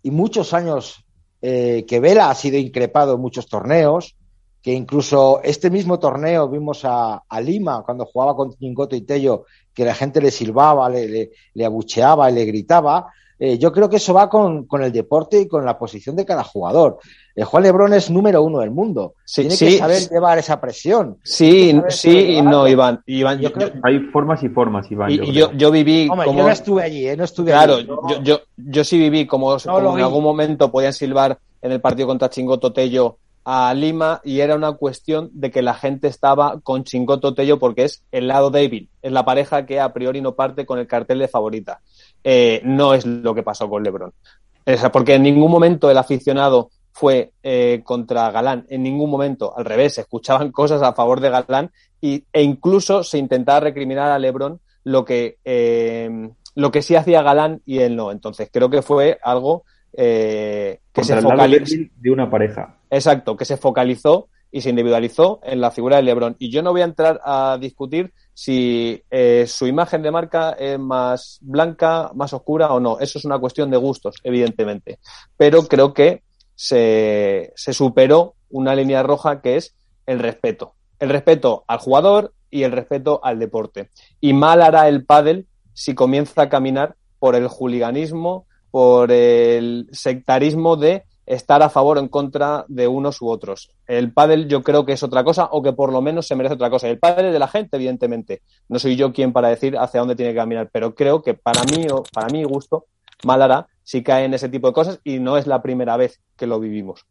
y 0.01 0.11
muchos 0.11 0.53
años 0.53 1.02
eh, 1.45 1.83
que 1.85 1.99
Vela 1.99 2.29
ha 2.29 2.35
sido 2.35 2.57
increpado 2.57 3.15
en 3.15 3.19
muchos 3.19 3.47
torneos, 3.47 4.15
que 4.61 4.71
incluso 4.71 5.41
este 5.43 5.69
mismo 5.69 5.99
torneo 5.99 6.47
vimos 6.47 6.83
a, 6.85 7.21
Lima 7.41 7.83
cuando 7.83 8.05
jugaba 8.05 8.33
con 8.33 8.53
Chingoto 8.53 8.95
y 8.95 9.01
Tello, 9.01 9.43
que 9.73 9.83
la 9.83 9.93
gente 9.93 10.21
le 10.21 10.31
silbaba, 10.31 10.89
le, 10.89 11.31
le, 11.53 11.65
abucheaba 11.65 12.31
y 12.31 12.33
le 12.33 12.45
gritaba. 12.45 13.11
Eh, 13.45 13.57
yo 13.57 13.73
creo 13.73 13.89
que 13.89 13.97
eso 13.97 14.13
va 14.13 14.29
con, 14.29 14.67
con, 14.67 14.83
el 14.83 14.93
deporte 14.93 15.37
y 15.37 15.49
con 15.49 15.65
la 15.65 15.77
posición 15.77 16.15
de 16.15 16.23
cada 16.23 16.45
jugador. 16.45 16.99
El 17.35 17.43
Juan 17.43 17.63
Lebrón 17.63 17.93
es 17.93 18.09
número 18.09 18.41
uno 18.41 18.59
del 18.59 18.71
mundo. 18.71 19.15
Tiene 19.35 19.57
que 19.57 19.79
saber 19.79 20.01
llevar 20.09 20.37
esa 20.37 20.61
presión. 20.61 21.17
Sí, 21.23 21.77
sí 21.89 22.37
y 22.37 22.41
no, 22.41 22.65
Iván. 22.69 23.01
Iván 23.05 23.41
Hay 23.83 23.99
formas 24.13 24.41
y 24.43 24.47
formas, 24.47 24.89
Iván. 24.89 25.11
Y, 25.11 25.33
yo, 25.33 25.51
yo, 25.51 25.71
viví 25.71 26.07
como... 26.07 26.23
Yo 26.23 26.31
no 26.31 26.49
estuve 26.49 26.83
allí, 26.83 27.05
¿eh? 27.05 27.17
no 27.17 27.25
estuve 27.25 27.51
claro, 27.51 27.75
allí. 27.75 27.87
Yo, 27.87 28.23
yo, 28.23 28.39
yo 28.55 28.83
sí 28.85 28.97
viví 28.97 29.27
como, 29.27 29.57
en 29.57 29.99
algún 29.99 30.23
momento 30.23 30.71
podían 30.71 30.93
silbar 30.93 31.37
en 31.61 31.73
el 31.73 31.81
partido 31.81 32.07
contra 32.07 32.29
Chingoto 32.29 32.71
Tello 32.71 33.17
a 33.45 33.73
Lima 33.73 34.21
y 34.23 34.39
era 34.39 34.55
una 34.55 34.71
cuestión 34.73 35.29
de 35.33 35.51
que 35.51 35.61
la 35.61 35.73
gente 35.73 36.07
estaba 36.07 36.61
con 36.61 36.83
Chingoto 36.83 37.33
Tello 37.33 37.59
porque 37.59 37.83
es 37.83 38.03
el 38.11 38.27
lado 38.27 38.51
débil, 38.51 38.89
es 39.01 39.11
la 39.11 39.25
pareja 39.25 39.65
que 39.65 39.79
a 39.79 39.91
priori 39.91 40.21
no 40.21 40.35
parte 40.35 40.65
con 40.65 40.79
el 40.79 40.87
cartel 40.87 41.19
de 41.19 41.27
favorita. 41.27 41.81
Eh, 42.24 42.61
no 42.63 42.93
es 42.93 43.05
lo 43.05 43.36
que 43.36 43.43
pasó 43.43 43.69
con 43.69 43.84
Lebron. 43.84 44.13
porque 44.91 45.15
en 45.15 45.24
ningún 45.24 45.51
momento 45.51 45.91
el 45.91 45.97
aficionado 45.97 46.69
fue 46.93 47.32
eh, 47.41 47.82
contra 47.84 48.32
Galán 48.32 48.65
en 48.69 48.84
ningún 48.84 49.09
momento. 49.09 49.57
Al 49.57 49.65
revés, 49.65 49.95
se 49.95 50.01
escuchaban 50.01 50.51
cosas 50.53 50.82
a 50.82 50.93
favor 50.93 51.19
de 51.19 51.30
Galán 51.30 51.71
y, 51.99 52.24
e 52.32 52.43
incluso 52.43 53.03
se 53.03 53.17
intentaba 53.17 53.59
recriminar 53.59 54.11
a 54.11 54.19
Lebron 54.19 54.59
lo 54.84 55.03
que, 55.03 55.38
eh, 55.43 56.30
lo 56.55 56.71
que 56.71 56.82
sí 56.82 56.95
hacía 56.95 57.24
Galán 57.24 57.61
y 57.65 57.80
él 57.80 57.95
no. 57.95 58.11
Entonces 58.11 58.49
creo 58.51 58.69
que 58.69 58.82
fue 58.82 59.17
algo 59.24 59.63
eh, 59.91 60.80
que 60.91 61.03
se 61.03 61.19
focalizó. 61.21 61.76
De 61.99 62.11
una 62.11 62.30
pareja. 62.30 62.78
Exacto, 62.89 63.36
que 63.36 63.45
se 63.45 63.57
focalizó 63.57 64.30
y 64.53 64.61
se 64.61 64.69
individualizó 64.69 65.39
en 65.41 65.59
la 65.59 65.71
figura 65.71 65.97
de 65.97 66.03
Lebron. 66.03 66.35
Y 66.37 66.51
yo 66.51 66.61
no 66.61 66.71
voy 66.71 66.81
a 66.81 66.85
entrar 66.85 67.19
a 67.25 67.57
discutir 67.59 68.13
si 68.35 69.03
su 69.47 69.65
imagen 69.65 70.03
de 70.03 70.11
marca 70.11 70.51
es 70.51 70.77
más 70.77 71.39
blanca, 71.41 72.11
más 72.13 72.33
oscura 72.33 72.71
o 72.71 72.79
no. 72.79 72.99
Eso 72.99 73.17
es 73.17 73.25
una 73.25 73.39
cuestión 73.39 73.71
de 73.71 73.77
gustos, 73.77 74.15
evidentemente. 74.23 74.99
Pero 75.35 75.63
creo 75.63 75.91
que 75.91 76.21
se, 76.53 77.51
se 77.55 77.73
superó 77.73 78.35
una 78.51 78.75
línea 78.75 79.01
roja 79.01 79.41
que 79.41 79.57
es 79.57 79.75
el 80.05 80.19
respeto. 80.19 80.75
El 80.99 81.09
respeto 81.09 81.63
al 81.67 81.79
jugador 81.79 82.33
y 82.51 82.61
el 82.61 82.71
respeto 82.71 83.19
al 83.23 83.39
deporte. 83.39 83.89
Y 84.21 84.33
mal 84.33 84.61
hará 84.61 84.87
el 84.87 85.03
pádel 85.03 85.47
si 85.73 85.95
comienza 85.95 86.43
a 86.43 86.49
caminar 86.49 86.95
por 87.17 87.35
el 87.35 87.47
juliganismo, 87.47 88.45
por 88.69 89.11
el 89.11 89.89
sectarismo 89.91 90.75
de 90.75 91.05
estar 91.26 91.63
a 91.63 91.69
favor 91.69 91.97
o 91.97 92.01
en 92.01 92.07
contra 92.07 92.65
de 92.67 92.88
unos 92.88 93.21
u 93.21 93.30
otros. 93.30 93.71
El 93.88 94.11
pádel 94.11 94.47
yo 94.47 94.61
creo 94.63 94.86
que 94.86 94.93
es 94.93 95.03
otra 95.03 95.24
cosa 95.24 95.49
o 95.51 95.61
que 95.63 95.74
por 95.74 95.91
lo 95.91 96.01
menos 96.01 96.28
se 96.28 96.36
merece 96.36 96.55
otra 96.55 96.69
cosa. 96.69 96.89
El 96.89 96.99
pádel 96.99 97.28
es 97.28 97.34
de 97.34 97.39
la 97.39 97.47
gente, 97.47 97.78
evidentemente. 97.78 98.41
No 98.67 98.80
soy 98.80 98.95
yo 98.95 99.13
quien 99.13 99.32
para 99.34 99.49
decir 99.49 99.78
hacia 99.78 99.99
dónde 99.99 100.15
tiene 100.15 100.34
que 100.34 100.38
caminar, 100.38 100.69
pero 100.71 100.95
creo 100.95 101.21
que 101.21 101.34
para 101.34 101.63
mí 101.63 101.88
o 101.91 102.03
para 102.13 102.28
mi 102.28 102.43
gusto 102.43 102.86
mal 103.24 103.41
hará 103.41 103.67
si 103.84 104.03
cae 104.03 104.26
en 104.26 104.34
ese 104.34 104.49
tipo 104.49 104.67
de 104.67 104.74
cosas 104.74 104.99
y 105.03 105.19
no 105.19 105.38
es 105.38 105.47
la 105.47 105.61
primera 105.61 105.97
vez 105.97 106.21
que 106.38 106.47
lo 106.47 106.59
vivimos. 106.59 107.05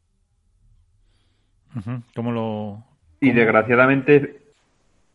¿Cómo 2.14 2.32
lo...? 2.32 2.84
Y 3.20 3.30
desgraciadamente 3.32 4.42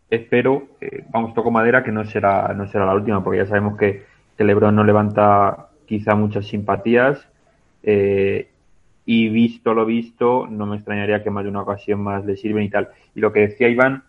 espero, 0.10 0.68
eh, 0.82 1.06
vamos, 1.10 1.34
toco 1.34 1.52
madera, 1.52 1.84
que 1.84 1.92
no 1.92 2.06
será, 2.06 2.54
no 2.54 2.68
será 2.68 2.86
la 2.86 2.96
última, 2.96 3.24
porque 3.24 3.40
ya 3.40 3.46
sabemos 3.46 3.78
que, 3.78 4.06
el 4.38 4.46
Lebron 4.46 4.76
no 4.76 4.84
levanta 4.84 5.70
quizá 5.88 6.14
muchas 6.14 6.46
simpatías 6.46 7.28
eh, 7.82 8.52
y 9.08 9.30
visto 9.30 9.74
lo 9.74 9.88
visto, 9.88 10.46
no 10.48 10.68
me 10.68 10.76
extrañaría 10.76 11.24
que 11.24 11.32
más 11.32 11.44
de 11.44 11.50
una 11.50 11.62
ocasión 11.62 12.02
más 12.02 12.24
le 12.26 12.38
sirven 12.38 12.66
y 12.66 12.70
tal. 12.70 12.90
Y 13.16 13.22
lo 13.22 13.34
que 13.34 13.48
decía 13.48 13.70
Iván 13.70 14.04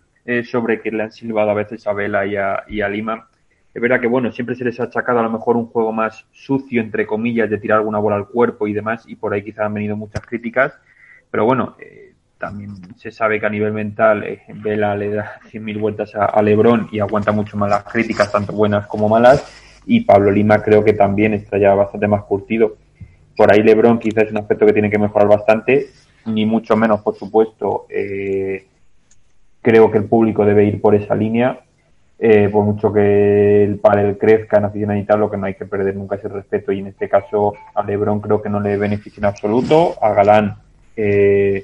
sobre 0.44 0.82
que 0.82 0.90
le 0.90 1.04
han 1.04 1.12
silbado 1.12 1.48
a 1.48 1.54
veces 1.54 1.86
a 1.86 1.94
Vela 1.94 2.26
y 2.26 2.36
a, 2.36 2.64
y 2.68 2.82
a 2.82 2.88
Lima, 2.90 3.28
es 3.78 3.82
verdad 3.82 4.00
que, 4.00 4.08
bueno, 4.08 4.32
siempre 4.32 4.56
se 4.56 4.64
les 4.64 4.80
ha 4.80 4.84
achacado 4.84 5.20
a 5.20 5.22
lo 5.22 5.30
mejor 5.30 5.56
un 5.56 5.66
juego 5.66 5.92
más 5.92 6.26
sucio, 6.32 6.80
entre 6.80 7.06
comillas, 7.06 7.48
de 7.48 7.58
tirar 7.58 7.78
alguna 7.78 7.98
bola 8.00 8.16
al 8.16 8.26
cuerpo 8.26 8.66
y 8.66 8.72
demás, 8.72 9.04
y 9.06 9.14
por 9.14 9.32
ahí 9.32 9.44
quizás 9.44 9.66
han 9.66 9.74
venido 9.74 9.96
muchas 9.96 10.20
críticas, 10.26 10.74
pero 11.30 11.44
bueno, 11.44 11.76
eh, 11.78 12.14
también 12.38 12.74
se 12.96 13.10
sabe 13.10 13.38
que 13.38 13.46
a 13.46 13.50
nivel 13.50 13.72
mental 13.72 14.24
eh, 14.24 14.42
Vela 14.48 14.96
le 14.96 15.10
da 15.10 15.40
100.000 15.52 15.78
vueltas 15.78 16.14
a, 16.14 16.42
Lebron 16.42 16.88
y 16.90 17.00
aguanta 17.00 17.30
mucho 17.30 17.56
más 17.56 17.70
las 17.70 17.84
críticas, 17.84 18.32
tanto 18.32 18.52
buenas 18.52 18.86
como 18.86 19.08
malas, 19.08 19.44
y 19.86 20.00
Pablo 20.00 20.30
Lima 20.30 20.62
creo 20.62 20.82
que 20.82 20.94
también 20.94 21.34
está 21.34 21.58
ya 21.58 21.74
bastante 21.74 22.08
más 22.08 22.24
curtido. 22.24 22.76
Por 23.38 23.52
ahí 23.52 23.62
Lebron 23.62 24.00
quizás 24.00 24.24
es 24.24 24.32
un 24.32 24.38
aspecto 24.38 24.66
que 24.66 24.72
tiene 24.72 24.90
que 24.90 24.98
mejorar 24.98 25.28
bastante, 25.28 25.86
ni 26.26 26.44
mucho 26.44 26.76
menos, 26.76 27.02
por 27.02 27.14
supuesto, 27.14 27.86
eh, 27.88 28.66
creo 29.62 29.92
que 29.92 29.98
el 29.98 30.06
público 30.06 30.44
debe 30.44 30.64
ir 30.64 30.80
por 30.80 30.96
esa 30.96 31.14
línea. 31.14 31.60
Eh, 32.18 32.48
por 32.48 32.64
mucho 32.64 32.92
que 32.92 33.62
el 33.62 33.78
pádel 33.78 34.18
crezca 34.18 34.58
en 34.58 34.64
afición 34.64 34.98
y 34.98 35.04
tal, 35.04 35.20
lo 35.20 35.30
que 35.30 35.36
no 35.36 35.46
hay 35.46 35.54
que 35.54 35.66
perder 35.66 35.94
nunca 35.94 36.16
es 36.16 36.24
el 36.24 36.32
respeto. 36.32 36.72
Y 36.72 36.80
en 36.80 36.88
este 36.88 37.08
caso 37.08 37.54
a 37.76 37.84
Lebron 37.84 38.20
creo 38.20 38.42
que 38.42 38.48
no 38.48 38.58
le 38.58 38.76
beneficia 38.76 39.20
en 39.20 39.26
absoluto, 39.26 39.94
a 40.02 40.12
Galán 40.14 40.56
eh, 40.96 41.62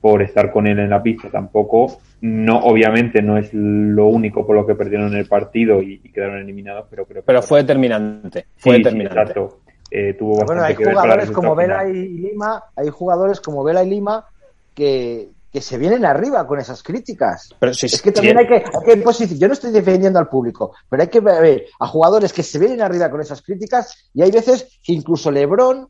por 0.00 0.22
estar 0.22 0.52
con 0.52 0.68
él 0.68 0.78
en 0.78 0.90
la 0.90 1.02
pista 1.02 1.28
tampoco, 1.28 1.98
no 2.20 2.60
obviamente 2.60 3.22
no 3.22 3.36
es 3.38 3.52
lo 3.52 4.06
único 4.06 4.46
por 4.46 4.54
lo 4.54 4.64
que 4.64 4.76
perdieron 4.76 5.12
el 5.16 5.26
partido 5.26 5.82
y, 5.82 5.98
quedaron 5.98 6.38
eliminados, 6.38 6.86
pero 6.88 7.04
creo 7.04 7.22
que 7.22 7.26
pero 7.26 7.42
fue 7.42 7.62
determinante, 7.62 8.46
fue 8.56 8.76
determinante. 8.76 9.34
Eh, 9.90 10.14
tuvo 10.14 10.44
bueno, 10.44 10.62
hay 10.62 10.74
jugadores 10.74 11.30
como 11.30 11.54
Vela 11.54 11.88
y 11.88 12.08
Lima, 12.08 12.64
hay 12.76 12.88
jugadores 12.90 13.40
como 13.40 13.64
Vela 13.64 13.82
y 13.82 13.90
Lima 13.90 14.26
que, 14.74 15.30
que 15.52 15.60
se 15.60 15.78
vienen 15.78 16.04
arriba 16.04 16.46
con 16.46 16.58
esas 16.58 16.82
críticas. 16.82 17.54
Pero 17.58 17.72
si, 17.72 17.86
es 17.86 18.02
que 18.02 18.12
también 18.12 18.38
hay 18.38 18.46
que, 18.46 18.54
hay 18.54 19.02
que 19.02 19.38
yo 19.38 19.46
no 19.46 19.54
estoy 19.54 19.72
defendiendo 19.72 20.18
al 20.18 20.28
público, 20.28 20.74
pero 20.88 21.02
hay 21.02 21.08
que 21.08 21.20
ver 21.20 21.66
a 21.80 21.86
jugadores 21.86 22.32
que 22.32 22.42
se 22.42 22.58
vienen 22.58 22.82
arriba 22.82 23.10
con 23.10 23.20
esas 23.20 23.42
críticas 23.42 24.10
y 24.12 24.22
hay 24.22 24.30
veces 24.30 24.78
que 24.82 24.92
incluso 24.92 25.30
Lebron 25.30 25.88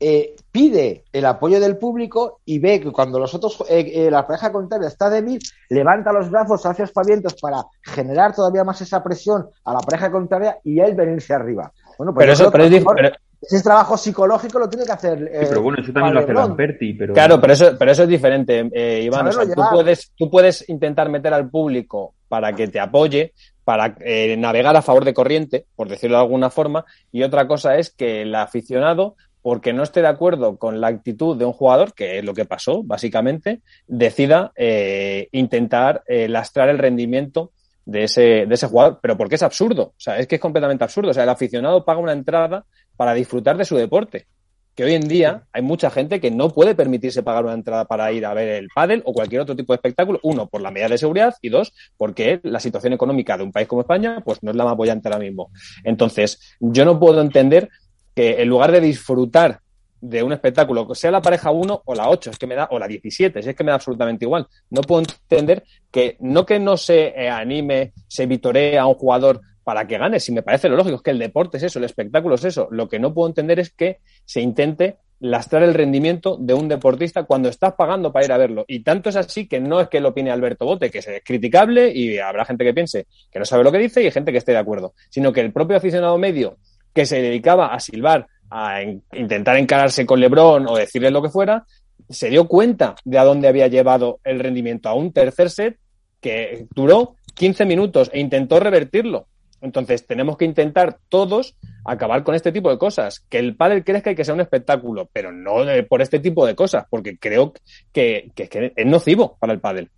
eh, 0.00 0.34
pide 0.50 1.04
el 1.12 1.24
apoyo 1.24 1.60
del 1.60 1.78
público 1.78 2.40
y 2.44 2.58
ve 2.58 2.80
que 2.80 2.92
cuando 2.92 3.18
los 3.18 3.32
otros, 3.32 3.64
eh, 3.68 3.90
eh, 3.94 4.10
la 4.10 4.26
pareja 4.26 4.52
contraria 4.52 4.88
está 4.88 5.08
débil, 5.08 5.40
levanta 5.70 6.12
los 6.12 6.30
brazos, 6.30 6.66
hace 6.66 6.82
espavientos 6.82 7.34
para 7.40 7.64
generar 7.80 8.34
todavía 8.34 8.64
más 8.64 8.80
esa 8.80 9.02
presión 9.02 9.48
a 9.64 9.72
la 9.72 9.78
pareja 9.78 10.10
contraria 10.10 10.58
y 10.64 10.80
él 10.80 10.94
venirse 10.94 11.32
arriba. 11.32 11.72
Bueno, 11.98 12.14
pues 12.14 12.24
pero 12.24 12.32
eso, 12.32 12.50
pero 12.50 12.64
es, 12.64 13.12
ese 13.50 13.62
trabajo 13.62 13.96
psicológico 13.96 14.58
lo 14.58 14.68
tiene 14.68 14.86
que 14.86 14.92
hacer. 14.92 15.18
sí, 15.18 15.46
pero 15.48 15.62
bueno, 15.62 15.82
eso 15.82 15.92
también 15.92 16.14
lo 16.14 16.20
hace 16.20 16.32
Lamperti. 16.32 16.94
Pero... 16.94 17.14
Claro, 17.14 17.40
pero 17.40 17.52
eso, 17.52 17.76
pero 17.78 17.90
eso 17.90 18.02
es 18.04 18.08
diferente, 18.08 18.70
eh, 18.72 19.02
Iván. 19.04 19.30
tú, 19.30 19.62
puedes, 19.70 20.12
tú 20.16 20.30
puedes 20.30 20.68
intentar 20.68 21.08
meter 21.08 21.34
al 21.34 21.50
público 21.50 22.14
para 22.28 22.54
que 22.54 22.68
te 22.68 22.80
apoye, 22.80 23.32
para 23.64 23.96
eh, 24.00 24.36
navegar 24.36 24.76
a 24.76 24.82
favor 24.82 25.04
de 25.04 25.14
corriente, 25.14 25.66
por 25.76 25.88
decirlo 25.88 26.16
de 26.16 26.22
alguna 26.22 26.50
forma, 26.50 26.84
y 27.12 27.22
otra 27.22 27.46
cosa 27.46 27.76
es 27.76 27.90
que 27.90 28.22
el 28.22 28.34
aficionado, 28.34 29.16
porque 29.42 29.72
no 29.72 29.82
esté 29.82 30.00
de 30.00 30.08
acuerdo 30.08 30.56
con 30.56 30.80
la 30.80 30.88
actitud 30.88 31.36
de 31.36 31.44
un 31.44 31.52
jugador, 31.52 31.92
que 31.92 32.18
es 32.18 32.24
lo 32.24 32.34
que 32.34 32.46
pasó, 32.46 32.82
básicamente, 32.82 33.60
decida 33.86 34.52
eh, 34.56 35.28
intentar 35.32 36.02
eh, 36.06 36.28
lastrar 36.28 36.70
el 36.70 36.78
rendimiento 36.78 37.52
de 37.84 38.04
ese, 38.04 38.46
de 38.46 38.54
ese 38.54 38.66
jugador, 38.66 38.98
pero 39.02 39.16
porque 39.16 39.34
es 39.34 39.42
absurdo, 39.42 39.82
o 39.82 39.94
sea, 40.00 40.18
es 40.18 40.26
que 40.26 40.36
es 40.36 40.40
completamente 40.40 40.84
absurdo, 40.84 41.10
o 41.10 41.14
sea, 41.14 41.24
el 41.24 41.28
aficionado 41.28 41.84
paga 41.84 42.00
una 42.00 42.12
entrada 42.12 42.64
para 42.96 43.14
disfrutar 43.14 43.56
de 43.56 43.64
su 43.64 43.76
deporte, 43.76 44.26
que 44.74 44.84
hoy 44.84 44.94
en 44.94 45.06
día 45.06 45.44
hay 45.52 45.62
mucha 45.62 45.90
gente 45.90 46.20
que 46.20 46.30
no 46.30 46.50
puede 46.50 46.74
permitirse 46.74 47.22
pagar 47.22 47.44
una 47.44 47.54
entrada 47.54 47.84
para 47.84 48.10
ir 48.10 48.26
a 48.26 48.34
ver 48.34 48.48
el 48.48 48.68
pádel 48.74 49.02
o 49.04 49.12
cualquier 49.12 49.42
otro 49.42 49.54
tipo 49.54 49.72
de 49.72 49.76
espectáculo, 49.76 50.18
uno, 50.22 50.48
por 50.48 50.62
la 50.62 50.70
medida 50.70 50.88
de 50.88 50.98
seguridad 50.98 51.34
y 51.40 51.48
dos, 51.48 51.72
porque 51.96 52.40
la 52.42 52.58
situación 52.58 52.92
económica 52.92 53.36
de 53.36 53.44
un 53.44 53.52
país 53.52 53.68
como 53.68 53.82
España 53.82 54.20
pues 54.24 54.42
no 54.42 54.50
es 54.50 54.56
la 54.56 54.64
más 54.64 54.72
apoyante 54.74 55.08
ahora 55.08 55.20
mismo. 55.20 55.50
Entonces, 55.84 56.56
yo 56.58 56.84
no 56.84 56.98
puedo 56.98 57.20
entender 57.20 57.68
que 58.14 58.42
en 58.42 58.48
lugar 58.48 58.72
de 58.72 58.80
disfrutar 58.80 59.60
de 60.06 60.22
un 60.22 60.32
espectáculo, 60.32 60.94
sea 60.94 61.10
la 61.10 61.22
pareja 61.22 61.50
1 61.50 61.82
o 61.84 61.94
la 61.94 62.10
8, 62.10 62.30
es 62.30 62.38
que 62.38 62.46
me 62.46 62.54
da, 62.54 62.68
o 62.70 62.78
la 62.78 62.86
17, 62.86 63.40
es 63.40 63.56
que 63.56 63.64
me 63.64 63.70
da 63.70 63.76
absolutamente 63.76 64.26
igual. 64.26 64.46
No 64.68 64.82
puedo 64.82 65.02
entender 65.02 65.64
que 65.90 66.16
no 66.20 66.44
que 66.44 66.58
no 66.58 66.76
se 66.76 67.06
eh, 67.08 67.30
anime, 67.30 67.94
se 68.06 68.26
vitoree 68.26 68.78
a 68.78 68.86
un 68.86 68.94
jugador 68.94 69.40
para 69.64 69.86
que 69.86 69.96
gane, 69.96 70.20
si 70.20 70.30
me 70.30 70.42
parece 70.42 70.68
lo 70.68 70.76
lógico, 70.76 70.96
es 70.96 71.02
que 71.02 71.10
el 71.10 71.18
deporte 71.18 71.56
es 71.56 71.62
eso, 71.62 71.78
el 71.78 71.86
espectáculo 71.86 72.34
es 72.34 72.44
eso. 72.44 72.68
Lo 72.70 72.86
que 72.86 72.98
no 72.98 73.14
puedo 73.14 73.28
entender 73.28 73.58
es 73.58 73.70
que 73.70 74.00
se 74.26 74.42
intente 74.42 74.98
lastrar 75.20 75.62
el 75.62 75.72
rendimiento 75.72 76.36
de 76.38 76.52
un 76.52 76.68
deportista 76.68 77.22
cuando 77.22 77.48
estás 77.48 77.72
pagando 77.72 78.12
para 78.12 78.26
ir 78.26 78.32
a 78.32 78.36
verlo. 78.36 78.66
Y 78.68 78.80
tanto 78.80 79.08
es 79.08 79.16
así 79.16 79.48
que 79.48 79.58
no 79.58 79.80
es 79.80 79.88
que 79.88 80.00
lo 80.00 80.10
opine 80.10 80.30
Alberto 80.30 80.66
Bote, 80.66 80.90
que 80.90 80.98
es 80.98 81.08
criticable 81.24 81.90
y 81.90 82.18
habrá 82.18 82.44
gente 82.44 82.62
que 82.62 82.74
piense 82.74 83.06
que 83.32 83.38
no 83.38 83.46
sabe 83.46 83.64
lo 83.64 83.72
que 83.72 83.78
dice 83.78 84.02
y 84.02 84.10
gente 84.10 84.32
que 84.32 84.38
esté 84.38 84.52
de 84.52 84.58
acuerdo, 84.58 84.92
sino 85.08 85.32
que 85.32 85.40
el 85.40 85.50
propio 85.50 85.78
aficionado 85.78 86.18
medio 86.18 86.58
que 86.92 87.06
se 87.06 87.20
dedicaba 87.20 87.74
a 87.74 87.80
silbar, 87.80 88.28
a 88.50 88.82
intentar 89.12 89.56
encararse 89.56 90.06
con 90.06 90.20
Lebron 90.20 90.66
o 90.68 90.76
decirle 90.76 91.10
lo 91.10 91.22
que 91.22 91.30
fuera, 91.30 91.64
se 92.08 92.28
dio 92.28 92.46
cuenta 92.46 92.94
de 93.04 93.18
a 93.18 93.24
dónde 93.24 93.48
había 93.48 93.68
llevado 93.68 94.20
el 94.24 94.40
rendimiento 94.40 94.88
a 94.88 94.94
un 94.94 95.12
tercer 95.12 95.50
set 95.50 95.78
que 96.20 96.66
duró 96.74 97.16
15 97.34 97.64
minutos 97.64 98.10
e 98.12 98.20
intentó 98.20 98.60
revertirlo. 98.60 99.26
Entonces, 99.60 100.06
tenemos 100.06 100.36
que 100.36 100.44
intentar 100.44 100.98
todos 101.08 101.56
acabar 101.86 102.22
con 102.22 102.34
este 102.34 102.52
tipo 102.52 102.68
de 102.70 102.76
cosas. 102.76 103.20
Que 103.30 103.38
el 103.38 103.56
pádel 103.56 103.82
crezca 103.82 104.14
que 104.14 104.22
sea 104.22 104.34
un 104.34 104.42
espectáculo, 104.42 105.08
pero 105.10 105.32
no 105.32 105.64
por 105.88 106.02
este 106.02 106.18
tipo 106.18 106.46
de 106.46 106.54
cosas, 106.54 106.84
porque 106.90 107.18
creo 107.18 107.54
que, 107.90 108.30
es 108.36 108.86
nocivo 108.86 109.38
para 109.40 109.54
el 109.54 109.60
pádel. 109.60 109.90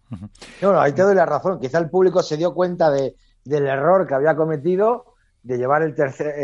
No, 0.62 0.80
ahí 0.80 0.92
te 0.92 1.02
doy 1.02 1.16
la 1.16 1.26
razón. 1.26 1.58
Quizá 1.58 1.78
el 1.78 1.90
público 1.90 2.22
se 2.22 2.36
dio 2.36 2.54
cuenta 2.54 2.92
de, 2.92 3.16
del 3.44 3.66
error 3.66 4.06
que 4.06 4.14
había 4.14 4.36
cometido 4.36 5.14
de 5.42 5.58
llevar 5.58 5.82
el, 5.82 5.94
tercer, 5.94 6.34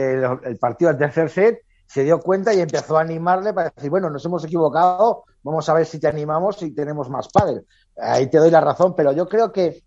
el, 0.45 0.59
partido 0.59 0.91
al 0.91 0.99
tercer 0.99 1.29
set, 1.29 1.61
se 1.93 2.05
dio 2.05 2.21
cuenta 2.21 2.55
y 2.55 2.61
empezó 2.61 2.97
a 2.97 3.03
animarle 3.03 3.53
para 3.53 3.71
decir, 3.75 3.91
bueno, 3.91 4.09
nos 4.09 4.25
hemos 4.25 4.43
equivocado, 4.45 5.25
vamos 5.43 5.69
a 5.69 5.75
ver 5.75 5.85
si 5.85 6.01
te 6.01 6.09
animamos 6.09 6.63
y 6.63 6.71
tenemos 6.71 7.11
más 7.11 7.29
pádel. 7.29 7.67
Ahí 7.99 8.29
te 8.29 8.39
doy 8.39 8.51
la 8.51 8.63
razón, 8.63 8.95
pero 8.97 9.13
yo 9.13 9.29
creo 9.29 9.53
que 9.53 9.83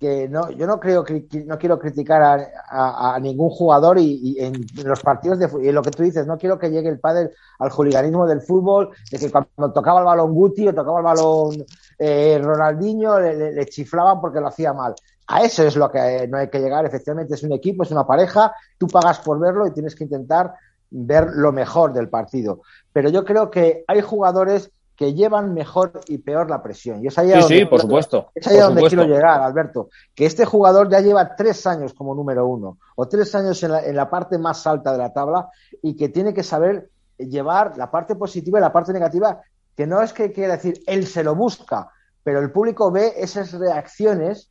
que 0.00 0.26
no, 0.30 0.50
yo 0.50 0.66
no 0.66 0.80
creo 0.80 1.04
no 1.44 1.58
quiero 1.58 1.78
criticar 1.78 2.22
a, 2.70 3.18
ningún 3.20 3.50
jugador 3.50 3.98
y, 3.98 4.34
en 4.40 4.64
los 4.82 5.02
partidos 5.02 5.38
de 5.38 5.50
y 5.62 5.70
lo 5.72 5.82
que 5.82 5.90
tú 5.90 6.02
dices, 6.02 6.26
no 6.26 6.38
quiero 6.38 6.58
que 6.58 6.70
llegue 6.70 6.88
el 6.88 6.98
padre 6.98 7.32
al 7.58 7.68
juliganismo 7.68 8.26
del 8.26 8.40
fútbol, 8.40 8.88
de 9.10 9.18
que 9.18 9.30
cuando 9.30 9.74
tocaba 9.74 10.00
el 10.00 10.06
balón 10.06 10.32
Guti 10.32 10.68
o 10.68 10.74
tocaba 10.74 11.00
el 11.00 11.04
balón 11.04 11.66
eh, 11.98 12.40
Ronaldinho 12.42 13.20
le, 13.20 13.66
chiflaban 13.66 14.22
porque 14.22 14.40
lo 14.40 14.46
hacía 14.48 14.72
mal. 14.72 14.94
A 15.26 15.42
eso 15.42 15.64
es 15.64 15.76
lo 15.76 15.90
que 15.90 16.26
no 16.28 16.38
hay 16.38 16.48
que 16.48 16.60
llegar, 16.60 16.86
efectivamente 16.86 17.34
es 17.34 17.42
un 17.42 17.52
equipo, 17.52 17.82
es 17.82 17.90
una 17.90 18.06
pareja, 18.06 18.54
tú 18.78 18.86
pagas 18.86 19.18
por 19.18 19.38
verlo 19.38 19.66
y 19.66 19.72
tienes 19.72 19.94
que 19.94 20.04
intentar 20.04 20.54
ver 20.90 21.28
lo 21.34 21.52
mejor 21.52 21.92
del 21.92 22.08
partido. 22.08 22.62
Pero 22.92 23.08
yo 23.08 23.24
creo 23.24 23.50
que 23.50 23.84
hay 23.86 24.00
jugadores 24.00 24.70
que 24.96 25.14
llevan 25.14 25.54
mejor 25.54 25.92
y 26.08 26.18
peor 26.18 26.50
la 26.50 26.62
presión. 26.62 27.02
Y 27.02 27.06
es 27.06 27.18
ahí 27.18 27.32
sí, 27.42 27.64
por 27.64 27.80
supuesto. 27.80 28.30
Es 28.34 28.46
ahí 28.48 28.58
donde 28.58 28.82
quiero 28.82 29.04
llegar, 29.04 29.40
Alberto. 29.40 29.88
Que 30.14 30.26
este 30.26 30.44
jugador 30.44 30.90
ya 30.90 31.00
lleva 31.00 31.36
tres 31.36 31.66
años 31.66 31.94
como 31.94 32.14
número 32.14 32.46
uno 32.46 32.76
o 32.96 33.08
tres 33.08 33.34
años 33.34 33.62
en 33.62 33.72
la, 33.72 33.80
en 33.82 33.96
la 33.96 34.10
parte 34.10 34.36
más 34.36 34.66
alta 34.66 34.92
de 34.92 34.98
la 34.98 35.10
tabla 35.12 35.48
y 35.80 35.96
que 35.96 36.10
tiene 36.10 36.34
que 36.34 36.42
saber 36.42 36.90
llevar 37.16 37.78
la 37.78 37.90
parte 37.90 38.14
positiva 38.14 38.58
y 38.58 38.60
la 38.60 38.74
parte 38.74 38.92
negativa, 38.92 39.40
que 39.74 39.86
no 39.86 40.02
es 40.02 40.12
que 40.12 40.32
quiera 40.32 40.56
decir 40.56 40.82
él 40.86 41.06
se 41.06 41.24
lo 41.24 41.34
busca, 41.34 41.88
pero 42.22 42.40
el 42.40 42.52
público 42.52 42.90
ve 42.90 43.14
esas 43.16 43.52
reacciones 43.52 44.49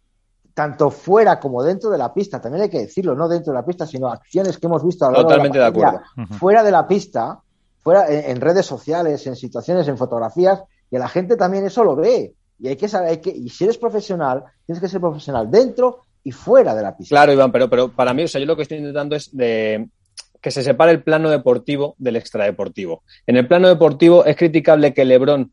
tanto 0.60 0.92
fuera 0.92 1.40
como 1.40 1.64
dentro 1.64 1.90
de 1.90 1.98
la 1.98 2.14
pista, 2.14 2.42
también 2.42 2.64
hay 2.64 2.70
que 2.70 2.80
decirlo, 2.80 3.16
no 3.16 3.30
dentro 3.30 3.54
de 3.54 3.60
la 3.60 3.66
pista, 3.66 3.88
sino 3.88 4.10
acciones 4.10 4.58
que 4.58 4.68
hemos 4.68 4.84
visto 4.84 5.06
a 5.06 5.12
lo 5.12 5.22
Totalmente 5.22 5.58
de, 5.58 5.64
acuerdo. 5.64 6.02
fuera 6.38 6.64
de 6.64 6.72
la 6.72 6.86
pista, 6.86 7.40
fuera 7.82 8.10
en, 8.10 8.42
redes 8.42 8.66
sociales, 8.66 9.26
en 9.26 9.38
situaciones, 9.38 9.88
en 9.88 9.98
fotografías, 9.98 10.62
y 10.92 10.98
la 10.98 11.08
gente 11.08 11.38
también 11.38 11.66
eso 11.66 11.82
lo 11.86 11.96
ve. 11.96 12.34
Y 12.60 12.68
hay 12.68 12.76
que 12.76 12.90
saber, 12.90 13.08
hay 13.08 13.18
que, 13.20 13.30
y 13.30 13.48
si 13.48 13.64
eres 13.64 13.78
profesional, 13.78 14.44
tienes 14.66 14.82
que 14.82 14.90
ser 14.90 15.00
profesional 15.00 15.50
dentro 15.50 16.02
y 16.26 16.34
fuera 16.34 16.76
de 16.76 16.84
la 16.84 16.98
pista. 16.98 17.14
Claro, 17.14 17.32
Iván, 17.32 17.54
pero, 17.54 17.70
pero 17.70 17.96
para 17.96 18.14
mí, 18.14 18.24
o 18.24 18.28
sea, 18.28 18.42
yo 18.42 18.46
lo 18.46 18.58
que 18.58 18.64
estoy 18.64 18.80
intentando 18.80 19.16
es 19.16 19.34
de, 19.34 19.88
que 20.42 20.52
se 20.52 20.64
separe 20.64 20.92
el 20.92 21.04
plano 21.04 21.30
deportivo 21.30 21.96
del 21.98 22.16
extradeportivo. 22.16 23.04
En 23.28 23.38
el 23.38 23.48
plano 23.48 23.68
deportivo 23.68 24.26
es 24.26 24.36
criticable 24.36 24.94
que 24.94 25.06
Lebron 25.06 25.52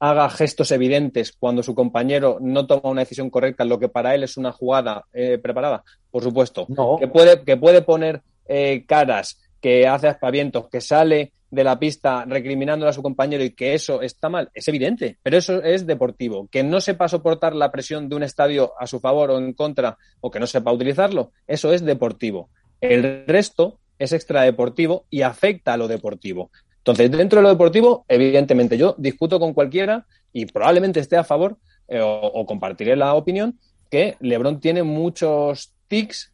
haga 0.00 0.28
gestos 0.30 0.70
evidentes 0.70 1.32
cuando 1.32 1.62
su 1.62 1.74
compañero 1.74 2.38
no 2.40 2.66
toma 2.66 2.90
una 2.90 3.02
decisión 3.02 3.30
correcta, 3.30 3.64
lo 3.64 3.78
que 3.78 3.88
para 3.88 4.14
él 4.14 4.22
es 4.22 4.36
una 4.36 4.52
jugada 4.52 5.04
eh, 5.12 5.38
preparada, 5.38 5.82
por 6.10 6.22
supuesto. 6.22 6.66
Que, 6.98 7.08
puede, 7.08 7.42
que 7.42 7.56
puede 7.56 7.82
poner 7.82 8.22
eh, 8.46 8.84
caras, 8.86 9.40
que 9.60 9.86
hace 9.86 10.08
aspavientos, 10.08 10.68
que 10.68 10.80
sale 10.80 11.32
de 11.50 11.64
la 11.64 11.78
pista 11.78 12.24
recriminándole 12.24 12.90
a 12.90 12.92
su 12.92 13.02
compañero 13.02 13.42
y 13.42 13.50
que 13.50 13.74
eso 13.74 14.02
está 14.02 14.28
mal, 14.28 14.50
es 14.52 14.66
evidente, 14.68 15.18
pero 15.22 15.38
eso 15.38 15.62
es 15.62 15.86
deportivo. 15.86 16.48
Que 16.50 16.62
no 16.62 16.80
sepa 16.80 17.08
soportar 17.08 17.54
la 17.54 17.70
presión 17.70 18.08
de 18.08 18.16
un 18.16 18.22
estadio 18.22 18.72
a 18.78 18.86
su 18.86 19.00
favor 19.00 19.30
o 19.30 19.38
en 19.38 19.52
contra 19.54 19.96
o 20.20 20.30
que 20.30 20.40
no 20.40 20.46
sepa 20.46 20.72
utilizarlo, 20.72 21.32
eso 21.46 21.72
es 21.72 21.84
deportivo. 21.84 22.50
El 22.80 23.26
resto 23.26 23.80
es 23.98 24.12
extradeportivo 24.12 25.06
y 25.10 25.22
afecta 25.22 25.72
a 25.72 25.76
lo 25.76 25.88
deportivo. 25.88 26.50
Entonces, 26.78 27.10
dentro 27.10 27.38
de 27.38 27.42
lo 27.42 27.48
deportivo, 27.48 28.04
evidentemente 28.08 28.78
yo 28.78 28.94
discuto 28.98 29.40
con 29.40 29.54
cualquiera 29.54 30.06
y 30.32 30.46
probablemente 30.46 31.00
esté 31.00 31.16
a 31.16 31.24
favor 31.24 31.58
eh, 31.88 32.00
o, 32.02 32.46
compartiré 32.46 32.94
la 32.96 33.14
opinión 33.14 33.58
que 33.90 34.16
Lebron 34.20 34.60
tiene 34.60 34.82
muchos 34.82 35.72
tics 35.88 36.32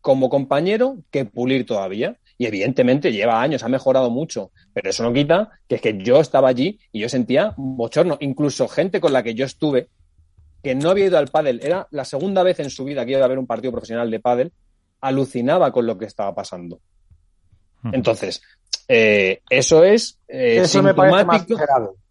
como 0.00 0.28
compañero 0.28 0.98
que 1.10 1.24
pulir 1.24 1.64
todavía 1.64 2.18
y 2.36 2.46
evidentemente 2.46 3.12
lleva 3.12 3.40
años, 3.40 3.62
ha 3.62 3.68
mejorado 3.68 4.10
mucho, 4.10 4.50
pero 4.72 4.90
eso 4.90 5.02
no 5.02 5.12
quita 5.12 5.50
que 5.68 5.76
es 5.76 5.80
que 5.80 5.96
yo 5.98 6.20
estaba 6.20 6.48
allí 6.48 6.78
y 6.92 7.00
yo 7.00 7.08
sentía 7.08 7.54
bochorno, 7.56 8.18
incluso 8.20 8.68
gente 8.68 9.00
con 9.00 9.12
la 9.12 9.22
que 9.22 9.34
yo 9.34 9.44
estuve 9.46 9.88
que 10.62 10.74
no 10.74 10.90
había 10.90 11.06
ido 11.06 11.18
al 11.18 11.28
pádel, 11.28 11.60
era 11.62 11.86
la 11.90 12.06
segunda 12.06 12.42
vez 12.42 12.58
en 12.58 12.70
su 12.70 12.84
vida 12.84 13.04
que 13.04 13.12
iba 13.12 13.24
a 13.24 13.28
ver 13.28 13.38
un 13.38 13.46
partido 13.46 13.70
profesional 13.70 14.10
de 14.10 14.18
pádel, 14.18 14.52
alucinaba 15.00 15.70
con 15.70 15.86
lo 15.86 15.98
que 15.98 16.06
estaba 16.06 16.34
pasando. 16.34 16.80
Entonces, 17.92 18.42
eh, 18.88 19.40
eso 19.48 19.84
es 19.84 20.18
eh, 20.28 20.58
eso 20.62 20.82
me 20.82 20.94
parece 20.94 21.24
más 21.24 21.46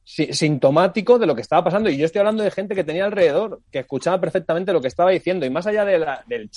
sintomático 0.06 1.18
de 1.18 1.26
lo 1.26 1.36
que 1.36 1.42
estaba 1.42 1.64
pasando. 1.64 1.90
Y 1.90 1.98
yo 1.98 2.06
estoy 2.06 2.20
hablando 2.20 2.44
de 2.44 2.52
gente 2.52 2.76
que 2.76 2.84
tenía 2.84 3.06
alrededor, 3.06 3.62
que 3.72 3.80
escuchaba 3.80 4.20
perfectamente 4.20 4.74
lo 4.74 4.82
que 4.82 4.88
estaba 4.88 5.12
diciendo. 5.12 5.46
Y 5.46 5.50
más 5.50 5.66
allá 5.66 5.86
de 5.86 5.98
la, 5.98 6.24
del 6.28 6.50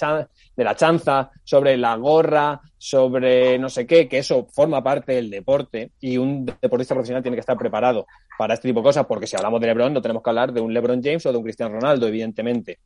de 0.56 0.64
la 0.64 0.76
chanza, 0.76 1.30
sobre 1.44 1.76
la 1.76 1.96
gorra, 1.96 2.60
sobre 2.76 3.58
no 3.58 3.68
sé 3.68 3.86
qué, 3.86 4.08
que 4.08 4.18
eso 4.18 4.46
forma 4.50 4.82
parte 4.82 5.12
del 5.12 5.30
deporte. 5.30 5.92
Y 6.00 6.18
un 6.18 6.44
deportista 6.44 6.94
profesional 6.94 7.22
tiene 7.22 7.36
que 7.36 7.40
estar 7.40 7.56
preparado 7.56 8.06
para 8.36 8.54
este 8.54 8.68
tipo 8.68 8.80
de 8.80 8.84
cosas, 8.84 9.06
porque 9.06 9.26
si 9.26 9.36
hablamos 9.36 9.60
de 9.60 9.68
LeBron, 9.68 9.92
no 9.92 10.02
tenemos 10.02 10.22
que 10.22 10.30
hablar 10.30 10.52
de 10.52 10.60
un 10.60 10.74
LeBron 10.74 11.02
James 11.02 11.24
o 11.26 11.32
de 11.32 11.38
un 11.38 11.44
Cristiano 11.44 11.74
Ronaldo, 11.74 12.08
evidentemente. 12.08 12.78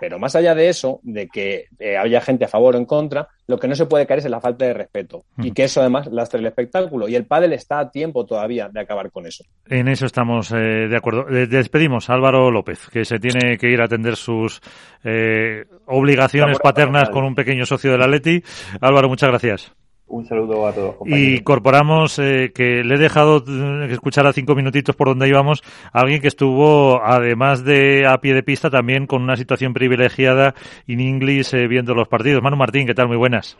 Pero 0.00 0.18
más 0.18 0.34
allá 0.34 0.54
de 0.54 0.70
eso, 0.70 1.00
de 1.02 1.28
que 1.28 1.66
eh, 1.78 1.98
haya 1.98 2.22
gente 2.22 2.46
a 2.46 2.48
favor 2.48 2.74
o 2.74 2.78
en 2.78 2.86
contra, 2.86 3.28
lo 3.46 3.58
que 3.58 3.68
no 3.68 3.74
se 3.74 3.84
puede 3.84 4.06
caer 4.06 4.20
es 4.20 4.24
en 4.24 4.30
la 4.30 4.40
falta 4.40 4.64
de 4.64 4.72
respeto. 4.72 5.24
Y 5.36 5.52
que 5.52 5.64
eso 5.64 5.80
además 5.80 6.06
lastre 6.10 6.40
el 6.40 6.46
espectáculo. 6.46 7.06
Y 7.06 7.16
el 7.16 7.26
pádel 7.26 7.52
está 7.52 7.80
a 7.80 7.90
tiempo 7.90 8.24
todavía 8.24 8.70
de 8.70 8.80
acabar 8.80 9.10
con 9.10 9.26
eso. 9.26 9.44
En 9.66 9.88
eso 9.88 10.06
estamos 10.06 10.50
eh, 10.52 10.88
de 10.88 10.96
acuerdo. 10.96 11.24
despedimos 11.24 12.08
a 12.08 12.14
Álvaro 12.14 12.50
López, 12.50 12.88
que 12.90 13.04
se 13.04 13.18
tiene 13.18 13.58
que 13.58 13.68
ir 13.68 13.80
a 13.82 13.84
atender 13.84 14.16
sus 14.16 14.60
eh, 15.04 15.66
obligaciones 15.86 16.58
paternas 16.60 17.10
con 17.10 17.24
un 17.24 17.34
pequeño 17.34 17.66
socio 17.66 17.92
del 17.92 18.02
Atleti. 18.02 18.42
Álvaro, 18.80 19.08
muchas 19.08 19.28
gracias. 19.28 19.79
Un 20.10 20.26
saludo 20.26 20.66
a 20.66 20.72
todos. 20.72 20.96
Y 21.06 21.36
incorporamos 21.36 22.18
eh, 22.18 22.50
que 22.52 22.82
le 22.82 22.96
he 22.96 22.98
dejado 22.98 23.44
eh, 23.46 23.92
escuchar 23.92 24.26
a 24.26 24.32
cinco 24.32 24.56
minutitos 24.56 24.96
por 24.96 25.06
donde 25.06 25.28
íbamos 25.28 25.62
a 25.92 26.00
alguien 26.00 26.20
que 26.20 26.26
estuvo, 26.26 27.00
además 27.00 27.64
de 27.64 28.08
a 28.08 28.18
pie 28.20 28.34
de 28.34 28.42
pista, 28.42 28.70
también 28.70 29.06
con 29.06 29.22
una 29.22 29.36
situación 29.36 29.72
privilegiada 29.72 30.56
en 30.88 30.98
inglés 30.98 31.54
eh, 31.54 31.68
viendo 31.68 31.94
los 31.94 32.08
partidos. 32.08 32.42
Manu 32.42 32.56
Martín, 32.56 32.88
¿qué 32.88 32.94
tal? 32.94 33.06
Muy 33.06 33.18
buenas. 33.18 33.56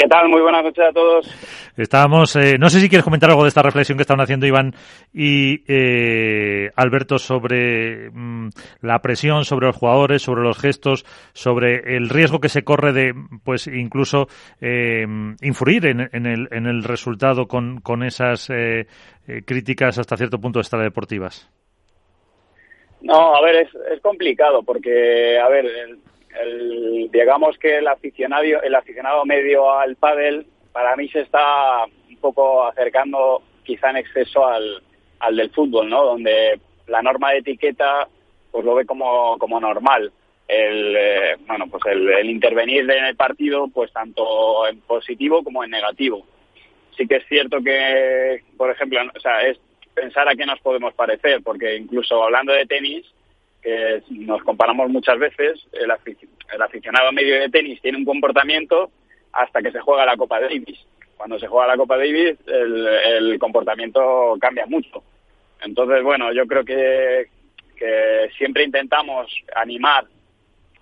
¿Qué 0.00 0.08
tal? 0.08 0.30
Muy 0.30 0.40
buenas 0.40 0.64
noches 0.64 0.82
a 0.82 0.92
todos. 0.92 1.26
Estábamos, 1.76 2.34
eh, 2.34 2.56
no 2.58 2.70
sé 2.70 2.80
si 2.80 2.88
quieres 2.88 3.04
comentar 3.04 3.28
algo 3.28 3.42
de 3.42 3.50
esta 3.50 3.60
reflexión 3.60 3.98
que 3.98 4.02
estaban 4.02 4.22
haciendo 4.22 4.46
Iván 4.46 4.72
y 5.12 5.62
eh, 5.68 6.70
Alberto 6.74 7.18
sobre 7.18 8.08
mm, 8.10 8.48
la 8.80 9.00
presión 9.00 9.44
sobre 9.44 9.66
los 9.66 9.76
jugadores, 9.76 10.22
sobre 10.22 10.40
los 10.40 10.58
gestos, 10.58 11.04
sobre 11.34 11.96
el 11.98 12.08
riesgo 12.08 12.40
que 12.40 12.48
se 12.48 12.64
corre 12.64 12.94
de, 12.94 13.12
pues, 13.44 13.66
incluso 13.66 14.26
eh, 14.62 15.04
influir 15.42 15.84
en, 15.84 16.08
en, 16.14 16.24
el, 16.24 16.48
en 16.50 16.64
el 16.64 16.82
resultado 16.82 17.46
con, 17.46 17.82
con 17.82 18.02
esas 18.02 18.48
eh, 18.48 18.86
eh, 19.28 19.42
críticas 19.44 19.98
hasta 19.98 20.16
cierto 20.16 20.40
punto 20.40 20.60
extradeportivas. 20.60 21.50
No, 23.02 23.36
a 23.36 23.42
ver, 23.42 23.56
es, 23.56 23.68
es 23.92 24.00
complicado 24.00 24.62
porque, 24.62 25.38
a 25.38 25.48
ver, 25.50 25.66
el, 26.42 27.08
digamos 27.10 27.58
que 27.58 27.78
el 27.78 27.88
aficionado, 27.88 28.44
el 28.44 28.74
aficionado 28.74 29.24
medio 29.24 29.72
al 29.72 29.96
pádel 29.96 30.46
para 30.72 30.96
mí 30.96 31.08
se 31.08 31.20
está 31.20 31.84
un 32.08 32.16
poco 32.16 32.64
acercando 32.66 33.42
quizá 33.64 33.90
en 33.90 33.96
exceso 33.96 34.46
al, 34.46 34.82
al 35.20 35.36
del 35.36 35.50
fútbol, 35.50 35.88
¿no? 35.88 36.04
Donde 36.04 36.60
la 36.86 37.02
norma 37.02 37.30
de 37.32 37.38
etiqueta 37.38 38.08
pues 38.50 38.64
lo 38.64 38.74
ve 38.74 38.84
como, 38.84 39.38
como 39.38 39.60
normal. 39.60 40.12
El, 40.48 40.96
eh, 40.96 41.36
bueno, 41.46 41.66
pues 41.70 41.82
el, 41.86 42.08
el, 42.10 42.28
intervenir 42.28 42.90
en 42.90 43.04
el 43.04 43.16
partido, 43.16 43.68
pues 43.68 43.92
tanto 43.92 44.66
en 44.66 44.80
positivo 44.80 45.44
como 45.44 45.62
en 45.62 45.70
negativo. 45.70 46.26
Sí 46.96 47.06
que 47.06 47.16
es 47.16 47.26
cierto 47.28 47.60
que, 47.62 48.42
por 48.56 48.70
ejemplo, 48.70 49.00
o 49.14 49.20
sea, 49.20 49.42
es 49.42 49.60
pensar 49.94 50.28
a 50.28 50.34
qué 50.34 50.44
nos 50.46 50.60
podemos 50.60 50.92
parecer, 50.94 51.40
porque 51.44 51.76
incluso 51.76 52.24
hablando 52.24 52.52
de 52.52 52.66
tenis, 52.66 53.06
que 53.62 54.02
nos 54.10 54.42
comparamos 54.42 54.88
muchas 54.90 55.18
veces, 55.18 55.66
el, 55.72 55.90
el 56.52 56.62
aficionado 56.62 57.12
medio 57.12 57.40
de 57.40 57.48
tenis 57.48 57.80
tiene 57.80 57.98
un 57.98 58.04
comportamiento 58.04 58.90
hasta 59.32 59.62
que 59.62 59.72
se 59.72 59.80
juega 59.80 60.06
la 60.06 60.16
Copa 60.16 60.40
Davis. 60.40 60.86
Cuando 61.16 61.38
se 61.38 61.46
juega 61.46 61.68
la 61.68 61.76
Copa 61.76 61.98
Davis, 61.98 62.38
el, 62.46 62.86
el 62.86 63.38
comportamiento 63.38 64.36
cambia 64.40 64.66
mucho. 64.66 65.02
Entonces, 65.62 66.02
bueno, 66.02 66.32
yo 66.32 66.46
creo 66.46 66.64
que, 66.64 67.26
que 67.76 68.30
siempre 68.38 68.64
intentamos 68.64 69.30
animar 69.54 70.06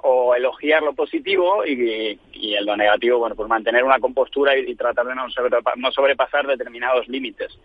o 0.00 0.36
elogiar 0.36 0.84
lo 0.84 0.92
positivo 0.92 1.66
y, 1.66 2.18
y 2.32 2.54
en 2.54 2.64
lo 2.64 2.76
negativo, 2.76 3.18
bueno, 3.18 3.34
pues 3.34 3.48
mantener 3.48 3.82
una 3.82 3.98
compostura 3.98 4.56
y, 4.56 4.70
y 4.70 4.76
tratar 4.76 5.06
de 5.06 5.14
no 5.16 5.90
sobrepasar 5.90 6.46
determinados 6.46 7.08
límites 7.08 7.58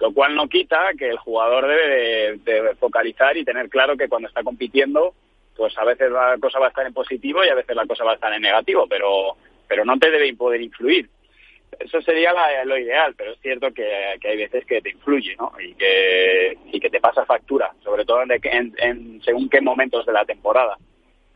lo 0.00 0.12
cual 0.12 0.34
no 0.34 0.48
quita 0.48 0.90
que 0.98 1.08
el 1.08 1.18
jugador 1.18 1.66
debe 1.66 2.38
de, 2.38 2.74
focalizar 2.76 3.36
y 3.36 3.44
tener 3.44 3.68
claro 3.68 3.96
que 3.96 4.08
cuando 4.08 4.28
está 4.28 4.42
compitiendo, 4.42 5.14
pues 5.56 5.76
a 5.76 5.84
veces 5.84 6.10
la 6.10 6.36
cosa 6.40 6.58
va 6.58 6.66
a 6.66 6.68
estar 6.70 6.86
en 6.86 6.94
positivo 6.94 7.44
y 7.44 7.48
a 7.48 7.54
veces 7.54 7.76
la 7.76 7.86
cosa 7.86 8.04
va 8.04 8.12
a 8.12 8.14
estar 8.14 8.32
en 8.32 8.42
negativo, 8.42 8.86
pero, 8.88 9.36
pero 9.68 9.84
no 9.84 9.98
te 9.98 10.10
debe 10.10 10.34
poder 10.34 10.62
influir. 10.62 11.08
Eso 11.78 12.00
sería 12.02 12.32
lo 12.64 12.78
ideal, 12.78 13.14
pero 13.16 13.32
es 13.32 13.40
cierto 13.40 13.72
que, 13.72 14.16
que, 14.20 14.28
hay 14.28 14.36
veces 14.38 14.64
que 14.66 14.82
te 14.82 14.90
influye, 14.90 15.36
¿no? 15.36 15.52
Y 15.60 15.74
que, 15.74 16.58
y 16.72 16.80
que 16.80 16.90
te 16.90 17.00
pasa 17.00 17.24
factura, 17.24 17.72
sobre 17.82 18.04
todo 18.04 18.22
en, 18.22 18.32
en, 18.32 18.74
en 18.78 19.22
según 19.22 19.48
qué 19.48 19.60
momentos 19.60 20.04
de 20.04 20.12
la 20.12 20.24
temporada. 20.24 20.76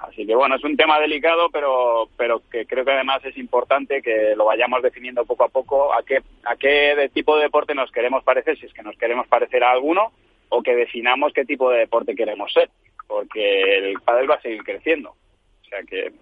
Así 0.09 0.27
que 0.27 0.35
bueno, 0.35 0.57
es 0.57 0.65
un 0.65 0.77
tema 0.77 0.99
delicado, 1.01 1.49
pero, 1.51 2.09
pero 2.17 2.43
que 2.51 2.67
creo 2.67 2.85
que 2.85 2.93
además 2.93 3.25
es 3.25 3.37
importante 3.39 4.03
que 4.03 4.35
lo 4.37 4.47
vayamos 4.47 4.83
definiendo 4.83 5.25
poco 5.25 5.45
a 5.45 5.49
poco 5.49 5.95
a 5.95 6.03
qué, 6.03 6.19
a 6.45 6.57
qué 6.57 6.95
de 6.95 7.09
tipo 7.09 7.37
de 7.37 7.45
deporte 7.45 7.75
nos 7.75 7.91
queremos 7.91 8.23
parecer, 8.25 8.59
si 8.59 8.67
es 8.67 8.73
que 8.73 8.83
nos 8.83 8.97
queremos 8.97 9.27
parecer 9.29 9.65
a 9.65 9.71
alguno, 9.71 10.13
o 10.49 10.63
que 10.63 10.75
definamos 10.75 11.33
qué 11.33 11.45
tipo 11.45 11.71
de 11.71 11.81
deporte 11.81 12.15
queremos 12.15 12.53
ser, 12.53 12.71
porque 13.07 13.79
el 13.79 14.01
pádel 14.01 14.31
va 14.31 14.37
a 14.37 14.43
seguir 14.43 14.63
creciendo. 14.63 15.11
O 15.11 15.69
sea 15.69 15.81
que 15.83 16.13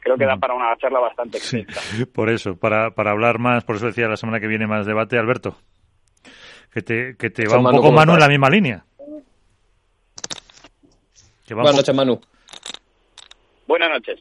creo 0.00 0.16
que 0.16 0.26
da 0.26 0.36
para 0.36 0.54
una 0.54 0.76
charla 0.76 1.00
bastante 1.00 1.38
extensa. 1.38 1.80
Sí, 1.80 2.04
por 2.14 2.30
eso, 2.30 2.56
para, 2.56 2.92
para 2.92 3.10
hablar 3.10 3.38
más, 3.38 3.64
por 3.64 3.76
eso 3.76 3.86
decía 3.86 4.08
la 4.08 4.16
semana 4.16 4.40
que 4.40 4.48
viene 4.48 4.66
más 4.66 4.86
debate, 4.86 5.18
Alberto, 5.18 5.56
que 6.72 6.82
te, 6.82 7.16
que 7.16 7.30
te 7.30 7.46
va 7.46 7.58
un 7.58 7.76
poco 7.76 7.92
Manu 7.92 8.14
en 8.14 8.20
la 8.20 8.28
misma 8.28 8.48
línea. 8.48 8.84
Buenas 11.54 11.76
noches, 11.76 11.94
Manu. 11.94 12.20
Buenas 13.70 13.90
noches. 13.90 14.18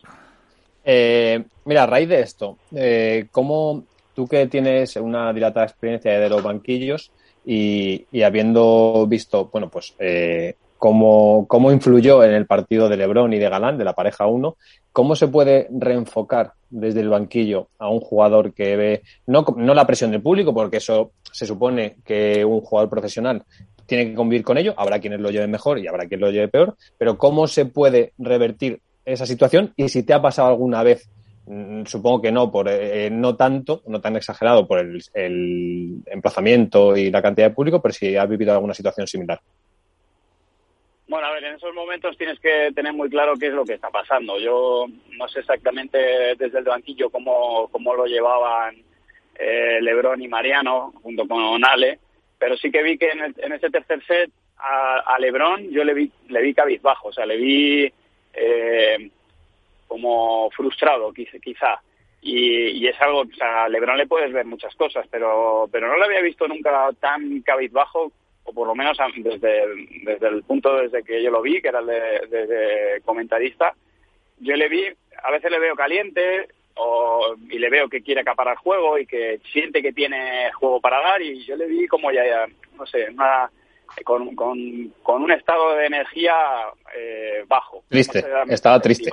Eh, 0.85 1.43
mira, 1.65 1.81
a 1.81 1.87
raíz 1.87 2.07
de 2.07 2.19
esto, 2.19 2.59
eh, 2.71 3.29
¿cómo 3.31 3.83
tú 4.13 4.27
que 4.27 4.45
tienes 4.45 4.95
una 4.97 5.33
dilatada 5.33 5.65
experiencia 5.65 6.19
de 6.19 6.29
los 6.29 6.43
banquillos 6.43 7.11
y, 7.43 8.05
habiendo 8.23 9.07
visto, 9.07 9.49
bueno, 9.51 9.67
pues 9.67 9.95
eh, 9.97 10.53
cómo, 10.77 11.47
cómo 11.47 11.71
influyó 11.71 12.23
en 12.23 12.33
el 12.33 12.45
partido 12.45 12.87
de 12.87 12.97
Lebron 12.97 13.33
y 13.33 13.39
de 13.39 13.49
Galán, 13.49 13.79
de 13.79 13.85
la 13.85 13.93
pareja 13.93 14.27
1, 14.27 14.55
¿cómo 14.91 15.15
se 15.15 15.29
puede 15.29 15.67
reenfocar 15.71 16.53
desde 16.69 16.99
el 16.99 17.09
banquillo 17.09 17.69
a 17.79 17.89
un 17.89 18.01
jugador 18.01 18.53
que 18.53 18.75
ve, 18.75 19.01
no, 19.25 19.43
no 19.57 19.73
la 19.73 19.87
presión 19.87 20.11
del 20.11 20.21
público, 20.21 20.53
porque 20.53 20.77
eso 20.77 21.13
se 21.23 21.47
supone 21.47 21.95
que 22.05 22.45
un 22.45 22.61
jugador 22.61 22.91
profesional 22.91 23.43
tiene 23.87 24.11
que 24.11 24.13
convivir 24.13 24.43
con 24.43 24.59
ello, 24.59 24.75
habrá 24.77 24.99
quienes 24.99 25.19
lo 25.19 25.31
lleven 25.31 25.49
mejor 25.49 25.79
y 25.79 25.87
habrá 25.87 26.05
quien 26.07 26.21
lo 26.21 26.29
lleve 26.29 26.49
peor, 26.49 26.77
pero 26.99 27.17
¿cómo 27.17 27.47
se 27.47 27.65
puede 27.65 28.13
revertir 28.19 28.81
esa 29.13 29.25
situación 29.25 29.73
y 29.75 29.89
si 29.89 30.03
te 30.03 30.13
ha 30.13 30.21
pasado 30.21 30.49
alguna 30.49 30.83
vez, 30.83 31.09
mmm, 31.47 31.83
supongo 31.85 32.21
que 32.21 32.31
no, 32.31 32.51
por 32.51 32.67
eh, 32.69 33.09
no 33.11 33.35
tanto, 33.35 33.81
no 33.87 33.99
tan 33.99 34.15
exagerado 34.15 34.67
por 34.67 34.79
el, 34.79 36.03
emplazamiento 36.05 36.95
y 36.95 37.09
la 37.09 37.21
cantidad 37.21 37.49
de 37.49 37.55
público, 37.55 37.81
pero 37.81 37.93
si 37.93 38.15
has 38.15 38.29
vivido 38.29 38.53
alguna 38.53 38.73
situación 38.73 39.07
similar. 39.07 39.39
Bueno, 41.07 41.25
a 41.25 41.33
ver, 41.33 41.43
en 41.43 41.55
esos 41.55 41.73
momentos 41.73 42.15
tienes 42.17 42.39
que 42.39 42.71
tener 42.75 42.93
muy 42.93 43.09
claro 43.09 43.33
qué 43.39 43.47
es 43.47 43.53
lo 43.53 43.65
que 43.65 43.73
está 43.73 43.89
pasando. 43.89 44.37
Yo 44.37 44.85
no 45.17 45.27
sé 45.27 45.39
exactamente 45.39 45.97
desde 46.37 46.59
el 46.59 46.65
banquillo 46.65 47.09
cómo, 47.09 47.67
cómo 47.71 47.95
lo 47.95 48.05
llevaban 48.05 48.75
eh, 49.39 49.79
Lebron 49.81 50.21
y 50.21 50.27
Mariano 50.27 50.93
junto 51.01 51.27
con 51.27 51.65
Ale, 51.65 51.97
pero 52.37 52.55
sí 52.57 52.69
que 52.69 52.83
vi 52.83 52.97
que 52.97 53.09
en, 53.09 53.21
el, 53.21 53.35
en 53.37 53.53
ese 53.53 53.71
tercer 53.71 54.03
set 54.05 54.29
a, 54.57 54.99
a 54.99 55.17
Lebron 55.17 55.69
yo 55.71 55.83
le 55.83 55.95
vi, 55.95 56.11
le 56.27 56.41
vi 56.41 56.53
cabizbajo, 56.53 57.07
o 57.07 57.13
sea, 57.13 57.25
le 57.25 57.37
vi 57.37 57.91
eh, 58.33 59.09
como 59.87 60.49
frustrado 60.51 61.11
quizá. 61.13 61.81
Y, 62.21 62.83
y, 62.83 62.87
es 62.87 62.99
algo, 63.01 63.21
o 63.21 63.35
sea, 63.37 63.63
a 63.63 63.69
Lebron 63.69 63.97
le 63.97 64.07
puedes 64.07 64.33
ver 64.33 64.45
muchas 64.45 64.75
cosas, 64.75 65.07
pero 65.09 65.69
pero 65.71 65.87
no 65.87 65.97
lo 65.97 66.03
había 66.03 66.21
visto 66.21 66.47
nunca 66.47 66.89
tan 66.99 67.41
cabizbajo 67.41 68.11
o 68.43 68.53
por 68.53 68.67
lo 68.67 68.75
menos 68.75 68.97
desde, 69.15 69.63
desde 70.03 70.27
el 70.27 70.43
punto 70.43 70.75
desde 70.75 71.03
que 71.03 71.23
yo 71.23 71.31
lo 71.31 71.41
vi, 71.41 71.61
que 71.61 71.69
era 71.69 71.79
el 71.79 71.87
de, 71.87 72.27
de, 72.29 72.47
de 72.47 73.01
comentarista, 73.01 73.73
yo 74.39 74.55
le 74.55 74.69
vi, 74.69 74.85
a 75.23 75.31
veces 75.31 75.51
le 75.51 75.59
veo 75.59 75.75
caliente 75.75 76.47
o, 76.75 77.35
y 77.49 77.59
le 77.59 77.69
veo 77.69 77.89
que 77.89 78.01
quiere 78.01 78.21
acaparar 78.21 78.57
juego 78.57 78.97
y 78.97 79.05
que 79.05 79.39
siente 79.51 79.81
que 79.81 79.93
tiene 79.93 80.51
juego 80.53 80.79
para 80.81 81.01
dar 81.01 81.21
y 81.21 81.43
yo 81.45 81.55
le 81.55 81.67
vi 81.67 81.87
como 81.87 82.11
ya, 82.11 82.25
ya 82.25 82.47
no 82.77 82.85
sé, 82.85 83.09
una 83.09 83.49
con, 84.05 84.35
con, 84.35 84.57
con 85.03 85.23
un 85.23 85.31
estado 85.31 85.75
de 85.75 85.85
energía 85.85 86.33
eh, 86.97 87.43
bajo. 87.47 87.83
Triste, 87.89 88.25
estaba 88.47 88.79
triste. 88.79 89.11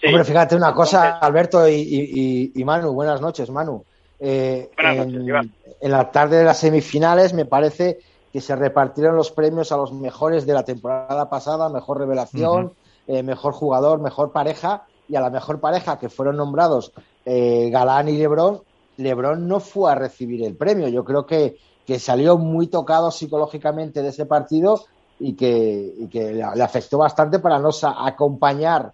Sí. 0.00 0.06
Hombre, 0.06 0.24
fíjate 0.24 0.56
una 0.56 0.72
cosa, 0.72 1.18
Alberto 1.18 1.68
y, 1.68 1.74
y, 1.74 2.52
y 2.54 2.64
Manu, 2.64 2.92
buenas 2.92 3.20
noches, 3.20 3.50
Manu. 3.50 3.84
Eh, 4.18 4.70
buenas 4.76 4.96
en, 5.06 5.26
noches, 5.26 5.50
en 5.80 5.90
la 5.90 6.10
tarde 6.10 6.38
de 6.38 6.44
las 6.44 6.58
semifinales 6.58 7.32
me 7.32 7.44
parece 7.44 8.00
que 8.32 8.40
se 8.40 8.54
repartieron 8.54 9.16
los 9.16 9.30
premios 9.30 9.72
a 9.72 9.76
los 9.76 9.92
mejores 9.92 10.46
de 10.46 10.54
la 10.54 10.64
temporada 10.64 11.28
pasada, 11.28 11.68
mejor 11.68 11.98
revelación, 11.98 12.64
uh 12.64 12.68
-huh. 12.68 13.18
eh, 13.18 13.22
mejor 13.22 13.52
jugador, 13.52 14.00
mejor 14.00 14.30
pareja, 14.32 14.84
y 15.08 15.16
a 15.16 15.20
la 15.20 15.30
mejor 15.30 15.60
pareja 15.60 15.98
que 15.98 16.08
fueron 16.08 16.36
nombrados 16.36 16.92
eh, 17.24 17.68
Galán 17.70 18.08
y 18.08 18.16
Lebron, 18.16 18.62
Lebron 18.96 19.48
no 19.48 19.58
fue 19.58 19.90
a 19.90 19.94
recibir 19.96 20.44
el 20.44 20.54
premio. 20.54 20.88
Yo 20.88 21.04
creo 21.04 21.26
que 21.26 21.56
que 21.90 21.98
salió 21.98 22.38
muy 22.38 22.68
tocado 22.68 23.10
psicológicamente 23.10 24.00
de 24.00 24.10
ese 24.10 24.24
partido 24.24 24.84
y 25.18 25.34
que, 25.34 26.08
le, 26.12 26.62
afectó 26.62 26.98
bastante 26.98 27.40
para 27.40 27.58
no 27.58 27.70
acompañar 27.82 28.92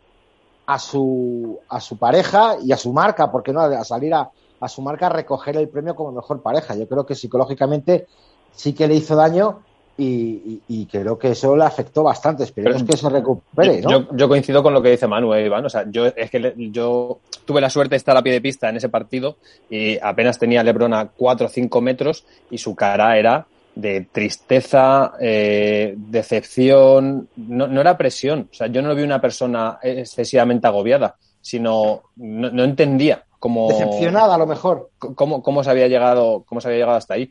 a 0.65 0.79
su, 0.79 1.59
a 1.69 1.79
su 1.79 1.99
pareja 1.99 2.57
y 2.59 2.73
a 2.73 2.79
su 2.79 2.95
marca, 2.95 3.31
porque 3.31 3.53
no, 3.53 3.61
a 3.61 3.85
salir 3.85 4.15
a, 4.15 4.31
a 4.59 4.69
su 4.71 4.81
marca 4.81 5.09
a 5.09 5.11
recoger 5.11 5.59
el 5.59 5.69
premio 5.69 5.95
como 5.95 6.11
mejor 6.11 6.41
pareja. 6.41 6.75
Yo 6.75 6.89
creo 6.89 7.05
que 7.05 7.15
psicológicamente 7.15 8.07
sí 8.53 8.73
que 8.73 8.89
le 8.89 8.95
hizo 8.95 9.15
daño 9.15 9.61
y, 9.99 10.05
y, 10.05 10.63
y, 10.69 10.87
creo 10.87 11.19
que 11.19 11.31
eso 11.31 11.57
le 11.57 11.65
afectó 11.65 12.03
bastante. 12.03 12.45
Esperemos 12.45 12.83
Pero, 12.83 12.93
que 12.93 12.97
se 12.99 13.09
recupere. 13.09 13.81
¿no? 13.81 13.91
Yo, 13.91 14.17
yo, 14.17 14.29
coincido 14.29 14.63
con 14.63 14.75
lo 14.75 14.83
que 14.83 14.91
dice 14.91 15.07
Manuel, 15.07 15.47
Iván. 15.47 15.65
O 15.65 15.71
sea, 15.71 15.85
yo 15.89 16.07
es 16.07 16.31
que 16.31 16.39
le, 16.39 16.55
yo 16.71 17.21
tuve 17.45 17.61
la 17.61 17.71
suerte 17.71 17.95
de 17.95 17.97
estar 17.97 18.17
a 18.17 18.23
pie 18.23 18.33
de 18.33 18.41
pista 18.41 18.69
en 18.69 18.77
ese 18.77 18.89
partido 18.89 19.37
y 19.71 19.99
apenas 19.99 20.39
tenía 20.39 20.63
Lebron 20.63 20.93
a 20.93 21.09
4 21.09 21.47
o 21.47 21.49
5 21.49 21.81
metros 21.81 22.27
y 22.51 22.59
su 22.59 22.75
cara 22.75 23.19
era 23.19 23.47
de 23.75 24.09
tristeza, 24.11 25.13
eh, 25.21 25.95
decepción, 25.97 27.29
no, 27.37 27.67
no, 27.67 27.81
era 27.81 27.97
presión. 27.97 28.49
O 28.51 28.55
sea, 28.55 28.67
yo 28.67 28.83
no 28.83 28.95
vi 28.95 29.03
una 29.03 29.21
persona 29.21 29.79
excesivamente 29.83 30.67
agobiada, 30.67 31.17
sino 31.41 32.03
no, 32.17 32.51
no 32.51 32.65
entendía 32.65 33.25
cómo. 33.39 33.69
Decepcionada 33.69 34.35
a 34.35 34.39
lo 34.39 34.47
mejor. 34.47 34.91
Cómo, 34.99 35.43
cómo, 35.43 35.63
se 35.63 35.71
había 35.71 35.89
llegado, 35.89 36.43
cómo 36.47 36.61
se 36.61 36.69
había 36.69 36.81
llegado 36.81 36.99
hasta 36.99 37.15
ahí. 37.15 37.31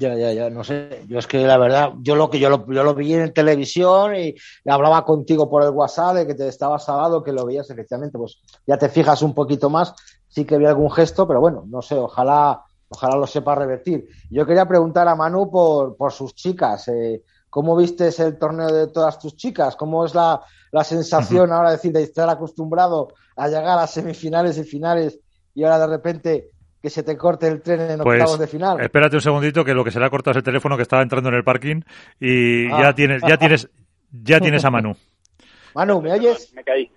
Ya, 0.00 0.14
ya, 0.14 0.32
ya, 0.32 0.48
no 0.48 0.64
sé. 0.64 1.04
Yo 1.08 1.18
es 1.18 1.26
que 1.26 1.46
la 1.46 1.58
verdad, 1.58 1.92
yo 2.00 2.16
lo 2.16 2.30
que 2.30 2.38
yo 2.38 2.48
lo, 2.48 2.66
yo 2.72 2.82
lo 2.82 2.94
vi 2.94 3.12
en 3.12 3.34
televisión 3.34 4.16
y, 4.16 4.34
hablaba 4.64 5.04
contigo 5.04 5.50
por 5.50 5.62
el 5.62 5.68
WhatsApp 5.68 6.14
de 6.14 6.26
que 6.26 6.34
te 6.34 6.48
estabas 6.48 6.86
salado, 6.86 7.22
que 7.22 7.32
lo 7.32 7.44
veías 7.44 7.68
efectivamente, 7.68 8.16
pues 8.16 8.40
ya 8.66 8.78
te 8.78 8.88
fijas 8.88 9.20
un 9.20 9.34
poquito 9.34 9.68
más, 9.68 9.94
sí 10.26 10.46
que 10.46 10.56
vi 10.56 10.64
algún 10.64 10.90
gesto, 10.90 11.28
pero 11.28 11.40
bueno, 11.40 11.64
no 11.66 11.82
sé, 11.82 11.96
ojalá, 11.96 12.62
ojalá 12.88 13.16
lo 13.16 13.26
sepa 13.26 13.54
revertir. 13.54 14.08
Yo 14.30 14.46
quería 14.46 14.66
preguntar 14.66 15.06
a 15.06 15.14
Manu 15.14 15.50
por, 15.50 15.94
por 15.98 16.12
sus 16.12 16.34
chicas. 16.34 16.88
Eh, 16.88 17.22
¿Cómo 17.50 17.76
viste 17.76 18.08
el 18.22 18.38
torneo 18.38 18.72
de 18.72 18.86
todas 18.86 19.18
tus 19.18 19.36
chicas? 19.36 19.76
¿Cómo 19.76 20.06
es 20.06 20.14
la, 20.14 20.40
la 20.72 20.82
sensación 20.82 21.52
ahora 21.52 21.72
decir, 21.72 21.92
de 21.92 22.04
estar 22.04 22.30
acostumbrado 22.30 23.08
a 23.36 23.48
llegar 23.48 23.78
a 23.78 23.86
semifinales 23.86 24.56
y 24.56 24.64
finales 24.64 25.20
y 25.54 25.62
ahora 25.62 25.80
de 25.80 25.86
repente 25.88 26.50
que 26.82 26.90
se 26.90 27.02
te 27.02 27.16
corte 27.16 27.46
el 27.48 27.60
tren 27.62 27.80
en 27.82 27.98
Pues, 28.00 28.20
octavos 28.20 28.38
de 28.38 28.46
final? 28.46 28.80
Espérate 28.80 29.16
un 29.16 29.22
segundito 29.22 29.64
que 29.64 29.74
lo 29.74 29.84
que 29.84 29.90
se 29.90 29.98
le 30.00 30.06
ha 30.06 30.10
cortado 30.10 30.32
es 30.32 30.36
el 30.38 30.42
teléfono 30.42 30.76
que 30.76 30.82
estaba 30.82 31.02
entrando 31.02 31.28
en 31.28 31.34
el 31.36 31.44
parking 31.44 31.82
y 32.18 32.66
Ah. 32.72 32.82
ya 32.82 32.94
tienes, 32.94 33.22
ya 33.26 33.36
tienes, 33.36 33.68
ya 34.10 34.40
tienes 34.40 34.64
a 34.64 34.70
Manu. 34.70 34.94
Manu, 35.74 36.00
¿me 36.00 36.12
oyes? 36.12 36.52
Me 36.54 36.64
caí. 36.64 36.90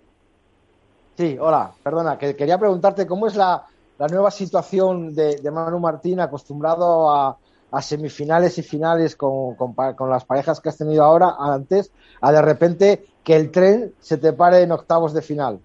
Sí, 1.17 1.37
hola, 1.39 1.71
perdona, 1.83 2.17
que 2.17 2.35
quería 2.35 2.57
preguntarte 2.57 3.05
cómo 3.05 3.27
es 3.27 3.35
la, 3.35 3.63
la 3.99 4.07
nueva 4.07 4.31
situación 4.31 5.13
de, 5.13 5.35
de 5.37 5.51
Manu 5.51 5.79
Martín 5.79 6.19
acostumbrado 6.19 7.11
a, 7.13 7.37
a 7.71 7.81
semifinales 7.83 8.57
y 8.57 8.63
finales 8.63 9.15
con, 9.15 9.55
con, 9.55 9.73
con 9.73 10.09
las 10.09 10.25
parejas 10.25 10.59
que 10.59 10.69
has 10.69 10.77
tenido 10.77 11.03
ahora, 11.03 11.35
antes, 11.39 11.91
a 12.21 12.31
de 12.31 12.41
repente 12.41 13.05
que 13.23 13.35
el 13.35 13.51
tren 13.51 13.93
se 13.99 14.17
te 14.17 14.33
pare 14.33 14.61
en 14.61 14.71
octavos 14.71 15.13
de 15.13 15.21
final. 15.21 15.59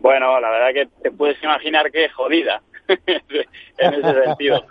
Bueno, 0.00 0.40
la 0.40 0.50
verdad 0.50 0.72
que 0.72 0.88
te 1.02 1.10
puedes 1.10 1.42
imaginar 1.42 1.92
que 1.92 2.08
jodida 2.08 2.62
en 2.88 3.94
ese 3.94 4.24
sentido. 4.24 4.64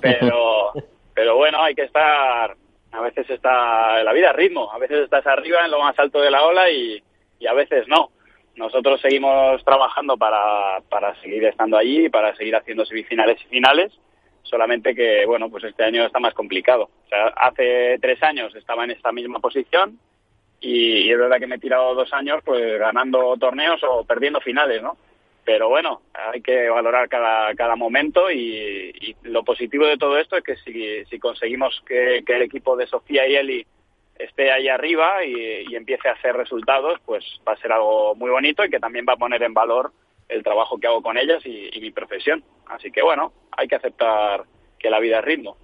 Pero, 0.00 0.72
pero 1.14 1.36
bueno, 1.36 1.62
hay 1.62 1.74
que 1.74 1.84
estar, 1.84 2.56
a 2.90 3.00
veces 3.00 3.30
está, 3.30 4.02
la 4.02 4.12
vida 4.12 4.30
a 4.30 4.32
ritmo, 4.32 4.72
a 4.72 4.78
veces 4.78 5.04
estás 5.04 5.26
arriba 5.26 5.64
en 5.64 5.70
lo 5.70 5.80
más 5.80 5.96
alto 5.98 6.20
de 6.20 6.30
la 6.30 6.44
ola 6.44 6.68
y, 6.70 7.02
y 7.38 7.46
a 7.46 7.52
veces 7.52 7.86
no. 7.86 8.10
Nosotros 8.56 9.00
seguimos 9.00 9.64
trabajando 9.64 10.16
para, 10.18 10.80
para 10.90 11.14
seguir 11.22 11.44
estando 11.44 11.78
allí, 11.78 12.08
para 12.08 12.34
seguir 12.34 12.56
haciendo 12.56 12.84
semifinales 12.84 13.40
y 13.40 13.48
finales, 13.48 13.92
solamente 14.42 14.94
que, 14.94 15.24
bueno, 15.26 15.48
pues 15.48 15.64
este 15.64 15.84
año 15.84 16.04
está 16.04 16.18
más 16.18 16.34
complicado. 16.34 16.90
O 17.06 17.08
sea, 17.08 17.28
hace 17.28 17.98
tres 18.00 18.20
años 18.22 18.54
estaba 18.56 18.84
en 18.84 18.90
esta 18.90 19.12
misma 19.12 19.38
posición 19.38 19.98
y, 20.62 21.02
y 21.02 21.10
es 21.10 21.18
verdad 21.18 21.38
que 21.38 21.46
me 21.46 21.56
he 21.56 21.58
tirado 21.58 21.94
dos 21.94 22.12
años 22.12 22.40
pues 22.44 22.78
ganando 22.78 23.36
torneos 23.36 23.82
o 23.82 24.04
perdiendo 24.04 24.40
finales, 24.40 24.80
¿no? 24.80 24.96
Pero 25.44 25.68
bueno, 25.68 26.02
hay 26.14 26.40
que 26.40 26.68
valorar 26.68 27.08
cada, 27.08 27.52
cada 27.56 27.74
momento 27.74 28.30
y, 28.30 28.94
y 29.00 29.16
lo 29.24 29.42
positivo 29.42 29.84
de 29.86 29.98
todo 29.98 30.16
esto 30.16 30.36
es 30.36 30.44
que 30.44 30.56
si, 30.56 31.04
si 31.06 31.18
conseguimos 31.18 31.82
que, 31.84 32.22
que 32.24 32.36
el 32.36 32.42
equipo 32.42 32.76
de 32.76 32.86
Sofía 32.86 33.26
y 33.26 33.34
Eli 33.34 33.66
esté 34.16 34.52
ahí 34.52 34.68
arriba 34.68 35.24
y, 35.24 35.66
y 35.68 35.74
empiece 35.74 36.08
a 36.08 36.12
hacer 36.12 36.36
resultados, 36.36 37.00
pues 37.04 37.24
va 37.46 37.54
a 37.54 37.56
ser 37.56 37.72
algo 37.72 38.14
muy 38.14 38.30
bonito 38.30 38.64
y 38.64 38.70
que 38.70 38.78
también 38.78 39.04
va 39.08 39.14
a 39.14 39.16
poner 39.16 39.42
en 39.42 39.52
valor 39.52 39.90
el 40.28 40.44
trabajo 40.44 40.78
que 40.78 40.86
hago 40.86 41.02
con 41.02 41.18
ellas 41.18 41.44
y, 41.44 41.70
y 41.72 41.80
mi 41.80 41.90
profesión. 41.90 42.44
Así 42.66 42.92
que 42.92 43.02
bueno, 43.02 43.32
hay 43.50 43.66
que 43.66 43.74
aceptar 43.74 44.44
que 44.78 44.90
la 44.90 45.00
vida 45.00 45.18
es 45.18 45.24
ritmo. 45.24 45.56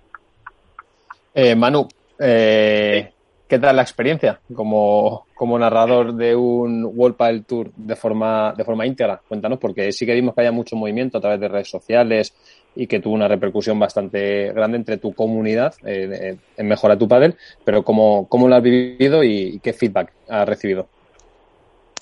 Eh, 1.35 1.55
Manu, 1.55 1.87
eh, 2.19 3.13
¿qué 3.49 3.59
tal 3.59 3.77
la 3.77 3.83
experiencia 3.83 4.41
como, 4.55 5.27
como 5.35 5.59
narrador 5.59 6.13
de 6.15 6.37
un 6.37 6.85
World 6.85 7.17
Padel 7.17 7.45
Tour 7.45 7.71
de 7.75 7.97
forma, 7.97 8.53
de 8.57 8.65
forma 8.65 8.87
íntegra? 8.87 9.21
Cuéntanos, 9.27 9.59
porque 9.59 9.91
sí 9.93 10.05
que 10.05 10.15
vimos 10.15 10.35
que 10.35 10.43
haya 10.43 10.53
mucho 10.53 10.77
movimiento 10.77 11.19
a 11.19 11.21
través 11.21 11.41
de 11.41 11.49
redes 11.49 11.71
sociales 11.71 12.35
y 12.77 12.87
que 12.87 13.01
tuvo 13.01 13.15
una 13.15 13.27
repercusión 13.27 13.79
bastante 13.79 14.53
grande 14.53 14.77
entre 14.77 14.99
tu 14.99 15.15
comunidad 15.15 15.75
eh, 15.85 16.37
en 16.57 16.69
Mejora 16.69 16.99
tu 16.99 17.09
Padel, 17.09 17.35
pero 17.65 17.83
¿cómo, 17.83 18.29
cómo 18.29 18.49
lo 18.49 18.55
has 18.55 18.63
vivido 18.63 19.25
y, 19.25 19.59
qué 19.61 19.73
feedback 19.73 20.13
has 20.29 20.47
recibido? 20.47 20.89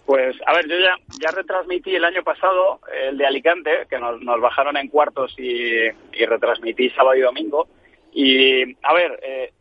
Pues, 0.04 0.36
a 0.46 0.54
ver, 0.54 0.68
yo 0.68 0.76
ya, 0.78 0.94
ya 1.20 1.30
retransmití 1.34 1.94
el 1.94 2.04
año 2.04 2.22
pasado 2.22 2.80
el 3.08 3.18
de 3.18 3.26
Alicante, 3.26 3.70
que 3.88 3.98
nos, 3.98 4.20
nos 4.20 4.40
bajaron 4.40 4.76
en 4.76 4.88
cuartos 4.88 5.34
y, 5.38 5.86
y 6.12 6.26
retransmití 6.26 6.90
sábado 6.90 7.16
y 7.16 7.22
domingo. 7.22 7.66
Y, 8.12 8.62
a 8.82 8.94
ver, 8.94 9.18
eh, 9.22 9.52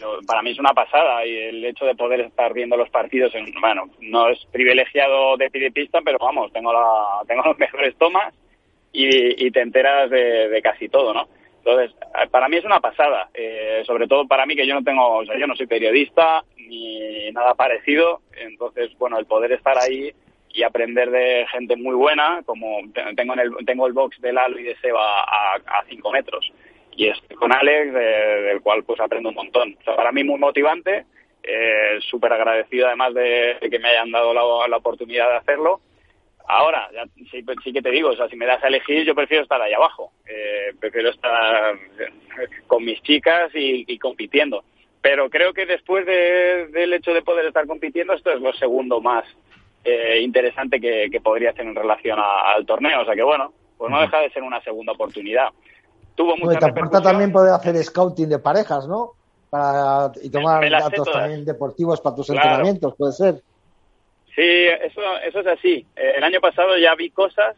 yo- 0.00 0.18
para 0.26 0.42
mí 0.42 0.50
es 0.50 0.58
una 0.58 0.72
pasada 0.74 1.24
y 1.26 1.34
el 1.36 1.64
hecho 1.64 1.84
de 1.84 1.94
poder 1.94 2.20
estar 2.20 2.52
viendo 2.52 2.76
los 2.76 2.90
partidos, 2.90 3.34
en, 3.34 3.52
bueno, 3.60 3.84
no 4.00 4.28
es 4.28 4.44
privilegiado 4.52 5.36
de 5.36 5.50
pie 5.50 5.62
de 5.62 5.70
pista, 5.72 6.00
pero 6.04 6.18
vamos, 6.18 6.52
tengo, 6.52 6.72
la, 6.72 7.22
tengo 7.26 7.42
los 7.44 7.58
mejores 7.58 7.96
tomas 7.96 8.34
y, 8.92 9.50
te 9.50 9.60
enteras 9.60 10.08
de, 10.10 10.60
casi 10.62 10.88
todo, 10.88 11.12
¿no? 11.12 11.26
Entonces, 11.58 11.96
eh, 12.22 12.28
para 12.30 12.48
mí 12.48 12.58
es 12.58 12.64
una 12.64 12.78
pasada, 12.80 13.28
eh, 13.34 13.82
sobre 13.86 14.06
todo 14.06 14.26
para 14.26 14.44
mí 14.46 14.54
que 14.54 14.66
yo 14.66 14.74
no 14.74 14.84
tengo, 14.84 15.16
o 15.18 15.24
sea, 15.24 15.36
yo 15.38 15.46
no 15.46 15.56
soy 15.56 15.66
periodista 15.66 16.44
ni 16.56 17.30
nada 17.32 17.54
parecido, 17.54 18.20
entonces, 18.36 18.90
bueno, 18.98 19.18
el 19.18 19.26
poder 19.26 19.52
estar 19.52 19.76
ahí 19.78 20.12
y 20.50 20.62
aprender 20.62 21.10
de 21.10 21.46
gente 21.50 21.74
muy 21.76 21.94
buena, 21.96 22.42
como 22.46 22.80
te- 22.92 23.14
tengo 23.16 23.32
en 23.34 23.40
el, 23.40 23.50
tengo 23.66 23.86
el 23.86 23.92
box 23.92 24.20
de 24.20 24.32
Lalo 24.32 24.58
y 24.58 24.62
de 24.62 24.76
Seba 24.76 25.22
a, 25.22 25.54
a 25.54 25.84
cinco 25.88 26.12
metros, 26.12 26.52
y 26.96 27.08
estoy 27.08 27.36
con 27.36 27.52
Alex, 27.52 27.92
de- 27.92 28.42
del 28.42 28.60
cual 28.60 28.84
pues 28.84 29.00
aprendo 29.00 29.28
un 29.30 29.34
montón. 29.34 29.76
O 29.80 29.84
sea, 29.84 29.96
para 29.96 30.12
mí 30.12 30.24
muy 30.24 30.38
motivante, 30.38 31.04
eh, 31.42 31.98
súper 32.10 32.32
agradecido 32.32 32.86
además 32.86 33.14
de, 33.14 33.56
de 33.60 33.70
que 33.70 33.78
me 33.78 33.88
hayan 33.88 34.10
dado 34.10 34.32
la, 34.34 34.68
la 34.68 34.76
oportunidad 34.76 35.28
de 35.30 35.36
hacerlo. 35.36 35.80
Ahora, 36.46 36.90
ya, 36.92 37.04
sí, 37.30 37.42
pues, 37.42 37.56
sí 37.64 37.72
que 37.72 37.80
te 37.80 37.90
digo, 37.90 38.10
o 38.10 38.16
sea, 38.16 38.28
si 38.28 38.36
me 38.36 38.44
das 38.46 38.62
a 38.62 38.68
elegir, 38.68 39.04
yo 39.06 39.14
prefiero 39.14 39.42
estar 39.42 39.60
ahí 39.62 39.72
abajo. 39.72 40.12
Eh, 40.28 40.74
prefiero 40.78 41.08
estar 41.10 41.74
eh, 41.98 42.08
con 42.66 42.84
mis 42.84 43.00
chicas 43.02 43.50
y, 43.54 43.84
y 43.86 43.98
compitiendo. 43.98 44.62
Pero 45.00 45.30
creo 45.30 45.52
que 45.54 45.64
después 45.66 46.04
de- 46.06 46.66
del 46.68 46.92
hecho 46.92 47.12
de 47.14 47.22
poder 47.22 47.46
estar 47.46 47.66
compitiendo, 47.66 48.12
esto 48.12 48.30
es 48.30 48.40
lo 48.40 48.52
segundo 48.54 49.00
más 49.00 49.24
eh, 49.84 50.20
interesante 50.22 50.80
que, 50.80 51.08
que 51.10 51.20
podría 51.20 51.50
hacer 51.50 51.66
en 51.66 51.74
relación 51.74 52.18
a- 52.18 52.52
al 52.52 52.64
torneo. 52.66 53.02
O 53.02 53.04
sea 53.06 53.14
que 53.14 53.22
bueno, 53.22 53.52
pues 53.78 53.90
no 53.90 54.00
deja 54.00 54.20
de 54.20 54.30
ser 54.30 54.42
una 54.42 54.60
segunda 54.62 54.92
oportunidad. 54.92 55.48
Tuvo 56.16 56.36
mucha 56.36 56.60
repercusión. 56.60 57.02
también 57.02 57.32
poder 57.32 57.52
hacer 57.54 57.76
scouting 57.82 58.28
de 58.28 58.38
parejas, 58.38 58.86
¿no? 58.88 59.12
Para, 59.50 60.10
y 60.22 60.30
tomar 60.30 60.60
Me- 60.62 60.70
me 60.70 60.78
datos 60.78 61.10
también 61.10 61.44
deportivos 61.44 62.00
para 62.00 62.16
tus 62.16 62.26
Claro. 62.26 62.46
entrenamientos, 62.46 62.94
puede 62.96 63.12
ser. 63.12 63.42
Sí, 64.34 64.42
eso, 64.42 65.00
eso 65.24 65.40
es 65.40 65.46
así. 65.46 65.86
Eh, 65.96 66.14
el 66.16 66.24
año 66.24 66.40
pasado 66.40 66.76
ya 66.76 66.94
vi 66.96 67.10
cosas 67.10 67.56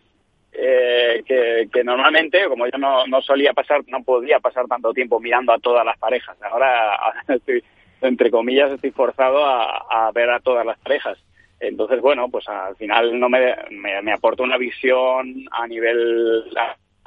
eh, 0.53 1.23
que, 1.27 1.69
que 1.73 1.85
normalmente, 1.85 2.47
como 2.49 2.67
yo 2.67 2.79
no, 2.79 3.07
no 3.07 3.23
solía 3.23 3.53
pasar, 3.55 3.83
no 3.87 4.03
podía 4.03 4.41
pasar 4.41 4.67
tanto 4.67 4.93
tiempo 4.93 5.19
mirando 5.21 5.53
a 5.53 5.59
todas 5.59 5.85
las 5.87 5.99
parejas. 5.99 6.37
Ahora, 6.43 6.95
ahora 6.97 7.25
estoy, 7.29 7.65
entre 8.03 8.31
comillas, 8.31 8.73
estoy 8.73 8.91
forzado 8.91 9.45
a, 9.45 9.87
a 10.09 10.13
ver 10.13 10.31
a 10.31 10.41
todas 10.41 10.67
las 10.67 10.79
parejas. 10.79 11.19
Entonces, 11.59 12.01
bueno, 12.03 12.29
pues 12.29 12.47
al 12.49 12.77
final 12.77 13.19
no 13.19 13.31
me, 13.31 13.57
me, 13.71 14.03
me 14.03 14.13
aporta 14.13 14.43
una 14.43 14.59
visión 14.59 15.47
a 15.51 15.67
nivel 15.67 16.45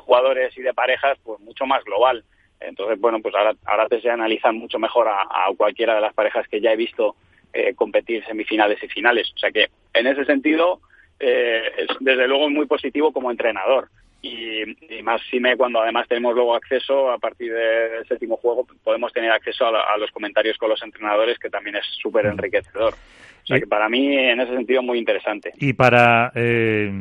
jugadores 0.09 0.57
y 0.57 0.63
de 0.63 0.73
parejas, 0.73 1.19
pues 1.23 1.39
mucho 1.39 1.67
más 1.67 1.83
global. 1.83 2.23
Entonces, 2.59 2.99
bueno, 2.99 3.19
pues 3.21 3.35
ahora, 3.35 3.53
ahora 3.65 3.87
se 4.01 4.09
analizan 4.09 4.57
mucho 4.57 4.79
mejor 4.79 5.07
a, 5.07 5.21
a 5.21 5.53
cualquiera 5.55 5.93
de 5.93 6.01
las 6.01 6.13
parejas 6.15 6.47
que 6.47 6.59
ya 6.59 6.73
he 6.73 6.75
visto 6.75 7.15
eh, 7.53 7.75
competir 7.75 8.25
semifinales 8.25 8.81
y 8.83 8.87
finales. 8.87 9.31
O 9.35 9.37
sea 9.37 9.51
que 9.51 9.69
en 9.93 10.07
ese 10.07 10.25
sentido, 10.25 10.81
eh, 11.19 11.61
es 11.77 11.87
desde 11.99 12.27
luego 12.27 12.49
muy 12.49 12.65
positivo 12.65 13.13
como 13.13 13.29
entrenador. 13.29 13.89
Y, 14.21 14.63
y 14.97 15.01
más 15.01 15.21
si 15.31 15.39
me 15.39 15.55
cuando 15.55 15.81
además 15.81 16.07
tenemos 16.07 16.35
luego 16.35 16.53
acceso 16.55 17.09
a 17.11 17.17
partir 17.17 17.53
del 17.53 18.05
séptimo 18.07 18.35
juego, 18.37 18.67
podemos 18.83 19.13
tener 19.13 19.31
acceso 19.31 19.65
a, 19.65 19.71
la- 19.71 19.83
a 19.93 19.97
los 19.97 20.11
comentarios 20.11 20.57
con 20.57 20.69
los 20.69 20.81
entrenadores, 20.83 21.39
que 21.39 21.49
también 21.49 21.77
es 21.77 21.85
súper 22.01 22.25
enriquecedor. 22.25 22.93
O 22.93 23.45
sea 23.45 23.59
que 23.59 23.65
para 23.67 23.87
mí, 23.89 24.15
en 24.15 24.39
ese 24.41 24.53
sentido, 24.55 24.83
muy 24.83 24.99
interesante. 24.99 25.53
Y 25.57 25.73
para 25.73 26.31
eh, 26.35 26.91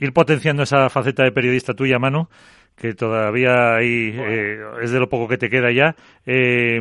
ir 0.00 0.12
potenciando 0.12 0.64
esa 0.64 0.90
faceta 0.90 1.22
de 1.22 1.32
periodista 1.32 1.74
tuya, 1.74 1.98
Manu, 2.00 2.28
que 2.76 2.92
todavía 2.94 3.76
ahí 3.76 4.12
eh, 4.12 4.58
es 4.82 4.90
de 4.90 4.98
lo 4.98 5.08
poco 5.08 5.28
que 5.28 5.38
te 5.38 5.48
queda 5.48 5.70
ya, 5.70 5.94
eh, 6.26 6.76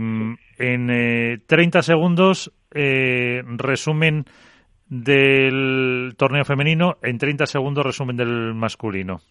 en 0.57 0.89
eh, 0.89 1.37
30 1.45 1.83
segundos, 1.83 2.51
eh, 2.73 3.43
resumen 3.45 4.25
del 4.89 6.13
torneo 6.17 6.45
femenino, 6.45 6.97
en 7.01 7.17
30 7.17 7.45
segundos, 7.45 7.85
resumen 7.85 8.17
del 8.17 8.53
masculino. 8.53 9.21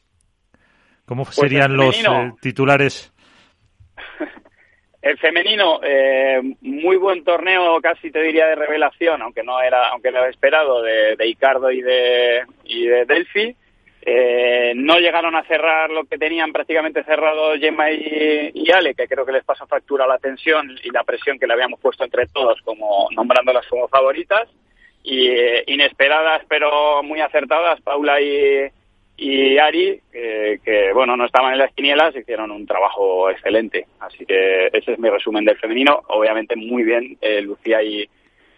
¿Cómo 1.07 1.25
Pues 1.25 1.37
serían 1.37 1.77
los 1.77 1.97
eh, 1.99 2.33
titulares? 2.41 3.13
El 5.03 5.19
femenino, 5.19 5.81
eh, 5.83 6.41
muy 6.61 6.97
buen 6.97 7.25
torneo, 7.25 7.81
casi 7.81 8.13
te 8.13 8.23
diría 8.23 8.47
de 8.47 8.55
revelación, 8.55 9.21
aunque 9.21 9.43
no 9.43 9.61
era, 9.61 9.89
aunque 9.89 10.09
era 10.09 10.29
esperado, 10.29 10.81
de, 10.81 11.17
de 11.17 11.27
Icardo 11.27 11.73
y 11.73 11.83
de, 11.83 12.45
y 12.65 12.87
de 12.87 13.05
Delphi. 13.05 13.57
Eh, 14.05 14.73
no 14.77 14.99
llegaron 14.99 15.35
a 15.37 15.45
cerrar 15.45 15.91
lo 15.91 16.05
que 16.05 16.19
tenían 16.19 16.53
prácticamente 16.53 17.05
cerrado 17.05 17.57
Gemma 17.57 17.91
y, 17.91 18.51
y 18.55 18.71
Ale, 18.73 18.95
que 18.95 19.07
creo 19.07 19.25
que 19.25 19.33
les 19.33 19.45
pasó 19.45 19.67
factura 19.67 20.07
la 20.07 20.19
tensión 20.19 20.71
y 20.83 20.91
la 20.91 21.05
presión 21.05 21.39
que 21.39 21.47
le 21.47 21.55
habíamos 21.55 21.81
puesto 21.81 22.05
entre 22.05 22.27
todos, 22.27 22.61
como 22.63 23.09
nombrándolas 23.11 23.67
como 23.67 23.89
favoritas. 23.89 24.49
Y 25.05 25.31
eh, 25.31 25.65
inesperadas, 25.67 26.43
pero 26.49 27.03
muy 27.03 27.21
acertadas, 27.21 27.81
Paula 27.81 28.21
y, 28.21 28.71
y 29.17 29.59
Ari, 29.59 30.01
eh, 30.13 30.59
que 30.65 30.93
bueno, 30.93 31.17
no 31.17 31.27
estaban 31.27 31.53
en 31.53 31.59
las 31.59 31.73
quinielas, 31.75 32.17
hicieron 32.17 32.51
un 32.51 32.67
trabajo 32.67 33.31
excelente. 33.31 33.87
Así 34.01 34.25
que 34.25 34.69
ese 34.73 34.93
es 34.93 34.99
mi 34.99 35.09
resumen 35.11 35.45
del 35.45 35.59
femenino. 35.59 36.03
Obviamente 36.09 36.57
muy 36.57 36.83
bien 36.83 37.17
eh, 37.21 37.41
Lucía 37.43 37.83
y, 37.83 38.09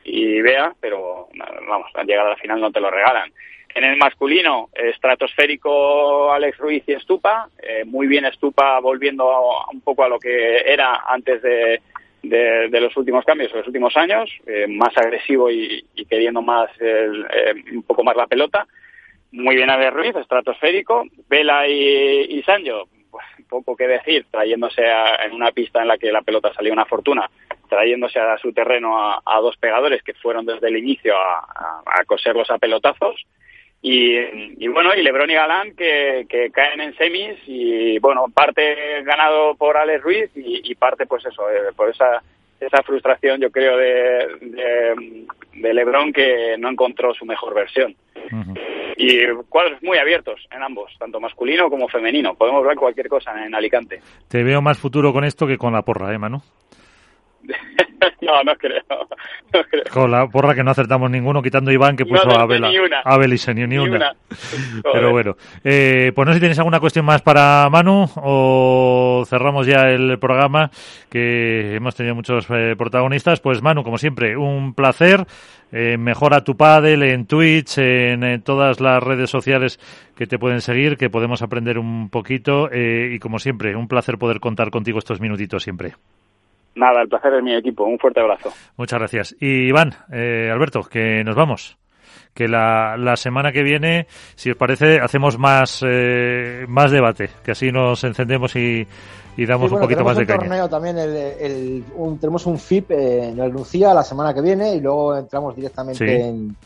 y 0.04 0.40
Bea, 0.40 0.72
pero 0.80 1.28
vamos, 1.68 1.90
al 1.94 2.06
llegar 2.06 2.26
a 2.26 2.30
la 2.30 2.36
final 2.36 2.60
no 2.60 2.70
te 2.70 2.80
lo 2.80 2.90
regalan. 2.90 3.32
En 3.74 3.82
el 3.82 3.96
masculino, 3.96 4.68
estratosférico 4.72 6.32
Alex 6.32 6.58
Ruiz 6.58 6.84
y 6.86 6.92
Estupa. 6.92 7.48
Eh, 7.60 7.84
muy 7.84 8.06
bien 8.06 8.24
Estupa 8.24 8.78
volviendo 8.78 9.28
un 9.72 9.80
poco 9.80 10.04
a 10.04 10.08
lo 10.08 10.20
que 10.20 10.58
era 10.58 11.02
antes 11.08 11.42
de, 11.42 11.80
de, 12.22 12.80
los 12.80 12.96
últimos 12.96 13.24
cambios, 13.24 13.50
de 13.50 13.58
los 13.58 13.66
últimos 13.66 13.96
años, 13.96 14.30
eh, 14.46 14.66
más 14.68 14.96
agresivo 14.96 15.50
y, 15.50 15.84
queriendo 16.08 16.40
más 16.40 16.70
un 17.72 17.82
poco 17.82 18.04
más 18.04 18.14
la 18.14 18.28
pelota. 18.28 18.66
Muy 19.34 19.56
bien 19.56 19.68
Alex 19.68 19.92
Ruiz, 19.92 20.14
estratosférico. 20.14 21.06
Vela 21.28 21.66
y, 21.66 22.38
y 22.38 22.42
Sancho, 22.44 22.84
pues 23.10 23.24
poco 23.48 23.76
que 23.76 23.88
decir, 23.88 24.24
trayéndose 24.30 24.82
en 25.24 25.32
una 25.32 25.50
pista 25.50 25.82
en 25.82 25.88
la 25.88 25.98
que 25.98 26.12
la 26.12 26.22
pelota 26.22 26.54
salía 26.54 26.72
una 26.72 26.84
fortuna, 26.84 27.28
trayéndose 27.68 28.20
a 28.20 28.38
su 28.38 28.52
terreno 28.52 28.96
a, 28.96 29.40
dos 29.40 29.56
pegadores 29.56 30.04
que 30.04 30.14
fueron 30.14 30.46
desde 30.46 30.68
el 30.68 30.76
inicio 30.76 31.16
a, 31.16 32.04
coserlos 32.06 32.48
a 32.52 32.58
pelotazos. 32.58 33.26
Y, 33.82 34.68
bueno, 34.68 34.94
y 34.94 35.02
Lebron 35.02 35.30
y 35.30 35.34
Galán 35.34 35.74
que, 35.74 36.50
caen 36.52 36.80
en 36.80 36.96
semis 36.96 37.36
y 37.46 37.98
bueno, 37.98 38.26
parte 38.32 39.02
ganado 39.02 39.56
por 39.56 39.76
Alex 39.76 40.00
Ruiz 40.00 40.30
y, 40.36 40.74
parte 40.76 41.06
pues 41.06 41.26
eso, 41.26 41.50
eh, 41.50 41.72
por 41.74 41.90
esa 41.90 42.22
esa 42.60 42.82
frustración 42.84 43.40
yo 43.40 43.50
creo 43.50 43.76
de, 43.76 45.26
de, 45.54 45.74
Lebron 45.74 46.12
que 46.12 46.56
no 46.56 46.70
encontró 46.70 47.12
su 47.12 47.26
mejor 47.26 47.52
versión. 47.52 47.94
Y 48.96 49.26
cuadros 49.48 49.82
muy 49.82 49.98
abiertos 49.98 50.40
en 50.50 50.62
ambos, 50.62 50.92
tanto 50.98 51.20
masculino 51.20 51.68
como 51.68 51.88
femenino. 51.88 52.34
Podemos 52.34 52.64
ver 52.64 52.76
cualquier 52.76 53.08
cosa 53.08 53.32
en 53.44 53.54
Alicante. 53.54 54.00
Te 54.28 54.42
veo 54.42 54.62
más 54.62 54.78
futuro 54.78 55.12
con 55.12 55.24
esto 55.24 55.46
que 55.46 55.58
con 55.58 55.72
la 55.72 55.82
porra, 55.82 56.14
¿eh, 56.14 56.18
Manu? 56.18 56.38
no, 58.24 58.42
no 58.44 58.54
creo, 58.56 58.82
Con 59.92 60.10
la 60.10 60.26
porra 60.26 60.54
que 60.54 60.62
no 60.62 60.70
acertamos 60.70 61.10
ninguno, 61.10 61.42
quitando 61.42 61.70
Iván 61.70 61.96
que 61.96 62.04
puso 62.04 62.28
a 62.30 62.42
Abel, 62.42 62.64
Abel 63.04 63.32
y 63.34 63.66
ni, 63.66 63.78
una. 63.78 64.14
Pero 64.92 65.12
bueno, 65.12 65.36
eh, 65.62 66.12
pues 66.14 66.26
no 66.26 66.32
sé 66.32 66.36
si 66.36 66.40
tienes 66.40 66.58
alguna 66.58 66.80
cuestión 66.80 67.04
más 67.04 67.22
para 67.22 67.68
Manu 67.70 68.06
o 68.16 69.24
cerramos 69.26 69.66
ya 69.66 69.88
el 69.90 70.18
programa, 70.18 70.70
que 71.10 71.76
hemos 71.76 71.94
tenido 71.94 72.14
muchos 72.14 72.46
eh, 72.50 72.74
protagonistas. 72.76 73.40
Pues 73.40 73.62
Manu, 73.62 73.82
como 73.82 73.98
siempre, 73.98 74.36
un 74.36 74.74
placer. 74.74 75.26
Eh, 75.72 75.96
mejora 75.98 76.44
tu 76.44 76.56
paddle 76.56 77.12
en 77.12 77.26
Twitch, 77.26 77.78
en, 77.78 78.42
todas 78.42 78.80
las 78.80 79.02
redes 79.02 79.28
sociales 79.28 79.80
que 80.14 80.26
te 80.26 80.38
pueden 80.38 80.60
seguir, 80.60 80.96
que 80.96 81.10
podemos 81.10 81.42
aprender 81.42 81.78
un 81.78 82.10
poquito. 82.10 82.68
y 82.72 83.18
como 83.18 83.40
siempre, 83.40 83.74
un 83.74 83.88
placer 83.88 84.16
poder 84.16 84.38
contar 84.38 84.70
contigo 84.70 84.98
estos 84.98 85.20
minutitos 85.20 85.64
siempre. 85.64 85.94
Nada, 86.76 87.02
el 87.02 87.08
placer 87.08 87.34
es 87.34 87.42
mi 87.42 87.54
equipo. 87.54 87.84
Un 87.84 87.98
fuerte 87.98 88.20
abrazo. 88.20 88.52
Muchas 88.76 88.98
gracias. 88.98 89.36
Y 89.40 89.68
Iván, 89.68 89.92
eh, 90.12 90.50
Alberto, 90.52 90.82
que 90.82 91.22
nos 91.24 91.36
vamos. 91.36 91.78
Que 92.34 92.48
la, 92.48 92.96
la, 92.96 93.14
semana 93.16 93.52
que 93.52 93.62
viene, 93.62 94.06
si 94.34 94.50
os 94.50 94.56
parece, 94.56 94.98
hacemos 94.98 95.38
más, 95.38 95.84
eh, 95.86 96.64
más 96.68 96.90
debate, 96.90 97.30
que 97.44 97.52
así 97.52 97.70
nos 97.70 98.02
encendemos 98.02 98.56
y, 98.56 98.84
y 99.36 99.46
damos 99.46 99.70
un 99.70 99.80
poquito 99.80 100.04
más 100.04 100.16
de 100.16 100.26
caña. 100.26 100.40
Torneo 100.40 100.68
también 100.68 100.98
el, 100.98 101.84
tenemos 102.20 102.46
un 102.46 102.58
FIP 102.58 102.90
en 102.90 103.38
el 103.38 103.50
Lucía 103.50 103.94
la 103.94 104.02
semana 104.02 104.34
que 104.34 104.40
viene 104.40 104.74
y 104.74 104.80
luego 104.80 105.16
entramos 105.16 105.54
directamente 105.54 106.28
en, 106.28 106.56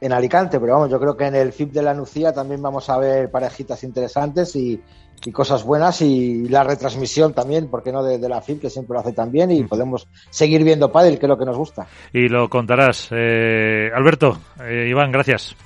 en 0.00 0.12
Alicante, 0.12 0.60
pero 0.60 0.74
vamos, 0.74 0.90
yo 0.90 1.00
creo 1.00 1.16
que 1.16 1.26
en 1.26 1.34
el 1.34 1.52
FIP 1.52 1.72
de 1.72 1.82
la 1.82 1.94
Nucía 1.94 2.32
también 2.32 2.60
vamos 2.60 2.90
a 2.90 2.98
ver 2.98 3.30
parejitas 3.30 3.84
interesantes 3.84 4.54
y, 4.56 4.80
y 5.24 5.32
cosas 5.32 5.64
buenas 5.64 6.02
y 6.02 6.48
la 6.48 6.64
retransmisión 6.64 7.32
también, 7.32 7.68
porque 7.68 7.92
no 7.92 8.02
de, 8.02 8.18
la 8.28 8.40
FIP, 8.40 8.62
que 8.62 8.70
siempre 8.70 8.94
lo 8.94 9.00
hace 9.00 9.12
también 9.12 9.50
y 9.50 9.62
podemos 9.64 10.06
seguir 10.30 10.64
viendo 10.64 10.92
pádel, 10.92 11.18
que 11.18 11.26
es 11.26 11.30
lo 11.30 11.38
que 11.38 11.46
nos 11.46 11.56
gusta. 11.56 11.86
Y 12.12 12.28
lo 12.28 12.48
contarás. 12.48 13.08
Eh, 13.10 13.90
Alberto, 13.94 14.38
eh, 14.62 14.86
Iván, 14.88 15.10
gracias. 15.12 15.56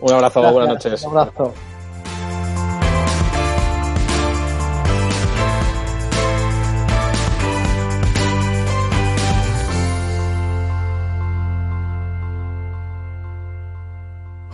Un 0.00 0.12
abrazo, 0.12 0.40
buenas 0.52 0.74
noches. 0.74 1.04
Un 1.04 1.18
abrazo. 1.18 1.54